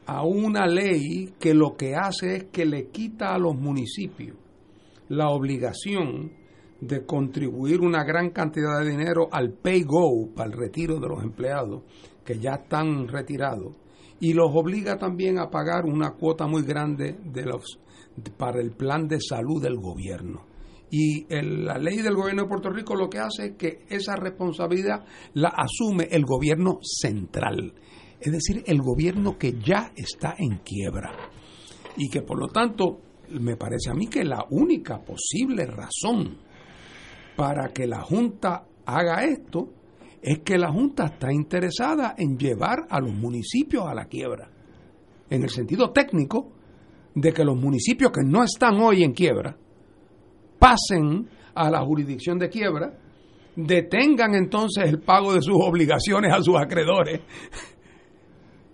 a 0.06 0.24
una 0.24 0.66
ley 0.66 1.34
que 1.40 1.54
lo 1.54 1.76
que 1.76 1.96
hace 1.96 2.36
es 2.36 2.44
que 2.46 2.66
le 2.66 2.88
quita 2.88 3.36
a 3.36 3.38
los 3.38 3.56
municipios 3.56 4.38
la 5.10 5.30
obligación 5.30 6.32
de 6.82 7.06
contribuir 7.06 7.82
una 7.82 8.04
gran 8.04 8.30
cantidad 8.30 8.80
de 8.80 8.90
dinero 8.90 9.28
al 9.32 9.52
pay 9.52 9.84
go, 9.84 10.34
para 10.34 10.50
el 10.50 10.58
retiro 10.58 11.00
de 11.00 11.08
los 11.08 11.24
empleados 11.24 11.84
que 12.24 12.40
ya 12.40 12.56
están 12.56 13.08
retirados, 13.08 13.74
y 14.20 14.34
los 14.34 14.52
obliga 14.54 14.98
también 14.98 15.40
a 15.40 15.50
pagar 15.50 15.86
una 15.86 16.12
cuota 16.12 16.48
muy 16.48 16.64
grande 16.64 17.18
de 17.24 17.46
los, 17.46 17.80
para 18.38 18.62
el 18.62 18.72
plan 18.72 19.08
de 19.08 19.20
salud 19.20 19.62
del 19.62 19.78
gobierno. 19.78 20.46
Y 20.92 21.26
la 21.30 21.78
ley 21.78 21.98
del 21.98 22.16
gobierno 22.16 22.44
de 22.44 22.50
Puerto 22.50 22.70
Rico 22.70 22.96
lo 22.96 23.10
que 23.10 23.20
hace 23.20 23.46
es 23.46 23.56
que 23.56 23.86
esa 23.90 24.16
responsabilidad 24.16 25.06
la 25.36 25.50
asume 25.50 26.08
el 26.10 26.26
gobierno 26.26 26.80
central, 26.82 27.74
es 28.20 28.32
decir, 28.32 28.64
el 28.66 28.82
gobierno 28.82 29.38
que 29.38 29.54
ya 29.60 29.92
está 29.96 30.36
en 30.38 30.58
quiebra. 30.60 31.12
y 31.98 32.10
que 32.10 32.22
por 32.22 32.40
lo 32.40 32.48
tanto 32.48 33.02
me 33.40 33.56
parece 33.58 33.90
a 33.92 33.94
mí 33.94 34.08
que 34.08 34.24
la 34.24 34.46
única 34.50 35.00
posible 35.00 35.66
razón 35.66 36.38
para 37.40 37.70
que 37.70 37.88
la 37.88 38.02
Junta 38.02 38.66
haga 38.86 39.24
esto 39.24 39.70
es 40.22 40.40
que 40.40 40.58
la 40.58 40.74
Junta 40.74 41.06
está 41.06 41.32
interesada 41.32 42.14
en 42.18 42.38
llevar 42.38 42.86
a 42.90 43.00
los 43.00 43.14
municipios 43.14 43.86
a 43.88 43.94
la 43.94 44.08
quiebra, 44.08 44.50
en 45.30 45.44
el 45.44 45.50
sentido 45.50 45.92
técnico 45.92 46.52
de 47.16 47.32
que 47.32 47.46
los 47.46 47.56
municipios 47.56 48.12
que 48.12 48.26
no 48.26 48.44
están 48.44 48.82
hoy 48.82 49.04
en 49.04 49.14
quiebra 49.14 49.56
pasen 50.60 51.30
a 51.56 51.72
la 51.72 51.80
jurisdicción 51.80 52.38
de 52.40 52.50
quiebra, 52.50 53.00
detengan 53.56 54.36
entonces 54.36 54.90
el 54.90 55.00
pago 55.00 55.34
de 55.34 55.42
sus 55.42 55.56
obligaciones 55.56 56.34
a 56.34 56.42
sus 56.42 56.58
acreedores 56.58 57.22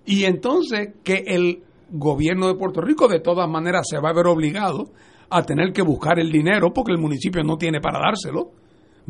y 0.08 0.24
entonces 0.24 0.96
que 1.04 1.24
el 1.28 1.62
gobierno 1.92 2.48
de 2.48 2.56
Puerto 2.56 2.82
Rico 2.82 3.08
de 3.08 3.20
todas 3.20 3.48
maneras 3.48 3.86
se 3.88 4.00
va 4.00 4.10
a 4.10 4.14
ver 4.14 4.26
obligado 4.26 4.90
a 5.30 5.44
tener 5.44 5.72
que 5.74 5.82
buscar 5.82 6.20
el 6.20 6.32
dinero 6.32 6.72
porque 6.74 6.92
el 6.92 7.00
municipio 7.00 7.44
no 7.44 7.58
tiene 7.58 7.82
para 7.82 8.00
dárselo, 8.00 8.52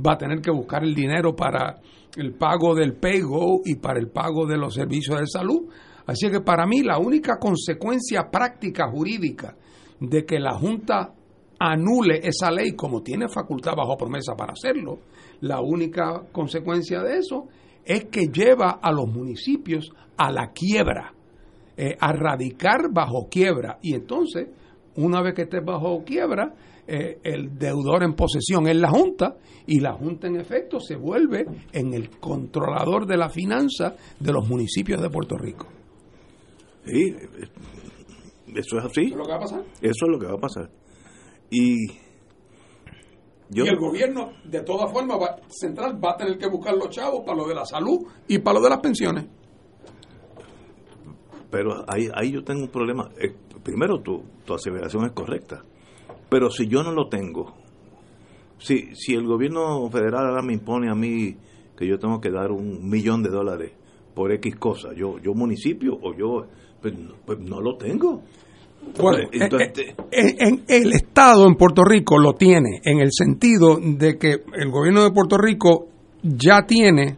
va 0.05 0.13
a 0.13 0.17
tener 0.17 0.41
que 0.41 0.51
buscar 0.51 0.83
el 0.83 0.93
dinero 0.93 1.35
para 1.35 1.79
el 2.17 2.33
pago 2.33 2.75
del 2.75 2.95
PayGo 2.95 3.61
y 3.65 3.75
para 3.75 3.99
el 3.99 4.09
pago 4.09 4.45
de 4.45 4.57
los 4.57 4.73
servicios 4.73 5.19
de 5.19 5.27
salud. 5.27 5.69
Así 6.05 6.29
que 6.29 6.41
para 6.41 6.65
mí 6.65 6.83
la 6.83 6.99
única 6.99 7.37
consecuencia 7.39 8.29
práctica 8.31 8.89
jurídica 8.89 9.55
de 9.99 10.25
que 10.25 10.39
la 10.39 10.53
Junta 10.53 11.13
anule 11.59 12.19
esa 12.23 12.51
ley 12.51 12.75
como 12.75 13.01
tiene 13.01 13.27
facultad 13.27 13.75
bajo 13.75 13.97
promesa 13.97 14.35
para 14.35 14.53
hacerlo, 14.53 14.99
la 15.41 15.61
única 15.61 16.23
consecuencia 16.31 17.01
de 17.01 17.17
eso 17.17 17.47
es 17.83 18.05
que 18.05 18.27
lleva 18.27 18.79
a 18.81 18.91
los 18.91 19.07
municipios 19.07 19.91
a 20.17 20.31
la 20.31 20.51
quiebra, 20.51 21.13
eh, 21.77 21.95
a 21.99 22.13
radicar 22.13 22.91
bajo 22.91 23.27
quiebra. 23.29 23.79
Y 23.81 23.93
entonces, 23.93 24.47
una 24.97 25.21
vez 25.21 25.33
que 25.33 25.43
estés 25.43 25.63
bajo 25.63 26.03
quiebra, 26.03 26.53
eh, 26.87 27.19
el 27.23 27.57
deudor 27.57 28.03
en 28.03 28.13
posesión 28.13 28.67
es 28.67 28.75
la 28.75 28.89
Junta 28.89 29.37
y 29.65 29.79
la 29.79 29.93
Junta 29.93 30.27
en 30.27 30.35
efecto 30.35 30.79
se 30.79 30.95
vuelve 30.95 31.45
en 31.71 31.93
el 31.93 32.11
controlador 32.19 33.07
de 33.07 33.17
la 33.17 33.29
finanza 33.29 33.95
de 34.19 34.31
los 34.31 34.47
municipios 34.47 35.01
de 35.01 35.09
Puerto 35.09 35.37
Rico. 35.37 35.67
Sí, 36.85 37.15
eso 38.55 38.77
es 38.77 38.85
así. 38.85 39.01
¿Eso 39.01 39.15
es 39.15 39.17
lo 39.17 39.25
que 39.25 39.31
va 39.31 39.37
a 39.37 39.39
pasar? 39.39 39.63
Eso 39.81 40.05
es 40.05 40.11
lo 40.11 40.19
que 40.19 40.25
va 40.27 40.33
a 40.33 40.39
pasar. 40.39 40.69
Y, 41.49 41.87
y 43.51 43.61
el 43.61 43.77
gobierno, 43.77 44.33
de 44.43 44.61
todas 44.61 44.91
formas, 44.91 45.17
central 45.49 45.99
va 46.03 46.11
a 46.11 46.17
tener 46.17 46.37
que 46.37 46.47
buscar 46.47 46.75
los 46.75 46.89
chavos 46.89 47.21
para 47.25 47.37
lo 47.37 47.47
de 47.47 47.55
la 47.55 47.65
salud 47.65 48.05
y 48.27 48.39
para 48.39 48.59
lo 48.59 48.63
de 48.63 48.69
las 48.69 48.79
pensiones. 48.79 49.25
Pero 51.49 51.83
ahí, 51.87 52.07
ahí 52.13 52.31
yo 52.31 52.43
tengo 52.43 52.63
un 52.63 52.69
problema. 52.69 53.09
Primero, 53.65 53.99
tu, 53.99 54.21
tu 54.45 54.53
aseveración 54.53 55.05
es 55.05 55.11
correcta. 55.13 55.63
Pero 56.29 56.51
si 56.51 56.67
yo 56.67 56.83
no 56.83 56.91
lo 56.91 57.09
tengo, 57.09 57.55
si, 58.59 58.95
si 58.95 59.15
el 59.15 59.25
gobierno 59.25 59.89
federal 59.89 60.27
ahora 60.27 60.43
me 60.43 60.53
impone 60.53 60.87
a 60.87 60.93
mí 60.93 61.35
que 61.75 61.87
yo 61.87 61.97
tengo 61.97 62.21
que 62.21 62.29
dar 62.29 62.51
un 62.51 62.87
millón 62.87 63.23
de 63.23 63.29
dólares 63.31 63.71
por 64.13 64.31
X 64.33 64.55
cosa, 64.57 64.89
yo, 64.95 65.17
yo 65.17 65.33
municipio 65.33 65.97
o 65.99 66.13
yo, 66.15 66.45
pues, 66.79 66.93
pues 67.25 67.39
no 67.39 67.59
lo 67.59 67.75
tengo. 67.75 68.21
Bueno, 69.01 69.29
Entonces, 69.31 69.71
eh, 69.79 69.95
eh, 70.11 70.35
en, 70.37 70.63
el 70.67 70.93
Estado 70.93 71.47
en 71.47 71.55
Puerto 71.55 71.83
Rico 71.83 72.19
lo 72.19 72.33
tiene, 72.33 72.81
en 72.85 72.99
el 72.99 73.09
sentido 73.11 73.79
de 73.81 74.19
que 74.19 74.43
el 74.53 74.69
gobierno 74.69 75.03
de 75.03 75.11
Puerto 75.11 75.39
Rico 75.39 75.87
ya 76.21 76.67
tiene 76.67 77.17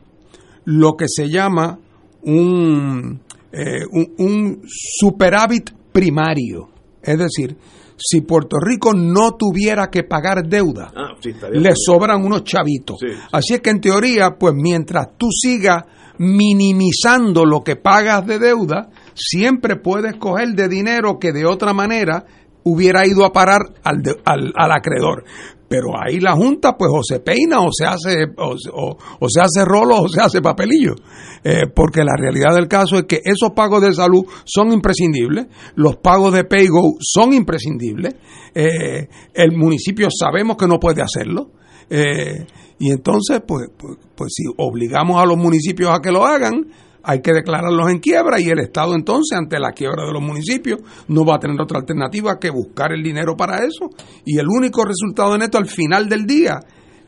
lo 0.64 0.96
que 0.96 1.08
se 1.10 1.28
llama 1.28 1.78
un, 2.22 3.20
eh, 3.52 3.84
un, 3.92 4.14
un 4.18 4.62
superávit 4.66 5.77
primario. 5.98 6.70
Es 7.02 7.18
decir, 7.18 7.58
si 7.98 8.22
Puerto 8.22 8.58
Rico 8.60 8.94
no 8.94 9.36
tuviera 9.36 9.88
que 9.90 10.04
pagar 10.04 10.48
deuda, 10.48 10.92
ah, 10.96 11.16
sí, 11.20 11.34
le 11.54 11.72
sobran 11.76 12.24
unos 12.24 12.44
chavitos. 12.44 12.98
Sí. 13.00 13.08
Así 13.32 13.56
es 13.56 13.62
que 13.62 13.72
en 13.72 13.82
teoría, 13.82 14.36
pues 14.38 14.54
mientras 14.56 15.18
tú 15.18 15.30
sigas 15.32 15.86
minimizando 16.20 17.46
lo 17.46 17.64
que 17.64 17.78
pagas 17.78 18.28
de 18.28 18.38
deuda, 18.38 18.90
siempre 19.16 19.78
puedes 19.78 20.18
coger 20.18 20.50
de 20.50 20.68
dinero 20.68 21.18
que 21.18 21.32
de 21.32 21.48
otra 21.48 21.74
manera 21.74 22.26
hubiera 22.64 23.08
ido 23.08 23.26
a 23.26 23.34
parar 23.34 23.62
al, 23.84 24.04
de, 24.04 24.16
al, 24.24 24.54
al, 24.56 24.72
acreedor. 24.72 25.24
Pero 25.68 25.90
ahí 26.00 26.20
la 26.20 26.34
Junta, 26.34 26.78
pues, 26.78 26.90
o 26.94 27.02
se 27.04 27.20
peina, 27.20 27.60
o 27.60 27.70
se 27.72 27.86
hace, 27.86 28.26
o, 28.38 29.28
se 29.28 29.42
hace 29.42 29.66
rolo, 29.66 30.02
o 30.02 30.08
se 30.08 30.22
hace 30.22 30.42
papelillo. 30.42 30.96
Eh, 31.44 31.64
porque 31.74 32.04
la 32.04 32.16
realidad 32.18 32.56
del 32.56 32.68
caso 32.68 32.98
es 32.98 33.04
que 33.04 33.22
esos 33.24 33.52
pagos 33.56 33.82
de 33.82 33.94
salud 33.94 34.26
son 34.46 34.72
imprescindibles, 34.72 35.48
los 35.76 35.98
pagos 35.98 36.34
de 36.34 36.46
PayGo 36.46 36.96
son 37.00 37.34
imprescindibles, 37.34 38.16
eh, 38.56 39.08
el 39.34 39.52
municipio 39.58 40.08
sabemos 40.10 40.58
que 40.58 40.68
no 40.68 40.80
puede 40.80 41.02
hacerlo. 41.02 41.52
Eh, 41.90 42.46
y 42.80 42.92
entonces, 42.92 43.42
pues, 43.46 43.70
pues, 43.78 43.98
pues 44.16 44.34
si 44.34 44.44
obligamos 44.58 45.22
a 45.22 45.26
los 45.26 45.38
municipios 45.38 45.90
a 45.92 46.00
que 46.00 46.12
lo 46.12 46.26
hagan, 46.26 46.68
hay 47.10 47.22
que 47.22 47.32
declararlos 47.32 47.90
en 47.90 48.00
quiebra 48.00 48.38
y 48.38 48.50
el 48.50 48.60
Estado 48.60 48.94
entonces, 48.94 49.38
ante 49.38 49.58
la 49.60 49.72
quiebra 49.72 50.06
de 50.06 50.12
los 50.12 50.22
municipios, 50.22 50.82
no 51.08 51.24
va 51.24 51.36
a 51.36 51.40
tener 51.40 51.60
otra 51.62 51.80
alternativa 51.80 52.38
que 52.38 52.50
buscar 52.50 52.92
el 52.92 53.02
dinero 53.02 53.38
para 53.38 53.60
eso. 53.60 53.90
Y 54.26 54.38
el 54.38 54.46
único 54.46 54.84
resultado 54.84 55.38
de 55.38 55.46
esto 55.46 55.58
al 55.58 55.68
final 55.68 56.10
del 56.10 56.26
día 56.26 56.60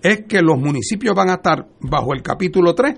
es 0.01 0.21
que 0.25 0.41
los 0.41 0.57
municipios 0.57 1.13
van 1.13 1.29
a 1.29 1.33
estar 1.33 1.67
bajo 1.81 2.13
el 2.13 2.21
capítulo 2.21 2.73
3 2.73 2.97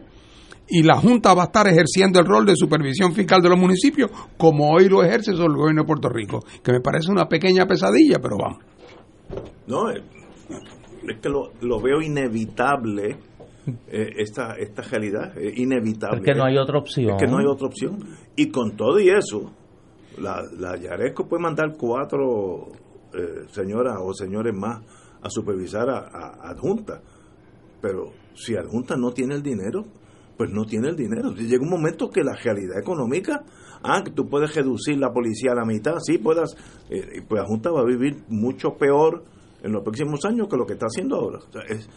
y 0.67 0.83
la 0.83 0.99
Junta 0.99 1.33
va 1.33 1.41
a 1.41 1.45
estar 1.45 1.67
ejerciendo 1.67 2.19
el 2.19 2.27
rol 2.27 2.45
de 2.45 2.55
supervisión 2.55 3.15
fiscal 3.15 3.41
de 3.41 3.49
los 3.49 3.57
municipios 3.57 4.11
como 4.37 4.69
hoy 4.69 4.87
lo 4.87 5.03
ejerce 5.03 5.31
sobre 5.31 5.53
el 5.53 5.57
gobierno 5.57 5.81
de 5.81 5.87
Puerto 5.87 6.07
Rico, 6.07 6.45
que 6.63 6.71
me 6.71 6.81
parece 6.81 7.11
una 7.11 7.25
pequeña 7.25 7.65
pesadilla, 7.65 8.19
pero 8.21 8.37
vamos. 8.37 8.59
No, 9.65 9.89
es 9.89 11.19
que 11.19 11.29
lo, 11.29 11.51
lo 11.61 11.81
veo 11.81 11.99
inevitable 11.99 13.17
eh, 13.87 14.13
esta, 14.17 14.55
esta 14.55 14.81
realidad 14.81 15.37
es 15.37 15.57
inevitable. 15.57 16.19
Es 16.19 16.25
que 16.25 16.33
no 16.33 16.45
hay 16.45 16.57
otra 16.57 16.79
opción. 16.79 17.11
Es 17.11 17.21
que 17.21 17.27
no 17.27 17.37
hay 17.37 17.45
otra 17.45 17.67
opción. 17.67 17.99
Y 18.35 18.49
con 18.49 18.75
todo 18.75 18.99
y 18.99 19.09
eso, 19.09 19.51
la, 20.19 20.43
la 20.57 20.77
Yaresco 20.77 21.27
puede 21.27 21.43
mandar 21.43 21.75
cuatro 21.77 22.67
eh, 23.13 23.45
señoras 23.51 23.97
o 24.01 24.13
señores 24.13 24.53
más 24.53 24.81
a 25.21 25.29
supervisar 25.29 25.89
a, 25.89 25.99
a, 25.99 26.51
Adjunta. 26.51 27.01
Pero 27.81 28.11
si 28.33 28.55
Adjunta 28.55 28.95
no 28.95 29.11
tiene 29.11 29.35
el 29.35 29.43
dinero, 29.43 29.85
pues 30.37 30.49
no 30.51 30.65
tiene 30.65 30.89
el 30.89 30.95
dinero. 30.95 31.31
Llega 31.33 31.63
un 31.63 31.69
momento 31.69 32.09
que 32.09 32.23
la 32.23 32.35
realidad 32.35 32.79
económica, 32.79 33.43
ah, 33.83 34.03
tú 34.03 34.27
puedes 34.27 34.55
reducir 34.55 34.97
la 34.97 35.11
policía 35.11 35.51
a 35.51 35.55
la 35.55 35.65
mitad, 35.65 35.95
sí 35.99 36.17
puedas, 36.17 36.55
eh, 36.89 37.21
pues 37.27 37.41
Adjunta 37.41 37.71
va 37.71 37.81
a 37.81 37.85
vivir 37.85 38.23
mucho 38.27 38.75
peor 38.77 39.23
en 39.63 39.71
los 39.71 39.83
próximos 39.83 40.25
años 40.25 40.47
que 40.47 40.57
lo 40.57 40.65
que 40.65 40.73
está 40.73 40.87
haciendo 40.87 41.17
ahora. 41.17 41.39
O 41.39 41.51
sea, 41.51 41.61
es, 41.69 41.87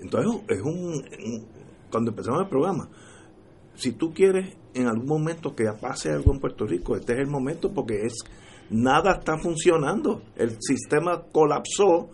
entonces, 0.00 0.42
es 0.48 0.62
un, 0.62 1.46
Cuando 1.90 2.10
empezamos 2.10 2.42
el 2.42 2.48
programa, 2.48 2.88
si 3.74 3.92
tú 3.92 4.12
quieres 4.12 4.56
en 4.74 4.86
algún 4.86 5.06
momento 5.06 5.54
que 5.54 5.64
pase 5.80 6.10
algo 6.10 6.32
en 6.32 6.40
Puerto 6.40 6.66
Rico, 6.66 6.96
este 6.96 7.14
es 7.14 7.18
el 7.20 7.28
momento 7.28 7.72
porque 7.72 8.04
es 8.04 8.14
nada 8.70 9.16
está 9.18 9.38
funcionando. 9.38 10.22
El 10.36 10.56
sistema 10.60 11.22
colapsó. 11.32 12.08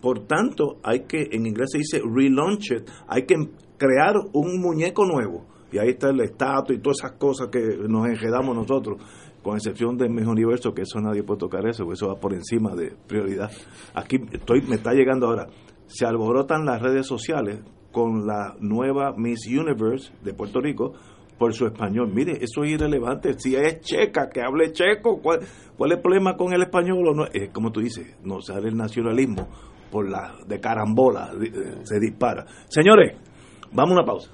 Por 0.00 0.26
tanto, 0.26 0.80
hay 0.82 1.04
que, 1.04 1.28
en 1.30 1.46
inglés 1.46 1.68
se 1.70 1.78
dice 1.78 2.00
relaunch 2.04 2.72
it, 2.72 2.90
hay 3.06 3.24
que 3.24 3.36
crear 3.78 4.16
un 4.32 4.60
muñeco 4.60 5.06
nuevo. 5.06 5.46
Y 5.70 5.78
ahí 5.78 5.90
está 5.90 6.10
el 6.10 6.20
estatus 6.20 6.76
y 6.76 6.80
todas 6.80 6.98
esas 6.98 7.12
cosas 7.12 7.48
que 7.52 7.60
nos 7.88 8.08
enredamos 8.08 8.56
nosotros 8.56 9.00
con 9.44 9.56
excepción 9.56 9.96
del 9.96 10.10
mismo 10.10 10.32
universo, 10.32 10.74
que 10.74 10.82
eso 10.82 11.00
nadie 11.00 11.22
puede 11.22 11.38
tocar 11.38 11.66
eso, 11.68 11.90
eso 11.92 12.08
va 12.08 12.16
por 12.16 12.34
encima 12.34 12.74
de 12.74 12.96
prioridad. 13.06 13.50
Aquí 13.94 14.16
estoy, 14.32 14.62
me 14.62 14.74
está 14.74 14.92
llegando 14.92 15.28
ahora 15.28 15.46
se 15.92 16.06
alborotan 16.06 16.64
las 16.64 16.80
redes 16.80 17.06
sociales 17.06 17.60
con 17.92 18.26
la 18.26 18.56
nueva 18.60 19.12
Miss 19.16 19.46
Universe 19.46 20.12
de 20.22 20.32
Puerto 20.32 20.60
Rico 20.60 20.94
por 21.38 21.54
su 21.54 21.66
español. 21.66 22.10
Mire, 22.12 22.38
eso 22.40 22.64
es 22.64 22.70
irrelevante. 22.70 23.38
Si 23.38 23.54
es 23.54 23.80
checa, 23.80 24.30
que 24.30 24.40
hable 24.40 24.72
checo, 24.72 25.20
¿cuál, 25.20 25.40
cuál 25.76 25.92
es 25.92 25.96
el 25.96 26.02
problema 26.02 26.36
con 26.36 26.52
el 26.52 26.62
español? 26.62 27.06
O 27.08 27.14
no? 27.14 27.26
Eh, 27.26 27.50
como 27.52 27.70
tú 27.70 27.80
dices, 27.80 28.16
no 28.22 28.40
sale 28.40 28.68
el 28.68 28.76
nacionalismo 28.76 29.48
por 29.90 30.08
la 30.08 30.34
de 30.46 30.58
carambola, 30.58 31.32
se 31.82 32.00
dispara. 32.00 32.46
Señores, 32.68 33.18
vamos 33.72 33.90
a 33.90 34.00
una 34.00 34.04
pausa. 34.04 34.30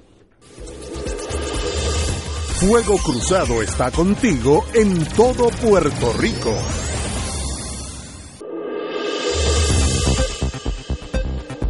Fuego 2.59 2.97
Cruzado 2.97 3.61
está 3.61 3.91
contigo 3.91 4.63
en 4.73 5.05
todo 5.15 5.49
Puerto 5.61 6.13
Rico. 6.19 6.53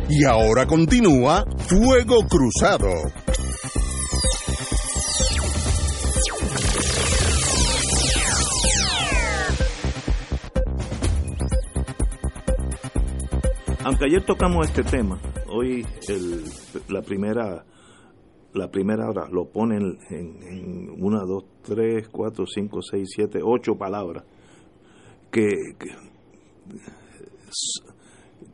Y 0.10 0.26
ahora 0.26 0.66
continúa 0.66 1.46
Fuego 1.68 2.18
Cruzado. 2.28 2.90
Aunque 13.84 14.06
ayer 14.06 14.26
tocamos 14.26 14.68
este 14.68 14.84
tema, 14.84 15.20
hoy 15.48 15.86
el, 16.08 16.44
la 16.90 17.02
primera 17.02 17.64
la 18.54 18.70
primera 18.72 19.08
hora 19.10 19.28
lo 19.30 19.50
ponen 19.50 20.00
en, 20.10 20.90
una, 21.04 21.20
dos, 21.20 21.46
tres, 21.62 22.08
cuatro, 22.10 22.46
cinco, 22.48 22.82
seis, 22.82 23.10
siete, 23.16 23.42
ocho 23.44 23.76
palabras 23.78 24.24
que, 25.32 25.54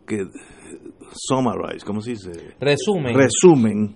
que, 0.06 0.27
summarize, 1.11 1.86
¿cómo 1.86 2.02
se 2.02 2.11
dice? 2.11 2.32
Resumen. 2.60 3.15
Resumen 3.15 3.95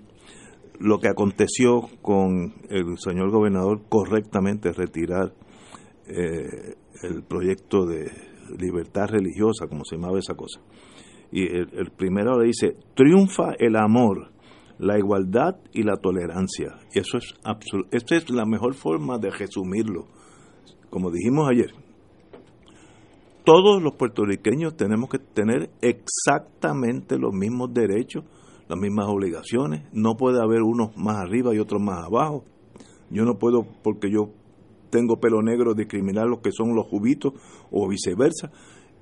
lo 0.79 0.99
que 0.99 1.09
aconteció 1.09 1.81
con 2.01 2.53
el 2.69 2.97
señor 2.97 3.31
gobernador 3.31 3.81
correctamente 3.89 4.71
retirar 4.71 5.33
eh, 6.07 6.75
el 7.03 7.23
proyecto 7.23 7.85
de 7.85 8.09
libertad 8.57 9.07
religiosa, 9.09 9.67
como 9.67 9.83
se 9.83 9.95
llamaba 9.95 10.19
esa 10.19 10.35
cosa. 10.35 10.61
Y 11.31 11.43
el, 11.45 11.91
primero 11.95 12.39
le 12.39 12.47
dice, 12.47 12.75
triunfa 12.95 13.53
el 13.59 13.75
amor, 13.75 14.31
la 14.79 14.97
igualdad 14.97 15.57
y 15.73 15.83
la 15.83 15.97
tolerancia. 15.97 16.79
Y 16.93 16.99
eso 16.99 17.17
es 17.17 17.35
esta 17.91 18.15
es 18.15 18.29
la 18.31 18.45
mejor 18.45 18.73
forma 18.73 19.19
de 19.19 19.29
resumirlo. 19.29 20.07
Como 20.89 21.11
dijimos 21.11 21.47
ayer, 21.49 21.71
todos 23.43 23.81
los 23.81 23.95
puertorriqueños 23.95 24.75
tenemos 24.75 25.09
que 25.09 25.19
tener 25.19 25.69
exactamente 25.81 27.17
los 27.17 27.33
mismos 27.33 27.73
derechos, 27.73 28.23
las 28.67 28.79
mismas 28.79 29.07
obligaciones. 29.07 29.83
No 29.91 30.15
puede 30.15 30.41
haber 30.41 30.61
unos 30.61 30.95
más 30.95 31.17
arriba 31.17 31.53
y 31.55 31.59
otros 31.59 31.81
más 31.81 32.05
abajo. 32.05 32.43
Yo 33.09 33.25
no 33.25 33.39
puedo, 33.39 33.65
porque 33.83 34.11
yo 34.11 34.29
tengo 34.89 35.19
pelo 35.19 35.41
negro, 35.41 35.73
discriminar 35.73 36.27
los 36.27 36.39
que 36.39 36.51
son 36.51 36.75
los 36.75 36.87
jubitos 36.87 37.33
o 37.71 37.87
viceversa. 37.87 38.51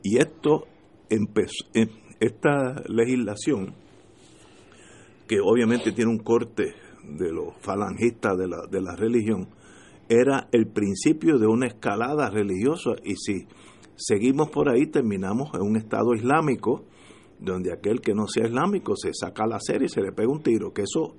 Y 0.04 0.18
esto 0.18 0.66
empezó, 1.10 1.66
em, 1.74 1.90
esta 2.20 2.82
legislación, 2.88 3.74
que 5.28 5.40
obviamente 5.42 5.92
tiene 5.92 6.12
un 6.12 6.20
corte 6.20 6.74
de 7.04 7.32
los 7.32 7.56
falangistas 7.62 8.38
de 8.38 8.48
la, 8.48 8.66
de 8.70 8.82
la 8.82 8.96
religión, 8.96 9.50
era 10.10 10.48
el 10.52 10.68
principio 10.68 11.38
de 11.38 11.48
una 11.48 11.68
escalada 11.68 12.30
religiosa 12.30 12.92
y 13.04 13.16
si 13.16 13.46
seguimos 13.98 14.50
por 14.50 14.70
ahí 14.70 14.88
terminamos 14.88 15.50
en 15.54 15.62
un 15.62 15.76
estado 15.76 16.14
islámico 16.14 16.84
donde 17.40 17.72
aquel 17.72 18.00
que 18.00 18.14
no 18.14 18.28
sea 18.28 18.48
islámico 18.48 18.96
se 18.96 19.14
saca 19.14 19.46
la 19.46 19.60
serie 19.60 19.88
y 19.88 19.90
se 19.90 20.02
le 20.02 20.12
pega 20.12 20.32
un 20.32 20.42
tiro, 20.42 20.74
que 20.74 20.84
eso, 20.84 21.16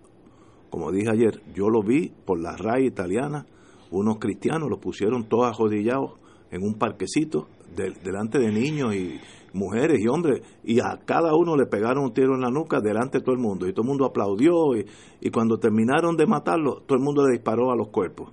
como 0.70 0.90
dije 0.90 1.10
ayer, 1.10 1.42
yo 1.54 1.68
lo 1.68 1.82
vi 1.82 2.12
por 2.24 2.40
la 2.40 2.56
RAI 2.56 2.86
italiana, 2.86 3.46
unos 3.90 4.18
cristianos 4.18 4.68
los 4.68 4.78
pusieron 4.78 5.28
todos 5.28 5.46
arrodillados 5.46 6.12
en 6.50 6.62
un 6.62 6.74
parquecito 6.74 7.48
delante 7.76 8.38
de 8.38 8.50
niños 8.50 8.94
y 8.94 9.20
mujeres 9.52 10.00
y 10.00 10.08
hombres 10.08 10.42
y 10.64 10.80
a 10.80 11.00
cada 11.04 11.34
uno 11.34 11.56
le 11.56 11.66
pegaron 11.66 12.04
un 12.04 12.12
tiro 12.12 12.34
en 12.34 12.40
la 12.40 12.50
nuca 12.50 12.80
delante 12.80 13.18
de 13.18 13.24
todo 13.24 13.34
el 13.34 13.40
mundo 13.40 13.66
y 13.66 13.72
todo 13.72 13.82
el 13.82 13.88
mundo 13.88 14.04
aplaudió 14.04 14.76
y, 14.76 14.86
y 15.20 15.30
cuando 15.30 15.58
terminaron 15.58 16.16
de 16.16 16.26
matarlo 16.26 16.82
todo 16.86 16.98
el 16.98 17.04
mundo 17.04 17.26
le 17.26 17.32
disparó 17.32 17.70
a 17.70 17.76
los 17.76 17.88
cuerpos 17.88 18.32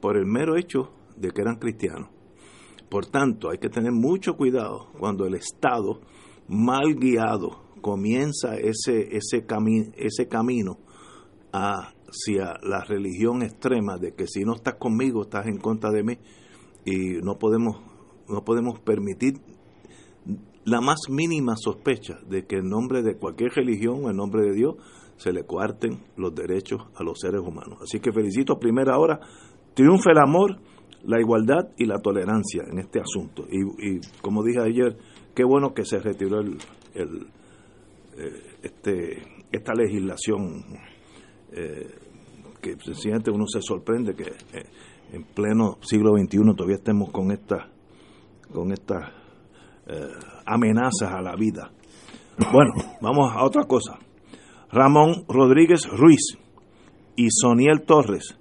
por 0.00 0.16
el 0.16 0.26
mero 0.26 0.56
hecho 0.56 0.90
de 1.16 1.30
que 1.30 1.40
eran 1.40 1.56
cristianos. 1.56 2.17
Por 2.88 3.06
tanto, 3.06 3.50
hay 3.50 3.58
que 3.58 3.68
tener 3.68 3.92
mucho 3.92 4.36
cuidado 4.36 4.88
cuando 4.98 5.26
el 5.26 5.34
Estado 5.34 6.00
mal 6.48 6.94
guiado 6.94 7.62
comienza 7.80 8.56
ese, 8.56 9.16
ese, 9.16 9.44
ese 9.96 10.28
camino 10.28 10.78
hacia 11.52 12.54
la 12.62 12.84
religión 12.84 13.42
extrema 13.42 13.98
de 13.98 14.14
que 14.14 14.26
si 14.26 14.44
no 14.44 14.54
estás 14.54 14.74
conmigo 14.74 15.22
estás 15.22 15.46
en 15.46 15.58
contra 15.58 15.90
de 15.90 16.02
mí 16.02 16.18
y 16.84 17.20
no 17.22 17.38
podemos 17.38 17.76
no 18.28 18.44
podemos 18.44 18.78
permitir 18.80 19.40
la 20.64 20.80
más 20.80 21.08
mínima 21.08 21.54
sospecha 21.56 22.18
de 22.28 22.46
que 22.46 22.56
en 22.56 22.68
nombre 22.68 23.02
de 23.02 23.16
cualquier 23.16 23.52
religión 23.52 24.04
o 24.04 24.10
en 24.10 24.16
nombre 24.16 24.42
de 24.42 24.52
Dios 24.52 24.74
se 25.16 25.32
le 25.32 25.44
coarten 25.44 26.04
los 26.16 26.34
derechos 26.34 26.82
a 26.94 27.02
los 27.02 27.18
seres 27.18 27.40
humanos. 27.40 27.78
Así 27.82 28.00
que 28.00 28.12
felicito 28.12 28.52
a 28.52 28.58
primera 28.58 28.98
hora, 28.98 29.20
triunfa 29.74 30.10
el 30.12 30.18
amor, 30.18 30.58
la 31.04 31.20
igualdad 31.20 31.68
y 31.76 31.86
la 31.86 31.98
tolerancia 31.98 32.64
en 32.70 32.78
este 32.78 33.00
asunto. 33.00 33.46
Y, 33.50 34.00
como 34.20 34.42
dije 34.42 34.60
ayer, 34.60 34.96
qué 35.34 35.44
bueno 35.44 35.72
que 35.72 35.84
se 35.84 35.98
retiró 35.98 36.40
el, 36.40 36.58
eh, 38.16 38.56
este, 38.62 39.22
esta 39.52 39.72
legislación 39.74 40.64
eh, 41.52 41.88
que 42.60 42.76
sencillamente 42.84 43.30
uno 43.30 43.46
se 43.46 43.62
sorprende 43.62 44.14
que 44.14 44.24
eh, 44.24 44.66
en 45.12 45.22
pleno 45.22 45.78
siglo 45.82 46.16
XXI 46.18 46.38
todavía 46.56 46.76
estemos 46.76 47.10
con 47.10 47.30
esta 47.30 47.70
con 48.52 48.72
estas 48.72 49.12
amenazas 50.44 51.10
a 51.10 51.22
la 51.22 51.34
vida. 51.34 51.70
Bueno, 52.52 52.72
vamos 53.00 53.32
a 53.32 53.42
otra 53.42 53.64
cosa. 53.64 53.98
Ramón 54.70 55.24
Rodríguez 55.28 55.88
Ruiz 55.88 56.36
y 57.16 57.28
Soniel 57.30 57.82
Torres 57.86 58.36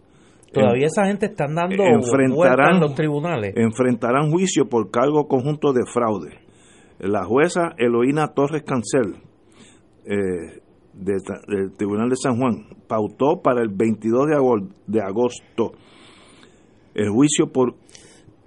Todavía 0.51 0.87
esa 0.87 1.05
gente 1.05 1.27
están 1.27 1.55
dando 1.55 1.83
enfrentarán, 1.83 2.75
en 2.75 2.81
los 2.81 2.95
tribunales. 2.95 3.53
Enfrentarán 3.55 4.31
juicio 4.31 4.67
por 4.67 4.89
cargo 4.91 5.27
conjunto 5.27 5.73
de 5.73 5.83
fraude. 5.91 6.39
La 6.99 7.25
jueza 7.25 7.73
Eloína 7.77 8.33
Torres 8.33 8.63
Cancel 8.63 9.21
eh, 10.05 10.61
del 10.93 11.73
Tribunal 11.73 12.09
de 12.09 12.15
San 12.15 12.37
Juan 12.37 12.65
pautó 12.87 13.41
para 13.41 13.61
el 13.61 13.69
22 13.69 14.27
de 14.87 15.01
agosto 15.01 15.73
el 16.95 17.09
juicio 17.09 17.51
por, 17.51 17.75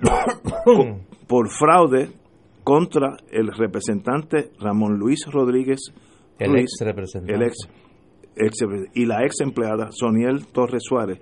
por 1.28 1.48
fraude 1.51 2.10
contra 2.64 3.16
el 3.31 3.52
representante 3.52 4.51
Ramón 4.59 4.98
Luis 4.98 5.24
Rodríguez 5.31 5.81
el 6.39 6.56
ex 6.56 6.72
representante 6.81 7.35
el 7.35 7.43
ex, 7.43 7.56
ex, 8.36 8.59
y 8.94 9.06
la 9.06 9.24
ex 9.24 9.40
empleada 9.40 9.90
Soniel 9.93 10.47
Torres 10.48 10.82
Suárez 10.85 11.20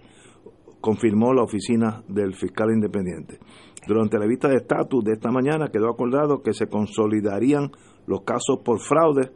confirmó 0.81 1.33
la 1.33 1.43
oficina 1.43 2.03
del 2.09 2.35
fiscal 2.35 2.71
independiente. 2.71 3.39
Durante 3.87 4.19
la 4.19 4.27
vista 4.27 4.49
de 4.49 4.57
estatus 4.57 5.05
de 5.05 5.13
esta 5.13 5.31
mañana 5.31 5.69
quedó 5.69 5.89
acordado 5.89 6.43
que 6.43 6.53
se 6.53 6.69
consolidarían 6.69 7.71
los 8.07 8.23
casos 8.23 8.61
por 8.65 8.81
fraude 8.81 9.31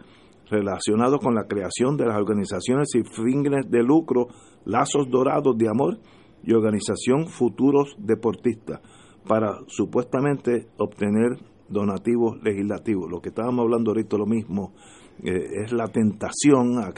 relacionados 0.51 1.21
con 1.21 1.35
la 1.35 1.45
creación 1.45 1.97
de 1.97 2.07
las 2.07 2.17
organizaciones 2.17 2.95
y 2.95 3.03
fines 3.05 3.71
de 3.71 3.83
lucro 3.83 4.29
Lazos 4.65 5.09
Dorados 5.11 5.57
de 5.57 5.69
Amor 5.69 5.99
y 6.45 6.53
Organización 6.53 7.29
Futuros 7.29 7.97
Deportistas 7.99 8.81
para 9.27 9.59
supuestamente 9.69 10.67
obtener 10.79 11.39
donativos 11.69 12.43
legislativos. 12.43 13.11
Lo 13.11 13.21
que 13.21 13.31
estábamos 13.31 13.63
hablando 13.65 13.93
ahorita 13.93 14.19
lo 14.19 14.27
mismo 14.27 14.75
eh, 15.23 15.63
es 15.65 15.73
la 15.73 15.89
tentación 15.89 16.79
a 16.79 16.93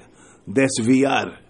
desviar 0.47 1.44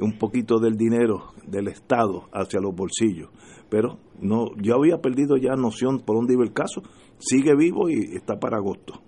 un 0.00 0.18
poquito 0.18 0.58
del 0.58 0.76
dinero 0.76 1.32
del 1.46 1.68
Estado 1.68 2.28
hacia 2.32 2.60
los 2.60 2.74
bolsillos. 2.74 3.30
Pero 3.68 3.98
no, 4.20 4.46
yo 4.60 4.74
había 4.74 4.98
perdido 4.98 5.36
ya 5.36 5.54
noción 5.56 6.00
por 6.00 6.16
dónde 6.16 6.34
iba 6.34 6.44
el 6.44 6.52
caso. 6.52 6.82
Sigue 7.18 7.54
vivo 7.56 7.88
y 7.88 8.16
está 8.16 8.38
para 8.38 8.58
agosto. 8.58 9.02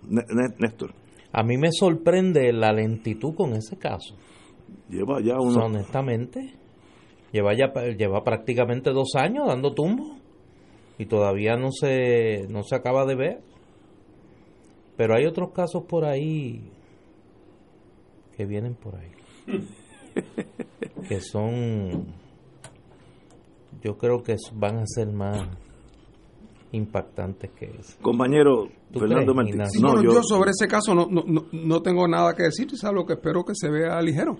Néstor. 0.58 0.94
A 1.32 1.42
mí 1.42 1.58
me 1.58 1.70
sorprende 1.70 2.52
la 2.52 2.72
lentitud 2.72 3.34
con 3.34 3.52
ese 3.52 3.76
caso. 3.76 4.16
Lleva 4.88 5.20
ya 5.20 5.38
uno. 5.38 5.66
honestamente, 5.66 6.54
lleva 7.32 7.52
ya 7.54 7.72
lleva 7.96 8.22
prácticamente 8.24 8.90
dos 8.90 9.14
años 9.16 9.46
dando 9.46 9.74
tumbo 9.74 10.16
y 10.98 11.06
todavía 11.06 11.56
no 11.56 11.70
se 11.72 12.46
no 12.48 12.62
se 12.62 12.74
acaba 12.76 13.04
de 13.04 13.16
ver. 13.16 13.40
Pero 14.96 15.14
hay 15.14 15.26
otros 15.26 15.50
casos 15.52 15.84
por 15.84 16.04
ahí 16.06 16.70
que 18.36 18.46
vienen 18.46 18.74
por 18.74 18.96
ahí. 18.96 19.10
que 21.08 21.20
son, 21.20 22.06
yo 23.82 23.96
creo 23.96 24.22
que 24.22 24.36
van 24.54 24.78
a 24.78 24.86
ser 24.86 25.12
más 25.12 25.48
impactantes 26.72 27.50
que 27.52 27.66
eso. 27.66 27.96
Compañero 28.02 28.68
Fernando 28.92 29.34
Martínez. 29.34 29.68
No, 29.80 30.02
yo, 30.02 30.22
sobre 30.22 30.50
ese 30.50 30.66
caso 30.68 30.94
no, 30.94 31.06
no, 31.06 31.46
no, 31.52 31.82
tengo 31.82 32.06
nada 32.08 32.34
que 32.34 32.44
decir, 32.44 32.68
es 32.72 32.84
algo 32.84 33.06
que 33.06 33.14
espero 33.14 33.44
que 33.44 33.54
se 33.54 33.70
vea 33.70 34.00
ligero. 34.02 34.36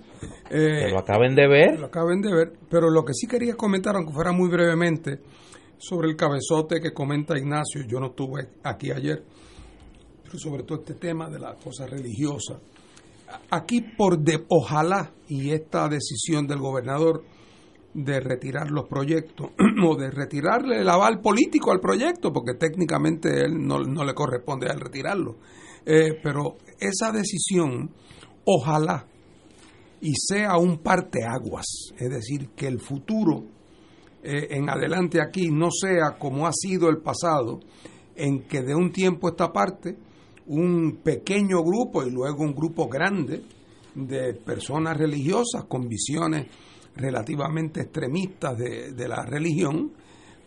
Eh, 0.50 0.90
lo 0.90 0.98
acaben 0.98 1.34
de 1.34 1.48
ver. 1.48 1.80
Lo 1.80 1.86
acaben 1.86 2.20
de 2.20 2.34
ver, 2.34 2.52
pero 2.68 2.90
lo 2.90 3.04
que 3.04 3.14
sí 3.14 3.26
quería 3.26 3.54
comentar, 3.54 3.96
aunque 3.96 4.12
fuera 4.12 4.32
muy 4.32 4.48
brevemente, 4.48 5.20
sobre 5.78 6.08
el 6.08 6.16
cabezote 6.16 6.80
que 6.80 6.92
comenta 6.92 7.38
Ignacio, 7.38 7.82
yo 7.86 8.00
no 8.00 8.06
estuve 8.06 8.48
aquí 8.64 8.90
ayer, 8.90 9.22
pero 10.24 10.38
sobre 10.38 10.62
todo 10.62 10.78
este 10.78 10.94
tema 10.94 11.28
de 11.30 11.38
la 11.38 11.54
cosa 11.54 11.86
religiosa 11.86 12.58
aquí 13.50 13.80
por 13.80 14.18
de, 14.18 14.44
ojalá 14.48 15.12
y 15.28 15.50
esta 15.50 15.88
decisión 15.88 16.46
del 16.46 16.58
gobernador 16.58 17.24
de 17.94 18.20
retirar 18.20 18.70
los 18.70 18.86
proyectos 18.86 19.50
o 19.84 19.96
de 19.96 20.10
retirarle 20.10 20.80
el 20.80 20.88
aval 20.88 21.20
político 21.20 21.72
al 21.72 21.80
proyecto, 21.80 22.32
porque 22.32 22.54
técnicamente 22.54 23.44
él 23.44 23.66
no, 23.66 23.78
le 23.78 24.14
corresponde 24.14 24.68
a 24.68 24.74
él 24.74 24.80
retirarlo. 24.80 25.36
Eh, 25.84 26.18
pero 26.22 26.56
esa 26.78 27.10
decisión, 27.12 27.90
ojalá 28.44 29.06
y 30.00 30.12
sea 30.14 30.58
un 30.58 30.78
parteaguas, 30.78 31.92
es 31.96 32.10
decir, 32.10 32.50
que 32.50 32.66
el 32.66 32.80
futuro 32.80 33.44
eh, 34.22 34.48
en 34.50 34.68
adelante 34.68 35.20
aquí 35.22 35.50
no 35.50 35.70
sea 35.70 36.18
como 36.18 36.46
ha 36.46 36.52
sido 36.52 36.90
el 36.90 36.98
pasado, 36.98 37.60
en 38.14 38.42
que 38.42 38.62
de 38.62 38.74
un 38.74 38.92
tiempo 38.92 39.28
esta 39.28 39.52
parte 39.52 39.96
un 40.48 41.01
pequeño 41.02 41.62
grupo 41.62 42.05
y 42.05 42.10
luego 42.10 42.43
un 42.43 42.55
grupo 42.55 42.89
grande 42.89 43.43
de 43.94 44.35
personas 44.35 44.97
religiosas 44.97 45.64
con 45.64 45.89
visiones 45.89 46.47
relativamente 46.94 47.82
extremistas 47.82 48.56
de, 48.56 49.09
la 49.09 49.24
religión, 49.24 49.93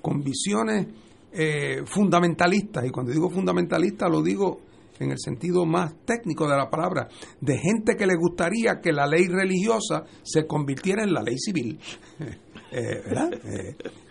con 0.02 0.22
visiones 0.22 0.88
eh, 1.32 1.82
fundamentalistas, 1.86 2.86
y 2.86 2.90
cuando 2.90 3.12
digo 3.12 3.30
fundamentalista 3.30 4.08
lo 4.08 4.22
digo 4.22 4.62
en 5.00 5.12
el 5.12 5.20
sentido 5.20 5.66
más 5.66 5.94
técnico 6.06 6.48
de 6.48 6.58
la 6.58 6.70
palabra, 6.70 7.08
de 7.40 7.58
gente 7.58 7.96
que 7.96 8.06
le 8.06 8.16
gustaría 8.16 8.80
que 8.82 8.92
la 8.92 9.08
ley 9.08 9.28
religiosa 9.28 10.04
se 10.24 10.46
convirtiera 10.46 11.04
en 11.04 11.14
la 11.14 11.22
ley 11.22 11.38
civil. 11.38 11.80
Eh, 12.72 13.02
¿Verdad? 13.04 13.34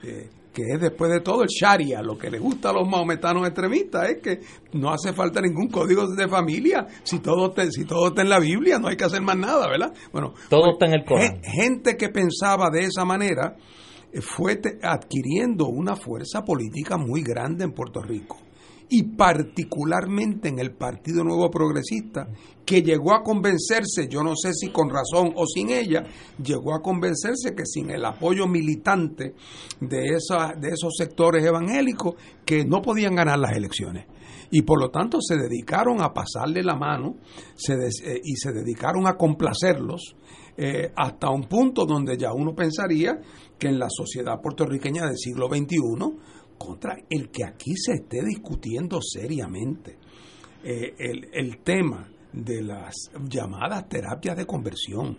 Eh, 0.03 0.31
que 0.53 0.63
es 0.75 0.81
después 0.81 1.11
de 1.11 1.21
todo 1.21 1.43
el 1.43 1.49
Sharia. 1.49 2.03
Lo 2.03 2.17
que 2.17 2.31
le 2.31 2.39
gusta 2.39 2.71
a 2.71 2.73
los 2.73 2.89
maometanos 2.89 3.47
extremistas 3.47 4.11
es 4.11 4.23
que 4.23 4.41
no 4.73 4.91
hace 4.91 5.13
falta 5.13 5.41
ningún 5.41 5.69
código 5.69 6.07
de 6.07 6.29
familia. 6.29 6.87
Si 7.03 7.21
todo, 7.21 7.49
está, 7.49 7.71
si 7.71 7.85
todo 7.85 8.09
está 8.09 8.23
en 8.23 8.29
la 8.29 8.41
Biblia, 8.41 8.79
no 8.79 8.89
hay 8.89 8.97
que 8.97 9.05
hacer 9.05 9.23
más 9.23 9.37
nada, 9.37 9.69
¿verdad? 9.69 9.93
Bueno, 10.13 10.35
todo 10.49 10.73
está 10.73 10.87
en 10.87 10.95
el 10.95 11.05
Corán. 11.05 11.41
Gente 11.43 11.97
que 11.97 12.09
pensaba 12.09 12.71
de 12.71 12.81
esa 12.81 13.05
manera 13.05 13.57
fue 14.21 14.61
adquiriendo 14.83 15.67
una 15.67 15.95
fuerza 15.95 16.43
política 16.43 16.97
muy 16.97 17.23
grande 17.23 17.65
en 17.65 17.73
Puerto 17.73 18.01
Rico 18.01 18.48
y 18.91 19.03
particularmente 19.03 20.49
en 20.49 20.59
el 20.59 20.73
Partido 20.73 21.23
Nuevo 21.23 21.51
Progresista, 21.51 22.29
que 22.65 22.83
llegó 22.83 23.15
a 23.15 23.23
convencerse, 23.23 24.09
yo 24.09 24.23
no 24.23 24.35
sé 24.35 24.53
si 24.55 24.69
con 24.71 24.89
razón 24.89 25.33
o 25.37 25.47
sin 25.47 25.71
ella, 25.71 26.05
llegó 26.43 26.75
a 26.75 26.83
convencerse 26.83 27.55
que 27.55 27.67
sin 27.67 27.91
el 27.91 28.05
apoyo 28.05 28.47
militante 28.47 29.35
de, 29.81 30.17
esa, 30.17 30.55
de 30.59 30.69
esos 30.69 30.95
sectores 30.97 31.45
evangélicos, 31.45 32.15
que 32.45 32.65
no 32.65 32.81
podían 32.81 33.15
ganar 33.15 33.39
las 33.39 33.57
elecciones. 33.57 34.07
Y 34.51 34.63
por 34.63 34.81
lo 34.81 34.91
tanto 34.91 35.21
se 35.21 35.37
dedicaron 35.37 36.01
a 36.01 36.15
pasarle 36.15 36.63
la 36.63 36.75
mano 36.75 37.17
eh, 37.69 38.21
y 38.25 38.37
se 38.37 38.53
dedicaron 38.53 39.07
a 39.07 39.17
complacerlos 39.17 40.17
eh, 40.57 40.91
hasta 40.97 41.31
un 41.31 41.45
punto 41.45 41.85
donde 41.85 42.17
ya 42.17 42.33
uno 42.33 42.55
pensaría 42.55 43.21
que 43.59 43.69
en 43.69 43.79
la 43.79 43.89
sociedad 43.91 44.41
puertorriqueña 44.41 45.07
del 45.07 45.17
siglo 45.17 45.49
XXI, 45.49 45.79
contra 46.59 46.97
el 47.09 47.31
que 47.31 47.45
aquí 47.45 47.75
se 47.77 47.93
esté 47.93 48.25
discutiendo 48.25 49.01
seriamente 49.01 49.97
eh, 50.63 50.95
el, 50.99 51.29
el 51.33 51.59
tema 51.59 52.09
de 52.33 52.63
las 52.63 52.95
llamadas 53.29 53.89
terapias 53.89 54.37
de 54.37 54.47
conversión 54.47 55.17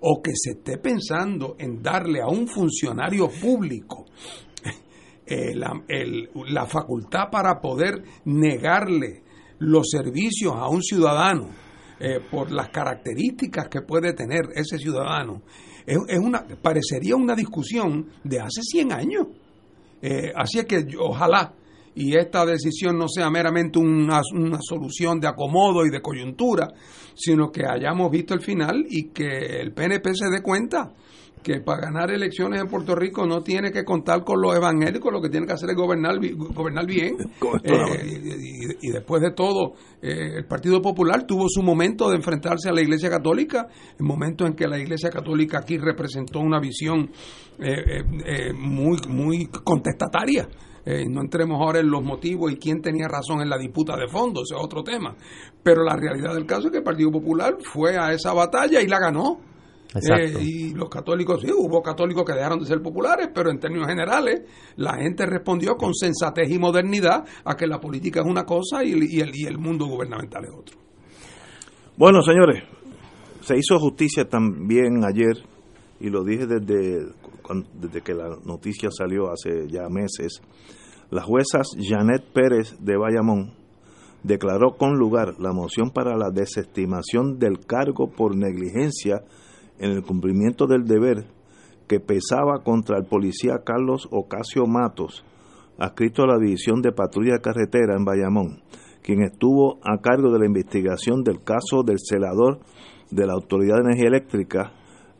o 0.00 0.22
que 0.22 0.32
se 0.34 0.52
esté 0.52 0.78
pensando 0.78 1.56
en 1.58 1.82
darle 1.82 2.20
a 2.20 2.28
un 2.28 2.46
funcionario 2.46 3.28
público 3.28 4.06
eh, 5.26 5.54
la, 5.54 5.72
la, 6.48 6.66
facultad 6.66 7.30
para 7.30 7.60
poder 7.60 8.02
negarle 8.24 9.22
los 9.58 9.88
servicios 9.90 10.54
a 10.54 10.68
un 10.68 10.82
ciudadano 10.82 11.48
eh, 11.98 12.20
por 12.30 12.52
las 12.52 12.68
características 12.68 13.68
que 13.68 13.80
puede 13.80 14.12
tener 14.12 14.50
ese 14.54 14.78
ciudadano, 14.78 15.42
es, 15.86 16.18
una, 16.18 16.44
parecería 16.60 17.16
una 17.16 17.34
discusión 17.34 18.08
de 18.22 18.40
hace 18.40 18.60
100 18.60 18.92
años. 18.92 19.28
Eh, 20.02 20.32
así 20.34 20.58
es 20.58 20.66
que 20.66 20.86
ojalá 20.98 21.54
y 21.96 22.14
esta 22.14 22.44
decisión 22.44 22.98
no 22.98 23.08
sea 23.08 23.30
meramente 23.30 23.78
una, 23.78 24.20
una, 24.34 24.58
solución 24.60 25.18
de 25.18 25.28
acomodo 25.28 25.86
y 25.86 25.90
de 25.90 26.02
coyuntura, 26.02 26.68
sino 27.14 27.50
que 27.50 27.64
hayamos 27.66 28.10
visto 28.10 28.34
el 28.34 28.42
final 28.42 28.84
y 28.88 29.08
que 29.08 29.60
el 29.62 29.72
PNP 29.72 30.14
se 30.14 30.28
dé 30.28 30.42
cuenta 30.42 30.92
que 31.46 31.60
para 31.60 31.82
ganar 31.82 32.10
elecciones 32.10 32.60
en 32.60 32.66
Puerto 32.66 32.96
Rico 32.96 33.24
no 33.24 33.40
tiene 33.40 33.70
que 33.70 33.84
contar 33.84 34.24
con 34.24 34.42
los 34.42 34.56
evangélicos, 34.56 35.12
lo 35.12 35.22
que 35.22 35.28
tiene 35.28 35.46
que 35.46 35.52
hacer 35.52 35.70
es 35.70 35.76
gobernar, 35.76 36.16
gobernar 36.34 36.84
bien. 36.86 37.16
Eh, 37.62 38.76
y, 38.80 38.90
después 38.90 39.22
de 39.22 39.30
todo, 39.32 39.74
eh, 40.02 40.38
el 40.38 40.46
Partido 40.46 40.80
Popular 40.80 41.24
tuvo 41.26 41.46
su 41.48 41.62
momento 41.62 42.08
de 42.08 42.16
enfrentarse 42.16 42.68
a 42.68 42.72
la 42.72 42.80
Iglesia 42.80 43.08
Católica, 43.08 43.68
el 43.98 44.04
momento 44.04 44.46
en 44.46 44.54
que 44.54 44.66
la 44.66 44.78
Iglesia 44.78 45.10
Católica 45.10 45.58
aquí 45.58 45.78
representó 45.78 46.40
una 46.40 46.60
visión 46.60 47.10
eh, 47.58 48.52
muy, 48.54 48.98
muy 49.08 49.46
contestataria. 49.46 50.48
no 51.08 51.20
entremos 51.20 51.60
ahora 51.60 51.80
en 51.80 51.90
los 51.90 52.02
motivos 52.02 52.52
y 52.52 52.56
quién 52.56 52.80
tenía 52.80 53.08
razón 53.08 53.40
en 53.40 53.48
la 53.48 53.58
disputa 53.58 53.96
de 53.96 54.08
fondo, 54.08 54.42
ese 54.42 54.54
es 54.54 54.62
otro 54.62 54.82
tema. 54.82 55.14
Pero 55.62 55.82
la 55.82 55.96
realidad 55.96 56.34
del 56.34 56.46
caso 56.46 56.66
es 56.66 56.72
que 56.72 56.78
el 56.78 56.84
Partido 56.84 57.10
Popular 57.10 57.56
fue 57.60 57.96
a 57.98 58.12
esa 58.12 58.32
batalla 58.32 58.80
y 58.80 58.86
la 58.86 58.98
ganó. 58.98 59.55
Eh, 59.96 60.42
y 60.42 60.74
los 60.74 60.88
católicos, 60.88 61.40
sí, 61.40 61.50
hubo 61.52 61.82
católicos 61.82 62.24
que 62.24 62.34
dejaron 62.34 62.58
de 62.58 62.66
ser 62.66 62.82
populares, 62.82 63.28
pero 63.34 63.50
en 63.50 63.58
términos 63.58 63.88
generales 63.88 64.42
la 64.76 64.94
gente 64.94 65.26
respondió 65.26 65.76
con 65.76 65.94
sensatez 65.94 66.50
y 66.50 66.58
modernidad 66.58 67.24
a 67.44 67.54
que 67.54 67.66
la 67.66 67.80
política 67.80 68.20
es 68.20 68.26
una 68.26 68.44
cosa 68.44 68.84
y, 68.84 68.92
el, 68.92 69.34
y 69.34 69.44
el 69.46 69.58
mundo 69.58 69.86
gubernamental 69.86 70.44
es 70.44 70.50
otro. 70.50 70.76
Bueno, 71.96 72.20
señores, 72.20 72.62
se 73.40 73.56
hizo 73.56 73.78
justicia 73.78 74.28
también 74.28 75.04
ayer, 75.04 75.36
y 76.00 76.10
lo 76.10 76.24
dije 76.24 76.46
desde, 76.46 77.06
desde 77.74 78.00
que 78.02 78.12
la 78.12 78.36
noticia 78.44 78.90
salió 78.90 79.30
hace 79.30 79.68
ya 79.68 79.88
meses, 79.88 80.42
la 81.10 81.22
jueza 81.22 81.60
Janet 81.78 82.24
Pérez 82.32 82.76
de 82.80 82.96
Bayamón 82.96 83.54
declaró 84.24 84.76
con 84.76 84.98
lugar 84.98 85.34
la 85.38 85.52
moción 85.52 85.90
para 85.90 86.16
la 86.16 86.30
desestimación 86.30 87.38
del 87.38 87.60
cargo 87.64 88.10
por 88.10 88.36
negligencia 88.36 89.22
en 89.78 89.90
el 89.90 90.02
cumplimiento 90.02 90.66
del 90.66 90.84
deber 90.84 91.24
que 91.86 92.00
pesaba 92.00 92.62
contra 92.62 92.98
el 92.98 93.04
policía 93.04 93.62
Carlos 93.64 94.08
Ocasio 94.10 94.66
Matos, 94.66 95.24
adscrito 95.78 96.22
a 96.22 96.26
la 96.26 96.38
División 96.38 96.82
de 96.82 96.92
Patrulla 96.92 97.38
Carretera 97.38 97.94
en 97.96 98.04
Bayamón, 98.04 98.62
quien 99.02 99.22
estuvo 99.22 99.78
a 99.82 100.00
cargo 100.00 100.32
de 100.32 100.40
la 100.40 100.46
investigación 100.46 101.22
del 101.22 101.42
caso 101.44 101.82
del 101.84 101.98
celador 101.98 102.60
de 103.10 103.26
la 103.26 103.34
Autoridad 103.34 103.76
de 103.76 103.90
Energía 103.90 104.08
Eléctrica, 104.08 104.72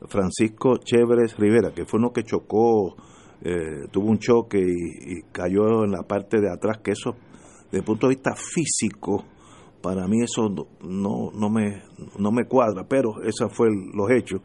Francisco 0.09 0.79
Chéveres 0.79 1.37
Rivera, 1.39 1.73
que 1.73 1.85
fue 1.85 2.01
uno 2.01 2.13
que 2.13 2.25
chocó, 2.25 2.97
eh, 3.43 3.87
tuvo 3.91 4.11
un 4.11 4.19
choque 4.19 4.59
y, 4.59 5.19
y, 5.19 5.23
cayó 5.31 5.85
en 5.85 5.93
la 5.93 6.03
parte 6.03 6.41
de 6.41 6.51
atrás, 6.51 6.79
que 6.83 6.93
eso, 6.93 7.15
desde 7.67 7.79
el 7.79 7.85
punto 7.85 8.09
de 8.09 8.15
vista 8.15 8.35
físico, 8.35 9.25
para 9.87 10.09
mí 10.09 10.21
eso 10.21 10.49
no, 10.83 11.31
no, 11.33 11.49
me, 11.49 11.81
no 12.19 12.33
me 12.33 12.49
cuadra, 12.49 12.89
pero 12.89 13.23
esos 13.23 13.57
fueron 13.57 13.93
los 13.95 14.11
hechos. 14.11 14.41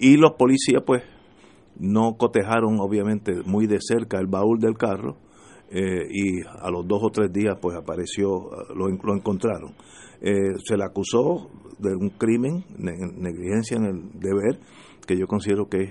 Y 0.00 0.16
los 0.16 0.32
policías 0.32 0.82
pues 0.84 1.04
no 1.78 2.16
cotejaron 2.16 2.80
obviamente 2.80 3.44
muy 3.46 3.68
de 3.68 3.78
cerca 3.80 4.18
el 4.18 4.26
baúl 4.26 4.58
del 4.58 4.76
carro 4.76 5.18
eh, 5.70 6.08
y 6.10 6.40
a 6.42 6.68
los 6.72 6.84
dos 6.88 7.00
o 7.00 7.10
tres 7.10 7.32
días 7.32 7.56
pues 7.62 7.76
apareció, 7.76 8.50
lo, 8.74 8.88
lo 8.88 9.14
encontraron. 9.14 9.72
Eh, 10.20 10.58
se 10.64 10.76
le 10.76 10.82
acusó 10.82 11.48
de 11.78 11.94
un 11.94 12.10
crimen, 12.10 12.64
negligencia 12.76 13.76
en 13.76 13.84
el 13.84 14.18
deber, 14.18 14.58
que 15.06 15.16
yo 15.16 15.28
considero 15.28 15.68
que 15.68 15.82
es 15.84 15.90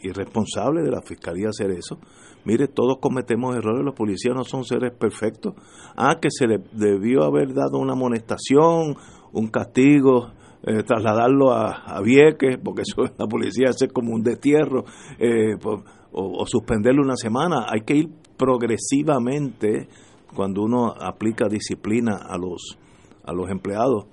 irresponsable 0.00 0.80
de 0.80 0.90
la 0.90 1.02
fiscalía 1.02 1.50
hacer 1.50 1.72
eso. 1.72 1.98
Mire, 2.44 2.68
todos 2.68 2.98
cometemos 3.00 3.56
errores, 3.56 3.84
los 3.84 3.94
policías 3.94 4.34
no 4.34 4.44
son 4.44 4.64
seres 4.64 4.92
perfectos. 4.92 5.54
Ah, 5.96 6.18
que 6.20 6.28
se 6.30 6.46
le 6.46 6.58
debió 6.72 7.24
haber 7.24 7.52
dado 7.52 7.78
una 7.78 7.92
amonestación, 7.92 8.96
un 9.32 9.48
castigo, 9.48 10.32
eh, 10.62 10.82
trasladarlo 10.82 11.52
a, 11.52 11.84
a, 11.84 12.00
Vieques, 12.00 12.58
porque 12.62 12.82
eso 12.82 13.02
la 13.18 13.26
policía 13.26 13.70
hace 13.70 13.88
como 13.88 14.14
un 14.14 14.22
destierro, 14.22 14.84
eh, 15.18 15.54
o, 15.64 15.82
o, 16.12 16.46
suspenderlo 16.46 17.02
una 17.02 17.16
semana. 17.16 17.66
Hay 17.68 17.82
que 17.82 17.96
ir 17.96 18.08
progresivamente 18.36 19.88
cuando 20.34 20.62
uno 20.62 20.92
aplica 20.98 21.48
disciplina 21.48 22.16
a 22.28 22.36
los, 22.38 22.78
a 23.24 23.32
los 23.32 23.50
empleados. 23.50 24.06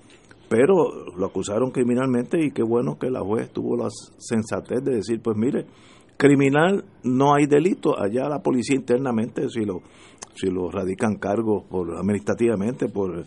Pero 0.48 1.10
lo 1.16 1.26
acusaron 1.26 1.72
criminalmente 1.72 2.44
y 2.44 2.52
qué 2.52 2.62
bueno 2.62 2.98
que 2.98 3.10
la 3.10 3.20
juez 3.20 3.50
tuvo 3.50 3.76
la 3.76 3.88
sensatez 4.18 4.84
de 4.84 4.96
decir, 4.96 5.20
pues 5.20 5.36
mire, 5.36 5.66
criminal 6.16 6.84
no 7.04 7.34
hay 7.34 7.46
delito, 7.46 7.98
allá 7.98 8.28
la 8.28 8.40
policía 8.40 8.76
internamente 8.76 9.48
si 9.48 9.64
lo 9.64 9.80
si 10.34 10.50
lo 10.50 10.70
radican 10.70 11.16
cargos 11.16 11.64
por 11.64 11.96
administrativamente 11.96 12.88
por 12.88 13.24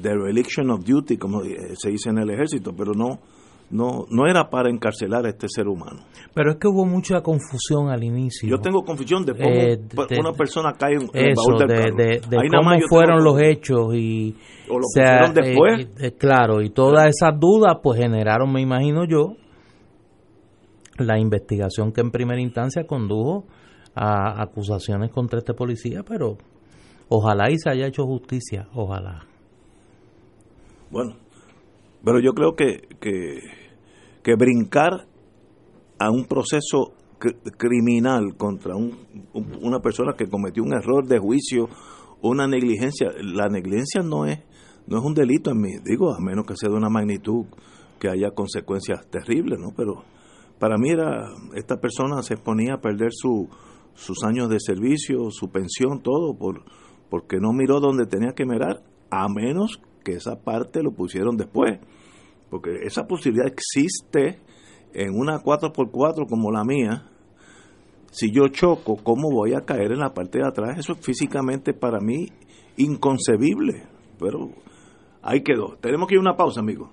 the 0.00 0.14
reliction 0.14 0.70
of 0.70 0.84
duty 0.84 1.16
como 1.16 1.42
se 1.42 1.90
dice 1.90 2.10
en 2.10 2.18
el 2.18 2.30
ejército, 2.30 2.72
pero 2.76 2.92
no 2.94 3.20
no 3.70 4.04
no 4.10 4.26
era 4.26 4.50
para 4.50 4.70
encarcelar 4.70 5.24
a 5.26 5.30
este 5.30 5.46
ser 5.48 5.66
humano. 5.66 6.02
Pero 6.34 6.52
es 6.52 6.56
que 6.58 6.68
hubo 6.68 6.84
mucha 6.84 7.22
confusión 7.22 7.88
al 7.88 8.04
inicio. 8.04 8.48
Yo 8.48 8.58
tengo 8.58 8.82
confusión 8.82 9.24
de 9.24 9.32
cómo 9.32 9.48
eh, 9.50 9.78
una 10.20 10.32
persona 10.32 10.74
cae 10.78 10.94
en 10.94 11.08
el 11.12 11.34
baúl 11.34 11.58
del 11.58 11.68
carro. 11.68 11.96
De, 11.96 12.20
de 12.20 12.48
cómo 12.50 12.70
fueron 12.88 13.24
los 13.24 13.40
hechos 13.40 13.94
y 13.94 14.36
o 14.68 14.78
lo 14.78 15.32
después. 15.32 15.86
Eh, 15.86 16.06
eh, 16.06 16.12
claro, 16.12 16.62
y 16.62 16.70
todas 16.70 17.08
esas 17.08 17.38
dudas 17.38 17.78
pues 17.82 17.98
generaron, 17.98 18.52
me 18.52 18.60
imagino 18.60 19.04
yo, 19.06 19.36
la 21.06 21.18
investigación 21.18 21.92
que 21.92 22.00
en 22.00 22.10
primera 22.10 22.40
instancia 22.40 22.86
condujo 22.86 23.44
a 23.94 24.42
acusaciones 24.42 25.10
contra 25.10 25.38
este 25.38 25.54
policía, 25.54 26.02
pero 26.02 26.38
ojalá 27.08 27.50
y 27.50 27.58
se 27.58 27.70
haya 27.70 27.86
hecho 27.86 28.04
justicia, 28.04 28.68
ojalá. 28.74 29.26
Bueno, 30.90 31.16
pero 32.04 32.20
yo 32.20 32.32
creo 32.32 32.54
que, 32.54 32.88
que, 33.00 33.40
que 34.22 34.34
brincar 34.34 35.06
a 35.98 36.10
un 36.10 36.24
proceso 36.24 36.94
criminal 37.56 38.34
contra 38.36 38.74
un, 38.74 38.98
una 39.32 39.78
persona 39.80 40.14
que 40.16 40.26
cometió 40.26 40.62
un 40.62 40.74
error 40.74 41.06
de 41.06 41.18
juicio, 41.18 41.68
una 42.20 42.46
negligencia, 42.46 43.10
la 43.22 43.48
negligencia 43.48 44.02
no 44.02 44.26
es 44.26 44.40
no 44.86 44.98
es 44.98 45.04
un 45.04 45.14
delito 45.14 45.50
en 45.50 45.60
mí, 45.60 45.70
digo, 45.84 46.12
a 46.12 46.20
menos 46.20 46.44
que 46.44 46.56
sea 46.56 46.68
de 46.68 46.76
una 46.76 46.88
magnitud 46.88 47.46
que 48.00 48.08
haya 48.08 48.32
consecuencias 48.32 49.06
terribles, 49.10 49.58
¿no? 49.60 49.72
Pero 49.76 50.02
para 50.58 50.76
mí 50.78 50.90
era, 50.90 51.28
esta 51.54 51.80
persona 51.80 52.22
se 52.22 52.34
exponía 52.34 52.74
a 52.74 52.80
perder 52.80 53.10
su, 53.12 53.48
sus 53.94 54.22
años 54.24 54.48
de 54.48 54.58
servicio, 54.60 55.30
su 55.30 55.50
pensión, 55.50 56.02
todo, 56.02 56.36
por, 56.38 56.62
porque 57.10 57.38
no 57.38 57.52
miró 57.52 57.80
donde 57.80 58.06
tenía 58.06 58.32
que 58.32 58.46
mirar, 58.46 58.82
a 59.10 59.28
menos 59.28 59.80
que 60.04 60.12
esa 60.12 60.42
parte 60.42 60.82
lo 60.82 60.92
pusieron 60.92 61.36
después. 61.36 61.78
Porque 62.50 62.70
esa 62.84 63.06
posibilidad 63.06 63.46
existe 63.46 64.40
en 64.92 65.14
una 65.14 65.42
4x4 65.42 66.28
como 66.28 66.50
la 66.50 66.64
mía. 66.64 67.08
Si 68.10 68.30
yo 68.30 68.48
choco, 68.48 68.96
¿cómo 69.02 69.30
voy 69.30 69.54
a 69.54 69.62
caer 69.62 69.92
en 69.92 70.00
la 70.00 70.12
parte 70.12 70.38
de 70.38 70.46
atrás? 70.46 70.78
Eso 70.78 70.92
es 70.92 70.98
físicamente 71.00 71.72
para 71.72 71.98
mí 71.98 72.28
inconcebible. 72.76 73.86
Pero 74.18 74.50
ahí 75.22 75.42
quedó. 75.42 75.76
Tenemos 75.80 76.08
que 76.08 76.14
ir 76.14 76.18
a 76.18 76.22
una 76.22 76.36
pausa, 76.36 76.60
amigo. 76.60 76.90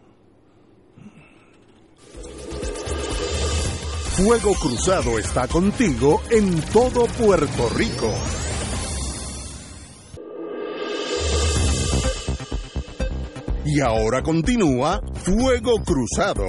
Fuego 4.22 4.54
Cruzado 4.54 5.18
está 5.18 5.48
contigo 5.48 6.20
en 6.30 6.60
todo 6.74 7.06
Puerto 7.06 7.70
Rico. 7.70 8.14
Y 13.66 13.80
ahora 13.80 14.22
continúa 14.22 15.00
Fuego 15.14 15.76
Cruzado. 15.86 16.44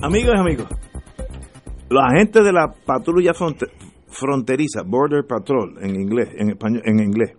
Amigas 0.00 0.34
y 0.36 0.38
amigos, 0.38 0.68
los 1.90 2.04
agentes 2.04 2.44
de 2.44 2.52
la 2.52 2.72
patrulla 2.86 3.32
fronteriza, 4.06 4.82
Border 4.86 5.26
Patrol 5.26 5.76
en 5.82 5.96
inglés, 5.96 6.28
en 6.36 6.50
español, 6.50 6.82
en 6.84 7.00
inglés, 7.00 7.32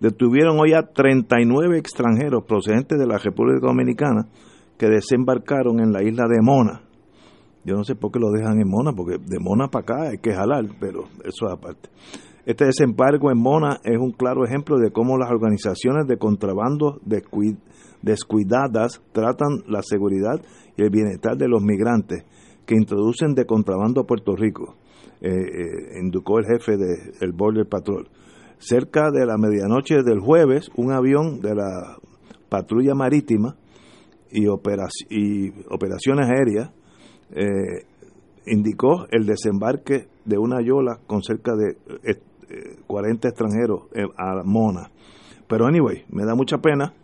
detuvieron 0.00 0.58
hoy 0.60 0.72
a 0.72 0.82
39 0.82 1.78
extranjeros 1.78 2.44
procedentes 2.44 2.98
de 2.98 3.06
la 3.06 3.18
República 3.18 3.66
Dominicana 3.66 4.26
que 4.78 4.88
desembarcaron 4.88 5.80
en 5.80 5.92
la 5.92 6.02
isla 6.02 6.24
de 6.28 6.40
Mona. 6.42 6.82
Yo 7.64 7.74
no 7.74 7.84
sé 7.84 7.96
por 7.96 8.12
qué 8.12 8.20
lo 8.20 8.30
dejan 8.30 8.60
en 8.60 8.68
Mona, 8.68 8.92
porque 8.92 9.18
de 9.18 9.40
Mona 9.40 9.68
para 9.68 9.82
acá 9.82 10.10
hay 10.10 10.18
que 10.18 10.32
jalar, 10.32 10.64
pero 10.78 11.04
eso 11.24 11.46
es 11.46 11.52
aparte. 11.52 11.88
Este 12.44 12.64
desembarco 12.64 13.30
en 13.32 13.38
Mona 13.38 13.80
es 13.82 13.98
un 13.98 14.12
claro 14.12 14.44
ejemplo 14.44 14.78
de 14.78 14.92
cómo 14.92 15.18
las 15.18 15.30
organizaciones 15.30 16.06
de 16.06 16.16
contrabando 16.16 17.00
descuidadas 18.02 19.02
tratan 19.10 19.64
la 19.66 19.82
seguridad 19.82 20.40
y 20.76 20.82
el 20.82 20.90
bienestar 20.90 21.36
de 21.36 21.48
los 21.48 21.60
migrantes 21.60 22.24
que 22.64 22.76
introducen 22.76 23.34
de 23.34 23.46
contrabando 23.46 24.02
a 24.02 24.06
Puerto 24.06 24.36
Rico, 24.36 24.76
eh, 25.20 25.28
eh, 25.30 26.00
indicó 26.00 26.38
el 26.38 26.46
jefe 26.46 26.76
del 26.76 27.32
Border 27.32 27.66
Patrol. 27.66 28.08
Cerca 28.58 29.10
de 29.10 29.26
la 29.26 29.36
medianoche 29.36 30.02
del 30.02 30.20
jueves, 30.20 30.70
un 30.76 30.92
avión 30.92 31.40
de 31.40 31.54
la 31.54 31.96
patrulla 32.48 32.94
marítima 32.94 33.56
y, 34.30 34.46
operaciones 34.46 36.28
aéreas 36.28 36.70
eh, 37.30 37.86
indicó 38.46 39.06
el 39.10 39.26
desembarque 39.26 40.08
de 40.24 40.38
una 40.38 40.60
yola 40.62 41.00
con 41.06 41.22
cerca 41.22 41.52
de 41.54 41.76
40 42.86 43.28
eh, 43.28 43.30
extranjeros 43.30 43.82
a 44.16 44.42
Mona. 44.44 44.90
Pero 45.48 45.66
anyway, 45.66 46.04
me 46.10 46.24
da 46.24 46.34
mucha 46.34 46.58
pena. 46.58 46.94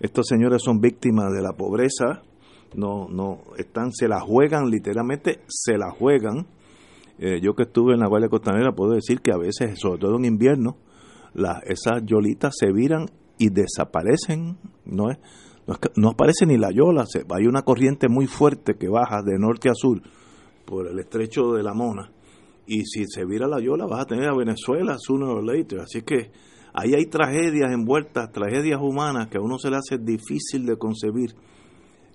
Estos 0.00 0.26
señores 0.26 0.62
son 0.62 0.80
víctimas 0.80 1.32
de 1.32 1.42
la 1.42 1.52
pobreza, 1.52 2.22
no, 2.74 3.08
no, 3.08 3.38
están, 3.58 3.92
se 3.92 4.08
la 4.08 4.20
juegan, 4.20 4.70
literalmente 4.70 5.40
se 5.46 5.78
la 5.78 5.90
juegan. 5.90 6.46
Eh, 7.18 7.40
yo 7.40 7.54
que 7.54 7.64
estuve 7.64 7.94
en 7.94 8.00
la 8.00 8.08
Guardia 8.08 8.28
Costanera 8.28 8.72
puedo 8.72 8.92
decir 8.92 9.20
que 9.20 9.32
a 9.32 9.36
veces, 9.36 9.78
sobre 9.78 10.00
todo 10.00 10.16
en 10.16 10.24
invierno, 10.24 10.76
esas 11.64 12.02
yolitas 12.04 12.54
se 12.58 12.72
viran 12.72 13.06
y 13.38 13.50
desaparecen, 13.50 14.58
no 14.84 15.10
es, 15.10 15.18
no, 15.96 16.10
aparece 16.10 16.46
ni 16.46 16.58
la 16.58 16.70
yola, 16.70 17.06
se, 17.06 17.24
hay 17.28 17.46
una 17.46 17.62
corriente 17.62 18.08
muy 18.08 18.26
fuerte 18.26 18.74
que 18.74 18.88
baja 18.88 19.22
de 19.22 19.38
norte 19.38 19.68
a 19.68 19.74
sur 19.74 20.02
por 20.64 20.88
el 20.88 20.98
estrecho 20.98 21.52
de 21.52 21.62
la 21.62 21.74
Mona, 21.74 22.10
y 22.66 22.84
si 22.84 23.04
se 23.06 23.24
vira 23.24 23.48
la 23.48 23.60
yola 23.60 23.86
vas 23.86 24.02
a 24.02 24.06
tener 24.06 24.28
a 24.28 24.36
Venezuela 24.36 24.96
sooner 24.98 25.28
or 25.28 25.44
later, 25.44 25.80
así 25.80 26.02
que 26.02 26.30
ahí 26.72 26.94
hay 26.94 27.06
tragedias 27.06 27.72
envueltas, 27.72 28.30
tragedias 28.32 28.80
humanas 28.80 29.28
que 29.28 29.38
a 29.38 29.40
uno 29.40 29.58
se 29.58 29.70
le 29.70 29.76
hace 29.76 29.98
difícil 29.98 30.66
de 30.66 30.76
concebir. 30.76 31.34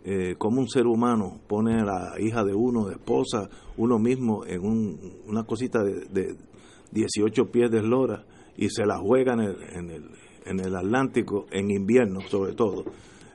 Eh, 0.10 0.35
como 0.38 0.61
un 0.61 0.69
ser 0.69 0.88
humano 0.88 1.41
pone 1.49 1.81
a 1.81 1.84
la 1.84 2.14
hija 2.18 2.45
de 2.45 2.53
uno, 2.53 2.85
de 2.85 2.94
esposa, 2.94 3.49
uno 3.76 3.99
mismo 3.99 4.45
en 4.45 4.61
una 5.27 5.44
cosita 5.44 5.84
de, 5.84 6.06
de 6.06 6.38
18 6.94 7.52
pies 7.52 7.69
de 7.69 7.80
eslora 7.80 8.23
y 8.58 8.70
se 8.70 8.86
la 8.86 8.98
juega 8.98 9.34
en 9.34 9.40
el, 9.42 9.56
en 9.74 9.90
el, 9.90 10.04
en 10.46 10.60
el 10.60 10.76
Atlántico 10.76 11.46
en 11.52 11.72
invierno 11.72 12.22
sobre 12.22 12.54
todo 12.54 12.84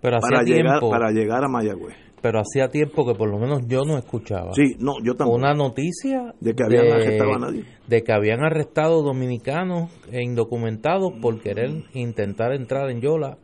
pero 0.03 0.19
para 0.20 0.43
llegar 0.43 0.81
para 0.81 1.11
llegar 1.12 1.44
a 1.44 1.49
Mayagüez. 1.49 1.94
Pero 2.20 2.40
hacía 2.40 2.69
tiempo 2.69 3.07
que 3.07 3.15
por 3.15 3.28
lo 3.28 3.39
menos 3.39 3.66
yo 3.66 3.81
no 3.85 3.97
escuchaba. 3.97 4.53
Sí 4.53 4.77
no 4.78 4.94
yo 5.03 5.15
tampoco. 5.15 5.39
Una 5.39 5.55
noticia 5.55 6.35
de 6.40 6.55
que 6.55 6.65
habían 6.65 6.93
arrestado 6.93 7.35
a 7.35 7.39
nadie. 7.39 7.65
de 7.86 8.03
que 8.03 8.12
habían 8.12 8.44
arrestado 8.44 9.03
dominicanos 9.03 9.90
e 10.11 10.23
indocumentados 10.23 11.12
por 11.20 11.40
querer 11.40 11.85
intentar 11.94 12.53
entrar 12.53 12.90
en 12.90 13.01
Yola 13.01 13.39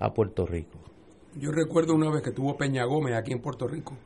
a 0.00 0.12
Puerto 0.12 0.46
Rico. 0.46 0.78
Yo 1.36 1.50
recuerdo 1.52 1.94
una 1.94 2.10
vez 2.10 2.22
que 2.22 2.32
tuvo 2.32 2.56
Peña 2.56 2.84
Gómez 2.84 3.14
aquí 3.14 3.32
en 3.32 3.40
Puerto 3.40 3.66
Rico. 3.68 3.96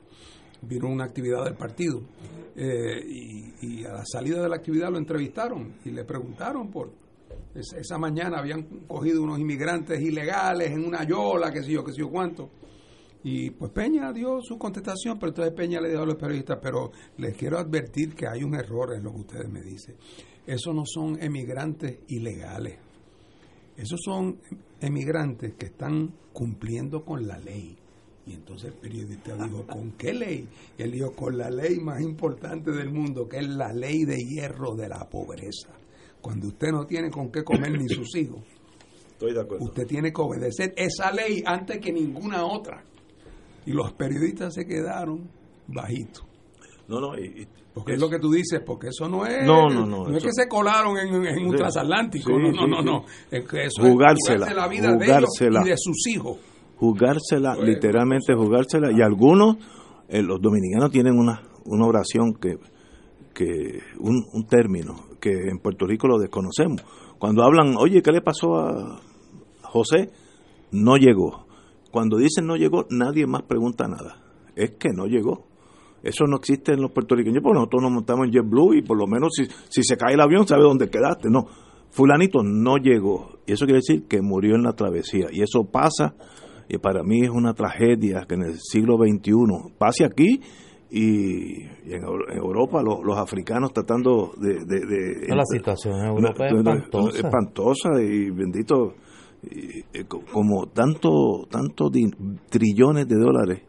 Vino 0.62 0.88
una 0.88 1.04
actividad 1.04 1.44
del 1.44 1.54
partido 1.54 2.00
eh, 2.56 3.02
y, 3.60 3.84
a 3.84 3.92
la 3.92 4.04
salida 4.04 4.42
de 4.42 4.48
la 4.48 4.56
actividad 4.56 4.90
lo 4.90 4.98
entrevistaron 4.98 5.74
y 5.84 5.90
le 5.90 6.04
preguntaron 6.04 6.70
por 6.70 6.90
esa 7.54 7.98
mañana 7.98 8.38
habían 8.38 8.62
cogido 8.86 9.22
unos 9.22 9.38
inmigrantes 9.38 10.00
ilegales 10.00 10.70
en 10.70 10.84
una 10.84 11.04
yola, 11.04 11.52
que 11.52 11.62
sé 11.62 11.72
yo, 11.72 11.84
que 11.84 11.92
sé 11.92 11.98
yo 11.98 12.10
cuánto. 12.10 12.50
Y 13.24 13.50
pues 13.50 13.70
Peña 13.70 14.12
dio 14.12 14.40
su 14.42 14.58
contestación, 14.58 15.18
pero 15.18 15.30
entonces 15.30 15.54
Peña 15.54 15.80
le 15.80 15.90
dijo 15.90 16.02
a 16.02 16.06
los 16.06 16.16
periodistas, 16.16 16.58
pero 16.60 16.90
les 17.18 17.36
quiero 17.36 17.58
advertir 17.58 18.14
que 18.14 18.26
hay 18.26 18.42
un 18.42 18.54
error 18.54 18.94
en 18.96 19.04
lo 19.04 19.12
que 19.12 19.20
ustedes 19.20 19.48
me 19.48 19.62
dicen. 19.62 19.96
Esos 20.46 20.74
no 20.74 20.82
son 20.84 21.22
emigrantes 21.22 22.00
ilegales. 22.08 22.78
Esos 23.76 24.00
son 24.04 24.38
emigrantes 24.80 25.54
que 25.54 25.66
están 25.66 26.12
cumpliendo 26.32 27.04
con 27.04 27.26
la 27.26 27.38
ley. 27.38 27.78
Y 28.26 28.34
entonces 28.34 28.72
el 28.72 28.78
periodista 28.78 29.34
dijo, 29.36 29.66
¿con 29.66 29.92
qué 29.92 30.12
ley? 30.12 30.48
Y 30.78 30.82
él 30.82 30.92
dijo, 30.92 31.12
con 31.12 31.38
la 31.38 31.50
ley 31.50 31.78
más 31.78 32.00
importante 32.00 32.72
del 32.72 32.90
mundo, 32.90 33.28
que 33.28 33.38
es 33.38 33.48
la 33.48 33.72
ley 33.72 34.04
de 34.04 34.18
hierro 34.18 34.74
de 34.74 34.88
la 34.88 35.08
pobreza. 35.08 35.70
Cuando 36.22 36.46
usted 36.46 36.68
no 36.70 36.86
tiene 36.86 37.10
con 37.10 37.30
qué 37.30 37.42
comer 37.42 37.72
ni 37.72 37.88
sus 37.88 38.14
hijos, 38.16 38.40
usted 39.60 39.86
tiene 39.86 40.12
que 40.12 40.22
obedecer 40.22 40.72
esa 40.76 41.10
ley 41.10 41.42
antes 41.44 41.80
que 41.80 41.92
ninguna 41.92 42.46
otra. 42.46 42.84
Y 43.66 43.72
los 43.72 43.92
periodistas 43.92 44.54
se 44.54 44.64
quedaron 44.64 45.28
bajitos. 45.66 46.24
No, 46.86 47.00
no, 47.00 47.12
porque 47.74 47.94
es 47.94 48.00
lo 48.00 48.08
que 48.08 48.18
tú 48.18 48.30
dices, 48.30 48.60
porque 48.64 48.88
eso 48.88 49.08
no 49.08 49.26
es. 49.26 49.44
No, 49.46 49.68
no, 49.68 49.86
no. 49.86 50.06
No 50.06 50.16
es 50.16 50.22
que 50.22 50.32
se 50.32 50.46
colaron 50.46 50.96
en, 50.98 51.46
un 51.46 51.56
transatlántico. 51.56 52.30
no, 52.38 52.52
no, 52.52 52.66
no, 52.66 52.82
no. 52.82 53.04
Es 53.30 53.48
que 53.48 53.64
eso 53.64 53.82
jugársela, 53.82 54.46
es 54.46 54.54
la 54.54 54.68
vida 54.68 54.94
de 54.96 55.06
ellos 55.06 55.30
y 55.40 55.68
de 55.68 55.76
sus 55.76 56.06
hijos. 56.08 56.38
Jugársela, 56.76 57.54
pues, 57.54 57.68
literalmente 57.68 58.34
jugársela. 58.34 58.90
Y 58.92 59.00
algunos, 59.00 59.56
eh, 60.08 60.22
los 60.22 60.40
dominicanos 60.40 60.90
tienen 60.90 61.18
una, 61.18 61.42
una 61.64 61.86
oración 61.86 62.34
que, 62.34 62.56
que 63.32 63.80
un, 64.00 64.24
un 64.32 64.46
término 64.46 65.11
que 65.22 65.48
en 65.48 65.60
Puerto 65.60 65.86
Rico 65.86 66.08
lo 66.08 66.18
desconocemos. 66.18 66.82
Cuando 67.18 67.44
hablan, 67.44 67.76
oye, 67.78 68.02
¿qué 68.02 68.10
le 68.10 68.20
pasó 68.20 68.56
a 68.56 69.00
José? 69.62 70.10
No 70.72 70.96
llegó. 70.96 71.46
Cuando 71.92 72.16
dicen 72.16 72.46
no 72.46 72.56
llegó, 72.56 72.86
nadie 72.90 73.26
más 73.26 73.42
pregunta 73.42 73.86
nada. 73.86 74.20
Es 74.56 74.72
que 74.72 74.88
no 74.92 75.06
llegó. 75.06 75.46
Eso 76.02 76.24
no 76.26 76.38
existe 76.38 76.72
en 76.72 76.80
los 76.82 76.90
puertorriqueños, 76.90 77.40
porque 77.40 77.54
nosotros 77.54 77.82
nos 77.82 77.92
montamos 77.92 78.26
en 78.26 78.32
JetBlue 78.32 78.74
y 78.74 78.82
por 78.82 78.98
lo 78.98 79.06
menos 79.06 79.30
si, 79.36 79.44
si 79.68 79.84
se 79.84 79.96
cae 79.96 80.14
el 80.14 80.20
avión 80.20 80.48
sabe 80.48 80.64
dónde 80.64 80.90
quedaste. 80.90 81.30
No, 81.30 81.46
fulanito 81.90 82.42
no 82.42 82.78
llegó. 82.78 83.38
Y 83.46 83.52
eso 83.52 83.64
quiere 83.66 83.78
decir 83.86 84.08
que 84.08 84.20
murió 84.20 84.56
en 84.56 84.64
la 84.64 84.72
travesía. 84.72 85.28
Y 85.30 85.42
eso 85.42 85.70
pasa, 85.70 86.16
y 86.68 86.78
para 86.78 87.04
mí 87.04 87.22
es 87.22 87.30
una 87.30 87.54
tragedia 87.54 88.26
que 88.26 88.34
en 88.34 88.42
el 88.42 88.58
siglo 88.58 88.96
XXI 88.96 89.74
pase 89.78 90.04
aquí 90.04 90.40
y, 90.94 91.62
en, 91.86 92.02
Europa 92.04 92.82
los, 92.82 93.16
africanos 93.16 93.72
tratando 93.72 94.32
de... 94.36 95.26
la 95.34 95.44
situación 95.46 95.94
en 95.98 96.06
Europa 96.08 96.46
es 96.46 96.52
espantosa. 96.52 97.18
espantosa 97.18 97.88
y 98.02 98.30
bendito, 98.30 98.92
como 100.30 100.66
tanto, 100.66 101.46
tanto 101.50 101.90
trillones 102.50 103.08
de 103.08 103.16
dólares 103.16 103.62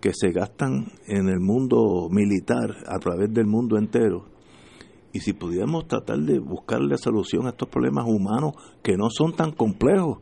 que 0.00 0.12
se 0.14 0.30
gastan 0.32 0.86
en 1.06 1.28
el 1.28 1.40
mundo 1.40 2.08
militar 2.10 2.74
a 2.86 2.98
través 2.98 3.30
del 3.34 3.46
mundo 3.46 3.76
entero. 3.76 4.24
Y 5.12 5.20
si 5.20 5.34
pudiéramos 5.34 5.88
tratar 5.88 6.20
de 6.20 6.38
buscarle 6.38 6.96
solución 6.96 7.46
a 7.46 7.50
estos 7.50 7.68
problemas 7.68 8.06
humanos 8.08 8.52
que 8.82 8.96
no 8.96 9.10
son 9.10 9.34
tan 9.34 9.52
complejos, 9.52 10.20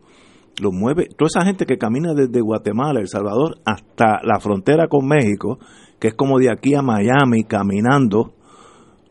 lo 0.60 0.72
mueve, 0.72 1.06
toda 1.16 1.28
esa 1.28 1.44
gente 1.44 1.66
que 1.66 1.78
camina 1.78 2.14
desde 2.14 2.40
Guatemala, 2.40 3.00
El 3.00 3.08
Salvador, 3.08 3.58
hasta 3.64 4.20
la 4.22 4.40
frontera 4.40 4.88
con 4.88 5.06
México, 5.06 5.58
que 5.98 6.08
es 6.08 6.14
como 6.14 6.38
de 6.38 6.50
aquí 6.50 6.74
a 6.74 6.82
Miami 6.82 7.44
caminando, 7.44 8.34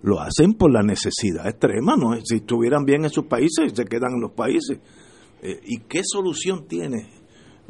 lo 0.01 0.19
hacen 0.19 0.53
por 0.53 0.71
la 0.71 0.83
necesidad 0.83 1.47
extrema, 1.47 1.95
¿no? 1.97 2.15
Si 2.23 2.37
estuvieran 2.37 2.85
bien 2.85 3.03
en 3.03 3.09
sus 3.09 3.25
países, 3.25 3.73
se 3.73 3.85
quedan 3.85 4.13
en 4.15 4.21
los 4.21 4.31
países. 4.31 4.79
Eh, 5.41 5.59
¿Y 5.65 5.79
qué 5.81 6.01
solución 6.03 6.67
tiene 6.67 7.17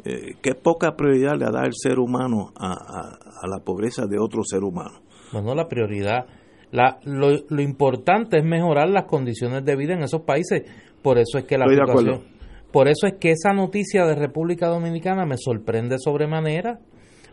eh, 0.04 0.36
qué 0.40 0.54
poca 0.54 0.94
prioridad 0.96 1.36
le 1.36 1.46
da 1.46 1.64
el 1.64 1.72
ser 1.74 1.98
humano 1.98 2.52
a, 2.56 3.18
la 3.48 3.58
pobreza 3.64 4.06
de 4.06 4.18
otro 4.18 4.42
ser 4.44 4.62
humano. 4.62 5.00
Bueno, 5.32 5.54
la 5.54 5.66
prioridad, 5.66 6.26
la, 6.70 6.98
lo, 7.04 7.30
lo, 7.48 7.62
importante 7.62 8.38
es 8.38 8.44
mejorar 8.44 8.88
las 8.88 9.04
condiciones 9.04 9.64
de 9.64 9.76
vida 9.76 9.94
en 9.94 10.02
esos 10.02 10.22
países. 10.22 10.62
Por 11.02 11.18
eso 11.18 11.38
es 11.38 11.44
que 11.44 11.58
la 11.58 11.66
situación, 11.68 12.22
por 12.78 12.86
eso 12.86 13.08
es 13.08 13.14
que 13.18 13.32
esa 13.32 13.52
noticia 13.52 14.06
de 14.06 14.14
República 14.14 14.68
Dominicana 14.68 15.26
me 15.26 15.34
sorprende 15.36 15.96
sobremanera, 15.98 16.78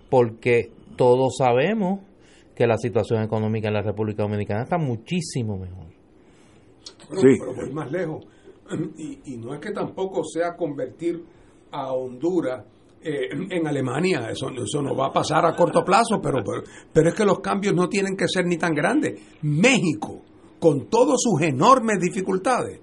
porque 0.09 0.71
todos 0.95 1.35
sabemos 1.37 1.99
que 2.55 2.65
la 2.65 2.77
situación 2.77 3.21
económica 3.21 3.67
en 3.67 3.75
la 3.75 3.83
República 3.83 4.23
Dominicana 4.23 4.63
está 4.63 4.79
muchísimo 4.79 5.55
mejor. 5.59 5.85
sí. 7.11 7.37
pero 7.39 7.53
voy 7.53 7.71
más 7.71 7.91
lejos. 7.91 8.25
Y, 8.97 9.33
y 9.35 9.37
no 9.37 9.53
es 9.53 9.59
que 9.59 9.69
tampoco 9.69 10.23
sea 10.23 10.55
convertir 10.55 11.23
a 11.69 11.93
Honduras 11.93 12.65
eh, 13.03 13.29
en 13.31 13.67
Alemania. 13.67 14.27
Eso, 14.31 14.49
eso 14.49 14.81
no 14.81 14.95
va 14.95 15.09
a 15.09 15.13
pasar 15.13 15.45
a 15.45 15.55
corto 15.55 15.83
plazo, 15.85 16.19
pero, 16.23 16.39
pero, 16.91 17.09
es 17.09 17.13
que 17.13 17.23
los 17.23 17.39
cambios 17.39 17.75
no 17.75 17.87
tienen 17.87 18.17
que 18.17 18.27
ser 18.27 18.47
ni 18.47 18.57
tan 18.57 18.73
grandes. 18.73 19.21
México, 19.43 20.23
con 20.59 20.87
todas 20.89 21.17
sus 21.19 21.39
enormes 21.43 21.99
dificultades, 22.01 22.79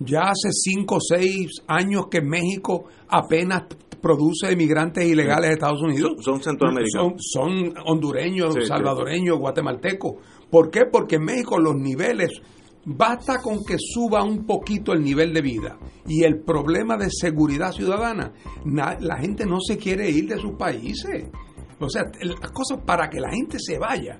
ya 0.00 0.22
hace 0.30 0.50
cinco 0.52 0.96
o 0.96 1.00
seis 1.00 1.62
años 1.66 2.08
que 2.10 2.20
México 2.20 2.86
apenas 3.08 3.64
produce 4.00 4.50
emigrantes 4.50 5.06
ilegales 5.06 5.50
de 5.50 5.54
Estados 5.54 5.82
Unidos. 5.82 6.12
Son, 6.20 6.42
centroamericanos. 6.42 7.14
Son, 7.18 7.74
hondureños, 7.86 8.54
salvadoreños, 8.66 9.38
guatemaltecos. 9.38 10.14
¿Por 10.50 10.70
qué? 10.70 10.86
Porque 10.90 11.16
en 11.16 11.24
México 11.24 11.58
los 11.58 11.76
niveles 11.76 12.40
Basta 12.84 13.42
con 13.42 13.62
que 13.62 13.76
suba 13.78 14.24
un 14.24 14.46
poquito 14.46 14.94
el 14.94 15.04
nivel 15.04 15.34
de 15.34 15.42
vida 15.42 15.78
y 16.06 16.24
el 16.24 16.40
problema 16.40 16.96
de 16.96 17.10
seguridad 17.10 17.72
ciudadana, 17.72 18.32
la 18.64 19.18
gente 19.18 19.44
no 19.44 19.60
se 19.60 19.76
quiere 19.76 20.08
ir 20.08 20.28
de 20.28 20.38
sus 20.38 20.52
países. 20.52 21.28
O 21.78 21.90
sea, 21.90 22.04
las 22.22 22.50
cosas 22.52 22.78
para 22.84 23.10
que 23.10 23.20
la 23.20 23.30
gente 23.30 23.58
se 23.58 23.78
vaya 23.78 24.18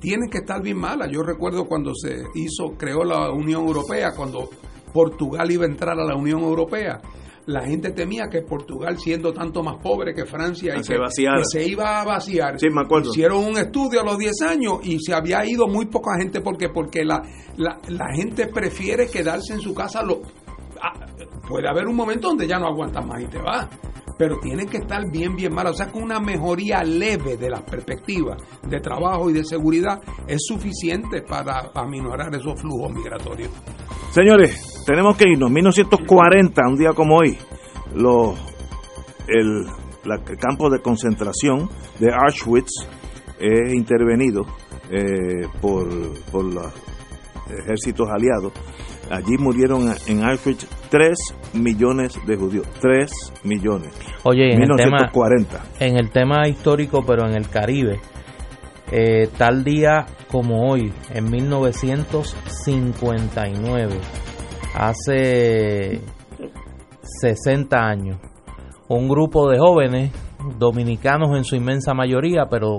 tienen 0.00 0.28
que 0.28 0.38
estar 0.38 0.60
bien 0.60 0.78
malas. 0.78 1.08
Yo 1.12 1.22
recuerdo 1.22 1.66
cuando 1.66 1.94
se 1.94 2.24
hizo, 2.34 2.76
creó 2.76 3.04
la 3.04 3.30
Unión 3.30 3.64
Europea, 3.64 4.10
cuando 4.16 4.50
Portugal 4.94 5.50
iba 5.50 5.64
a 5.64 5.68
entrar 5.68 5.98
a 6.00 6.04
la 6.04 6.16
Unión 6.16 6.40
Europea 6.40 7.02
la 7.46 7.62
gente 7.66 7.90
temía 7.90 8.28
que 8.30 8.42
Portugal, 8.42 8.98
siendo 8.98 9.32
tanto 9.32 9.62
más 9.62 9.76
pobre 9.82 10.14
que 10.14 10.24
Francia, 10.24 10.76
y 10.76 10.82
se, 10.82 10.96
se 11.42 11.66
iba 11.66 12.00
a 12.00 12.04
vaciar. 12.04 12.58
Sí, 12.58 12.68
me 12.70 12.82
acuerdo. 12.82 13.10
Hicieron 13.10 13.44
un 13.44 13.58
estudio 13.58 14.00
a 14.00 14.04
los 14.04 14.16
10 14.16 14.42
años 14.42 14.78
y 14.82 14.98
se 14.98 15.12
había 15.12 15.44
ido 15.44 15.66
muy 15.66 15.86
poca 15.86 16.16
gente. 16.16 16.40
porque 16.40 16.70
Porque 16.70 17.04
la, 17.04 17.22
la, 17.56 17.78
la 17.88 18.06
gente 18.14 18.46
prefiere 18.46 19.08
quedarse 19.08 19.52
en 19.52 19.60
su 19.60 19.74
casa. 19.74 20.02
Lo, 20.02 20.22
ah, 20.80 21.06
puede 21.46 21.68
haber 21.68 21.86
un 21.86 21.96
momento 21.96 22.28
donde 22.28 22.46
ya 22.46 22.58
no 22.58 22.66
aguantas 22.66 23.04
más 23.04 23.22
y 23.22 23.26
te 23.26 23.38
vas 23.38 23.68
pero 24.16 24.38
tiene 24.40 24.66
que 24.66 24.78
estar 24.78 25.10
bien, 25.10 25.36
bien 25.36 25.52
mal. 25.54 25.66
O 25.66 25.74
sea, 25.74 25.90
con 25.90 26.02
una 26.02 26.20
mejoría 26.20 26.82
leve 26.82 27.36
de 27.36 27.50
las 27.50 27.62
perspectivas 27.62 28.42
de 28.62 28.80
trabajo 28.80 29.30
y 29.30 29.32
de 29.32 29.44
seguridad 29.44 30.00
es 30.26 30.42
suficiente 30.46 31.22
para 31.22 31.70
aminorar 31.74 32.34
esos 32.34 32.60
flujos 32.60 32.92
migratorios. 32.92 33.50
Señores, 34.10 34.82
tenemos 34.86 35.16
que 35.16 35.30
irnos. 35.30 35.50
1940, 35.50 36.62
un 36.68 36.76
día 36.76 36.90
como 36.94 37.18
hoy, 37.18 37.36
los, 37.94 38.38
el, 39.26 39.66
campo 40.38 40.70
de 40.70 40.80
concentración 40.80 41.68
de 41.98 42.12
Auschwitz 42.12 42.86
es 43.38 43.74
intervenido 43.74 44.42
eh, 44.90 45.48
por, 45.60 45.88
por 46.30 46.44
los 46.44 46.72
ejércitos 47.48 48.08
aliados. 48.08 48.52
Allí 49.10 49.36
murieron 49.38 49.92
en 50.06 50.24
Auschwitz 50.24 50.66
3 50.90 51.16
millones 51.54 52.16
de 52.26 52.36
judíos. 52.36 52.68
3 52.80 53.10
millones. 53.44 53.94
Oye, 54.24 54.52
en, 54.52 54.58
1940. 54.60 55.56
El 55.56 55.58
tema, 55.58 55.70
en 55.80 55.96
el 55.98 56.10
tema 56.10 56.46
histórico, 56.48 57.02
pero 57.06 57.26
en 57.28 57.36
el 57.36 57.48
Caribe, 57.48 58.00
eh, 58.90 59.28
tal 59.36 59.62
día 59.64 60.06
como 60.30 60.70
hoy, 60.70 60.92
en 61.12 61.30
1959, 61.30 64.00
hace 64.74 66.00
60 67.20 67.76
años. 67.76 68.18
Un 68.88 69.08
grupo 69.08 69.48
de 69.48 69.58
jóvenes, 69.58 70.12
dominicanos 70.58 71.36
en 71.36 71.44
su 71.44 71.56
inmensa 71.56 71.94
mayoría, 71.94 72.46
pero 72.50 72.78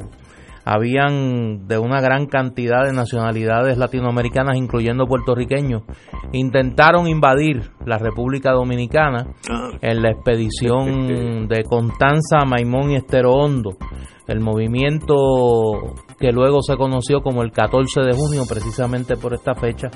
habían 0.66 1.68
de 1.68 1.78
una 1.78 2.02
gran 2.02 2.26
cantidad 2.26 2.84
de 2.86 2.92
nacionalidades 2.92 3.78
latinoamericanas, 3.78 4.58
incluyendo 4.58 5.06
puertorriqueños, 5.06 5.84
intentaron 6.32 7.08
invadir 7.08 7.70
la 7.86 8.00
República 8.00 8.52
Dominicana 8.52 9.28
ah. 9.50 9.70
en 9.82 10.02
la 10.02 10.10
expedición 10.10 11.48
de 11.48 11.64
Constanza, 11.64 12.46
Maimón 12.48 12.92
y 12.92 12.96
Estero 12.96 13.34
Hondo, 13.34 13.78
el 14.28 14.40
movimiento 14.40 15.14
que 16.20 16.32
luego 16.32 16.64
se 16.64 16.78
conoció 16.78 17.22
como 17.22 17.44
el 17.44 17.52
14 17.52 18.02
de 18.02 18.14
junio, 18.14 18.44
precisamente 18.50 19.18
por 19.18 19.36
esta 19.36 19.54
fecha, 19.54 19.90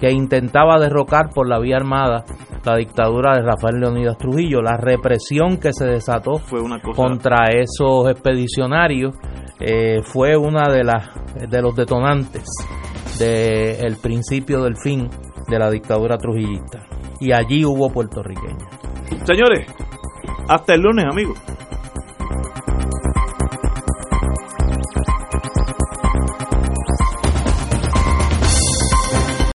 que 0.00 0.10
intentaba 0.10 0.78
derrocar 0.78 1.30
por 1.34 1.46
la 1.46 1.58
vía 1.58 1.76
armada 1.76 2.24
la 2.64 2.76
dictadura 2.76 3.36
de 3.36 3.42
Rafael 3.42 3.80
Leonidas 3.80 4.16
Trujillo. 4.16 4.62
La 4.62 4.78
represión 4.78 5.58
que 5.58 5.74
se 5.74 5.84
desató 5.84 6.38
fue 6.38 6.60
una 6.62 6.80
contra 6.80 7.50
esos 7.52 8.08
expedicionarios 8.08 9.14
eh, 9.60 10.00
fue 10.04 10.36
una 10.36 10.72
de 10.72 10.84
las 10.84 11.10
de 11.48 11.62
los 11.62 11.74
detonantes 11.74 12.44
del 13.18 13.96
principio 13.96 14.62
del 14.62 14.76
fin 14.76 15.08
de 15.48 15.58
la 15.58 15.70
dictadura 15.70 16.18
trujillista. 16.18 16.86
Y 17.20 17.32
allí 17.32 17.64
hubo 17.64 17.90
puertorriqueños. 17.90 18.64
Señores, 19.24 19.66
hasta 20.48 20.74
el 20.74 20.80
lunes, 20.80 21.04
amigos. 21.10 21.38